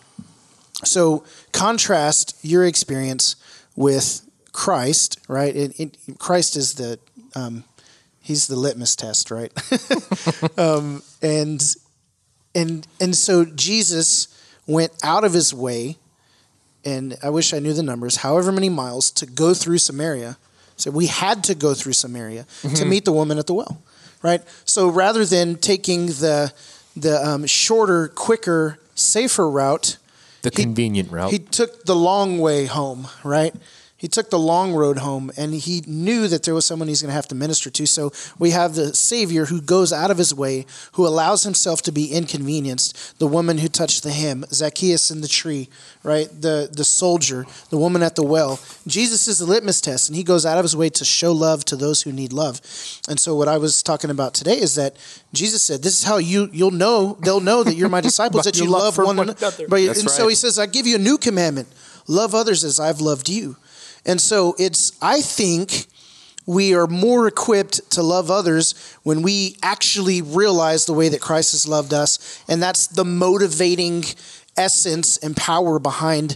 So 0.84 1.24
contrast 1.52 2.38
your 2.42 2.66
experience 2.66 3.36
with 3.76 4.22
Christ, 4.52 5.20
right? 5.28 5.56
It, 5.56 5.80
it, 5.80 5.98
Christ 6.18 6.56
is 6.56 6.76
the 6.76 7.00
um, 7.36 7.64
he's 8.22 8.48
the 8.48 8.56
litmus 8.56 8.96
test, 8.96 9.32
right? 9.32 9.52
um, 10.58 11.04
and 11.22 11.76
and 12.56 12.88
and 13.00 13.16
so 13.16 13.46
Jesus 13.46 14.28
went 14.68 14.92
out 15.04 15.24
of 15.24 15.34
his 15.34 15.54
way 15.54 15.98
and 16.86 17.18
I 17.22 17.30
wish 17.30 17.54
I 17.54 17.60
knew 17.60 17.74
the 17.74 17.84
numbers, 17.84 18.18
however 18.18 18.52
many 18.52 18.70
miles 18.70 19.12
to 19.12 19.26
go 19.26 19.54
through 19.54 19.80
Samaria. 19.80 20.38
So 20.78 20.92
we 20.92 21.08
had 21.08 21.44
to 21.46 21.56
go 21.56 21.74
through 21.74 21.94
Samaria 21.94 22.46
to 22.76 22.86
meet 22.86 23.04
the 23.04 23.12
woman 23.12 23.38
at 23.38 23.48
the 23.48 23.54
well, 23.54 23.82
right? 24.24 24.42
So 24.64 24.88
rather 24.88 25.26
than 25.26 25.56
taking 25.56 26.08
the 26.08 26.54
the 26.96 27.26
um, 27.26 27.46
shorter, 27.46 28.08
quicker, 28.10 28.80
safer 28.96 29.50
route, 29.50 29.98
The 30.42 30.52
He- 30.56 30.64
convenient 30.64 31.12
route. 31.12 31.32
he 31.32 31.40
took 31.40 31.86
the 31.86 31.96
long 31.96 32.40
way 32.40 32.66
home, 32.66 33.08
right? 33.24 33.54
He 34.00 34.08
took 34.08 34.30
the 34.30 34.40
long 34.40 34.74
road 34.74 35.00
home, 35.00 35.30
and 35.36 35.54
he 35.54 35.84
knew 35.86 36.30
that 36.30 36.44
there 36.44 36.54
was 36.54 36.66
someone 36.66 36.88
he's 36.88 37.02
going 37.02 37.10
to 37.10 37.16
have 37.16 37.28
to 37.28 37.36
minister 37.36 37.70
to. 37.70 37.86
So 37.86 38.14
we 38.40 38.52
have 38.52 38.74
the 38.74 38.96
Savior 38.96 39.44
who 39.46 39.60
goes 39.60 39.92
out 39.92 40.10
of 40.10 40.18
his 40.18 40.34
way, 40.34 40.66
who 40.94 41.06
allows 41.06 41.44
himself 41.44 41.82
to 41.82 41.92
be 41.92 42.06
inconvenienced. 42.14 43.20
The 43.20 43.28
woman 43.28 43.58
who 43.58 43.68
touched 43.68 44.04
the 44.04 44.12
hem, 44.12 44.46
Zacchaeus 44.54 45.12
in 45.12 45.20
the 45.20 45.28
tree, 45.28 45.68
right? 46.02 46.30
The 46.30 46.70
the 46.72 46.86
soldier, 46.86 47.46
the 47.72 47.78
woman 47.78 48.02
at 48.02 48.16
the 48.16 48.24
well. 48.24 48.62
Jesus 48.88 49.28
is 49.28 49.40
the 49.40 49.46
litmus 49.46 49.82
test, 49.82 50.08
and 50.08 50.16
he 50.16 50.24
goes 50.24 50.46
out 50.46 50.58
of 50.58 50.64
his 50.64 50.78
way 50.78 50.90
to 50.92 51.04
show 51.04 51.34
love 51.34 51.66
to 51.66 51.76
those 51.76 52.02
who 52.04 52.14
need 52.14 52.32
love. 52.32 52.62
And 53.10 53.20
so 53.20 53.36
what 53.36 53.50
I 53.50 53.58
was 53.58 53.84
talking 53.84 54.12
about 54.12 54.34
today 54.34 54.62
is 54.62 54.76
that 54.76 54.96
Jesus 55.34 55.62
said, 55.62 55.84
"This 55.84 56.00
is 56.00 56.06
how 56.06 56.20
you 56.20 56.48
you'll 56.54 56.72
know 56.72 57.18
they'll 57.20 57.42
know 57.42 57.66
that 57.66 57.76
you're 57.76 57.90
my 57.90 58.02
disciples 58.10 58.46
that 58.46 58.58
you 58.58 58.70
love 58.70 58.98
love 58.98 59.08
one, 59.08 59.18
one 59.18 59.28
another." 59.28 59.46
another. 59.46 59.68
But 59.68 59.86
That's 59.86 60.00
and 60.00 60.10
so 60.10 60.30
he 60.30 60.36
says, 60.36 60.58
"I 60.58 60.68
give 60.68 60.88
you 60.88 60.96
a 60.96 61.00
new 61.00 61.18
commandment: 61.18 61.68
love 62.08 62.34
others 62.34 62.64
as 62.64 62.80
I've 62.80 63.02
loved 63.02 63.28
you." 63.28 63.58
And 64.10 64.20
so 64.20 64.56
it's 64.58 64.92
I 65.02 65.22
think 65.22 65.86
we 66.46 66.74
are 66.74 66.88
more 66.88 67.28
equipped 67.28 67.92
to 67.92 68.02
love 68.02 68.32
others 68.32 68.74
when 69.04 69.22
we 69.22 69.56
actually 69.62 70.22
realize 70.22 70.86
the 70.86 70.94
way 70.94 71.10
that 71.10 71.22
Christ 71.22 71.52
has 71.52 71.68
loved 71.68 71.94
us, 71.94 72.44
and 72.50 72.62
that's 72.62 72.88
the 72.88 73.06
motivating 73.06 74.04
essence 74.58 75.18
and 75.18 75.38
power 75.38 75.78
behind 75.80 76.36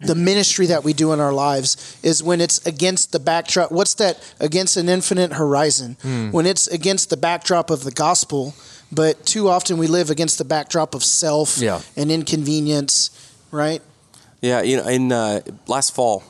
the 0.00 0.14
ministry 0.14 0.66
that 0.66 0.84
we 0.84 0.92
do 0.92 1.12
in 1.14 1.20
our 1.20 1.32
lives 1.32 1.98
is 2.02 2.22
when 2.22 2.40
it's 2.40 2.58
against 2.66 3.12
the 3.12 3.18
backdrop. 3.18 3.72
What's 3.72 3.94
that? 3.94 4.18
Against 4.40 4.76
an 4.76 4.88
infinite 4.90 5.32
horizon. 5.32 5.96
When 6.32 6.44
it's 6.44 6.66
against 6.68 7.08
the 7.08 7.16
backdrop 7.16 7.70
of 7.70 7.82
the 7.84 7.92
gospel 7.92 8.54
but 8.92 9.26
too 9.26 9.48
often 9.48 9.78
we 9.78 9.86
live 9.88 10.10
against 10.10 10.38
the 10.38 10.44
backdrop 10.44 10.94
of 10.94 11.02
self 11.02 11.58
Yeah. 11.58 11.80
and 11.96 12.10
inconvenience 12.10 13.10
right? 13.50 13.80
Yeah, 14.42 14.62
you 14.62 14.76
know, 14.76 14.86
in 14.86 15.10
uh, 15.12 15.40
last 15.66 15.94
fall, 15.94 16.22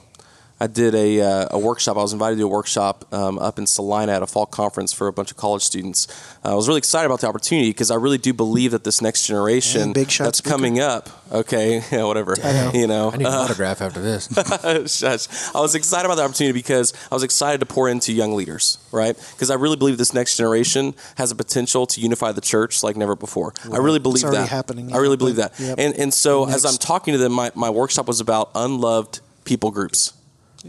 I 0.58 0.66
did 0.68 0.94
a, 0.94 1.20
uh, 1.20 1.48
a 1.50 1.58
workshop. 1.58 1.98
I 1.98 2.00
was 2.00 2.14
invited 2.14 2.36
to 2.38 2.44
a 2.44 2.48
workshop 2.48 3.04
um, 3.12 3.38
up 3.38 3.58
in 3.58 3.66
Salina 3.66 4.12
at 4.12 4.22
a 4.22 4.26
fall 4.26 4.46
conference 4.46 4.90
for 4.92 5.06
a 5.06 5.12
bunch 5.12 5.30
of 5.30 5.36
college 5.36 5.62
students. 5.62 6.08
Uh, 6.42 6.52
I 6.52 6.54
was 6.54 6.66
really 6.66 6.78
excited 6.78 7.04
about 7.06 7.20
the 7.20 7.26
opportunity 7.28 7.68
because 7.70 7.90
I 7.90 7.96
really 7.96 8.16
do 8.16 8.32
believe 8.32 8.70
that 8.70 8.82
this 8.82 9.02
next 9.02 9.26
generation 9.26 9.88
Yeah, 9.88 9.92
big 9.92 10.08
that's 10.08 10.40
Booker. 10.40 10.50
coming 10.54 10.80
up. 10.80 11.10
Okay, 11.30 11.82
yeah, 11.92 12.04
whatever. 12.04 12.34
You 12.72 12.86
know, 12.86 13.10
I 13.10 13.16
need 13.18 13.26
an 13.26 13.32
autograph 13.34 13.82
after 13.82 14.00
this. 14.00 14.28
Shush. 14.96 15.28
I 15.54 15.60
was 15.60 15.74
excited 15.74 16.06
about 16.06 16.14
the 16.16 16.22
opportunity 16.22 16.52
because 16.56 16.94
I 17.10 17.14
was 17.14 17.22
excited 17.22 17.58
to 17.60 17.66
pour 17.66 17.88
into 17.90 18.12
young 18.12 18.34
leaders, 18.34 18.78
right? 18.92 19.14
Because 19.32 19.50
I 19.50 19.54
really 19.54 19.76
believe 19.76 19.98
this 19.98 20.14
next 20.14 20.36
generation 20.36 20.94
has 21.16 21.30
a 21.30 21.34
potential 21.34 21.86
to 21.88 22.00
unify 22.00 22.32
the 22.32 22.40
church 22.40 22.82
like 22.82 22.96
never 22.96 23.14
before. 23.16 23.52
I 23.70 23.76
really 23.78 23.98
believe 23.98 24.24
already 24.24 24.38
that. 24.38 24.48
happening, 24.48 24.94
I 24.94 24.98
really 24.98 25.16
believe 25.18 25.36
that. 25.36 25.52
yep. 25.58 25.78
And 25.78 25.94
and 25.98 26.14
so 26.14 26.48
as 26.48 26.64
I'm 26.64 26.76
talking 26.78 27.12
to 27.12 27.18
them, 27.18 27.32
my, 27.32 27.50
my 27.54 27.68
workshop 27.70 28.06
was 28.06 28.20
about 28.20 28.50
unloved 28.54 29.20
people 29.44 29.70
groups, 29.70 30.12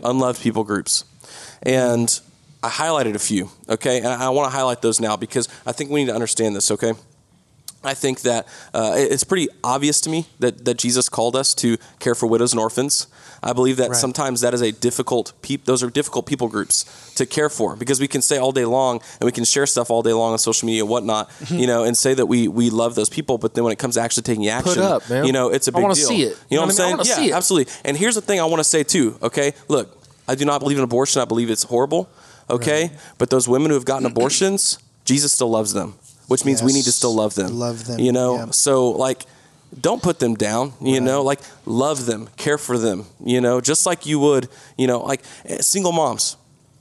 unloved 0.03 0.41
people 0.41 0.63
groups, 0.63 1.03
and 1.63 2.19
I 2.63 2.69
highlighted 2.69 3.15
a 3.15 3.19
few. 3.19 3.49
Okay, 3.69 3.97
and 3.97 4.07
I 4.07 4.29
want 4.29 4.51
to 4.51 4.57
highlight 4.57 4.81
those 4.81 4.99
now 4.99 5.15
because 5.15 5.47
I 5.65 5.71
think 5.71 5.89
we 5.91 6.01
need 6.01 6.09
to 6.09 6.15
understand 6.15 6.55
this. 6.55 6.71
Okay. 6.71 6.93
I 7.83 7.93
think 7.93 8.21
that 8.21 8.47
uh, 8.73 8.95
it's 8.97 9.23
pretty 9.23 9.47
obvious 9.63 10.01
to 10.01 10.09
me 10.09 10.25
that, 10.39 10.65
that 10.65 10.77
Jesus 10.77 11.09
called 11.09 11.35
us 11.35 11.53
to 11.55 11.77
care 11.99 12.15
for 12.15 12.27
widows 12.27 12.51
and 12.51 12.59
orphans. 12.59 13.07
I 13.43 13.53
believe 13.53 13.77
that 13.77 13.91
Right. 13.91 13.95
sometimes 13.97 14.41
that 14.41 14.53
is 14.55 14.61
a 14.61 14.71
difficult 14.71 15.31
peop- 15.43 15.65
those 15.65 15.83
are 15.83 15.89
difficult 15.91 16.25
people 16.25 16.47
groups 16.47 16.85
to 17.15 17.25
care 17.25 17.49
for 17.49 17.75
because 17.75 17.99
we 17.99 18.07
can 18.07 18.21
say 18.21 18.37
all 18.37 18.51
day 18.51 18.65
long 18.65 18.99
and 19.19 19.25
we 19.25 19.31
can 19.31 19.45
share 19.45 19.67
stuff 19.67 19.91
all 19.91 20.01
day 20.01 20.11
long 20.11 20.33
on 20.33 20.39
social 20.39 20.65
media 20.65 20.81
and 20.81 20.89
whatnot, 20.89 21.29
you 21.49 21.67
know, 21.67 21.83
and 21.83 21.95
say 21.95 22.13
that 22.15 22.25
we 22.25 22.47
we 22.47 22.69
love 22.71 22.95
those 22.95 23.09
people, 23.09 23.37
but 23.37 23.53
then 23.53 23.63
when 23.63 23.71
it 23.71 23.79
comes 23.79 23.93
to 23.95 24.01
actually 24.01 24.23
taking 24.23 24.47
action, 24.49 24.79
up, 24.81 25.03
you 25.09 25.31
know, 25.31 25.49
it's 25.49 25.67
a 25.67 25.71
big 25.71 25.81
wanna 25.83 25.93
deal. 25.93 26.07
see 26.07 26.23
it. 26.23 26.37
You 26.49 26.57
know 26.57 26.65
what 26.65 26.79
I'm 26.79 26.85
I 26.89 26.93
mean, 26.95 27.05
saying? 27.05 27.29
yeah, 27.29 27.37
absolutely. 27.37 27.71
And 27.85 27.95
here's 27.95 28.15
the 28.15 28.21
thing 28.21 28.39
I 28.41 28.45
want 28.45 28.59
to 28.59 28.63
say 28.65 28.83
too. 28.83 29.17
Okay, 29.21 29.53
look, 29.67 29.95
I 30.27 30.33
do 30.33 30.43
not 30.43 30.59
believe 30.59 30.79
in 30.79 30.83
abortion. 30.83 31.21
I 31.21 31.25
believe 31.25 31.51
it's 31.51 31.63
horrible. 31.63 32.09
Okay, 32.49 32.91
but 33.19 33.29
those 33.29 33.47
women 33.47 33.69
who 33.69 33.75
have 33.75 33.85
gotten 33.85 34.05
abortions, 34.07 34.79
Jesus 35.05 35.31
still 35.31 35.49
loves 35.49 35.73
them, 35.73 35.93
which 36.27 36.45
means 36.45 36.61
we 36.61 36.73
need 36.73 36.85
to 36.85 36.91
still 36.91 37.15
love 37.15 37.35
them. 37.35 37.57
Love 37.57 37.85
them, 37.85 37.99
You 37.99 38.11
know, 38.11 38.35
yeah. 38.35 38.51
so 38.51 38.89
like 38.91 39.25
don't 39.81 40.01
put 40.01 40.19
them 40.19 40.35
down 40.35 40.73
you 40.81 41.01
know? 41.01 41.23
Like 41.23 41.39
love 41.65 42.05
them 42.05 42.29
care 42.37 42.57
for 42.57 42.77
them 42.77 43.05
you 43.23 43.41
know? 43.41 43.59
Just 43.61 43.85
like 43.85 44.05
you 44.05 44.19
would 44.19 44.47
you 44.77 44.87
know 44.87 44.99
like 44.99 45.21
eh, 45.45 45.57
single 45.61 45.91
moms 45.91 46.37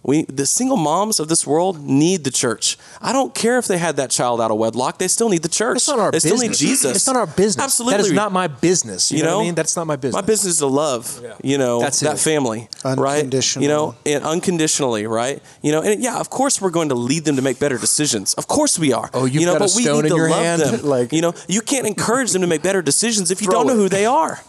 we 0.09 0.23
the 0.41 0.47
single 0.47 0.77
moms 0.77 1.19
of 1.21 1.27
this 1.29 1.43
world 1.47 1.75
need 2.03 2.23
the 2.25 2.31
church 2.31 2.79
i 3.03 3.11
don't 3.13 3.35
care 3.35 3.57
if 3.59 3.67
they 3.67 3.79
had 3.87 3.97
that 3.97 4.11
child 4.19 4.41
out 4.41 4.51
of 4.51 4.57
wedlock 4.57 4.99
they 4.99 5.09
still 5.09 5.29
need 5.29 5.43
the 5.43 5.49
church 5.61 5.77
It's 5.77 5.89
not 5.89 5.99
our 5.99 6.11
they 6.13 6.17
business. 6.17 6.33
still 6.39 6.49
need 6.49 6.57
jesus 6.57 6.97
It's 6.97 7.07
not 7.11 7.17
our 7.17 7.27
business. 7.27 7.65
absolutely 7.65 7.97
That 7.99 8.07
is 8.07 8.13
not 8.13 8.31
my 8.33 8.47
business. 8.47 9.11
You, 9.11 9.19
You 9.19 9.25
know, 9.25 9.29
what 9.31 9.35
know? 9.37 9.41
I 9.41 9.45
mean? 9.49 9.55
That's 9.61 9.77
not 9.77 9.87
my 9.87 9.97
business. 9.97 10.23
my 10.23 10.27
business 10.33 10.53
is 10.55 10.59
to 10.61 10.67
love, 10.85 11.05
you 11.43 11.59
know, 11.59 11.81
That's 11.81 12.01
that 12.01 12.15
it. 12.17 12.19
family, 12.31 12.69
right? 12.85 13.25
You 13.57 13.69
know, 13.69 13.95
and 14.13 14.23
unconditionally, 14.25 15.07
right? 15.07 15.43
You 15.63 15.73
know, 15.73 15.83
and 15.83 16.03
yeah, 16.03 16.19
of 16.21 16.29
course 16.31 16.61
we're 16.63 16.71
going 16.79 16.91
to 16.91 16.95
lead 17.11 17.25
them 17.25 17.37
to 17.37 17.43
make 17.43 17.59
better 17.59 17.79
decisions. 17.79 18.35
Of 18.35 18.47
course 18.47 18.79
we 18.79 18.93
are. 18.93 19.11
Oh, 19.13 19.25
you've 19.25 19.41
you 19.43 19.47
know, 19.47 19.55
got 19.59 19.63
a 19.63 19.65
but 19.67 19.73
we 19.77 19.83
stone 19.83 19.97
need 20.03 20.05
in 20.07 20.11
to 20.13 20.17
your 20.23 20.31
love 20.31 20.45
hand? 20.45 20.63
them. 20.63 20.81
Like- 20.97 21.13
you 21.17 21.21
know, 21.25 21.33
you 21.49 21.61
can't 21.63 21.87
encourage 21.87 22.31
them 22.33 22.43
to 22.43 22.47
make 22.55 22.63
better 22.63 22.83
decisions 22.83 23.31
if 23.31 23.41
you 23.43 23.49
don't 23.49 23.67
know 23.67 23.73
it. 23.75 23.83
who 23.83 23.89
they 23.89 24.07
are. 24.07 24.41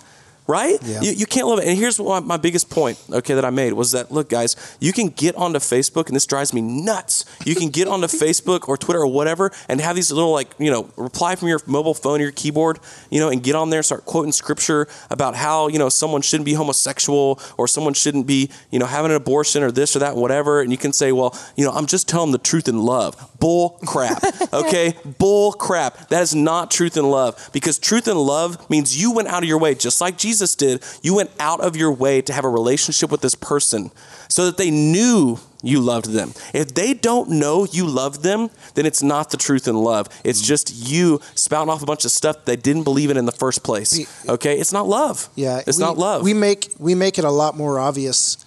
Right? 0.48 0.78
Yeah. 0.82 1.02
You, 1.02 1.12
you 1.12 1.26
can't 1.26 1.46
love 1.48 1.60
it. 1.60 1.68
And 1.68 1.78
here's 1.78 2.00
what 2.00 2.24
my 2.24 2.38
biggest 2.38 2.70
point, 2.70 2.98
okay, 3.12 3.34
that 3.34 3.44
I 3.44 3.50
made 3.50 3.74
was 3.74 3.92
that 3.92 4.12
look, 4.12 4.30
guys, 4.30 4.56
you 4.80 4.94
can 4.94 5.10
get 5.10 5.36
onto 5.36 5.60
Facebook, 5.60 6.08
and 6.08 6.16
this 6.16 6.26
drives 6.26 6.54
me 6.54 6.62
nuts. 6.62 7.26
You 7.46 7.54
can 7.54 7.70
get 7.70 7.88
onto 7.88 8.08
Facebook 8.08 8.70
or 8.70 8.78
Twitter 8.78 9.02
or 9.02 9.08
whatever 9.08 9.52
and 9.68 9.82
have 9.82 9.96
these 9.96 10.12
little 10.12 10.32
like, 10.32 10.54
you 10.58 10.72
know, 10.72 10.90
reply 10.96 11.36
from 11.36 11.50
your 11.50 11.60
mobile 11.66 11.94
phone 11.94 12.20
or 12.20 12.24
your 12.24 12.32
keyboard, 12.32 12.80
you 13.10 13.20
know, 13.20 13.30
and 13.30 13.44
get 13.44 13.56
on 13.56 13.72
there 13.72 13.80
and 13.80 13.86
start 13.86 14.06
quoting 14.06 14.32
scripture 14.32 14.88
about 15.10 15.36
how, 15.36 15.68
you 15.68 15.80
know, 15.80 15.90
someone 15.90 16.22
shouldn't 16.22 16.46
be 16.46 16.54
homosexual 16.54 17.42
or 17.58 17.68
someone 17.68 17.94
shouldn't 17.94 18.26
be, 18.26 18.50
you 18.72 18.80
know, 18.80 18.86
having 18.86 19.12
an 19.12 19.18
abortion 19.18 19.64
or 19.64 19.72
this 19.72 19.96
or 19.96 20.00
that, 20.00 20.16
whatever. 20.16 20.62
And 20.62 20.72
you 20.72 20.78
can 20.78 20.94
say, 20.94 21.12
well, 21.12 21.38
you 21.58 21.66
know, 21.66 21.72
I'm 21.72 21.88
just 21.88 22.08
telling 22.08 22.32
the 22.32 22.38
truth 22.38 22.68
in 22.68 22.80
love. 22.80 23.37
Bull 23.40 23.80
crap. 23.86 24.24
Okay? 24.54 24.96
Bull 25.20 25.52
crap. 25.52 26.10
That 26.10 26.22
is 26.22 26.34
not 26.34 26.72
truth 26.72 26.98
and 26.98 27.12
love 27.12 27.50
because 27.52 27.78
truth 27.78 28.08
and 28.08 28.20
love 28.20 28.70
means 28.70 29.00
you 29.00 29.12
went 29.12 29.28
out 29.28 29.44
of 29.44 29.50
your 29.50 29.60
way, 29.60 29.76
just 29.76 30.00
like 30.00 30.18
Jesus 30.18 30.56
did. 30.56 30.84
You 31.02 31.14
went 31.16 31.32
out 31.40 31.60
of 31.60 31.76
your 31.76 31.92
way 31.92 32.22
to 32.22 32.34
have 32.34 32.46
a 32.46 32.50
relationship 32.50 33.12
with 33.12 33.22
this 33.22 33.36
person 33.36 33.92
so 34.30 34.46
that 34.46 34.58
they 34.58 34.72
knew 34.72 35.40
you 35.62 35.80
loved 35.80 36.12
them. 36.12 36.34
If 36.54 36.74
they 36.74 36.94
don't 36.94 37.30
know 37.32 37.66
you 37.66 37.86
love 37.86 38.24
them, 38.24 38.50
then 38.76 38.86
it's 38.86 39.04
not 39.04 39.32
the 39.32 39.38
truth 39.38 39.68
and 39.68 39.80
love. 39.80 40.08
It's 40.24 40.42
mm. 40.42 40.46
just 40.46 40.90
you 40.90 41.20
spouting 41.36 41.70
off 41.70 41.84
a 41.84 41.86
bunch 41.86 42.06
of 42.06 42.12
stuff 42.12 42.46
they 42.46 42.56
didn't 42.56 42.84
believe 42.84 43.10
in 43.10 43.18
in 43.18 43.26
the 43.26 43.32
first 43.32 43.64
place. 43.64 44.28
Okay? 44.28 44.58
It's 44.60 44.72
not 44.72 44.88
love. 44.88 45.30
Yeah, 45.36 45.62
It's 45.66 45.78
we- 45.78 45.84
not 45.84 45.98
love. 45.98 46.24
We 46.24 46.34
make 46.34 46.70
we 46.80 46.96
make 46.96 47.18
it 47.18 47.26
a 47.26 47.32
lot 47.32 47.58
more 47.58 47.80
obvious 47.80 48.38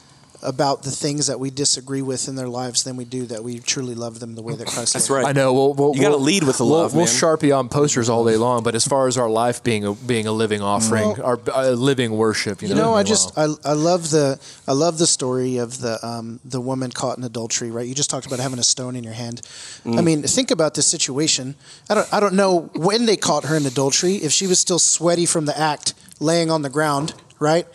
about 0.42 0.82
the 0.82 0.90
things 0.90 1.26
that 1.26 1.38
we 1.38 1.50
disagree 1.50 2.02
with 2.02 2.28
in 2.28 2.34
their 2.34 2.48
lives 2.48 2.84
than 2.84 2.96
we 2.96 3.04
do 3.04 3.26
that 3.26 3.44
we 3.44 3.58
truly 3.58 3.94
love 3.94 4.20
them 4.20 4.34
the 4.34 4.42
way 4.42 4.54
that 4.54 4.66
Christ. 4.66 4.92
That's 4.94 5.10
loved 5.10 5.24
right. 5.24 5.30
I 5.30 5.32
know. 5.32 5.52
We'll, 5.52 5.74
we'll, 5.74 5.94
You 5.94 6.00
gotta 6.02 6.12
we'll- 6.16 6.20
lead 6.20 6.44
with 6.44 6.58
the 6.58 6.64
we'll, 6.64 6.78
love, 6.78 6.94
We'll 6.94 7.06
sharpie 7.06 7.56
on 7.56 7.68
posters 7.68 8.08
all 8.08 8.24
day 8.24 8.36
long, 8.36 8.62
but 8.62 8.74
as 8.74 8.86
far 8.86 9.06
as 9.06 9.18
our 9.18 9.28
life 9.28 9.62
being 9.62 9.84
a 9.84 9.94
being 9.94 10.26
a 10.26 10.32
living 10.32 10.62
offering, 10.62 11.08
Well- 11.10 11.22
our 11.22 11.40
uh, 11.52 11.70
living 11.70 12.12
worship, 12.12 12.62
you, 12.62 12.68
You 12.68 12.74
know, 12.74 12.82
know, 12.82 12.90
I 12.92 12.94
well, 12.96 13.04
just 13.04 13.36
I, 13.38 13.44
I 13.64 13.72
love 13.72 14.10
the 14.10 14.38
I 14.66 14.72
love 14.72 14.98
the 14.98 15.06
story 15.06 15.58
of 15.58 15.80
the 15.80 16.04
um, 16.06 16.40
the 16.44 16.60
woman 16.60 16.90
caught 16.90 17.18
in 17.18 17.24
adultery. 17.24 17.70
Right, 17.70 17.86
you 17.86 17.94
just 17.94 18.10
talked 18.10 18.26
about 18.26 18.38
having 18.40 18.58
a 18.58 18.62
stone 18.64 18.96
in 18.96 19.04
your 19.04 19.14
hand. 19.14 19.42
Mm. 19.84 19.98
I 19.98 20.02
mean, 20.02 20.22
think 20.22 20.50
about 20.50 20.74
this 20.74 20.86
situation. 20.86 21.54
I 21.88 21.94
don't 21.94 22.12
I 22.14 22.20
don't 22.20 22.34
know 22.34 22.70
when 22.74 23.06
they 23.06 23.16
caught 23.16 23.44
her 23.44 23.56
in 23.56 23.66
adultery. 23.66 24.14
If 24.16 24.32
she 24.32 24.46
was 24.46 24.58
still 24.58 24.78
sweaty 24.78 25.26
from 25.26 25.44
the 25.46 25.58
act, 25.58 25.94
laying 26.18 26.50
on 26.50 26.62
the 26.62 26.70
ground, 26.70 27.14
right? 27.38 27.66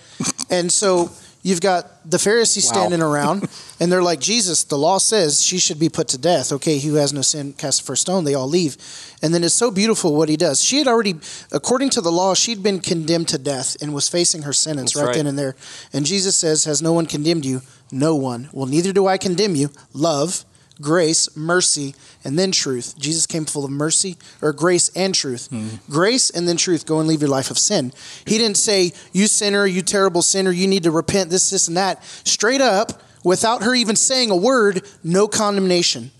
And 0.49 0.71
so 0.71 1.11
you've 1.45 1.61
got 1.61 2.09
the 2.09 2.17
Pharisees 2.17 2.65
Wow. 2.65 2.71
standing 2.73 3.01
around, 3.03 3.47
and 3.79 3.91
they're 3.91 4.01
like, 4.01 4.19
Jesus, 4.19 4.63
the 4.63 4.77
law 4.77 4.97
says 4.97 5.43
she 5.43 5.59
should 5.59 5.79
be 5.79 5.89
put 5.89 6.07
to 6.09 6.17
death. 6.17 6.51
Okay, 6.51 6.79
he 6.79 6.89
who 6.89 6.95
has 6.95 7.13
no 7.13 7.21
sin 7.21 7.53
cast 7.53 7.81
the 7.81 7.85
first 7.85 8.01
stone. 8.01 8.23
They 8.23 8.33
all 8.33 8.47
leave, 8.47 8.75
and 9.21 9.33
then 9.33 9.43
it's 9.43 9.53
so 9.53 9.69
beautiful 9.69 10.15
what 10.15 10.27
he 10.27 10.37
does. 10.37 10.63
She 10.63 10.79
had 10.79 10.87
already, 10.87 11.13
according 11.51 11.91
to 11.91 12.01
the 12.01 12.11
law, 12.11 12.33
she'd 12.33 12.63
been 12.63 12.79
condemned 12.79 13.27
to 13.29 13.37
death 13.37 13.77
and 13.81 13.93
was 13.93 14.09
facing 14.09 14.41
her 14.41 14.53
sentence 14.53 14.95
right, 14.95 15.05
right. 15.05 15.15
then 15.15 15.27
and 15.27 15.37
there. 15.37 15.55
And 15.93 16.05
Jesus 16.05 16.35
says, 16.35 16.65
"Has 16.65 16.81
no 16.81 16.93
one 16.93 17.05
condemned 17.05 17.45
you? 17.45 17.61
No 17.91 18.15
one. 18.15 18.49
Well, 18.51 18.65
neither 18.65 18.91
do 18.91 19.05
I 19.07 19.17
condemn 19.17 19.55
you. 19.55 19.69
Love." 19.93 20.43
Grace, 20.81 21.35
mercy, 21.37 21.95
and 22.23 22.37
then 22.37 22.51
truth. 22.51 22.97
Jesus 22.97 23.25
came 23.25 23.45
full 23.45 23.63
of 23.63 23.71
mercy 23.71 24.17
or 24.41 24.51
grace 24.51 24.89
and 24.95 25.15
truth. 25.15 25.47
Hmm. 25.47 25.67
Grace 25.89 26.29
and 26.29 26.47
then 26.47 26.57
truth. 26.57 26.85
Go 26.85 26.99
and 26.99 27.07
leave 27.07 27.21
your 27.21 27.29
life 27.29 27.49
of 27.49 27.57
sin. 27.57 27.93
He 28.25 28.37
didn't 28.37 28.57
say, 28.57 28.91
You 29.13 29.27
sinner, 29.27 29.65
you 29.65 29.81
terrible 29.81 30.21
sinner, 30.21 30.51
you 30.51 30.67
need 30.67 30.83
to 30.83 30.91
repent, 30.91 31.29
this, 31.29 31.49
this, 31.49 31.67
and 31.67 31.77
that. 31.77 32.03
Straight 32.03 32.61
up, 32.61 33.01
without 33.23 33.63
her 33.63 33.73
even 33.73 33.95
saying 33.95 34.31
a 34.31 34.35
word, 34.35 34.85
no 35.03 35.27
condemnation. 35.27 36.11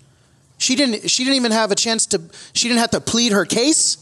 She 0.58 0.74
didn't 0.74 1.10
she 1.10 1.24
didn't 1.24 1.36
even 1.36 1.52
have 1.52 1.70
a 1.70 1.74
chance 1.74 2.06
to 2.06 2.22
she 2.52 2.68
didn't 2.68 2.80
have 2.80 2.90
to 2.90 3.00
plead 3.00 3.32
her 3.32 3.44
case. 3.44 3.98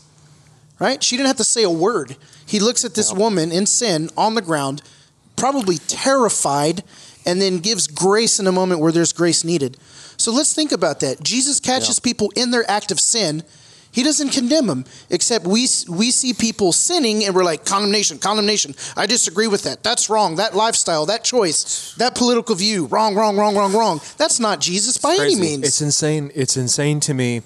Right? 0.79 1.03
She 1.03 1.17
didn't 1.17 1.29
have 1.29 1.37
to 1.37 1.45
say 1.45 1.63
a 1.63 1.71
word. 1.71 2.17
He 2.47 2.61
looks 2.61 2.85
at 2.85 2.95
this 2.95 3.13
woman 3.13 3.53
in 3.53 3.67
sin 3.67 4.11
on 4.17 4.35
the 4.35 4.43
ground, 4.43 4.83
probably 5.37 5.79
terrified, 5.79 6.83
and 7.25 7.41
then 7.41 7.59
gives 7.59 7.87
grace 7.87 8.41
in 8.41 8.47
a 8.47 8.53
moment 8.53 8.81
where 8.81 8.93
there's 8.93 9.13
grace 9.13 9.45
needed. 9.45 9.79
So 10.17 10.33
let's 10.33 10.55
think 10.55 10.73
about 10.73 11.01
that. 11.01 11.23
Jesus 11.23 11.61
catches 11.61 12.01
people 12.01 12.33
in 12.37 12.51
their 12.51 12.69
act 12.71 12.91
of 12.91 13.01
sin. 13.01 13.43
He 13.95 14.03
doesn't 14.03 14.31
condemn 14.31 14.67
them, 14.67 14.85
except 15.09 15.47
we 15.47 15.69
we 15.89 16.11
see 16.11 16.35
people 16.35 16.73
sinning 16.73 17.25
and 17.25 17.33
we're 17.33 17.45
like 17.45 17.65
condemnation, 17.65 18.19
condemnation. 18.19 18.75
I 18.97 19.07
disagree 19.07 19.47
with 19.47 19.63
that. 19.63 19.85
That's 19.85 20.11
wrong. 20.11 20.35
That 20.35 20.57
lifestyle, 20.57 21.07
that 21.07 21.23
choice, 21.23 21.95
that 21.99 22.17
political 22.17 22.57
view, 22.57 22.87
wrong, 22.87 23.15
wrong, 23.15 23.37
wrong, 23.37 23.55
wrong, 23.55 23.73
wrong. 23.73 24.01
That's 24.17 24.41
not 24.41 24.61
Jesus 24.61 24.99
by 24.99 25.15
any 25.15 25.37
means. 25.37 25.63
It's 25.63 25.81
insane. 25.81 26.33
It's 26.35 26.57
insane 26.57 26.99
to 27.01 27.15
me. 27.15 27.43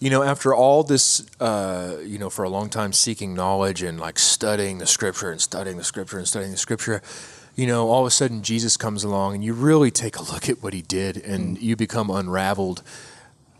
You 0.00 0.10
know, 0.10 0.24
after 0.24 0.52
all 0.52 0.82
this, 0.82 1.24
uh, 1.40 1.98
you 2.04 2.18
know, 2.18 2.28
for 2.28 2.44
a 2.44 2.48
long 2.48 2.70
time 2.70 2.92
seeking 2.92 3.32
knowledge 3.32 3.80
and 3.80 4.00
like 4.00 4.18
studying 4.18 4.78
the 4.78 4.86
scripture 4.86 5.30
and 5.30 5.40
studying 5.40 5.76
the 5.76 5.84
scripture 5.84 6.18
and 6.18 6.26
studying 6.26 6.50
the 6.50 6.58
scripture, 6.58 7.02
you 7.56 7.66
know, 7.66 7.88
all 7.88 8.00
of 8.00 8.06
a 8.06 8.10
sudden 8.10 8.42
Jesus 8.42 8.76
comes 8.76 9.04
along 9.04 9.34
and 9.34 9.44
you 9.44 9.52
really 9.52 9.90
take 9.90 10.16
a 10.16 10.22
look 10.22 10.48
at 10.48 10.62
what 10.62 10.72
he 10.72 10.82
did 10.82 11.16
and 11.16 11.56
hmm. 11.56 11.64
you 11.64 11.76
become 11.76 12.10
unraveled 12.10 12.82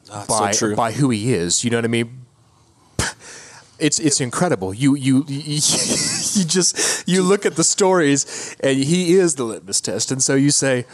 so 0.04 0.24
by 0.28 0.52
true. 0.52 0.76
by 0.76 0.92
who 0.92 1.10
he 1.10 1.32
is. 1.32 1.64
You 1.64 1.70
know 1.70 1.78
what 1.78 1.84
I 1.84 1.88
mean? 1.88 2.20
It's 3.78 3.98
it's 3.98 4.20
incredible. 4.20 4.72
You 4.72 4.94
you 4.94 5.24
you, 5.28 5.54
you 5.54 6.44
just 6.44 7.08
you 7.08 7.22
look 7.22 7.44
at 7.44 7.56
the 7.56 7.64
stories 7.64 8.56
and 8.60 8.78
he 8.78 9.14
is 9.14 9.34
the 9.34 9.44
litmus 9.44 9.80
test, 9.80 10.12
and 10.12 10.22
so 10.22 10.34
you 10.34 10.50
say, 10.50 10.86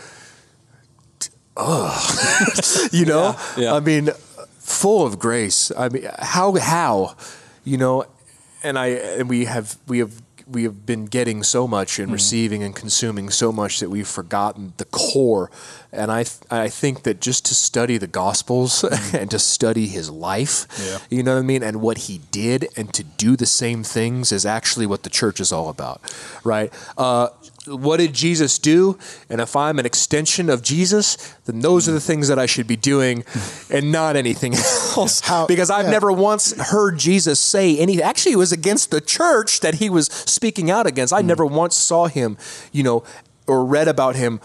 "Oh, 1.57 2.89
you 2.93 3.05
know." 3.05 3.37
Yeah, 3.57 3.65
yeah. 3.65 3.75
I 3.75 3.81
mean, 3.81 4.11
full 4.59 5.07
of 5.07 5.19
grace. 5.19 5.71
I 5.77 5.91
mean, 5.91 6.09
how 6.19 6.55
how, 6.57 7.17
you 7.65 7.77
know, 7.77 8.07
and 8.63 8.79
I 8.79 8.87
and 8.87 9.29
we 9.29 9.45
have 9.45 9.77
we 9.87 9.99
have 9.99 10.23
we 10.51 10.65
have 10.65 10.85
been 10.87 11.07
getting 11.07 11.43
so 11.43 11.67
much 11.67 11.93
Mm-hmm. 11.93 12.03
and 12.03 12.13
receiving 12.13 12.63
and 12.63 12.75
consuming 12.77 13.31
so 13.31 13.53
much 13.53 13.81
that 13.81 13.89
we've 13.91 14.07
forgotten 14.09 14.73
the 14.77 14.85
core. 14.87 15.51
And 15.93 16.11
I 16.11 16.25
th- 16.25 16.41
I 16.51 16.69
think 16.69 17.03
that 17.05 17.21
just 17.21 17.45
to 17.47 17.55
study 17.55 17.99
the 17.99 18.07
Gospels 18.07 18.85
and 19.15 19.31
to 19.31 19.39
study 19.39 19.87
his 19.87 20.09
life, 20.11 20.67
Yeah. 20.85 20.99
you 21.17 21.23
know 21.23 21.35
what 21.35 21.41
I 21.41 21.47
mean, 21.47 21.63
and 21.63 21.81
what 21.81 21.99
he 21.99 22.21
did, 22.31 22.69
and 22.77 22.93
to 22.95 23.03
do 23.05 23.37
the 23.37 23.47
same 23.47 23.83
things 23.83 24.33
is 24.33 24.45
actually 24.47 24.87
what 24.87 25.03
the 25.03 25.11
church 25.11 25.41
is 25.41 25.53
all 25.53 25.69
about, 25.69 26.01
right? 26.45 26.73
Uh, 26.97 27.29
what 27.67 27.99
did 27.99 28.15
Jesus 28.15 28.59
do? 28.59 28.99
And 29.29 29.41
if 29.41 29.55
I'm 29.55 29.79
an 29.79 29.87
extension 29.87 30.49
of 30.49 30.63
Jesus, 30.63 31.17
then 31.45 31.61
those 31.61 31.89
are 31.89 31.93
the 31.93 32.01
things 32.01 32.29
that 32.29 32.39
I 32.39 32.47
should 32.47 32.67
be 32.67 32.77
doing, 32.77 33.25
and 33.71 33.93
not 33.93 34.17
anything 34.17 34.55
else. 34.55 35.21
How- 35.21 35.47
because 35.47 35.71
I've 35.71 35.87
yeah. 35.87 35.91
never 35.91 36.11
once 36.11 36.57
heard 36.59 36.99
Jesus 36.99 37.39
say 37.39 37.79
anything. 37.79 38.03
Actually, 38.03 38.33
it 38.33 38.37
was 38.37 38.53
against 38.53 38.91
the 38.91 39.01
church 39.01 39.61
that 39.61 39.75
he 39.75 39.91
was 39.91 40.07
speaking 40.07 40.71
out 40.71 40.87
against. 40.87 41.13
I 41.13 41.21
never 41.23 41.45
once 41.45 41.77
saw 41.77 42.07
him, 42.07 42.39
you 42.73 42.83
know, 42.83 43.05
or 43.47 43.65
read 43.65 43.89
about 43.89 44.17
him 44.17 44.41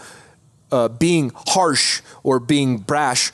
uh, 0.72 0.88
being 0.88 1.32
harsh 1.48 2.02
or 2.22 2.40
being 2.40 2.78
brash 2.78 3.32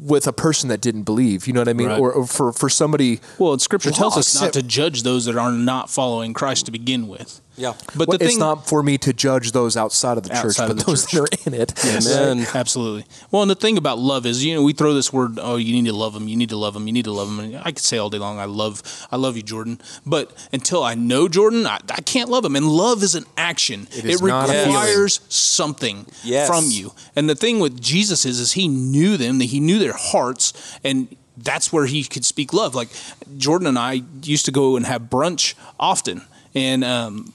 with 0.00 0.26
a 0.26 0.32
person 0.32 0.68
that 0.68 0.80
didn't 0.80 1.04
believe. 1.04 1.46
You 1.46 1.52
know 1.52 1.60
what 1.60 1.68
I 1.68 1.72
mean? 1.72 1.88
Right. 1.88 2.00
Or, 2.00 2.12
or 2.12 2.26
for 2.26 2.52
for 2.52 2.68
somebody. 2.68 3.20
Well, 3.38 3.52
and 3.52 3.62
Scripture 3.62 3.90
tells 3.90 4.16
us 4.16 4.40
not 4.40 4.52
to 4.54 4.62
judge 4.62 5.02
those 5.02 5.24
that 5.24 5.36
are 5.36 5.52
not 5.52 5.88
following 5.88 6.34
Christ 6.34 6.66
to 6.66 6.72
begin 6.72 7.08
with. 7.08 7.40
Yeah. 7.56 7.74
But 7.96 8.08
Well, 8.08 8.16
it's 8.20 8.24
thing, 8.32 8.38
not 8.40 8.66
for 8.68 8.82
me 8.82 8.98
to 8.98 9.12
judge 9.12 9.52
those 9.52 9.76
outside 9.76 10.16
of 10.16 10.24
the 10.24 10.30
church, 10.30 10.44
Outside 10.58 10.66
but 10.68 10.78
the 10.78 10.84
those 10.84 11.06
church. 11.06 11.30
that 11.44 11.52
are 11.52 11.54
in 11.54 11.60
it. 11.60 11.84
Amen. 11.84 12.46
Absolutely. 12.52 13.04
Well, 13.30 13.42
and 13.42 13.50
the 13.50 13.54
thing 13.54 13.78
about 13.78 13.98
love 13.98 14.26
is, 14.26 14.44
you 14.44 14.54
know, 14.54 14.62
we 14.62 14.72
throw 14.72 14.92
this 14.92 15.12
word, 15.12 15.38
"Oh, 15.40 15.56
you 15.56 15.72
need 15.72 15.86
to 15.88 15.94
love 15.94 16.14
them. 16.14 16.26
You 16.26 16.36
need 16.36 16.48
to 16.48 16.56
love 16.56 16.74
them. 16.74 16.86
You 16.88 16.92
need 16.92 17.04
to 17.04 17.12
love 17.12 17.28
them." 17.28 17.38
And 17.40 17.56
I 17.58 17.70
could 17.70 17.78
say 17.84 17.96
all 17.98 18.10
day 18.10 18.18
long, 18.18 18.38
"I 18.40 18.44
love, 18.46 18.82
I 19.12 19.16
love 19.16 19.36
you, 19.36 19.42
Jordan." 19.44 19.80
But 20.04 20.32
until 20.52 20.82
I 20.82 20.94
know 20.94 21.28
Jordan, 21.28 21.66
I, 21.66 21.78
I 21.90 22.00
can't 22.00 22.28
love 22.28 22.44
him. 22.44 22.56
And 22.56 22.66
love 22.68 23.02
is 23.04 23.14
an 23.14 23.24
action. 23.36 23.86
It, 23.92 24.04
is 24.04 24.20
not 24.20 24.48
a 24.48 24.52
feeling. 24.52 24.68
requires 24.70 25.20
something 25.28 26.06
Yes. 26.24 26.48
from 26.48 26.64
you. 26.68 26.92
And 27.14 27.30
the 27.30 27.34
thing 27.36 27.60
with 27.60 27.80
Jesus 27.80 28.24
is, 28.26 28.40
is 28.40 28.52
he 28.52 28.66
knew 28.68 29.16
them. 29.16 29.38
That 29.38 29.46
he 29.46 29.60
knew 29.60 29.78
their 29.78 29.92
hearts, 29.96 30.52
and 30.82 31.06
that's 31.36 31.72
where 31.72 31.86
he 31.86 32.02
could 32.04 32.24
speak 32.24 32.52
love. 32.52 32.74
Like 32.74 32.88
Jordan 33.36 33.66
and 33.68 33.78
I 33.78 34.02
used 34.22 34.44
to 34.46 34.50
go 34.52 34.76
and 34.76 34.86
have 34.86 35.02
brunch 35.02 35.54
often, 35.78 36.22
and 36.54 36.82
um, 36.84 37.32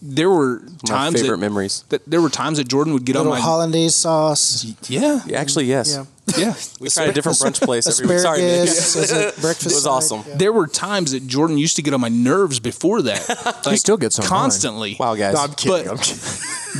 there 0.00 0.30
were 0.30 0.60
My 0.84 0.88
times 0.88 1.20
favorite 1.20 1.36
that, 1.36 1.40
memories. 1.40 1.84
that 1.88 2.02
there 2.06 2.20
were 2.20 2.28
times 2.30 2.58
that 2.58 2.68
Jordan 2.68 2.92
would 2.92 3.04
get 3.04 3.16
Little 3.16 3.32
on 3.32 3.38
my 3.38 3.44
hollandaise 3.44 3.94
sauce. 3.96 4.64
yeah 4.88 5.20
Yeah, 5.26 5.38
Actually, 5.40 5.66
yes. 5.66 5.90
Yeah. 5.96 6.04
Yeah. 6.36 6.54
We 6.80 6.88
tried 6.90 7.08
a 7.08 7.12
different 7.12 7.38
brunch 7.38 7.60
place 7.60 7.86
every 7.88 8.14
week. 8.14 8.20
Sorry, 8.20 8.40
Nick. 8.40 8.68
Asparagus 8.68 8.96
as 9.10 9.12
a 9.12 9.40
breakfast. 9.40 9.66
It 9.66 9.74
was 9.74 9.82
side. 9.84 9.90
awesome. 9.90 10.24
Yeah. 10.26 10.36
There 10.36 10.52
were 10.52 10.66
times 10.66 11.12
that 11.12 11.26
Jordan 11.26 11.58
used 11.58 11.76
to 11.76 11.82
get 11.82 11.94
on 11.94 12.00
my 12.00 12.08
nerves 12.08 12.60
before 12.60 13.02
that. 13.02 13.24
Like, 13.68 13.78
still 13.78 13.96
gets 13.96 14.18
on 14.18 14.22
mine. 14.24 14.28
constantly. 14.28 14.96
Wow, 14.98 15.14
guys. 15.14 15.34
No, 15.34 15.40
I'm 15.40 15.52
kidding. 15.54 15.84
But- 15.86 15.90
I'm 15.90 15.98
kidding. 15.98 16.22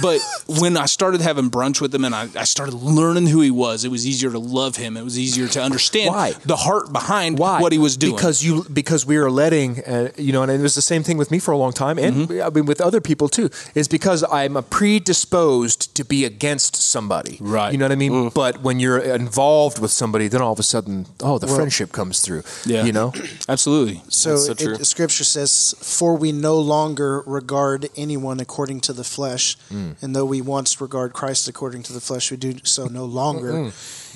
But 0.03 0.21
when 0.61 0.77
I 0.77 0.85
started 0.87 1.23
having 1.23 1.51
brunch 1.51 1.81
with 1.81 1.93
him 1.95 2.05
and 2.05 2.15
I, 2.15 2.29
I 2.37 2.45
started 2.45 2.75
learning 2.75 3.27
who 3.27 3.41
he 3.41 3.51
was, 3.51 3.85
it 3.85 3.91
was 3.91 4.07
easier 4.07 4.31
to 4.31 4.39
love 4.39 4.77
him. 4.77 4.97
It 4.99 5.03
was 5.03 5.19
easier 5.19 5.49
to 5.49 5.63
understand 5.63 6.15
Why? 6.15 6.33
the 6.45 6.57
heart 6.57 6.93
behind 6.93 7.39
Why? 7.39 7.61
what 7.61 7.73
he 7.73 7.79
was 7.79 7.97
doing. 7.97 8.15
Because 8.15 8.45
you 8.45 8.65
because 8.73 9.07
we 9.07 9.17
are 9.17 9.31
letting 9.31 9.83
uh, 9.85 10.11
you 10.17 10.33
know, 10.33 10.43
and 10.43 10.53
it 10.53 10.61
was 10.61 10.75
the 10.75 10.83
same 10.83 11.03
thing 11.03 11.17
with 11.17 11.31
me 11.31 11.39
for 11.39 11.53
a 11.53 11.57
long 11.57 11.73
time, 11.73 11.99
and 11.99 12.29
Mm-hmm. 12.29 12.43
I 12.47 12.51
mean 12.51 12.67
with 12.67 12.81
other 12.83 13.01
people 13.01 13.29
too. 13.29 13.49
Is 13.75 13.89
because 13.89 14.23
I'm 14.31 14.57
a 14.59 14.63
predisposed 14.63 15.95
to 15.97 16.05
be 16.05 16.25
against 16.25 16.77
somebody, 16.77 17.39
Right. 17.41 17.73
You 17.73 17.79
know 17.79 17.87
what 17.87 17.93
I 17.93 17.97
mean? 17.97 18.13
Mm. 18.13 18.35
But 18.35 18.63
when 18.63 18.79
you're 18.81 18.99
involved 18.99 19.38
with 19.39 19.91
somebody, 19.91 20.29
then 20.29 20.43
all 20.43 20.53
of 20.53 20.59
a 20.59 20.63
sudden, 20.63 21.07
oh, 21.21 21.39
the 21.39 21.47
friendship 21.47 21.93
comes 21.93 22.21
through. 22.21 22.43
Yeah. 22.67 22.85
you 22.85 22.93
know. 22.93 23.13
Absolutely. 23.49 24.03
So, 24.09 24.31
That's 24.31 24.63
so 24.63 24.71
it- 24.71 24.85
Scripture 24.85 25.25
says, 25.25 25.75
"For 25.81 26.17
we 26.17 26.33
no 26.33 26.59
longer 26.59 27.23
regard 27.27 27.89
anyone 27.97 28.41
according 28.41 28.81
to 28.83 28.93
the 28.93 29.05
flesh, 29.05 29.57
mm. 29.71 29.95
and 30.03 30.15
though 30.15 30.25
we 30.25 30.41
once 30.41 30.81
regard 30.81 31.13
Christ 31.13 31.49
according 31.49 31.83
to 31.85 31.93
the 31.93 32.01
flesh, 32.01 32.31
we 32.31 32.37
do 32.37 32.57
so 32.65 32.87
no 32.87 33.05
longer." 33.05 33.73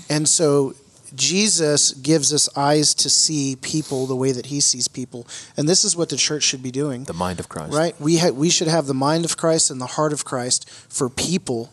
And 0.09 0.29
so, 0.29 0.75
Jesus 1.15 1.93
gives 1.93 2.33
us 2.33 2.49
eyes 2.57 2.95
to 2.95 3.11
see 3.11 3.57
people 3.57 4.07
the 4.07 4.17
way 4.17 4.33
that 4.33 4.47
He 4.47 4.61
sees 4.61 4.89
people, 4.89 5.27
and 5.57 5.69
this 5.69 5.85
is 5.85 5.97
what 5.97 6.09
the 6.09 6.17
church 6.17 6.43
should 6.43 6.63
be 6.63 6.71
doing. 6.71 7.05
The 7.05 7.13
mind 7.13 7.39
of 7.41 7.49
Christ, 7.49 7.73
Right? 7.73 7.99
We 8.01 8.19
ha- 8.19 8.31
we 8.31 8.51
should 8.51 8.69
have 8.69 8.87
the 8.87 8.95
mind 8.95 9.25
of 9.25 9.37
Christ 9.37 9.71
and 9.71 9.81
the 9.81 9.87
heart 9.87 10.13
of 10.13 10.25
Christ 10.25 10.69
for 10.89 11.09
people, 11.09 11.71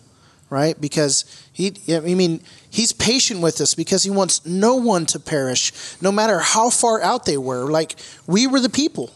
right? 0.50 0.80
Because 0.80 1.26
he, 1.54 1.74
I 1.89 2.00
mean, 2.00 2.41
he's 2.70 2.91
patient 2.93 3.41
with 3.41 3.60
us 3.62 3.74
because 3.74 4.04
he 4.04 4.10
wants 4.10 4.45
no 4.45 4.76
one 4.76 5.06
to 5.08 5.20
perish, 5.20 5.72
no 6.02 6.12
matter 6.12 6.39
how 6.39 6.70
far 6.70 7.02
out 7.02 7.26
they 7.26 7.38
were. 7.38 7.70
Like 7.70 7.95
we 8.28 8.47
were 8.47 8.60
the 8.60 8.70
people. 8.70 9.12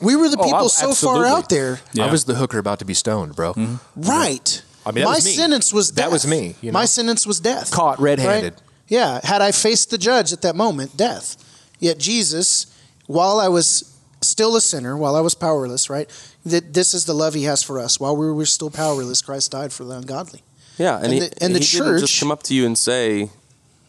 We 0.00 0.16
were 0.16 0.28
the 0.28 0.36
Oh, 0.40 0.44
people 0.44 0.64
I- 0.64 0.68
so 0.68 0.90
absolutely. 0.90 1.22
far 1.28 1.36
out 1.38 1.48
there. 1.48 1.80
Yeah. 1.92 2.06
I 2.06 2.10
was 2.10 2.24
the 2.24 2.34
hooker 2.34 2.58
about 2.58 2.78
to 2.80 2.84
be 2.84 2.94
stoned, 2.94 3.34
bro. 3.36 3.54
Mm-hmm. 3.54 4.02
Right. 4.02 4.62
I 4.86 4.90
mean, 4.92 5.04
my 5.04 5.14
was 5.14 5.34
sentence 5.34 5.72
was 5.72 5.90
death. 5.90 6.04
That 6.06 6.12
was 6.12 6.26
me, 6.26 6.56
you 6.60 6.70
know? 6.70 6.78
My 6.78 6.84
sentence 6.84 7.26
was 7.26 7.40
death. 7.40 7.70
Caught 7.70 8.00
red-handed. 8.00 8.52
Right? 8.54 8.62
Yeah. 8.88 9.20
Had 9.24 9.40
I 9.40 9.50
faced 9.52 9.90
the 9.90 9.96
judge 9.98 10.32
at 10.32 10.42
that 10.42 10.56
moment, 10.56 10.96
death. 10.96 11.36
Yet 11.80 11.98
Jesus, 11.98 12.66
while 13.06 13.40
I 13.40 13.48
was 13.48 13.90
still 14.20 14.56
a 14.56 14.60
sinner, 14.60 14.96
while 14.96 15.16
I 15.16 15.20
was 15.20 15.34
powerless, 15.34 15.88
right? 15.90 16.08
That 16.44 16.74
this 16.74 16.92
is 16.94 17.06
the 17.06 17.14
love 17.14 17.32
He 17.34 17.44
has 17.44 17.62
for 17.62 17.78
us. 17.78 17.98
While 17.98 18.16
we 18.16 18.30
were 18.30 18.44
still 18.46 18.70
powerless, 18.70 19.22
Christ 19.22 19.52
died 19.52 19.72
for 19.72 19.84
the 19.84 19.96
ungodly. 19.96 20.42
Yeah, 20.78 20.96
and, 20.96 21.04
And 21.06 21.12
he, 21.14 21.20
the- 21.20 21.44
and 21.44 21.54
the 21.54 21.60
he 21.60 21.78
didn't 21.78 21.98
just 22.00 22.20
come 22.20 22.30
up 22.32 22.42
to 22.44 22.54
you 22.54 22.66
and 22.66 22.76
say, 22.76 23.30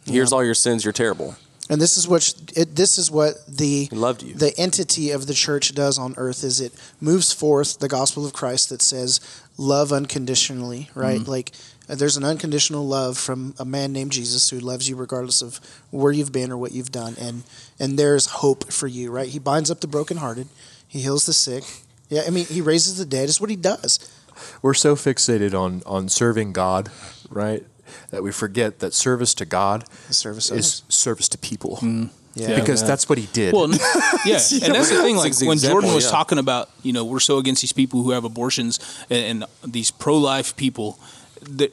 "Here's 0.06 0.32
all 0.32 0.44
your 0.44 0.54
sins. 0.54 0.84
You're 0.84 0.94
terrible." 0.94 1.36
And 1.68 1.82
this 1.82 1.98
is 1.98 2.08
what 2.08 2.32
it, 2.56 2.76
this 2.76 3.00
is 3.00 3.10
what 3.10 3.34
the 3.48 3.90
loved 3.92 4.22
you. 4.22 4.36
the 4.36 4.54
entity 4.56 5.10
of 5.10 5.26
the 5.26 5.34
church 5.34 5.74
does 5.74 5.98
on 5.98 6.14
earth 6.16 6.44
is 6.44 6.62
it 6.62 6.74
moves 7.02 7.32
forth 7.34 7.80
the 7.80 7.88
gospel 7.88 8.24
of 8.24 8.34
Christ 8.34 8.70
that 8.70 8.84
says 8.84 9.20
love 9.58 9.92
unconditionally, 9.92 10.90
right? 10.94 11.20
Mm-hmm. 11.22 11.32
Like 11.32 11.54
uh, 11.90 11.96
there's 11.96 12.18
an 12.18 12.24
unconditional 12.24 12.86
love 12.88 13.18
from 13.18 13.56
a 13.58 13.66
man 13.66 13.94
named 13.94 14.12
Jesus 14.12 14.48
who 14.52 14.60
loves 14.60 14.88
you 14.88 14.96
regardless 14.96 15.42
of 15.42 15.60
where 15.90 16.12
you've 16.12 16.32
been 16.32 16.52
or 16.52 16.58
what 16.58 16.72
you've 16.72 16.92
done, 16.92 17.16
and 17.20 17.42
and 17.80 17.98
there's 17.98 18.28
hope 18.28 18.72
for 18.72 18.86
you, 18.86 19.10
right? 19.10 19.30
He 19.30 19.40
binds 19.40 19.72
up 19.72 19.80
the 19.82 19.88
brokenhearted, 19.88 20.48
he 20.88 21.00
heals 21.02 21.26
the 21.26 21.34
sick. 21.34 21.64
Yeah, 22.10 22.22
I 22.28 22.30
mean, 22.30 22.46
he 22.46 22.62
raises 22.62 23.00
the 23.00 23.06
dead. 23.06 23.28
It's 23.28 23.42
what 23.42 23.50
he 23.50 23.56
does. 23.56 23.98
We're 24.62 24.74
so 24.74 24.96
fixated 24.96 25.54
on 25.54 25.82
on 25.86 26.10
serving 26.10 26.54
God, 26.54 26.90
right? 27.30 27.64
That 28.10 28.24
we 28.24 28.32
forget 28.32 28.80
that 28.80 28.94
service 28.94 29.34
to 29.36 29.46
God 29.46 29.86
service 30.10 30.52
of 30.52 30.58
is 30.58 30.84
service 30.90 31.30
to 31.30 31.38
people. 31.38 31.78
Mm. 31.78 32.10
Yeah. 32.36 32.60
because 32.60 32.82
Yeah. 32.82 32.88
that's 32.88 33.08
what 33.08 33.18
he 33.18 33.28
did. 33.32 33.54
Well, 33.54 33.70
yeah, 34.26 34.40
and 34.64 34.76
that's 34.76 34.90
the 34.90 35.02
thing. 35.02 35.16
Like 35.16 35.34
when 35.40 35.54
example, 35.54 35.82
Jordan 35.82 35.94
was 35.94 36.04
yeah. 36.04 36.12
talking 36.12 36.38
about, 36.38 36.70
you 36.84 36.92
know, 36.92 37.06
we're 37.06 37.22
so 37.22 37.38
against 37.38 37.62
these 37.62 37.72
people 37.72 38.04
who 38.04 38.12
have 38.12 38.26
abortions 38.26 38.80
and, 39.10 39.44
and 39.44 39.74
these 39.74 39.90
pro-life 39.90 40.56
people. 40.58 41.00
That 41.50 41.72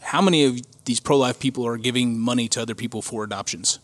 how 0.00 0.22
many 0.22 0.44
of 0.44 0.60
these 0.84 1.00
pro-life 1.00 1.40
people 1.40 1.66
are 1.66 1.76
giving 1.76 2.18
money 2.18 2.48
to 2.48 2.62
other 2.62 2.74
people 2.74 3.02
for 3.02 3.24
adoptions? 3.24 3.80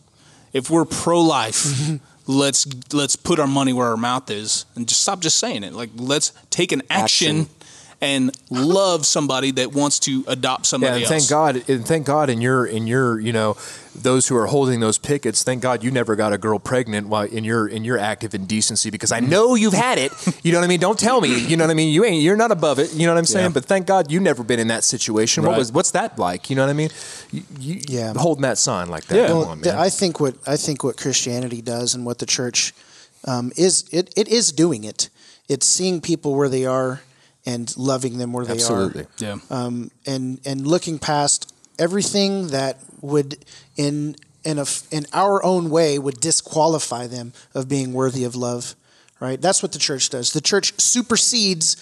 If 0.53 0.69
we're 0.69 0.85
pro-life, 0.85 1.99
let's 2.27 2.65
let's 2.93 3.17
put 3.17 3.37
our 3.39 3.47
money 3.47 3.73
where 3.73 3.87
our 3.87 3.97
mouth 3.97 4.31
is 4.31 4.65
and 4.75 4.87
just 4.87 5.01
stop 5.01 5.19
just 5.19 5.37
saying 5.37 5.63
it. 5.65 5.73
Like 5.73 5.89
let's 5.97 6.31
take 6.49 6.71
an 6.71 6.81
action. 6.89 7.41
Action. 7.41 7.55
And 8.01 8.37
love 8.49 9.05
somebody 9.05 9.51
that 9.51 9.73
wants 9.73 9.99
to 9.99 10.23
adopt 10.27 10.65
yeah, 10.65 10.67
somebody 10.67 10.93
and 10.93 11.03
else. 11.03 11.09
thank 11.09 11.29
God, 11.29 11.69
and 11.69 11.85
thank 11.87 12.05
God, 12.05 12.29
in 12.29 12.41
your 12.41 12.65
in 12.65 12.87
your 12.87 13.19
you 13.19 13.31
know 13.31 13.55
those 13.95 14.27
who 14.27 14.35
are 14.35 14.47
holding 14.47 14.81
those 14.81 14.97
pickets, 14.97 15.43
thank 15.43 15.61
God 15.61 15.81
you 15.83 15.89
never 15.89 16.15
got 16.17 16.33
a 16.33 16.37
girl 16.37 16.59
pregnant 16.59 17.07
while 17.07 17.23
in 17.25 17.45
your 17.45 17.67
in 17.67 17.85
your 17.85 17.97
act 17.97 18.25
of 18.25 18.35
indecency 18.35 18.89
because 18.89 19.13
I 19.13 19.21
know 19.21 19.55
you've 19.55 19.73
had 19.73 19.97
it. 19.97 20.11
You 20.43 20.51
know 20.51 20.59
what 20.59 20.65
I 20.65 20.67
mean? 20.67 20.81
Don't 20.81 20.99
tell 20.99 21.21
me. 21.21 21.39
You 21.39 21.55
know 21.55 21.63
what 21.63 21.71
I 21.71 21.73
mean? 21.73 21.93
You 21.93 22.03
ain't 22.03 22.21
you're 22.21 22.35
not 22.35 22.51
above 22.51 22.79
it. 22.79 22.93
You 22.93 23.07
know 23.07 23.13
what 23.13 23.19
I'm 23.19 23.25
saying? 23.25 23.45
Yeah. 23.45 23.53
But 23.53 23.65
thank 23.65 23.87
God 23.87 24.11
you 24.11 24.19
never 24.19 24.43
been 24.43 24.59
in 24.59 24.67
that 24.67 24.83
situation. 24.83 25.43
What 25.43 25.57
was 25.57 25.71
what's 25.71 25.91
that 25.91 26.19
like? 26.19 26.49
You 26.49 26.57
know 26.57 26.63
what 26.63 26.69
I 26.71 26.73
mean? 26.73 26.89
You, 27.31 27.43
you, 27.59 27.81
Yeah. 27.87 28.13
holding 28.15 28.41
that 28.43 28.57
sign 28.57 28.89
like 28.89 29.05
that. 29.05 29.15
Yeah. 29.15 29.27
Well, 29.27 29.45
on, 29.45 29.61
man. 29.61 29.75
I 29.75 29.89
think 29.89 30.19
what 30.19 30.35
I 30.45 30.57
think 30.57 30.83
what 30.83 30.97
Christianity 30.97 31.61
does 31.61 31.95
and 31.95 32.05
what 32.05 32.19
the 32.19 32.25
church 32.25 32.73
um, 33.23 33.51
is 33.55 33.85
it, 33.91 34.13
it 34.17 34.27
is 34.27 34.51
doing 34.51 34.83
it. 34.83 35.09
It's 35.47 35.65
seeing 35.65 36.01
people 36.01 36.35
where 36.35 36.49
they 36.49 36.65
are 36.65 37.01
and 37.45 37.75
loving 37.77 38.17
them 38.17 38.33
where 38.33 38.45
they 38.45 38.53
Absolutely. 38.53 39.03
are, 39.03 39.07
yeah, 39.19 39.37
um, 39.49 39.91
and 40.05 40.39
and 40.45 40.65
looking 40.65 40.99
past 40.99 41.53
everything 41.77 42.47
that 42.47 42.79
would 43.01 43.37
in 43.77 44.15
in 44.43 44.57
a 44.57 44.63
f- 44.63 44.87
in 44.91 45.05
our 45.13 45.43
own 45.43 45.69
way 45.69 45.99
would 45.99 46.19
disqualify 46.19 47.07
them 47.07 47.33
of 47.53 47.67
being 47.67 47.93
worthy 47.93 48.23
of 48.23 48.35
love. 48.35 48.75
Right? 49.19 49.41
That's 49.41 49.63
what 49.63 49.71
the 49.71 49.79
church 49.79 50.09
does. 50.09 50.33
The 50.33 50.41
church 50.41 50.73
supersedes 50.79 51.77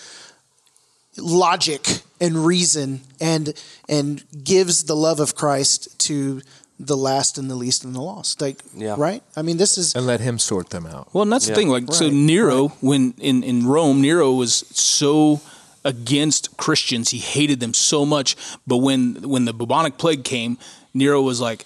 logic 1.18 2.02
and 2.19 2.45
reason 2.45 3.02
and 3.19 3.53
and 3.90 4.23
gives 4.44 4.84
the 4.85 4.95
love 4.95 5.19
of 5.19 5.35
Christ 5.35 5.99
to 6.07 6.41
the 6.85 6.97
last 6.97 7.38
and 7.38 7.49
the 7.49 7.55
least 7.55 7.84
and 7.85 7.93
the 7.95 8.01
lost. 8.01 8.41
Like 8.41 8.60
Yeah. 8.76 8.95
right? 8.97 9.23
I 9.35 9.41
mean 9.41 9.57
this 9.57 9.77
is 9.77 9.95
and 9.95 10.05
let 10.05 10.19
him 10.19 10.38
sort 10.39 10.69
them 10.69 10.85
out. 10.85 11.07
Well, 11.14 11.23
and 11.23 11.31
that's 11.31 11.47
Yeah. 11.47 11.53
the 11.55 11.61
thing. 11.61 11.69
Like, 11.69 11.91
so 11.93 12.05
Right, 12.05 12.14
Nero, 12.14 12.69
when 12.81 13.14
in, 13.18 13.43
in 13.43 13.65
Rome, 13.68 14.01
Nero 14.01 14.31
was 14.34 14.64
so 14.72 15.41
against 15.85 16.55
Christians. 16.57 17.10
He 17.10 17.18
hated 17.19 17.60
them 17.60 17.73
so 17.73 18.05
much. 18.05 18.35
But 18.68 18.77
when 18.77 19.15
when 19.23 19.45
the 19.45 19.53
bubonic 19.53 19.97
plague 19.97 20.23
came, 20.23 20.57
Nero 20.93 21.22
was 21.22 21.39
like, 21.39 21.65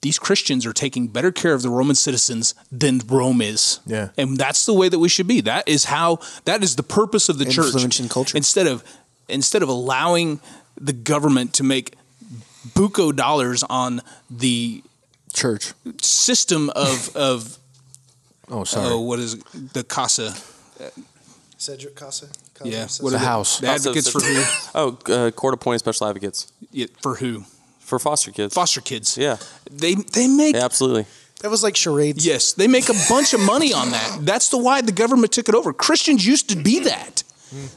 these 0.00 0.18
Christians 0.18 0.64
are 0.64 0.72
taking 0.72 1.08
better 1.08 1.32
care 1.32 1.54
of 1.54 1.62
the 1.62 1.70
Roman 1.70 1.96
citizens 1.96 2.54
than 2.70 3.00
Rome 3.08 3.42
is. 3.42 3.80
Yeah. 3.84 4.10
And 4.16 4.36
that's 4.38 4.64
the 4.64 4.72
way 4.72 4.88
that 4.88 4.98
we 5.00 5.08
should 5.08 5.26
be. 5.26 5.40
That 5.40 5.68
is 5.68 5.84
how 5.86 6.20
that 6.44 6.62
is 6.62 6.76
the 6.76 6.82
purpose 6.84 7.28
of 7.28 7.38
the 7.38 7.44
church. 7.44 7.66
Influencing 7.74 8.08
culture. 8.08 8.36
Instead 8.36 8.66
of 8.66 8.84
instead 9.28 9.62
of 9.62 9.68
allowing 9.68 10.40
the 10.80 10.92
government 10.92 11.52
to 11.54 11.64
make 11.64 11.94
buco 12.74 13.14
dollars 13.14 13.62
on 13.68 14.00
the 14.30 14.82
Church. 15.32 15.72
system 16.00 16.70
of 16.70 17.14
of 17.16 17.58
Oh, 18.50 18.64
sorry. 18.64 18.86
oh 18.92 19.00
what 19.00 19.18
is 19.18 19.34
it? 19.34 19.42
the 19.74 19.84
casa 19.84 20.34
Cedric 21.58 21.94
Casa. 21.96 22.26
yeah 22.64 22.86
what 23.00 23.10
the 23.10 23.16
are 23.16 23.18
they? 23.20 23.24
house. 23.24 23.58
the 23.60 23.68
advocates 23.68 24.08
for 24.10 24.20
who 24.20 24.42
Oh, 24.74 24.98
uh, 25.12 25.30
court 25.32 25.54
appointed 25.54 25.80
special 25.80 26.06
advocates 26.06 26.52
Yeah, 26.70 26.86
for 27.02 27.16
who 27.16 27.44
for 27.80 27.98
foster 27.98 28.30
kids. 28.32 28.54
foster 28.54 28.80
kids 28.80 29.16
Yeah, 29.18 29.36
they 29.70 29.94
they 29.94 30.28
make 30.28 30.54
yeah, 30.56 30.64
absolutely. 30.64 31.06
That 31.42 31.50
was 31.50 31.62
like 31.62 31.76
charades. 31.76 32.24
yes 32.26 32.52
they 32.52 32.68
make 32.68 32.88
a 32.88 32.94
bunch 33.08 33.34
of 33.34 33.40
money 33.40 33.72
on 33.72 33.90
that 33.90 34.18
that's 34.22 34.48
the 34.48 34.58
why 34.58 34.80
the 34.82 34.92
government 34.92 35.32
took 35.32 35.48
it 35.48 35.54
over 35.54 35.72
Christians 35.72 36.26
used 36.26 36.48
to 36.50 36.56
be 36.56 36.80
that 36.80 37.22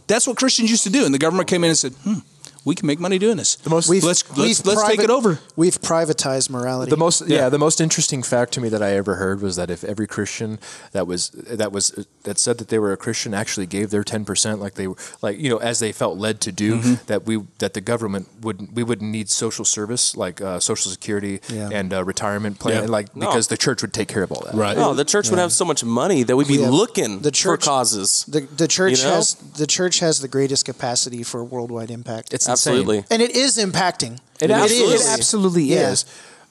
that's 0.07 0.27
what 0.27 0.37
Christians 0.37 0.69
used 0.69 0.83
to 0.83 0.89
do 0.89 1.05
and 1.05 1.13
the 1.13 1.19
government 1.19 1.47
came 1.49 1.63
in 1.63 1.69
and 1.69 1.77
said 1.77 1.93
hmm 2.03 2.19
we 2.63 2.75
can 2.75 2.85
make 2.85 2.99
money 2.99 3.17
doing 3.17 3.37
this 3.37 3.55
the 3.55 3.69
most- 3.69 3.89
We've, 3.89 4.03
let's 4.03 4.23
let's, 4.37 4.39
we've 4.63 4.65
let's 4.65 4.87
take 4.87 4.99
it 4.99 5.09
over 5.09 5.39
We've 5.55 5.79
privatized 5.81 6.49
morality. 6.49 6.89
The 6.91 6.97
most, 6.97 7.27
yeah. 7.27 7.37
Yeah. 7.37 7.49
the 7.49 7.57
most 7.59 7.81
interesting 7.81 8.21
fact 8.23 8.51
to 8.53 8.61
me 8.61 8.69
that 8.69 8.81
I 8.83 8.91
ever 8.95 9.15
heard 9.15 9.41
was 9.41 9.55
that 9.55 9.69
if 9.71 9.83
every 9.83 10.07
Christian 10.07 10.59
that 10.91 11.07
was 11.07 11.29
that 11.31 11.71
was 11.71 12.05
that 12.23 12.37
said 12.37 12.57
that 12.59 12.67
they 12.69 12.77
were 12.79 12.91
a 12.93 12.97
Christian 12.97 13.33
actually 13.33 13.65
gave 13.65 13.89
their 13.89 14.03
ten 14.03 14.25
percent, 14.25 14.59
like 14.61 14.75
they 14.75 14.87
were, 14.87 14.95
like 15.21 15.39
you 15.39 15.49
know, 15.49 15.57
as 15.57 15.79
they 15.79 15.91
felt 15.91 16.17
led 16.17 16.39
to 16.41 16.51
do, 16.51 16.71
Mm-hmm. 16.71 17.05
that 17.07 17.25
we 17.25 17.41
that 17.59 17.73
the 17.73 17.81
government 17.81 18.27
wouldn't 18.41 18.73
we 18.73 18.83
wouldn't 18.83 19.09
need 19.11 19.29
social 19.29 19.65
service 19.65 20.15
like 20.15 20.39
uh, 20.41 20.59
social 20.59 20.91
security 20.91 21.41
Yeah. 21.49 21.69
and 21.71 21.91
uh, 21.93 22.03
retirement 22.03 22.59
plan, 22.59 22.83
Yeah. 22.83 22.89
like 22.89 23.13
because 23.13 23.47
the 23.47 23.57
church 23.57 23.81
would 23.81 23.93
take 23.93 24.07
care 24.07 24.23
of 24.23 24.31
all 24.31 24.41
that. 24.45 24.53
right 24.53 24.77
No, 24.77 24.93
the 24.93 25.05
church 25.05 25.29
would 25.29 25.39
have 25.39 25.51
so 25.51 25.65
much 25.65 25.83
money 25.83 26.23
that 26.23 26.35
we'd 26.37 26.47
be 26.47 26.55
Yeah. 26.55 26.69
looking 26.69 27.19
The 27.21 27.31
church- 27.31 27.63
for 27.63 27.71
causes. 27.71 28.25
the 28.27 28.41
the 28.41 28.67
church 28.67 28.99
You 28.99 29.05
know? 29.09 29.15
has 29.15 29.33
the 29.57 29.67
church 29.67 29.99
has 29.99 30.19
the 30.21 30.27
greatest 30.27 30.65
capacity 30.65 31.23
for 31.23 31.43
worldwide 31.43 31.91
impact. 31.91 32.33
It's 32.33 32.47
insane. 32.51 32.73
Absolutely. 32.73 33.05
and 33.09 33.21
it 33.21 33.31
is 33.35 33.57
impacting. 33.57 34.19
It, 34.39 34.49
It 34.49 34.51
absolutely, 34.51 34.95
is. 34.95 35.07
it 35.07 35.09
absolutely 35.11 35.63
Yeah. 35.63 35.95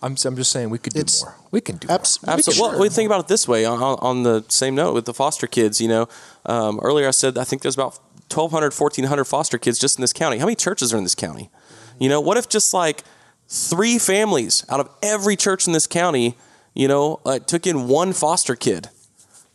I'm, 0.02 0.16
I'm 0.24 0.36
just 0.36 0.50
saying 0.50 0.70
we 0.70 0.78
could 0.78 0.94
do 0.94 1.00
It's- 1.00 1.22
more. 1.22 1.34
We 1.50 1.60
can 1.60 1.76
do 1.76 1.88
Abs- 1.88 2.22
more. 2.24 2.32
Absolutely. 2.34 2.58
Sure. 2.58 2.70
Well, 2.70 2.80
we 2.80 2.88
think 2.88 3.06
about 3.06 3.20
it 3.20 3.28
this 3.28 3.46
way. 3.46 3.64
On, 3.66 3.82
on 3.82 3.98
on 4.00 4.22
the 4.22 4.44
same 4.48 4.74
note 4.74 4.94
with 4.94 5.04
the 5.04 5.12
foster 5.12 5.46
kids, 5.46 5.80
you 5.80 5.88
know, 5.88 6.08
um, 6.46 6.78
earlier 6.82 7.06
I 7.08 7.10
said 7.10 7.36
I 7.36 7.44
think 7.44 7.60
there's 7.62 7.74
about 7.74 7.98
1,200, 8.32 8.72
1,400 8.72 9.24
foster 9.24 9.58
kids 9.58 9.78
just 9.78 9.98
in 9.98 10.00
this 10.02 10.12
county. 10.12 10.38
How 10.38 10.46
many 10.46 10.54
churches 10.56 10.94
are 10.94 10.96
in 10.96 11.02
this 11.02 11.14
county? 11.16 11.50
You 11.98 12.08
know, 12.08 12.20
what 12.20 12.36
if 12.38 12.48
just 12.48 12.72
like 12.72 13.02
three 13.48 13.98
families 13.98 14.64
out 14.70 14.80
of 14.80 14.88
every 15.02 15.36
church 15.36 15.66
in 15.66 15.72
this 15.74 15.86
county, 15.88 16.36
you 16.72 16.86
know, 16.88 17.20
uh, 17.26 17.38
took 17.40 17.66
in 17.66 17.88
one 17.88 18.12
foster 18.14 18.54
kid? 18.56 18.88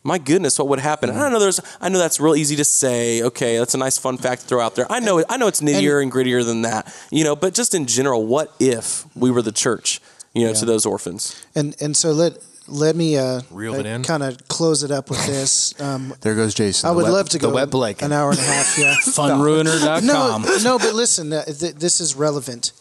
My 0.06 0.18
goodness, 0.18 0.56
what 0.58 0.68
would 0.68 0.78
happen? 0.78 1.10
And 1.10 1.18
I 1.18 1.28
know 1.28 1.40
there's, 1.40 1.58
I 1.80 1.88
know 1.88 1.98
that's 1.98 2.20
real 2.20 2.36
easy 2.36 2.54
to 2.56 2.64
say. 2.64 3.22
Okay, 3.24 3.58
that's 3.58 3.74
a 3.74 3.78
nice 3.78 3.98
fun 3.98 4.18
fact 4.18 4.42
to 4.42 4.46
throw 4.46 4.60
out 4.60 4.76
there. 4.76 4.86
I 4.90 5.00
know, 5.00 5.24
I 5.28 5.36
know 5.36 5.48
it's 5.48 5.60
nittier 5.60 6.00
and, 6.00 6.12
grittier 6.12 6.44
than 6.44 6.62
that, 6.62 6.94
you 7.10 7.24
know. 7.24 7.34
But 7.34 7.54
just 7.54 7.74
in 7.74 7.86
general, 7.86 8.24
what 8.24 8.54
if 8.60 9.04
we 9.16 9.32
were 9.32 9.42
the 9.42 9.50
church, 9.50 10.00
you 10.32 10.46
know, 10.46 10.54
to 10.54 10.64
those 10.64 10.86
orphans? 10.86 11.34
And 11.56 11.74
and 11.80 11.96
so 11.96 12.12
let 12.12 12.38
let 12.68 12.94
me 12.94 13.16
uh, 13.16 13.40
Reel 13.50 13.74
it 13.74 13.86
in. 13.86 14.04
kind 14.04 14.22
of 14.22 14.46
close 14.48 14.84
it 14.84 14.92
up 14.92 15.10
with 15.10 15.26
this. 15.34 15.78
Um, 15.80 16.14
There 16.20 16.36
goes 16.36 16.54
Jason. 16.54 16.88
I 16.88 16.92
would 16.92 17.04
wet- 17.04 17.12
love 17.12 17.28
to 17.30 17.38
go 17.40 17.48
the 17.48 17.54
web 17.54 17.70
blanket. 17.70 18.04
an 18.04 18.12
hour 18.12 18.30
and 18.30 18.38
a 18.38 18.42
half. 18.42 18.78
Yeah. 18.78 18.94
funruiner.com 19.06 20.06
no, 20.06 20.58
no, 20.62 20.78
but 20.78 20.94
listen, 20.94 21.32
uh, 21.32 21.44
th- 21.44 21.74
this 21.74 22.00
is 22.00 22.14
relevant. 22.14 22.72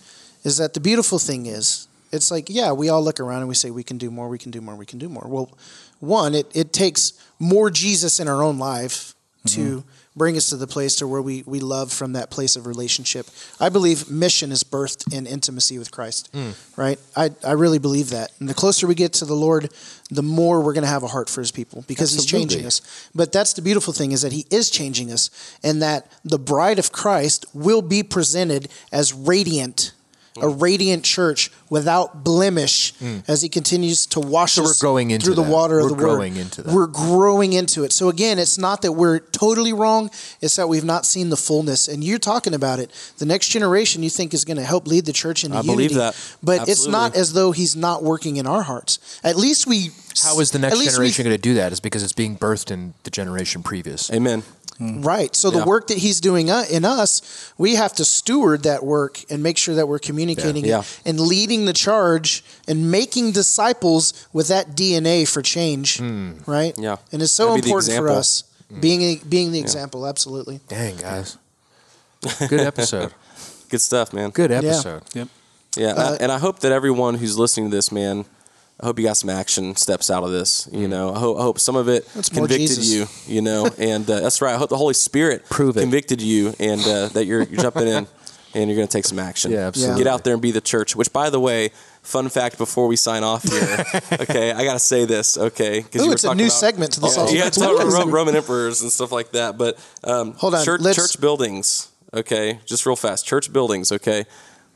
Is 0.43 0.57
that 0.57 0.73
the 0.75 0.79
beautiful 0.79 1.17
thing 1.19 1.47
is, 1.47 1.87
it's 2.11 2.29
like, 2.31 2.49
yeah, 2.49 2.71
we 2.71 2.89
all 2.89 3.03
look 3.03 3.19
around 3.19 3.39
and 3.39 3.47
we 3.49 3.55
say, 3.55 3.71
we 3.71 3.83
can 3.83 3.97
do 3.97 4.09
more, 4.11 4.29
we 4.29 4.37
can 4.37 4.51
do 4.51 4.61
more, 4.61 4.75
we 4.75 4.85
can 4.85 4.99
do 4.99 5.09
more. 5.09 5.25
Well, 5.27 5.49
one, 5.99 6.35
it, 6.35 6.51
it 6.55 6.73
takes 6.73 7.13
more 7.39 7.69
Jesus 7.69 8.19
in 8.19 8.27
our 8.27 8.43
own 8.43 8.57
life 8.57 9.15
mm-hmm. 9.45 9.61
to 9.61 9.83
bring 10.15 10.37
us 10.37 10.49
to 10.49 10.55
the 10.55 10.67
place 10.67 10.95
to 10.95 11.07
where 11.07 11.21
we, 11.21 11.43
we 11.45 11.59
love 11.59 11.91
from 11.91 12.13
that 12.13 12.29
place 12.29 12.55
of 12.55 12.65
relationship. 12.65 13.27
I 13.59 13.69
believe 13.69 14.09
mission 14.09 14.51
is 14.51 14.63
birthed 14.63 15.13
in 15.13 15.27
intimacy 15.27 15.77
with 15.77 15.91
Christ, 15.91 16.31
mm. 16.31 16.55
right? 16.77 16.97
I, 17.15 17.31
I 17.45 17.51
really 17.51 17.79
believe 17.79 18.11
that. 18.11 18.31
And 18.39 18.47
the 18.47 18.53
closer 18.53 18.87
we 18.87 18.95
get 18.95 19.11
to 19.13 19.25
the 19.25 19.35
Lord, 19.35 19.71
the 20.09 20.23
more 20.23 20.61
we're 20.61 20.73
going 20.73 20.85
to 20.85 20.89
have 20.89 21.03
a 21.03 21.07
heart 21.07 21.29
for 21.29 21.41
his 21.41 21.51
people 21.51 21.83
because 21.87 22.13
he's 22.13 22.25
changing 22.25 22.65
us. 22.65 23.09
But 23.13 23.33
that's 23.33 23.53
the 23.53 23.61
beautiful 23.61 23.91
thing 23.91 24.13
is 24.13 24.21
that 24.21 24.31
he 24.31 24.45
is 24.49 24.69
changing 24.69 25.11
us 25.11 25.57
and 25.63 25.81
that 25.81 26.09
the 26.23 26.39
bride 26.39 26.79
of 26.79 26.93
Christ 26.93 27.45
will 27.53 27.81
be 27.81 28.01
presented 28.01 28.69
as 28.93 29.11
radiant, 29.11 29.91
a 30.41 30.49
radiant 30.49 31.03
church 31.03 31.49
without 31.69 32.23
blemish 32.23 32.93
mm. 32.95 33.23
as 33.27 33.41
he 33.41 33.49
continues 33.49 34.05
to 34.07 34.19
wash 34.19 34.53
So 34.53 34.63
we're 34.63 34.71
us 34.71 34.81
growing 34.81 35.11
into 35.11 35.25
through 35.25 35.35
the 35.35 35.41
water 35.43 35.79
of 35.79 35.83
We're 35.83 35.89
the 35.89 35.95
word. 35.95 36.01
growing 36.01 36.35
into 36.35 36.61
that. 36.61 36.73
We're 36.73 36.87
growing 36.87 37.53
into 37.53 37.83
it. 37.83 37.93
So 37.93 38.09
again, 38.09 38.37
it's 38.37 38.57
not 38.57 38.81
that 38.81 38.91
we're 38.91 39.19
totally 39.19 39.71
wrong, 39.71 40.09
it's 40.41 40.55
that 40.57 40.67
we've 40.67 40.83
not 40.83 41.05
seen 41.05 41.29
the 41.29 41.37
fullness. 41.37 41.87
And 41.87 42.03
you're 42.03 42.19
talking 42.19 42.53
about 42.53 42.79
it. 42.79 42.91
The 43.17 43.25
next 43.25 43.49
generation 43.49 44.03
you 44.03 44.09
think 44.09 44.33
is 44.33 44.43
going 44.43 44.57
to 44.57 44.63
help 44.63 44.87
lead 44.87 45.05
the 45.05 45.13
church 45.13 45.43
into 45.43 45.57
I 45.57 45.61
unity. 45.61 45.87
believe 45.87 45.93
that. 45.95 46.37
But 46.43 46.67
it's 46.67 46.87
not 46.87 47.15
as 47.15 47.33
though 47.33 47.51
he's 47.51 47.75
not 47.75 48.03
working 48.03 48.35
in 48.35 48.45
our 48.45 48.63
hearts. 48.63 49.21
At 49.23 49.37
least 49.37 49.67
we 49.67 49.91
How 50.21 50.39
is 50.39 50.51
the 50.51 50.59
next 50.59 50.75
least 50.75 50.87
we 50.87 50.91
generation 50.91 51.23
going 51.23 51.35
to 51.35 51.41
do 51.41 51.53
that? 51.55 51.71
Is 51.71 51.79
because 51.79 52.03
it's 52.03 52.13
being 52.13 52.37
birthed 52.37 52.71
in 52.71 52.93
the 53.03 53.09
generation 53.09 53.63
previous. 53.63 54.11
Amen. 54.11 54.43
Right. 54.79 55.33
So 55.35 55.49
the 55.51 55.63
work 55.63 55.87
that 55.87 55.97
he's 55.99 56.19
doing 56.19 56.49
uh, 56.49 56.63
in 56.69 56.83
us, 56.83 57.53
we 57.57 57.75
have 57.75 57.93
to 57.93 58.03
steward 58.05 58.63
that 58.63 58.83
work 58.83 59.19
and 59.29 59.41
make 59.41 59.57
sure 59.57 59.75
that 59.75 59.87
we're 59.87 59.99
communicating 59.99 60.65
Yeah. 60.65 60.79
it 60.81 60.99
and 61.05 61.19
leading 61.19 61.63
the 61.65 61.71
charge 61.73 62.43
and 62.67 62.91
making 62.91 63.31
disciples 63.31 64.27
with 64.33 64.49
that 64.49 64.75
DNA 64.75 65.25
for 65.27 65.41
change. 65.41 66.01
Right. 66.45 66.73
Yeah. 66.77 66.97
And 67.13 67.21
it's 67.21 67.31
so 67.31 67.47
Gotta 67.47 67.55
be 67.55 67.61
the 67.61 67.67
important 67.69 67.85
for 67.95 68.01
example. 68.03 68.15
us 68.17 68.43
being 68.81 69.01
a, 69.01 69.15
being 69.29 69.51
the 69.53 69.59
example. 69.59 70.05
Absolutely. 70.05 70.59
Dang, 70.67 70.97
guys. 70.97 71.37
Good 72.49 72.59
episode. 72.61 73.13
Good 73.69 73.81
stuff, 73.81 74.11
man. 74.13 74.31
Good 74.31 74.51
episode. 74.51 75.03
Yep. 75.13 75.27
Yeah, 75.77 75.87
Uh, 75.93 76.17
and 76.19 76.31
I 76.31 76.37
hope 76.39 76.59
that 76.59 76.71
everyone 76.71 77.15
who's 77.15 77.37
listening 77.37 77.69
to 77.69 77.75
this, 77.75 77.91
man, 77.91 78.25
I 78.79 78.87
hope 78.87 78.99
you 78.99 79.05
got 79.05 79.17
some 79.17 79.29
action 79.29 79.75
steps 79.75 80.11
out 80.11 80.23
of 80.23 80.31
this. 80.31 80.67
You 80.71 80.87
know, 80.87 81.13
I 81.13 81.19
hope, 81.19 81.37
I 81.37 81.41
hope 81.41 81.59
some 81.59 81.75
of 81.75 81.87
it 81.87 82.07
That's 82.13 82.29
convicted 82.29 82.83
you. 82.83 83.05
You 83.25 83.41
know, 83.41 83.69
and 83.77 84.09
uh, 84.09 84.19
that's 84.19 84.41
right. 84.41 84.53
I 84.53 84.57
hope 84.57 84.69
the 84.69 84.77
Holy 84.77 84.93
Spirit 84.93 85.45
Prove 85.49 85.77
it. 85.77 85.81
convicted 85.81 86.21
you, 86.21 86.53
and 86.59 86.81
uh, 86.81 87.07
that 87.09 87.25
you're, 87.25 87.43
you're 87.43 87.61
jumping 87.61 87.87
in 87.87 88.07
and 88.55 88.69
you're 88.69 88.75
going 88.77 88.87
to 88.87 88.91
take 88.91 89.05
some 89.05 89.19
action. 89.19 89.51
Yeah, 89.51 89.67
absolutely. 89.67 90.03
Get 90.03 90.11
out 90.11 90.23
there 90.23 90.33
and 90.33 90.41
be 90.41 90.51
the 90.51 90.61
church. 90.61 90.95
Which, 90.95 91.11
by 91.13 91.29
the 91.29 91.39
way, 91.39 91.69
fun 92.01 92.29
fact 92.29 92.57
before 92.57 92.87
we 92.87 92.95
sign 92.95 93.23
off 93.23 93.43
here, 93.43 93.85
okay, 94.21 94.51
I 94.51 94.63
got 94.63 94.73
to 94.73 94.79
say 94.79 95.05
this, 95.05 95.37
okay? 95.37 95.81
Because 95.81 96.05
Ooh, 96.05 96.11
it's 96.11 96.23
a 96.23 96.33
new 96.33 96.49
segment 96.49 96.93
to 96.93 97.01
the 97.01 97.07
yeah, 97.07 97.39
yeah, 97.39 97.47
it's 97.47 97.57
about 97.57 97.77
podcast. 97.77 98.11
Roman 98.11 98.35
emperors 98.35 98.81
and 98.81 98.91
stuff 98.91 99.11
like 99.11 99.31
that. 99.31 99.57
But 99.57 99.77
um, 100.03 100.33
Hold 100.33 100.55
on, 100.55 100.65
church, 100.65 100.81
church 100.95 101.19
buildings, 101.19 101.91
okay, 102.13 102.59
just 102.65 102.85
real 102.85 102.95
fast. 102.95 103.25
Church 103.25 103.51
buildings, 103.51 103.91
okay, 103.91 104.25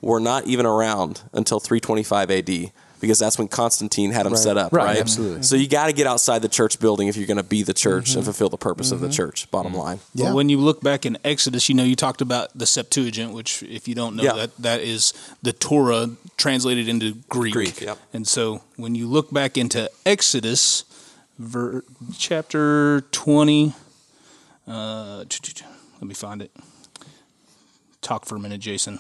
were 0.02 0.20
not 0.20 0.46
even 0.46 0.66
around 0.66 1.22
until 1.34 1.60
325 1.60 2.32
AD 2.32 2.72
because 3.00 3.20
that's 3.20 3.38
when 3.38 3.48
Constantine 3.48 4.12
had 4.12 4.26
them 4.26 4.36
set 4.36 4.58
up, 4.58 4.74
Right, 4.74 4.86
right? 4.86 4.98
absolutely. 4.98 5.44
So 5.44 5.56
you 5.56 5.68
got 5.68 5.88
to 5.88 5.94
get 5.94 6.08
outside 6.08 6.42
the 6.42 6.50
church 6.50 6.80
building 6.80 7.08
if 7.08 7.18
you're 7.18 7.28
going 7.28 7.38
to 7.38 7.44
be 7.44 7.64
the 7.64 7.74
church 7.74 8.10
and 8.10 8.18
mm-hmm. 8.18 8.26
fulfill 8.26 8.50
the 8.50 8.58
purpose 8.58 8.92
of 8.92 9.00
the 9.00 9.08
mm-hmm. 9.08 9.14
church. 9.14 9.50
Bottom 9.52 9.72
mm-hmm. 9.72 9.82
line. 9.82 10.00
Yeah. 10.14 10.26
Well, 10.26 10.36
when 10.36 10.50
you 10.50 10.58
look 10.58 10.82
back 10.82 11.06
in 11.06 11.18
Exodus, 11.24 11.70
you 11.70 11.76
know 11.76 11.84
you 11.84 11.96
talked 11.96 12.22
about 12.22 12.50
the 12.58 12.66
Septuagint, 12.66 13.34
which, 13.34 13.64
if 13.64 13.88
you 13.88 13.96
don't 13.96 14.16
know, 14.16 14.24
Yeah. 14.24 14.34
that 14.34 14.58
that 14.58 14.82
is 14.82 15.14
the 15.42 15.54
Torah 15.54 16.10
translated 16.38 16.88
into 16.88 17.16
Greek. 17.30 17.54
Greek, 17.54 17.82
yep. 17.82 17.98
And 18.14 18.28
so 18.28 18.62
when 18.76 18.96
you 18.96 19.08
look 19.08 19.32
back 19.32 19.58
into 19.58 19.90
Exodus, 20.06 20.84
ver, 21.38 21.84
chapter 22.18 23.02
twenty, 23.12 23.74
uh, 24.68 25.24
let 25.28 26.04
me 26.04 26.14
find 26.14 26.42
it. 26.42 26.52
Talk 28.02 28.26
for 28.26 28.36
a 28.36 28.40
minute, 28.40 28.62
Jason. 28.62 29.00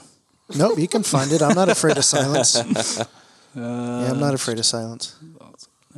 Nope, 0.55 0.79
you 0.79 0.87
can 0.87 1.03
find 1.03 1.31
it. 1.31 1.41
I'm 1.41 1.55
not 1.55 1.69
afraid 1.69 1.97
of 1.97 2.05
silence. 2.05 3.01
Uh, 3.55 3.61
yeah, 3.61 4.11
I'm 4.11 4.19
not 4.19 4.33
afraid 4.33 4.59
of 4.59 4.65
silence. 4.65 5.15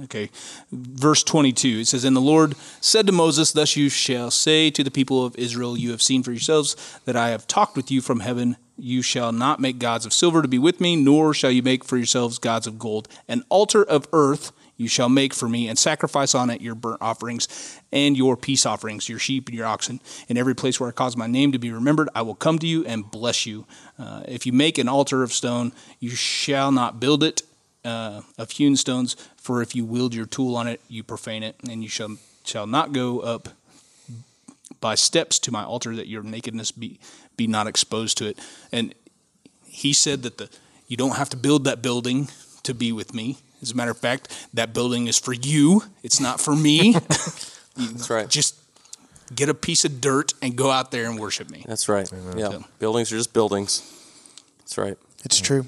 Okay. 0.03 0.29
Verse 0.71 1.21
22, 1.23 1.79
it 1.81 1.87
says, 1.87 2.05
And 2.05 2.15
the 2.15 2.21
Lord 2.21 2.55
said 2.79 3.05
to 3.07 3.11
Moses, 3.11 3.51
Thus 3.51 3.75
you 3.75 3.89
shall 3.89 4.31
say 4.31 4.69
to 4.71 4.83
the 4.83 4.91
people 4.91 5.25
of 5.25 5.35
Israel, 5.35 5.77
You 5.77 5.91
have 5.91 6.01
seen 6.01 6.23
for 6.23 6.31
yourselves 6.31 6.99
that 7.05 7.15
I 7.15 7.29
have 7.29 7.45
talked 7.45 7.75
with 7.75 7.91
you 7.91 8.01
from 8.01 8.21
heaven. 8.21 8.55
You 8.77 9.01
shall 9.01 9.31
not 9.31 9.59
make 9.59 9.79
gods 9.79 10.05
of 10.05 10.13
silver 10.13 10.41
to 10.41 10.47
be 10.47 10.57
with 10.57 10.79
me, 10.79 10.95
nor 10.95 11.33
shall 11.33 11.51
you 11.51 11.61
make 11.61 11.83
for 11.83 11.97
yourselves 11.97 12.39
gods 12.39 12.67
of 12.67 12.79
gold. 12.79 13.09
An 13.27 13.43
altar 13.49 13.83
of 13.83 14.07
earth 14.13 14.53
you 14.81 14.87
shall 14.87 15.09
make 15.09 15.33
for 15.33 15.47
me, 15.47 15.67
and 15.67 15.77
sacrifice 15.77 16.33
on 16.33 16.49
it 16.49 16.59
your 16.59 16.75
burnt 16.75 17.01
offerings 17.01 17.79
and 17.91 18.17
your 18.17 18.35
peace 18.35 18.65
offerings, 18.65 19.07
your 19.07 19.19
sheep 19.19 19.47
and 19.47 19.55
your 19.55 19.67
oxen. 19.67 19.99
In 20.27 20.37
every 20.37 20.55
place 20.55 20.79
where 20.79 20.89
I 20.89 20.91
cause 20.91 21.15
my 21.15 21.27
name 21.27 21.51
to 21.51 21.59
be 21.59 21.71
remembered, 21.71 22.09
I 22.15 22.23
will 22.23 22.35
come 22.35 22.57
to 22.59 22.67
you 22.67 22.83
and 22.85 23.09
bless 23.09 23.45
you. 23.45 23.65
Uh, 23.99 24.23
if 24.27 24.45
you 24.45 24.53
make 24.53 24.79
an 24.79 24.89
altar 24.89 25.21
of 25.21 25.31
stone, 25.31 25.71
you 25.99 26.09
shall 26.09 26.71
not 26.71 26.99
build 26.99 27.23
it 27.23 27.43
uh, 27.85 28.21
of 28.37 28.51
hewn 28.51 28.75
stones, 28.75 29.15
for 29.37 29.61
if 29.61 29.75
you 29.75 29.85
wield 29.85 30.15
your 30.15 30.25
tool 30.25 30.55
on 30.55 30.67
it, 30.67 30.81
you 30.87 31.03
profane 31.03 31.43
it, 31.43 31.55
and 31.69 31.83
you 31.83 31.89
shall 31.89 32.17
shall 32.43 32.65
not 32.65 32.91
go 32.91 33.19
up 33.19 33.49
by 34.79 34.95
steps 34.95 35.37
to 35.37 35.51
my 35.51 35.63
altar, 35.63 35.95
that 35.95 36.07
your 36.07 36.23
nakedness 36.23 36.71
be 36.71 36.99
be 37.37 37.45
not 37.45 37.67
exposed 37.67 38.17
to 38.17 38.25
it. 38.25 38.39
And 38.71 38.95
he 39.65 39.93
said 39.93 40.23
that 40.23 40.37
the 40.37 40.49
you 40.87 40.97
don't 40.97 41.15
have 41.17 41.29
to 41.29 41.37
build 41.37 41.63
that 41.65 41.81
building 41.81 42.29
to 42.63 42.73
be 42.73 42.91
with 42.91 43.13
me. 43.13 43.37
As 43.61 43.71
a 43.71 43.75
matter 43.75 43.91
of 43.91 43.97
fact, 43.97 44.27
that 44.53 44.73
building 44.73 45.07
is 45.07 45.19
for 45.19 45.33
you. 45.33 45.83
It's 46.03 46.19
not 46.19 46.39
for 46.39 46.55
me. 46.55 46.93
That's 47.77 48.09
right. 48.09 48.27
Just 48.29 48.55
get 49.35 49.49
a 49.49 49.53
piece 49.53 49.85
of 49.85 50.01
dirt 50.01 50.33
and 50.41 50.55
go 50.55 50.71
out 50.71 50.91
there 50.91 51.05
and 51.09 51.19
worship 51.19 51.49
me. 51.49 51.63
That's 51.67 51.87
right. 51.87 52.09
Yeah. 52.35 52.49
So- 52.49 52.63
Buildings 52.79 53.11
are 53.11 53.17
just 53.17 53.33
buildings. 53.33 53.81
That's 54.59 54.77
right. 54.77 54.97
It's 55.23 55.39
true. 55.39 55.65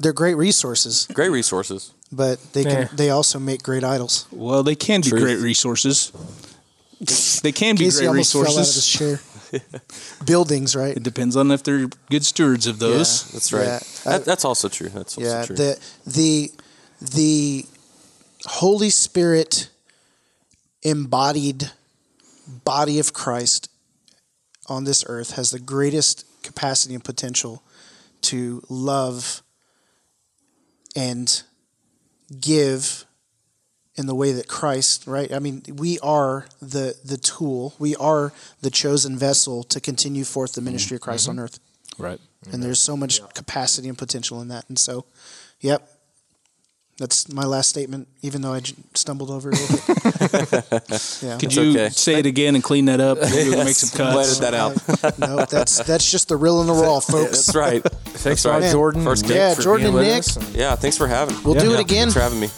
They're 0.00 0.12
great 0.12 0.34
resources, 0.36 1.06
Great 1.14 1.30
resources. 1.30 1.92
but 2.12 2.38
they 2.52 2.64
can 2.64 2.82
Eh. 2.84 2.88
they 2.92 3.08
also 3.10 3.38
make 3.38 3.62
great 3.62 3.82
idols. 3.82 4.26
Well, 4.30 4.62
they 4.62 4.74
can 4.74 5.00
be 5.00 5.08
great 5.10 5.38
resources. 5.40 6.12
They 7.42 7.52
can 7.52 7.76
be 7.76 7.84
Casey 7.84 8.00
great 8.00 8.08
almost 8.08 8.32
fell 8.32 8.42
out 8.42 8.48
of 8.52 8.56
his 8.58 8.76
resources. 8.76 9.20
chair. 9.50 9.60
Buildings, 10.26 10.74
right? 10.76 10.96
It 10.96 11.02
depends 11.02 11.36
on 11.36 11.50
if 11.50 11.62
they're 11.62 11.88
good 12.10 12.24
stewards 12.24 12.66
of 12.66 12.78
those. 12.78 13.30
That's 13.32 13.52
right. 13.52 13.64
Yeah. 13.66 13.78
That, 14.04 14.24
that's 14.24 14.44
also 14.44 14.68
true. 14.68 14.88
That's 14.88 15.16
also 15.16 15.28
yeah 15.28 15.44
true. 15.46 15.56
the 15.56 15.78
the 16.06 16.50
the 17.00 17.66
holy 18.44 18.90
spirit 18.90 19.68
embodied 20.82 21.70
body 22.64 22.98
of 22.98 23.12
christ 23.12 23.68
on 24.68 24.84
this 24.84 25.04
earth 25.08 25.32
has 25.32 25.50
the 25.50 25.58
greatest 25.58 26.24
capacity 26.42 26.94
and 26.94 27.04
potential 27.04 27.62
to 28.20 28.62
love 28.68 29.42
and 30.94 31.42
give 32.40 33.04
in 33.96 34.06
the 34.06 34.14
way 34.14 34.32
that 34.32 34.48
christ 34.48 35.06
right? 35.06 35.32
I 35.32 35.38
mean 35.38 35.62
we 35.74 35.98
are 36.00 36.46
the 36.60 36.96
the 37.04 37.16
tool. 37.16 37.74
We 37.78 37.96
are 37.96 38.32
the 38.60 38.70
chosen 38.70 39.16
vessel 39.18 39.62
to 39.64 39.80
continue 39.80 40.24
forth 40.24 40.52
the 40.54 40.60
ministry 40.60 40.96
of 40.96 41.00
christ 41.02 41.24
mm-hmm. 41.28 41.38
on 41.38 41.44
earth. 41.44 41.60
Right. 41.98 42.20
and 42.52 42.62
there's 42.62 42.80
so 42.80 42.94
much 42.94 43.26
capacity 43.32 43.88
and 43.88 43.96
potential 43.96 44.42
in 44.42 44.48
that. 44.48 44.68
And 44.68 44.78
so, 44.78 45.06
yep, 45.60 45.88
that's 46.98 47.28
my 47.32 47.44
last 47.44 47.68
statement. 47.68 48.08
Even 48.22 48.42
though 48.42 48.52
I 48.54 48.60
j- 48.60 48.74
stumbled 48.94 49.30
over 49.30 49.50
it 49.52 49.58
a 49.58 49.62
little 49.62 49.76
bit. 49.78 50.64
yeah, 51.22 51.36
Could 51.38 51.44
It's 51.44 51.56
you 51.56 51.70
okay. 51.72 51.88
say 51.90 52.18
it 52.18 52.26
again 52.26 52.54
and 52.54 52.64
clean 52.64 52.86
that 52.86 53.00
up? 53.00 53.20
Maybe 53.20 53.50
we'll 53.50 53.64
make 53.64 53.74
some 53.76 53.96
cuts. 53.96 54.40
edit 54.40 54.40
that 54.42 54.54
out. 54.54 55.18
no, 55.18 55.44
that's 55.44 55.78
that's 55.84 56.10
just 56.10 56.28
the 56.28 56.36
real 56.36 56.60
and 56.60 56.68
the 56.68 56.74
raw, 56.74 57.00
folks. 57.00 57.46
That's 57.46 57.54
right. 57.56 57.82
Thanks 57.82 58.42
That's 58.42 58.46
right. 58.46 58.72
Jordan. 58.72 59.04
First. 59.04 59.26
Yeah, 59.28 59.54
for 59.54 59.62
Jordan 59.62 59.92
being 59.92 59.98
and 59.98 60.06
Nick. 60.08 60.18
us. 60.20 60.54
Yeah, 60.54 60.74
thanks 60.76 60.96
for 60.96 61.06
having. 61.06 61.36
We'll 61.44 61.54
do 61.54 61.70
Yeah, 61.70 61.78
it 61.78 61.80
again. 61.80 62.10
Thanks 62.10 62.14
for 62.14 62.20
having 62.20 62.40
me. 62.40 62.48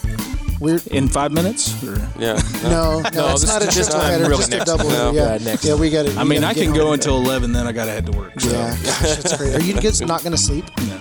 We're 0.60 0.80
In 0.90 1.06
five 1.08 1.30
minutes? 1.30 1.84
Or? 1.84 1.94
Yeah. 2.18 2.32
no, 2.64 3.00
no, 3.14 3.30
it's 3.30 3.42
this 3.42 3.46
not 3.46 3.62
a 3.62 3.68
is 3.68 3.76
just 3.76 3.90
triple 3.92 4.06
header, 4.08 4.24
really 4.24 4.36
just 4.38 4.52
a 4.52 4.56
next 4.56 4.64
double 4.70 4.88
header. 4.90 5.04
No. 5.04 5.12
Yeah, 5.12 5.36
Yeah, 5.36 5.44
next 5.44 5.64
yeah, 5.64 5.74
we 5.76 5.88
got 5.88 6.06
it. 6.06 6.16
I 6.16 6.24
mean, 6.24 6.42
I 6.42 6.52
can 6.52 6.72
go 6.72 6.94
until 6.94 7.16
11, 7.18 7.52
then 7.52 7.68
I 7.68 7.70
got 7.70 7.84
to 7.84 7.92
head 7.92 8.06
to 8.06 8.18
work. 8.18 8.32
Yeah, 8.42 8.76
gosh, 8.82 9.00
that's 9.16 9.36
great. 9.36 9.54
Are 9.54 9.60
you 9.60 9.74
guys 9.74 10.00
not 10.00 10.22
going 10.22 10.32
to 10.32 10.38
sleep? 10.38 10.64
Yeah. 10.78 10.98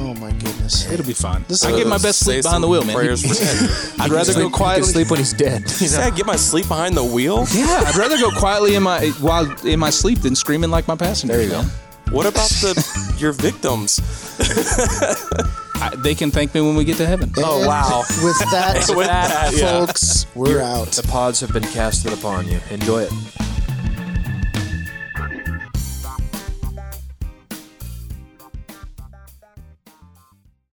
Oh 0.00 0.14
my 0.14 0.30
goodness. 0.30 0.90
It'll 0.90 1.04
be 1.04 1.12
fine. 1.12 1.44
This 1.48 1.64
I 1.64 1.72
get 1.72 1.86
my 1.88 1.98
best 1.98 2.20
sleep 2.20 2.44
behind 2.44 2.62
the 2.62 2.68
wheel, 2.68 2.84
man. 2.84 2.94
Prayers 2.94 3.20
for 3.26 3.34
Ted. 3.94 4.00
I'd 4.00 4.10
rather 4.12 4.32
Sleep- 4.32 4.50
go 4.50 4.56
quietly. 4.56 4.84
sleep 4.92 5.10
when 5.10 5.18
he's 5.18 5.32
dead. 5.32 5.62
You 5.62 5.68
Say? 5.88 6.02
I 6.02 6.10
get 6.10 6.24
my 6.24 6.36
sleep 6.36 6.68
behind 6.68 6.96
the 6.96 7.02
wheel. 7.04 7.44
Yeah, 7.52 7.82
I'd 7.84 7.96
rather 7.96 8.16
go 8.16 8.30
quietly 8.30 8.76
in 8.76 8.82
my 8.84 9.08
while 9.20 9.50
in 9.66 9.80
my 9.80 9.90
sleep 9.90 10.20
than 10.20 10.36
screaming 10.36 10.70
like 10.70 10.86
my 10.86 10.94
passenger. 10.96 11.34
There 11.36 11.44
you 11.44 11.50
go. 11.50 11.62
What 12.12 12.26
about 12.26 12.48
the 12.48 13.14
your 13.18 13.32
victims? 13.32 14.00
I, 15.80 15.94
they 15.96 16.14
can 16.14 16.30
thank 16.30 16.54
me 16.54 16.60
when 16.60 16.74
we 16.76 16.84
get 16.84 16.96
to 16.98 17.06
heaven. 17.06 17.30
Oh, 17.36 17.66
wow. 17.66 18.04
With 18.22 18.38
that, 18.50 18.86
With 18.96 19.06
that, 19.08 19.52
yeah. 19.54 19.84
folks, 19.86 20.26
we're 20.34 20.60
out. 20.62 20.88
The 20.88 21.06
pods 21.06 21.40
have 21.40 21.52
been 21.52 21.62
casted 21.64 22.12
upon 22.12 22.48
you. 22.48 22.60
Enjoy 22.70 23.02
it. 23.02 23.12